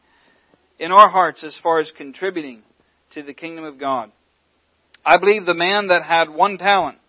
in 0.77 0.91
our 0.91 1.09
hearts 1.09 1.43
as 1.43 1.57
far 1.57 1.79
as 1.79 1.91
contributing 1.91 2.61
to 3.11 3.23
the 3.23 3.33
kingdom 3.33 3.65
of 3.65 3.79
God? 3.79 4.11
I 5.05 5.17
believe 5.17 5.45
the 5.45 5.53
man 5.53 5.87
that 5.87 6.03
had 6.03 6.29
one 6.29 6.57
talent, 6.57 6.99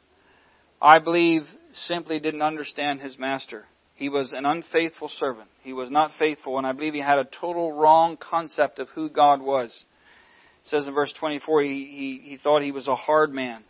I 0.80 0.99
believe 0.99 1.47
simply 1.72 2.20
didn't 2.20 2.43
understand 2.43 3.01
his 3.01 3.18
master. 3.18 3.66
He 3.95 4.09
was 4.09 4.32
an 4.32 4.47
unfaithful 4.47 5.09
servant. 5.09 5.49
He 5.62 5.72
was 5.72 5.90
not 5.90 6.12
faithful, 6.18 6.59
and 6.59 6.66
I 6.66 6.72
believe 6.72 6.95
he 6.95 7.01
had 7.01 7.18
a 7.18 7.24
total 7.24 7.70
wrong 7.70 8.16
concept 8.16 8.78
of 8.78 8.88
who 8.90 9.11
God 9.11 9.43
was. 9.43 9.70
It 10.62 10.68
says 10.68 10.86
in 10.86 10.95
verse 10.95 11.12
24, 11.12 11.62
he, 11.62 11.68
he, 11.68 12.30
he 12.30 12.36
thought 12.36 12.62
he 12.62 12.72
was 12.72 12.88
a 12.88 12.95
hard 12.95 13.32
man. 13.32 13.62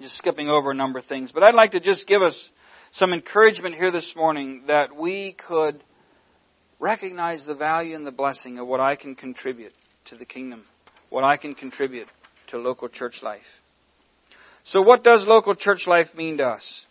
Just 0.00 0.16
skipping 0.16 0.48
over 0.48 0.70
a 0.70 0.74
number 0.74 0.98
of 0.98 1.06
things. 1.06 1.32
But 1.32 1.42
I'd 1.42 1.54
like 1.54 1.72
to 1.72 1.80
just 1.80 2.06
give 2.06 2.22
us 2.22 2.50
some 2.92 3.12
encouragement 3.12 3.74
here 3.74 3.90
this 3.90 4.14
morning 4.14 4.64
that 4.66 4.94
we 4.94 5.32
could 5.32 5.82
recognize 6.78 7.44
the 7.44 7.54
value 7.54 7.94
and 7.94 8.06
the 8.06 8.12
blessing 8.12 8.58
of 8.58 8.66
what 8.66 8.80
I 8.80 8.96
can 8.96 9.14
contribute 9.14 9.72
to 10.06 10.16
the 10.16 10.24
kingdom, 10.24 10.64
what 11.08 11.24
I 11.24 11.36
can 11.36 11.54
contribute 11.54 12.08
to 12.50 12.58
local 12.58 12.88
church 12.88 13.22
life. 13.22 13.42
So 14.64 14.82
what 14.82 15.02
does 15.02 15.26
local 15.26 15.54
church 15.54 15.86
life 15.86 16.14
mean 16.14 16.38
to 16.38 16.44
us? 16.44 16.86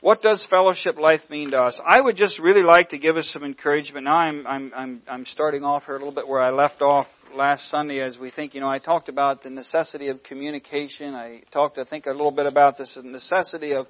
What 0.00 0.22
does 0.22 0.44
fellowship 0.44 0.98
life 0.98 1.22
mean 1.30 1.50
to 1.50 1.58
us? 1.58 1.80
I 1.84 2.00
would 2.00 2.16
just 2.16 2.38
really 2.38 2.62
like 2.62 2.90
to 2.90 2.98
give 2.98 3.16
us 3.16 3.28
some 3.28 3.42
encouragement. 3.42 4.04
Now 4.04 4.16
I'm, 4.16 4.46
I'm, 4.46 4.72
I'm, 4.76 5.02
I'm 5.08 5.24
starting 5.24 5.64
off 5.64 5.86
here 5.86 5.96
a 5.96 5.98
little 5.98 6.14
bit 6.14 6.28
where 6.28 6.40
I 6.40 6.50
left 6.50 6.82
off 6.82 7.06
last 7.34 7.70
Sunday 7.70 8.00
as 8.00 8.18
we 8.18 8.30
think, 8.30 8.54
you 8.54 8.60
know, 8.60 8.68
I 8.68 8.78
talked 8.78 9.08
about 9.08 9.42
the 9.42 9.50
necessity 9.50 10.08
of 10.08 10.22
communication. 10.22 11.14
I 11.14 11.42
talked, 11.50 11.78
I 11.78 11.84
think, 11.84 12.06
a 12.06 12.10
little 12.10 12.30
bit 12.30 12.46
about 12.46 12.76
this 12.76 12.98
necessity 13.02 13.72
of, 13.72 13.86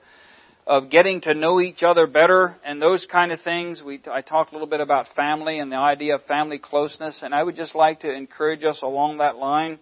of 0.67 0.91
getting 0.91 1.21
to 1.23 1.35
know 1.35 1.61
each 1.61 1.83
other 1.83 2.07
better 2.07 2.55
and 2.65 2.81
those 2.81 3.05
kind 3.05 3.33
of 3.33 3.41
things. 3.41 3.83
We, 3.83 4.01
I 4.11 4.21
talked 4.21 4.51
a 4.51 4.55
little 4.55 4.69
bit 4.69 4.81
about 4.81 5.09
family 5.17 5.59
and 5.59 5.73
the 5.73 5.77
idea 5.77 6.15
of 6.15 6.23
family 6.23 6.59
closeness, 6.59 7.23
and 7.25 7.35
I 7.35 7.43
would 7.43 7.57
just 7.57 7.75
like 7.75 8.01
to 8.01 8.13
encourage 8.13 8.65
us 8.65 8.83
along 8.83 9.19
that 9.19 9.37
line 9.37 9.81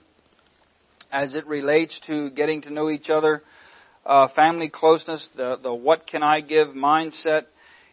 as 1.15 1.37
it 1.37 1.47
relates 1.47 2.01
to 2.01 2.29
getting 2.31 2.63
to 2.63 2.71
know 2.71 2.91
each 2.91 3.09
other, 3.09 3.45
uh, 4.05 4.27
family 4.35 4.69
closeness, 4.69 5.31
the, 5.37 5.57
the 5.63 5.73
what 5.73 6.09
can 6.09 6.25
I 6.25 6.41
give 6.41 6.69
mindset. 6.69 7.45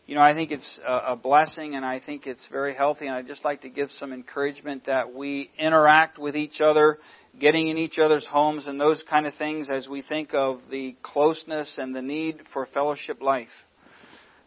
You 0.07 0.15
know, 0.15 0.21
I 0.21 0.33
think 0.33 0.49
it's 0.49 0.79
a, 0.85 1.11
a 1.11 1.15
blessing 1.15 1.75
and 1.75 1.85
I 1.85 1.99
think 1.99 2.25
it's 2.25 2.47
very 2.47 2.73
healthy 2.73 3.05
and 3.05 3.15
I'd 3.15 3.27
just 3.27 3.45
like 3.45 3.61
to 3.61 3.69
give 3.69 3.91
some 3.91 4.11
encouragement 4.11 4.85
that 4.85 5.13
we 5.13 5.51
interact 5.59 6.17
with 6.17 6.35
each 6.35 6.61
other, 6.61 6.97
getting 7.39 7.67
in 7.67 7.77
each 7.77 7.99
other's 7.99 8.25
homes 8.25 8.65
and 8.65 8.81
those 8.81 9.03
kind 9.07 9.27
of 9.27 9.35
things 9.35 9.69
as 9.69 9.87
we 9.87 10.01
think 10.01 10.33
of 10.33 10.59
the 10.71 10.95
closeness 11.03 11.77
and 11.77 11.95
the 11.95 12.01
need 12.01 12.41
for 12.51 12.65
fellowship 12.65 13.21
life. 13.21 13.49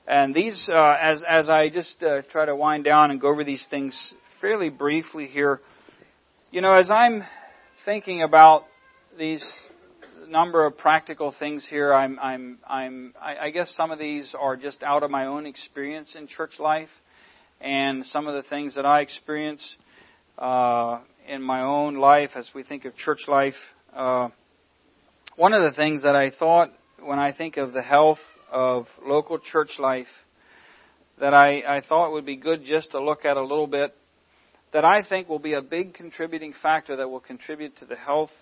And 0.08 0.34
these, 0.34 0.68
uh, 0.68 0.96
as, 1.00 1.22
as 1.22 1.48
I 1.48 1.68
just 1.68 2.02
uh, 2.02 2.22
try 2.22 2.44
to 2.44 2.56
wind 2.56 2.82
down 2.82 3.12
and 3.12 3.20
go 3.20 3.28
over 3.28 3.44
these 3.44 3.64
things 3.70 4.12
fairly 4.40 4.68
briefly 4.68 5.26
here, 5.26 5.60
you 6.50 6.60
know, 6.60 6.74
as 6.74 6.90
I'm 6.90 7.22
thinking 7.84 8.22
about 8.22 8.64
these 9.18 9.44
number 10.26 10.64
of 10.64 10.78
practical 10.78 11.32
things 11.32 11.66
here, 11.68 11.92
I'm, 11.92 12.18
I'm, 12.18 12.58
I'm, 12.66 13.14
I, 13.20 13.36
I 13.36 13.50
guess 13.50 13.74
some 13.76 13.90
of 13.90 13.98
these 13.98 14.34
are 14.38 14.56
just 14.56 14.82
out 14.82 15.02
of 15.02 15.10
my 15.10 15.26
own 15.26 15.44
experience 15.44 16.14
in 16.14 16.26
church 16.26 16.58
life, 16.58 16.88
and 17.60 18.06
some 18.06 18.26
of 18.26 18.34
the 18.34 18.42
things 18.42 18.76
that 18.76 18.86
I 18.86 19.00
experience 19.00 19.76
uh, 20.38 21.00
in 21.28 21.42
my 21.42 21.60
own 21.60 21.96
life 21.96 22.30
as 22.36 22.50
we 22.54 22.62
think 22.62 22.86
of 22.86 22.96
church 22.96 23.28
life. 23.28 23.54
Uh, 23.94 24.28
one 25.36 25.52
of 25.52 25.62
the 25.62 25.72
things 25.72 26.04
that 26.04 26.16
I 26.16 26.30
thought 26.30 26.70
when 27.02 27.18
I 27.18 27.32
think 27.32 27.58
of 27.58 27.72
the 27.72 27.82
health 27.82 28.20
of 28.50 28.86
local 29.04 29.38
church 29.38 29.78
life 29.78 30.06
that 31.20 31.34
I, 31.34 31.76
I 31.76 31.80
thought 31.80 32.12
would 32.12 32.24
be 32.24 32.36
good 32.36 32.64
just 32.64 32.92
to 32.92 33.02
look 33.02 33.24
at 33.24 33.36
a 33.36 33.42
little 33.42 33.66
bit 33.66 33.94
that 34.74 34.84
I 34.84 35.04
think 35.04 35.28
will 35.28 35.38
be 35.38 35.52
a 35.52 35.62
big 35.62 35.94
contributing 35.94 36.52
factor 36.60 36.96
that 36.96 37.08
will 37.08 37.20
contribute 37.20 37.76
to 37.76 37.84
the 37.84 37.94
health 37.94 38.32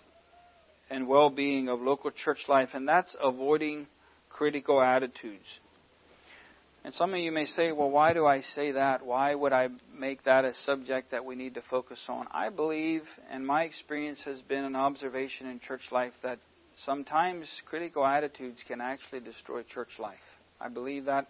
and 0.88 1.06
well 1.06 1.28
being 1.28 1.68
of 1.68 1.80
local 1.80 2.10
church 2.10 2.46
life, 2.48 2.70
and 2.72 2.88
that's 2.88 3.14
avoiding 3.22 3.86
critical 4.30 4.80
attitudes. 4.80 5.44
And 6.84 6.94
some 6.94 7.12
of 7.12 7.20
you 7.20 7.32
may 7.32 7.44
say, 7.44 7.70
well, 7.70 7.90
why 7.90 8.14
do 8.14 8.26
I 8.26 8.40
say 8.40 8.72
that? 8.72 9.04
Why 9.04 9.34
would 9.34 9.52
I 9.52 9.68
make 9.94 10.24
that 10.24 10.46
a 10.46 10.54
subject 10.54 11.10
that 11.10 11.24
we 11.24 11.34
need 11.34 11.54
to 11.54 11.62
focus 11.62 12.02
on? 12.08 12.26
I 12.32 12.48
believe, 12.48 13.02
and 13.30 13.46
my 13.46 13.64
experience 13.64 14.22
has 14.24 14.40
been 14.40 14.64
an 14.64 14.74
observation 14.74 15.48
in 15.48 15.60
church 15.60 15.92
life, 15.92 16.14
that 16.22 16.38
sometimes 16.76 17.60
critical 17.66 18.06
attitudes 18.06 18.64
can 18.66 18.80
actually 18.80 19.20
destroy 19.20 19.62
church 19.64 19.98
life. 19.98 20.16
I 20.58 20.70
believe 20.70 21.04
that 21.04 21.26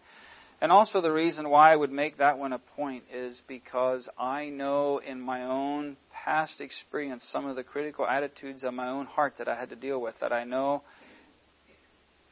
and 0.62 0.70
also, 0.70 1.00
the 1.00 1.10
reason 1.10 1.50
why 1.50 1.72
I 1.72 1.76
would 1.76 1.90
make 1.90 2.18
that 2.18 2.38
one 2.38 2.52
a 2.52 2.60
point 2.60 3.02
is 3.12 3.42
because 3.48 4.08
I 4.16 4.48
know 4.48 4.98
in 4.98 5.20
my 5.20 5.42
own 5.42 5.96
past 6.12 6.60
experience 6.60 7.24
some 7.32 7.46
of 7.46 7.56
the 7.56 7.64
critical 7.64 8.06
attitudes 8.06 8.62
of 8.62 8.72
my 8.72 8.88
own 8.88 9.06
heart 9.06 9.34
that 9.38 9.48
I 9.48 9.56
had 9.56 9.70
to 9.70 9.76
deal 9.76 10.00
with, 10.00 10.14
that 10.20 10.32
I 10.32 10.44
know 10.44 10.84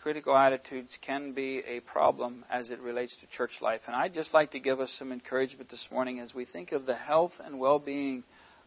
critical 0.01 0.37
attitudes 0.37 0.97
can 1.03 1.33
be 1.33 1.61
a 1.67 1.81
problem 1.81 2.45
as 2.49 2.71
it 2.71 2.79
relates 2.79 3.17
to 3.17 3.27
church 3.27 3.61
life. 3.61 3.81
And 3.89 3.97
I'd 3.97 4.15
just 4.15 4.33
like 4.33 4.53
to 4.53 4.61
give 4.61 4.79
us 4.79 4.93
some 4.97 5.11
encouragement 5.11 5.69
this 5.69 5.89
morning 5.91 6.21
as 6.21 6.33
we 6.33 6.45
think 6.45 6.71
of 6.71 6.87
the 6.87 6.95
health 6.95 7.33
and 7.45 7.59
well 7.59 7.81
being 7.81 8.23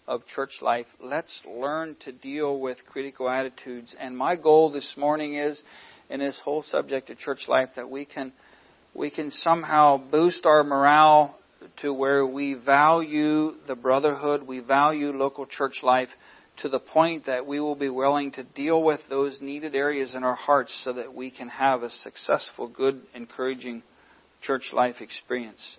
of 0.09 0.27
church 0.27 0.61
life. 0.61 0.87
Let's 1.01 1.41
learn 1.49 1.95
to 2.01 2.11
deal 2.11 2.59
with 2.59 2.85
critical 2.85 3.29
attitudes. 3.29 3.95
And 3.97 4.17
my 4.17 4.35
goal 4.35 4.73
this 4.73 4.95
morning 4.97 5.35
is, 5.35 5.63
in 6.09 6.19
this 6.19 6.37
whole 6.43 6.63
subject 6.63 7.09
of 7.09 7.17
church 7.17 7.47
life, 7.47 7.69
that 7.77 7.89
we 7.89 8.03
can 8.03 8.33
we 8.93 9.09
can 9.09 9.31
somehow 9.31 9.97
boost 9.97 10.45
our 10.45 10.63
morale 10.63 11.37
to 11.77 11.93
where 11.93 12.25
we 12.25 12.53
value 12.53 13.53
the 13.67 13.75
brotherhood, 13.75 14.43
we 14.43 14.59
value 14.59 15.11
local 15.11 15.45
church 15.45 15.81
life 15.81 16.09
to 16.57 16.69
the 16.69 16.79
point 16.79 17.25
that 17.25 17.47
we 17.47 17.59
will 17.59 17.75
be 17.75 17.89
willing 17.89 18.31
to 18.31 18.43
deal 18.43 18.83
with 18.83 19.01
those 19.09 19.41
needed 19.41 19.73
areas 19.73 20.13
in 20.13 20.23
our 20.23 20.35
hearts 20.35 20.79
so 20.83 20.93
that 20.93 21.13
we 21.13 21.31
can 21.31 21.49
have 21.49 21.81
a 21.81 21.89
successful, 21.89 22.67
good, 22.67 23.01
encouraging 23.15 23.81
church 24.41 24.71
life 24.71 25.01
experience. 25.01 25.77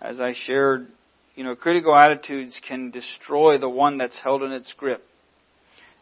As 0.00 0.20
I 0.20 0.32
shared, 0.32 0.86
you 1.34 1.44
know, 1.44 1.54
critical 1.54 1.94
attitudes 1.94 2.58
can 2.66 2.90
destroy 2.90 3.58
the 3.58 3.68
one 3.68 3.98
that's 3.98 4.18
held 4.18 4.42
in 4.42 4.52
its 4.52 4.72
grip. 4.72 5.04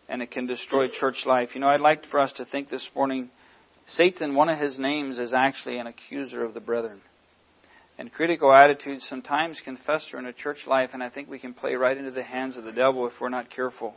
And 0.09 0.22
it 0.22 0.30
can 0.30 0.46
destroy 0.46 0.88
church 0.88 1.26
life. 1.26 1.50
You 1.54 1.61
know, 1.61 1.68
I'd 1.68 1.80
like 1.80 2.06
for 2.06 2.20
us 2.20 2.32
to 2.34 2.44
think 2.44 2.70
this 2.70 2.88
morning 2.94 3.30
Satan, 3.89 4.34
one 4.34 4.51
of 4.51 4.59
his 4.59 4.78
names 4.78 5.18
is 5.18 5.32
actually 5.32 5.78
an 5.78 5.86
accuser 5.86 6.45
of 6.45 6.53
the 6.53 6.61
brethren. 6.61 7.01
And 7.97 8.12
critical 8.12 8.53
attitudes 8.53 9.09
sometimes 9.09 9.61
can 9.61 9.78
fester 9.78 10.18
in 10.18 10.26
a 10.26 10.32
church 10.32 10.66
life, 10.66 10.91
and 10.93 11.03
I 11.03 11.09
think 11.09 11.28
we 11.28 11.39
can 11.39 11.55
play 11.55 11.74
right 11.74 11.97
into 11.97 12.11
the 12.11 12.22
hands 12.22 12.59
of 12.59 12.64
the 12.64 12.72
devil 12.72 13.07
if 13.07 13.14
we're 13.18 13.30
not 13.30 13.51
careful. 13.51 13.95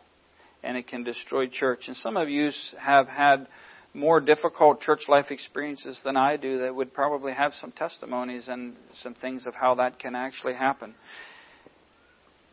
And 0.63 0.77
it 0.77 0.87
can 0.87 1.03
destroy 1.03 1.47
church. 1.47 1.87
And 1.87 1.97
some 1.97 2.15
of 2.15 2.29
you 2.29 2.51
have 2.79 3.07
had 3.07 3.47
more 3.93 4.21
difficult 4.21 4.79
church 4.79 5.09
life 5.09 5.29
experiences 5.29 6.01
than 6.05 6.15
I 6.15 6.37
do 6.37 6.59
that 6.59 6.73
would 6.73 6.93
probably 6.93 7.33
have 7.33 7.53
some 7.53 7.73
testimonies 7.73 8.47
and 8.47 8.77
some 8.93 9.13
things 9.13 9.45
of 9.45 9.55
how 9.55 9.75
that 9.75 9.99
can 9.99 10.15
actually 10.15 10.53
happen. 10.53 10.95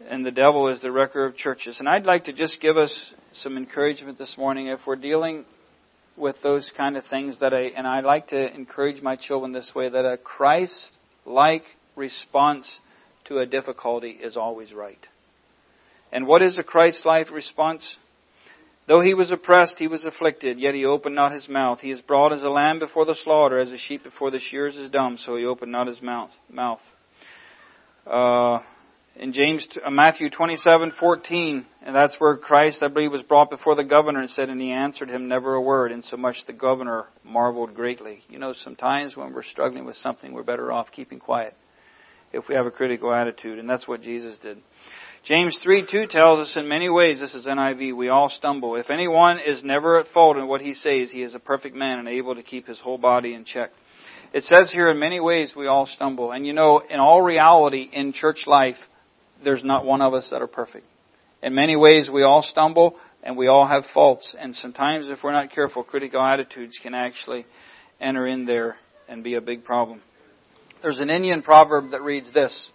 And 0.09 0.27
the 0.27 0.33
devil 0.33 0.69
is 0.69 0.81
the 0.81 0.91
wrecker 0.91 1.25
of 1.25 1.37
churches. 1.37 1.79
And 1.79 1.89
I'd 1.89 2.07
like 2.07 2.25
to 2.25 2.33
just 2.33 2.61
give 2.61 2.77
us 2.77 3.15
some 3.33 3.57
encouragement 3.57 4.19
this 4.19 4.37
morning 4.37 4.67
if 4.67 4.81
we're 4.87 4.97
dealing 4.97 5.45
with 6.19 6.37
those 6.43 6.73
kind 6.77 6.97
of 6.97 7.05
things 7.07 7.39
that 7.41 7.55
I, 7.55 7.71
and 7.77 7.87
I 7.87 8.01
like 8.01 8.29
to 8.29 8.55
encourage 8.55 9.01
my 9.03 9.17
children 9.17 9.53
this 9.53 9.75
way, 9.75 9.89
that 9.89 10.05
a 10.05 10.17
Christ-like 10.17 11.65
response 11.97 12.81
to 13.25 13.39
a 13.39 13.47
difficulty 13.47 14.11
is 14.11 14.37
always 14.37 14.73
right. 14.73 15.07
And 16.11 16.27
what 16.27 16.43
is 16.43 16.59
a 16.59 16.63
Christ-like 16.63 17.31
response? 17.31 17.97
Though 18.87 19.03
he 19.03 19.13
was 19.13 19.31
oppressed, 19.31 19.79
he 19.79 19.87
was 19.87 20.07
afflicted, 20.07 20.59
yet 20.59 20.75
he 20.75 20.87
opened 20.87 21.15
not 21.15 21.33
his 21.33 21.49
mouth. 21.49 21.81
He 21.81 21.91
is 21.91 22.01
brought 22.01 22.33
as 22.33 22.43
a 22.43 22.49
lamb 22.49 22.79
before 22.79 23.05
the 23.05 23.15
slaughter, 23.15 23.59
as 23.59 23.71
a 23.71 23.77
sheep 23.77 24.03
before 24.03 24.31
the 24.31 24.39
shears 24.39 24.79
is 24.79 24.91
dumb, 24.91 25.19
so 25.19 25.37
he 25.37 25.45
opened 25.45 25.73
not 25.73 25.87
his 25.87 26.01
mouth. 26.01 26.31
mouth. 26.51 26.81
Uh, 28.07 28.61
in 29.19 29.33
James, 29.33 29.67
uh, 29.85 29.91
Matthew 29.91 30.31
27:14, 30.31 31.67
and 31.83 31.95
that's 31.95 32.21
where 32.21 32.37
Christ, 32.37 32.83
I 32.85 32.89
believe, 32.89 33.11
was 33.11 33.23
brought 33.23 33.51
before 33.51 33.75
the 33.75 33.83
governor 33.83 34.21
and 34.21 34.31
said, 34.31 34.49
and 34.49 34.61
he 34.61 34.71
answered 34.71 35.11
him 35.11 35.27
never 35.27 35.55
a 35.55 35.61
word, 35.61 35.91
insomuch 35.91 36.47
the 36.47 36.53
governor 36.53 37.07
marveled 37.25 37.75
greatly. 37.75 38.23
You 38.29 38.39
know, 38.39 38.53
sometimes 38.53 39.17
when 39.17 39.33
we're 39.33 39.43
struggling 39.43 39.85
with 39.85 39.97
something, 39.97 40.33
we're 40.33 40.45
better 40.45 40.71
off 40.71 40.93
keeping 40.93 41.19
quiet 41.19 41.55
if 42.33 42.49
we 42.49 42.55
have 42.55 42.67
a 42.67 42.71
critical 42.71 43.13
attitude, 43.13 43.59
and 43.59 43.69
that's 43.69 43.89
what 43.89 44.03
Jesus 44.03 44.39
did. 44.39 44.59
James 45.25 45.59
3:2 45.59 46.07
tells 46.07 46.39
us 46.39 46.57
in 46.57 46.69
many 46.69 46.89
ways, 46.89 47.19
this 47.19 47.35
is 47.35 47.47
NIV, 47.47 47.97
we 47.97 48.09
all 48.09 48.29
stumble. 48.29 48.77
If 48.77 48.89
anyone 48.89 49.41
is 49.41 49.65
never 49.65 49.99
at 49.99 50.07
fault 50.07 50.37
in 50.37 50.47
what 50.47 50.61
he 50.61 50.75
says, 50.75 51.11
he 51.11 51.23
is 51.23 51.35
a 51.35 51.41
perfect 51.41 51.75
man 51.75 51.99
and 51.99 52.09
able 52.09 52.37
to 52.37 52.43
keep 52.45 52.69
his 52.69 52.79
whole 52.79 52.99
body 52.99 53.35
in 53.35 53.45
check. 53.45 53.73
It 54.33 54.45
says 54.45 54.71
here 54.71 54.91
in 54.91 54.99
many 54.99 55.19
ways 55.19 55.57
we 55.57 55.67
all 55.67 55.87
stumble. 55.87 56.31
And 56.31 56.47
you 56.47 56.53
know, 56.53 56.79
in 56.79 57.01
all 57.01 57.21
reality, 57.21 57.89
in 57.91 58.13
church 58.13 58.47
life, 58.47 58.79
there's 59.43 59.65
not 59.65 59.85
one 59.85 60.03
of 60.03 60.15
us 60.15 60.31
that 60.31 60.43
are 60.43 60.49
perfect. 60.49 60.87
In 61.43 61.55
many 61.55 61.77
ways, 61.77 62.11
we 62.13 62.23
all 62.23 62.43
stumble 62.43 62.97
and 63.23 63.37
we 63.37 63.47
all 63.47 63.67
have 63.67 63.85
faults. 63.93 64.35
And 64.39 64.55
sometimes, 64.55 65.09
if 65.09 65.23
we're 65.23 65.33
not 65.33 65.53
careful, 65.53 65.85
critical 65.85 66.21
attitudes 66.21 66.79
can 66.83 66.95
actually 66.95 67.47
enter 68.01 68.27
in 68.27 68.47
there 68.47 68.77
and 69.09 69.25
be 69.25 69.35
a 69.35 69.41
big 69.41 69.65
problem. 69.65 70.03
There's 70.83 71.01
an 71.01 71.11
Indian 71.11 71.43
proverb 71.43 71.91
that 71.91 72.03
reads 72.03 72.33
this 72.33 72.71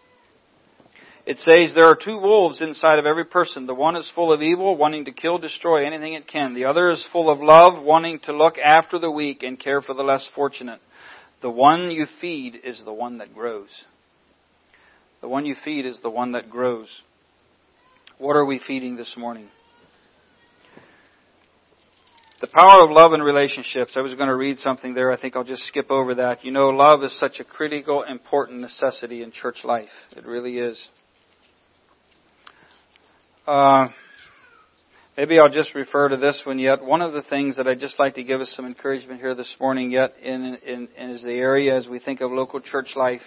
It 1.25 1.37
says 1.37 1.73
there 1.73 1.87
are 1.89 1.95
two 1.95 2.17
wolves 2.17 2.61
inside 2.61 2.99
of 2.99 3.05
every 3.05 3.25
person. 3.25 3.65
The 3.65 3.73
one 3.73 3.95
is 3.95 4.11
full 4.13 4.33
of 4.33 4.41
evil, 4.41 4.75
wanting 4.75 5.05
to 5.05 5.11
kill, 5.11 5.37
destroy 5.37 5.85
anything 5.85 6.13
it 6.13 6.27
can. 6.27 6.53
The 6.53 6.65
other 6.65 6.89
is 6.89 7.05
full 7.11 7.29
of 7.29 7.39
love, 7.39 7.81
wanting 7.81 8.19
to 8.21 8.33
look 8.35 8.57
after 8.57 8.99
the 8.99 9.11
weak 9.11 9.43
and 9.43 9.59
care 9.59 9.81
for 9.81 9.93
the 9.93 10.03
less 10.03 10.29
fortunate. 10.35 10.81
The 11.41 11.49
one 11.49 11.91
you 11.91 12.07
feed 12.21 12.59
is 12.63 12.83
the 12.83 12.93
one 12.93 13.17
that 13.19 13.33
grows. 13.33 13.85
The 15.23 15.29
one 15.29 15.45
you 15.45 15.55
feed 15.55 15.85
is 15.85 16.01
the 16.01 16.09
one 16.09 16.33
that 16.33 16.49
grows. 16.49 17.01
What 18.17 18.35
are 18.35 18.43
we 18.43 18.59
feeding 18.59 18.97
this 18.97 19.15
morning? 19.15 19.47
The 22.41 22.47
power 22.47 22.83
of 22.83 22.91
love 22.91 23.13
in 23.13 23.21
relationships. 23.21 23.95
I 23.95 24.01
was 24.01 24.15
going 24.15 24.27
to 24.27 24.35
read 24.35 24.59
something 24.59 24.93
there. 24.93 25.13
I 25.13 25.17
think 25.17 25.37
I'll 25.37 25.45
just 25.45 25.63
skip 25.63 25.89
over 25.89 26.15
that. 26.15 26.43
You 26.43 26.51
know, 26.51 26.67
love 26.71 27.05
is 27.05 27.17
such 27.17 27.39
a 27.39 27.45
critical, 27.45 28.03
important 28.03 28.59
necessity 28.59 29.23
in 29.23 29.31
church 29.31 29.63
life. 29.63 29.87
It 30.13 30.25
really 30.25 30.57
is. 30.57 30.89
Uh, 33.47 33.87
maybe 35.15 35.39
I'll 35.39 35.47
just 35.47 35.73
refer 35.73 36.09
to 36.09 36.17
this 36.17 36.43
one 36.45 36.59
yet. 36.59 36.83
One 36.83 37.01
of 37.01 37.13
the 37.13 37.21
things 37.21 37.55
that 37.55 37.65
I'd 37.65 37.79
just 37.79 37.97
like 37.97 38.15
to 38.15 38.23
give 38.25 38.41
us 38.41 38.51
some 38.51 38.65
encouragement 38.65 39.21
here 39.21 39.35
this 39.35 39.55
morning 39.57 39.89
yet 39.89 40.15
in, 40.21 40.57
in, 40.65 40.89
in 40.97 41.11
is 41.11 41.23
the 41.23 41.31
area 41.31 41.77
as 41.77 41.87
we 41.87 41.99
think 41.99 42.19
of 42.19 42.29
local 42.29 42.59
church 42.59 42.97
life 42.97 43.21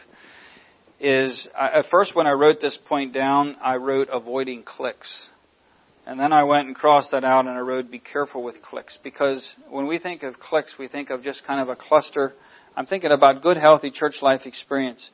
is, 1.00 1.46
I, 1.58 1.78
at 1.78 1.86
first 1.86 2.14
when 2.14 2.26
I 2.26 2.32
wrote 2.32 2.60
this 2.60 2.78
point 2.88 3.12
down, 3.12 3.56
I 3.62 3.76
wrote 3.76 4.08
avoiding 4.10 4.62
cliques. 4.62 5.28
And 6.06 6.20
then 6.20 6.32
I 6.32 6.44
went 6.44 6.68
and 6.68 6.76
crossed 6.76 7.10
that 7.10 7.24
out 7.24 7.46
and 7.46 7.56
I 7.56 7.60
wrote 7.60 7.90
be 7.90 7.98
careful 7.98 8.42
with 8.42 8.62
cliques 8.62 8.96
because 9.02 9.52
when 9.68 9.88
we 9.88 9.98
think 9.98 10.22
of 10.22 10.38
clicks, 10.38 10.78
we 10.78 10.86
think 10.86 11.10
of 11.10 11.22
just 11.22 11.44
kind 11.44 11.60
of 11.60 11.68
a 11.68 11.74
cluster. 11.74 12.32
I'm 12.76 12.86
thinking 12.86 13.10
about 13.10 13.42
good, 13.42 13.56
healthy 13.56 13.90
church 13.90 14.22
life 14.22 14.46
experience. 14.46 15.10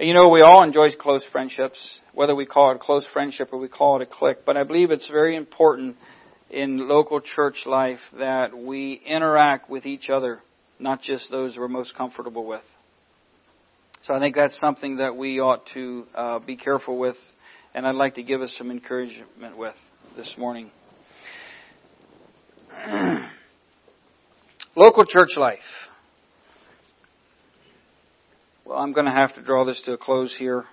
You 0.00 0.12
know, 0.12 0.28
we 0.28 0.40
all 0.40 0.64
enjoy 0.64 0.90
close 0.98 1.24
friendships, 1.24 2.00
whether 2.12 2.34
we 2.34 2.46
call 2.46 2.72
it 2.72 2.76
a 2.76 2.78
close 2.80 3.06
friendship 3.06 3.50
or 3.52 3.60
we 3.60 3.68
call 3.68 4.00
it 4.00 4.02
a 4.02 4.06
clique. 4.06 4.38
But 4.44 4.56
I 4.56 4.64
believe 4.64 4.90
it's 4.90 5.06
very 5.06 5.36
important 5.36 5.96
in 6.50 6.88
local 6.88 7.20
church 7.20 7.64
life 7.64 8.00
that 8.18 8.56
we 8.56 8.94
interact 9.06 9.70
with 9.70 9.86
each 9.86 10.10
other, 10.10 10.40
not 10.80 11.00
just 11.00 11.30
those 11.30 11.56
we're 11.56 11.68
most 11.68 11.94
comfortable 11.94 12.44
with. 12.44 12.62
So 14.06 14.12
I 14.12 14.18
think 14.18 14.36
that's 14.36 14.60
something 14.60 14.98
that 14.98 15.16
we 15.16 15.40
ought 15.40 15.64
to 15.72 16.04
uh, 16.14 16.38
be 16.38 16.58
careful 16.58 16.98
with, 16.98 17.16
and 17.72 17.86
I'd 17.86 17.94
like 17.94 18.16
to 18.16 18.22
give 18.22 18.42
us 18.42 18.54
some 18.58 18.70
encouragement 18.70 19.56
with 19.56 19.74
this 20.14 20.34
morning. 20.36 20.70
Local 24.76 25.06
church 25.06 25.38
life. 25.38 25.58
Well, 28.66 28.76
I'm 28.76 28.92
going 28.92 29.06
to 29.06 29.12
have 29.12 29.36
to 29.36 29.42
draw 29.42 29.64
this 29.64 29.80
to 29.86 29.94
a 29.94 29.96
close 29.96 30.36
here. 30.36 30.64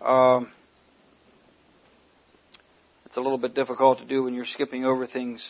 Um, 0.00 0.52
it's 3.06 3.16
a 3.16 3.20
little 3.20 3.38
bit 3.38 3.56
difficult 3.56 3.98
to 3.98 4.04
do 4.04 4.22
when 4.22 4.34
you're 4.34 4.44
skipping 4.44 4.84
over 4.84 5.08
things. 5.08 5.44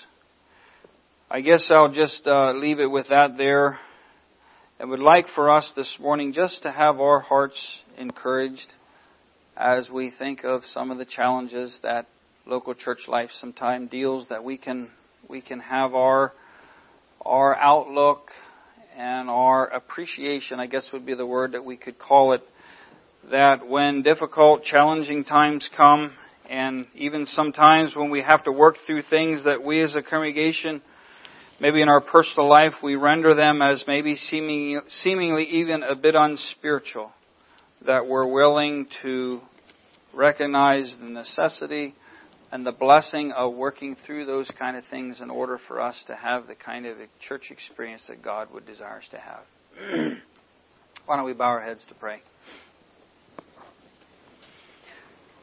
I 1.31 1.43
guess 1.43 1.71
I'll 1.71 1.93
just 1.93 2.27
uh, 2.27 2.53
leave 2.53 2.81
it 2.81 2.91
with 2.91 3.09
that 3.09 3.37
there 3.37 3.79
and 4.81 4.89
would 4.89 4.99
like 4.99 5.29
for 5.29 5.51
us 5.51 5.71
this 5.77 5.99
morning 6.01 6.33
just 6.33 6.63
to 6.63 6.73
have 6.73 7.01
our 7.01 7.21
hearts 7.21 7.83
encouraged 7.99 8.73
as 9.55 9.91
we 9.91 10.11
think 10.11 10.43
of 10.43 10.65
some 10.65 10.91
of 10.91 10.97
the 10.97 11.05
challenges 11.05 11.79
that 11.83 12.07
local 12.47 12.75
church 12.75 13.07
life 13.07 13.29
sometimes 13.31 13.91
deals 13.91 14.29
that 14.29 14.43
we 14.43 14.57
can 14.57 14.91
we 15.29 15.43
can 15.43 15.61
have 15.61 15.95
our 15.95 16.33
our 17.21 17.55
outlook 17.57 18.31
and 18.97 19.29
our 19.29 19.67
appreciation 19.67 20.59
I 20.59 20.67
guess 20.67 20.91
would 20.95 21.05
be 21.05 21.15
the 21.15 21.27
word 21.27 21.53
that 21.53 21.63
we 21.63 21.77
could 21.77 21.99
call 21.99 22.33
it 22.33 22.41
that 23.31 23.69
when 23.69 24.01
difficult 24.01 24.65
challenging 24.65 25.25
times 25.25 25.69
come 25.77 26.15
and 26.49 26.87
even 26.95 27.27
sometimes 27.27 27.95
when 27.95 28.11
we 28.11 28.23
have 28.23 28.45
to 28.45 28.51
work 28.51 28.77
through 28.87 29.03
things 29.03 29.45
that 29.45 29.63
we 29.63 29.83
as 29.83 29.95
a 29.95 30.01
congregation 30.01 30.81
maybe 31.61 31.83
in 31.83 31.89
our 31.89 32.01
personal 32.01 32.49
life 32.49 32.75
we 32.83 32.97
render 32.97 33.35
them 33.35 33.63
as 33.63 33.85
maybe 33.87 34.17
seeming, 34.17 34.81
seemingly 34.89 35.45
even 35.45 35.83
a 35.83 35.95
bit 35.95 36.15
unspiritual 36.15 37.13
that 37.87 38.07
we're 38.07 38.27
willing 38.27 38.87
to 39.03 39.41
recognize 40.13 40.97
the 40.97 41.09
necessity 41.09 41.95
and 42.53 42.67
the 42.67 42.73
blessing 42.73 43.33
of 43.33 43.55
working 43.55 43.95
through 43.95 44.27
those 44.27 44.51
kind 44.59 44.77
of 44.77 44.85
things 44.87 45.21
in 45.21 45.31
order 45.31 45.57
for 45.57 45.81
us 45.81 46.03
to 46.07 46.17
have 46.17 46.47
the 46.47 46.55
kind 46.55 46.87
of 46.87 46.97
church 47.21 47.51
experience 47.51 48.07
that 48.09 48.23
God 48.23 48.53
would 48.53 48.67
desire 48.67 48.99
us 48.99 49.09
to 49.11 49.19
have. 49.19 49.43
Why 51.07 51.17
don't 51.17 51.25
we 51.25 51.33
bow 51.33 51.45
our 51.45 51.63
heads 51.63 51.85
to 51.87 51.95
pray? 51.95 52.23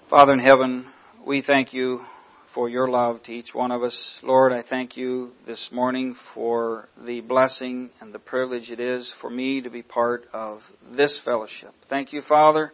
Father 0.09 0.33
in 0.33 0.39
heaven, 0.39 0.85
we 1.25 1.41
thank 1.41 1.73
you 1.73 2.01
for 2.53 2.69
your 2.69 2.87
love 2.87 3.23
to 3.23 3.31
each 3.31 3.53
one 3.53 3.71
of 3.71 3.83
us. 3.83 4.19
Lord, 4.23 4.51
I 4.51 4.61
thank 4.61 4.97
you 4.97 5.31
this 5.45 5.69
morning 5.71 6.15
for 6.33 6.87
the 7.05 7.21
blessing 7.21 7.89
and 8.01 8.13
the 8.13 8.19
privilege 8.19 8.71
it 8.71 8.79
is 8.79 9.13
for 9.21 9.29
me 9.29 9.61
to 9.61 9.69
be 9.69 9.83
part 9.83 10.25
of 10.33 10.61
this 10.91 11.19
fellowship. 11.23 11.71
Thank 11.89 12.13
you, 12.13 12.21
Father 12.21 12.71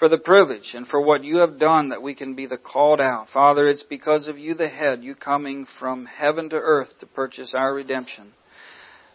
for 0.00 0.08
the 0.08 0.18
privilege 0.18 0.72
and 0.72 0.88
for 0.88 0.98
what 0.98 1.22
you 1.22 1.36
have 1.36 1.58
done 1.58 1.90
that 1.90 2.02
we 2.02 2.14
can 2.14 2.34
be 2.34 2.46
the 2.46 2.56
called 2.56 3.02
out. 3.02 3.28
Father, 3.28 3.68
it's 3.68 3.82
because 3.82 4.28
of 4.28 4.38
you, 4.38 4.54
the 4.54 4.66
head, 4.66 5.04
you 5.04 5.14
coming 5.14 5.66
from 5.78 6.06
heaven 6.06 6.48
to 6.48 6.56
earth 6.56 6.98
to 7.00 7.06
purchase 7.06 7.52
our 7.54 7.74
redemption, 7.74 8.32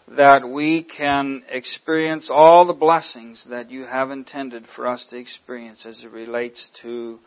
that 0.10 0.48
we 0.48 0.84
can 0.84 1.41
experience 1.49 2.30
all 2.32 2.68
the 2.68 2.74
blessings 2.74 3.48
that 3.49 3.72
you 3.72 3.84
have 3.84 4.12
intended 4.12 4.68
for 4.68 4.86
us 4.86 5.07
to 5.07 5.18
experience 5.18 5.88
as 5.88 6.03
it 6.03 6.12
relates 6.12 6.70
to 6.84 7.20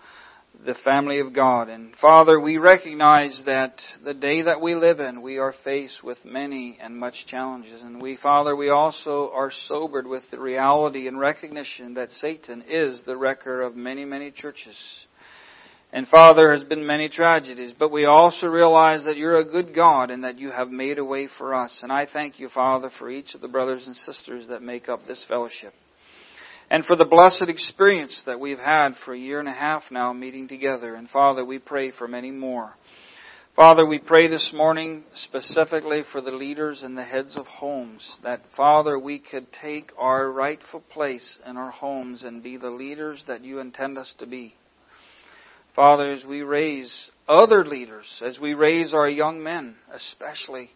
the 0.65 0.75
family 0.75 1.21
of 1.21 1.33
God. 1.33 1.69
And 1.69 1.95
Father, 1.97 2.41
we 2.41 2.59
recognize 2.59 3.45
that 3.47 3.81
the 4.05 4.15
day 4.15 4.43
that 4.43 4.61
we 4.61 4.75
live 4.75 5.01
in, 5.01 5.23
we 5.23 5.39
are 5.39 5.55
faced 5.65 6.03
with 6.03 6.25
many 6.25 6.79
and 6.81 6.99
much 6.99 7.27
challenges. 7.27 7.83
And 7.83 8.03
we, 8.03 8.17
Father, 8.17 8.57
we 8.57 8.69
also 8.69 9.31
are 9.33 9.51
sobered 9.51 10.07
with 10.07 10.25
the 10.31 10.41
reality 10.41 11.07
and 11.07 11.19
recognition 11.19 11.95
that 11.95 12.11
Satan 12.11 12.65
is 12.69 13.03
the 13.03 13.17
wrecker 13.17 13.63
of 13.63 13.77
many, 13.77 14.05
many 14.05 14.31
churches. 14.31 15.07
And 15.93 16.07
Father, 16.07 16.43
there 16.43 16.53
has 16.53 16.65
been 16.65 16.87
many 16.87 17.09
tragedies, 17.09 17.73
but 17.79 17.91
we 17.91 18.05
also 18.05 18.49
realize 18.49 19.05
that 19.05 19.17
you're 19.17 19.39
a 19.39 19.45
good 19.45 19.75
God 19.75 20.11
and 20.11 20.25
that 20.25 20.39
you 20.39 20.51
have 20.51 20.71
made 20.71 20.99
a 20.99 21.05
way 21.05 21.29
for 21.29 21.55
us. 21.55 21.81
And 21.83 21.91
I 21.91 22.05
thank 22.05 22.41
you, 22.41 22.49
Father, 22.49 22.91
for 22.91 23.09
each 23.09 23.35
of 23.35 23.41
the 23.41 23.49
brothers 23.49 23.87
and 23.87 23.97
sisters 23.97 24.49
that 24.49 24.61
make 24.61 24.89
up 24.89 25.07
this 25.07 25.25
fellowship 25.25 25.73
and 26.71 26.85
for 26.85 26.97
the 26.97 27.05
blessed 27.05 27.49
experience 27.49 28.23
that 28.27 28.41
we've 28.41 28.59
had 28.59 28.97
for 28.97 29.15
a 29.15 29.19
year 29.19 29.41
and 29.41 29.49
a 29.49 29.53
half 29.53 29.91
now 29.91 30.13
meeting 30.13 30.49
together. 30.49 30.95
And 30.95 31.09
Father, 31.09 31.45
we 31.45 31.59
pray 31.59 31.91
for 31.91 32.07
many 32.07 32.31
more. 32.31 32.75
Father, 33.57 33.85
we 33.85 33.99
pray 33.99 34.29
this 34.29 34.53
morning 34.55 35.03
specifically 35.15 36.03
for 36.13 36.21
the 36.21 36.31
leaders 36.31 36.85
and 36.85 36.97
the 36.97 37.03
heads 37.03 37.37
of 37.37 37.47
homes, 37.47 38.19
that 38.23 38.43
Father, 38.57 38.97
we 38.99 39.19
could 39.19 39.53
take 39.53 39.91
our 39.99 40.31
rightful 40.31 40.81
place 40.81 41.41
in 41.45 41.57
our 41.57 41.73
homes 41.73 42.23
and 42.23 42.43
be 42.43 42.57
the 42.57 42.71
leaders 42.71 43.25
that 43.27 43.43
you 43.43 43.59
intend 43.59 43.99
us 43.99 44.15
to 44.19 44.27
be. 44.27 44.55
Father, 45.75 46.13
as 46.13 46.25
we 46.25 46.43
raise 46.43 47.11
other 47.27 47.65
leaders, 47.65 48.23
as 48.25 48.39
we 48.39 48.55
raise 48.55 48.95
our 48.95 49.09
young 49.09 49.43
men, 49.43 49.75
especially, 49.93 50.71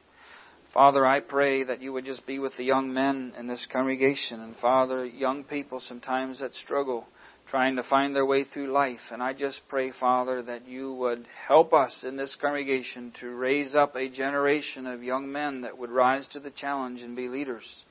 Father, 0.72 1.04
I 1.04 1.20
pray 1.20 1.64
that 1.64 1.82
you 1.82 1.92
would 1.92 2.06
just 2.06 2.26
be 2.26 2.38
with 2.38 2.56
the 2.56 2.64
young 2.64 2.94
men 2.94 3.34
in 3.38 3.46
this 3.46 3.66
congregation. 3.70 4.40
And 4.40 4.56
Father, 4.56 5.04
young 5.04 5.44
people 5.44 5.80
sometimes 5.80 6.40
that 6.40 6.54
struggle 6.54 7.06
trying 7.46 7.76
to 7.76 7.82
find 7.82 8.16
their 8.16 8.24
way 8.24 8.44
through 8.44 8.72
life. 8.72 9.10
And 9.10 9.22
I 9.22 9.34
just 9.34 9.60
pray, 9.68 9.92
Father, 9.92 10.42
that 10.44 10.66
you 10.66 10.94
would 10.94 11.26
help 11.46 11.74
us 11.74 12.04
in 12.04 12.16
this 12.16 12.36
congregation 12.36 13.12
to 13.20 13.28
raise 13.28 13.74
up 13.74 13.96
a 13.96 14.08
generation 14.08 14.86
of 14.86 15.02
young 15.02 15.30
men 15.30 15.60
that 15.60 15.76
would 15.76 15.90
rise 15.90 16.26
to 16.28 16.40
the 16.40 16.50
challenge 16.50 17.02
and 17.02 17.14
be 17.14 17.28
leaders. 17.28 17.84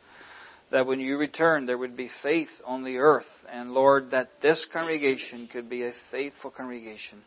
That 0.72 0.88
when 0.88 1.00
you 1.00 1.18
return, 1.18 1.68
there 1.68 1.78
would 1.78 1.96
be 1.96 2.10
faith 2.24 2.50
on 2.66 2.84
the 2.84 2.98
earth. 2.98 3.28
And 3.52 3.74
Lord, 3.74 4.12
that 4.12 4.42
this 4.42 4.66
congregation 4.74 5.50
could 5.52 5.70
be 5.70 5.84
a 5.84 5.94
faithful 6.10 6.50
congregation. 6.50 7.22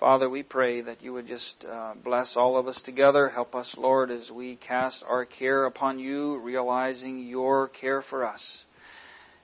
Father, 0.00 0.28
we 0.28 0.42
pray 0.42 0.80
that 0.80 1.02
you 1.02 1.12
would 1.12 1.26
just 1.26 1.64
uh, 1.64 1.94
bless 2.02 2.36
all 2.36 2.56
of 2.56 2.66
us 2.66 2.82
together. 2.82 3.28
Help 3.28 3.54
us, 3.54 3.74
Lord, 3.76 4.10
as 4.10 4.30
we 4.30 4.56
cast 4.56 5.04
our 5.08 5.24
care 5.24 5.66
upon 5.66 5.98
you, 5.98 6.38
realizing 6.40 7.18
your 7.18 7.68
care 7.68 8.02
for 8.02 8.24
us. 8.24 8.64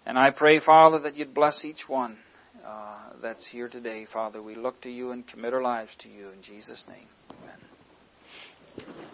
And 0.04 0.18
I 0.18 0.30
pray, 0.30 0.58
Father, 0.58 0.98
that 1.00 1.16
you'd 1.16 1.34
bless 1.34 1.64
each 1.64 1.88
one 1.88 2.18
uh, 2.66 3.10
that's 3.22 3.46
here 3.46 3.68
today. 3.68 4.06
Father, 4.12 4.42
we 4.42 4.56
look 4.56 4.80
to 4.82 4.90
you 4.90 5.12
and 5.12 5.26
commit 5.26 5.54
our 5.54 5.62
lives 5.62 5.94
to 6.00 6.08
you. 6.08 6.30
In 6.30 6.42
Jesus' 6.42 6.84
name, 6.88 7.06
amen. 7.30 9.06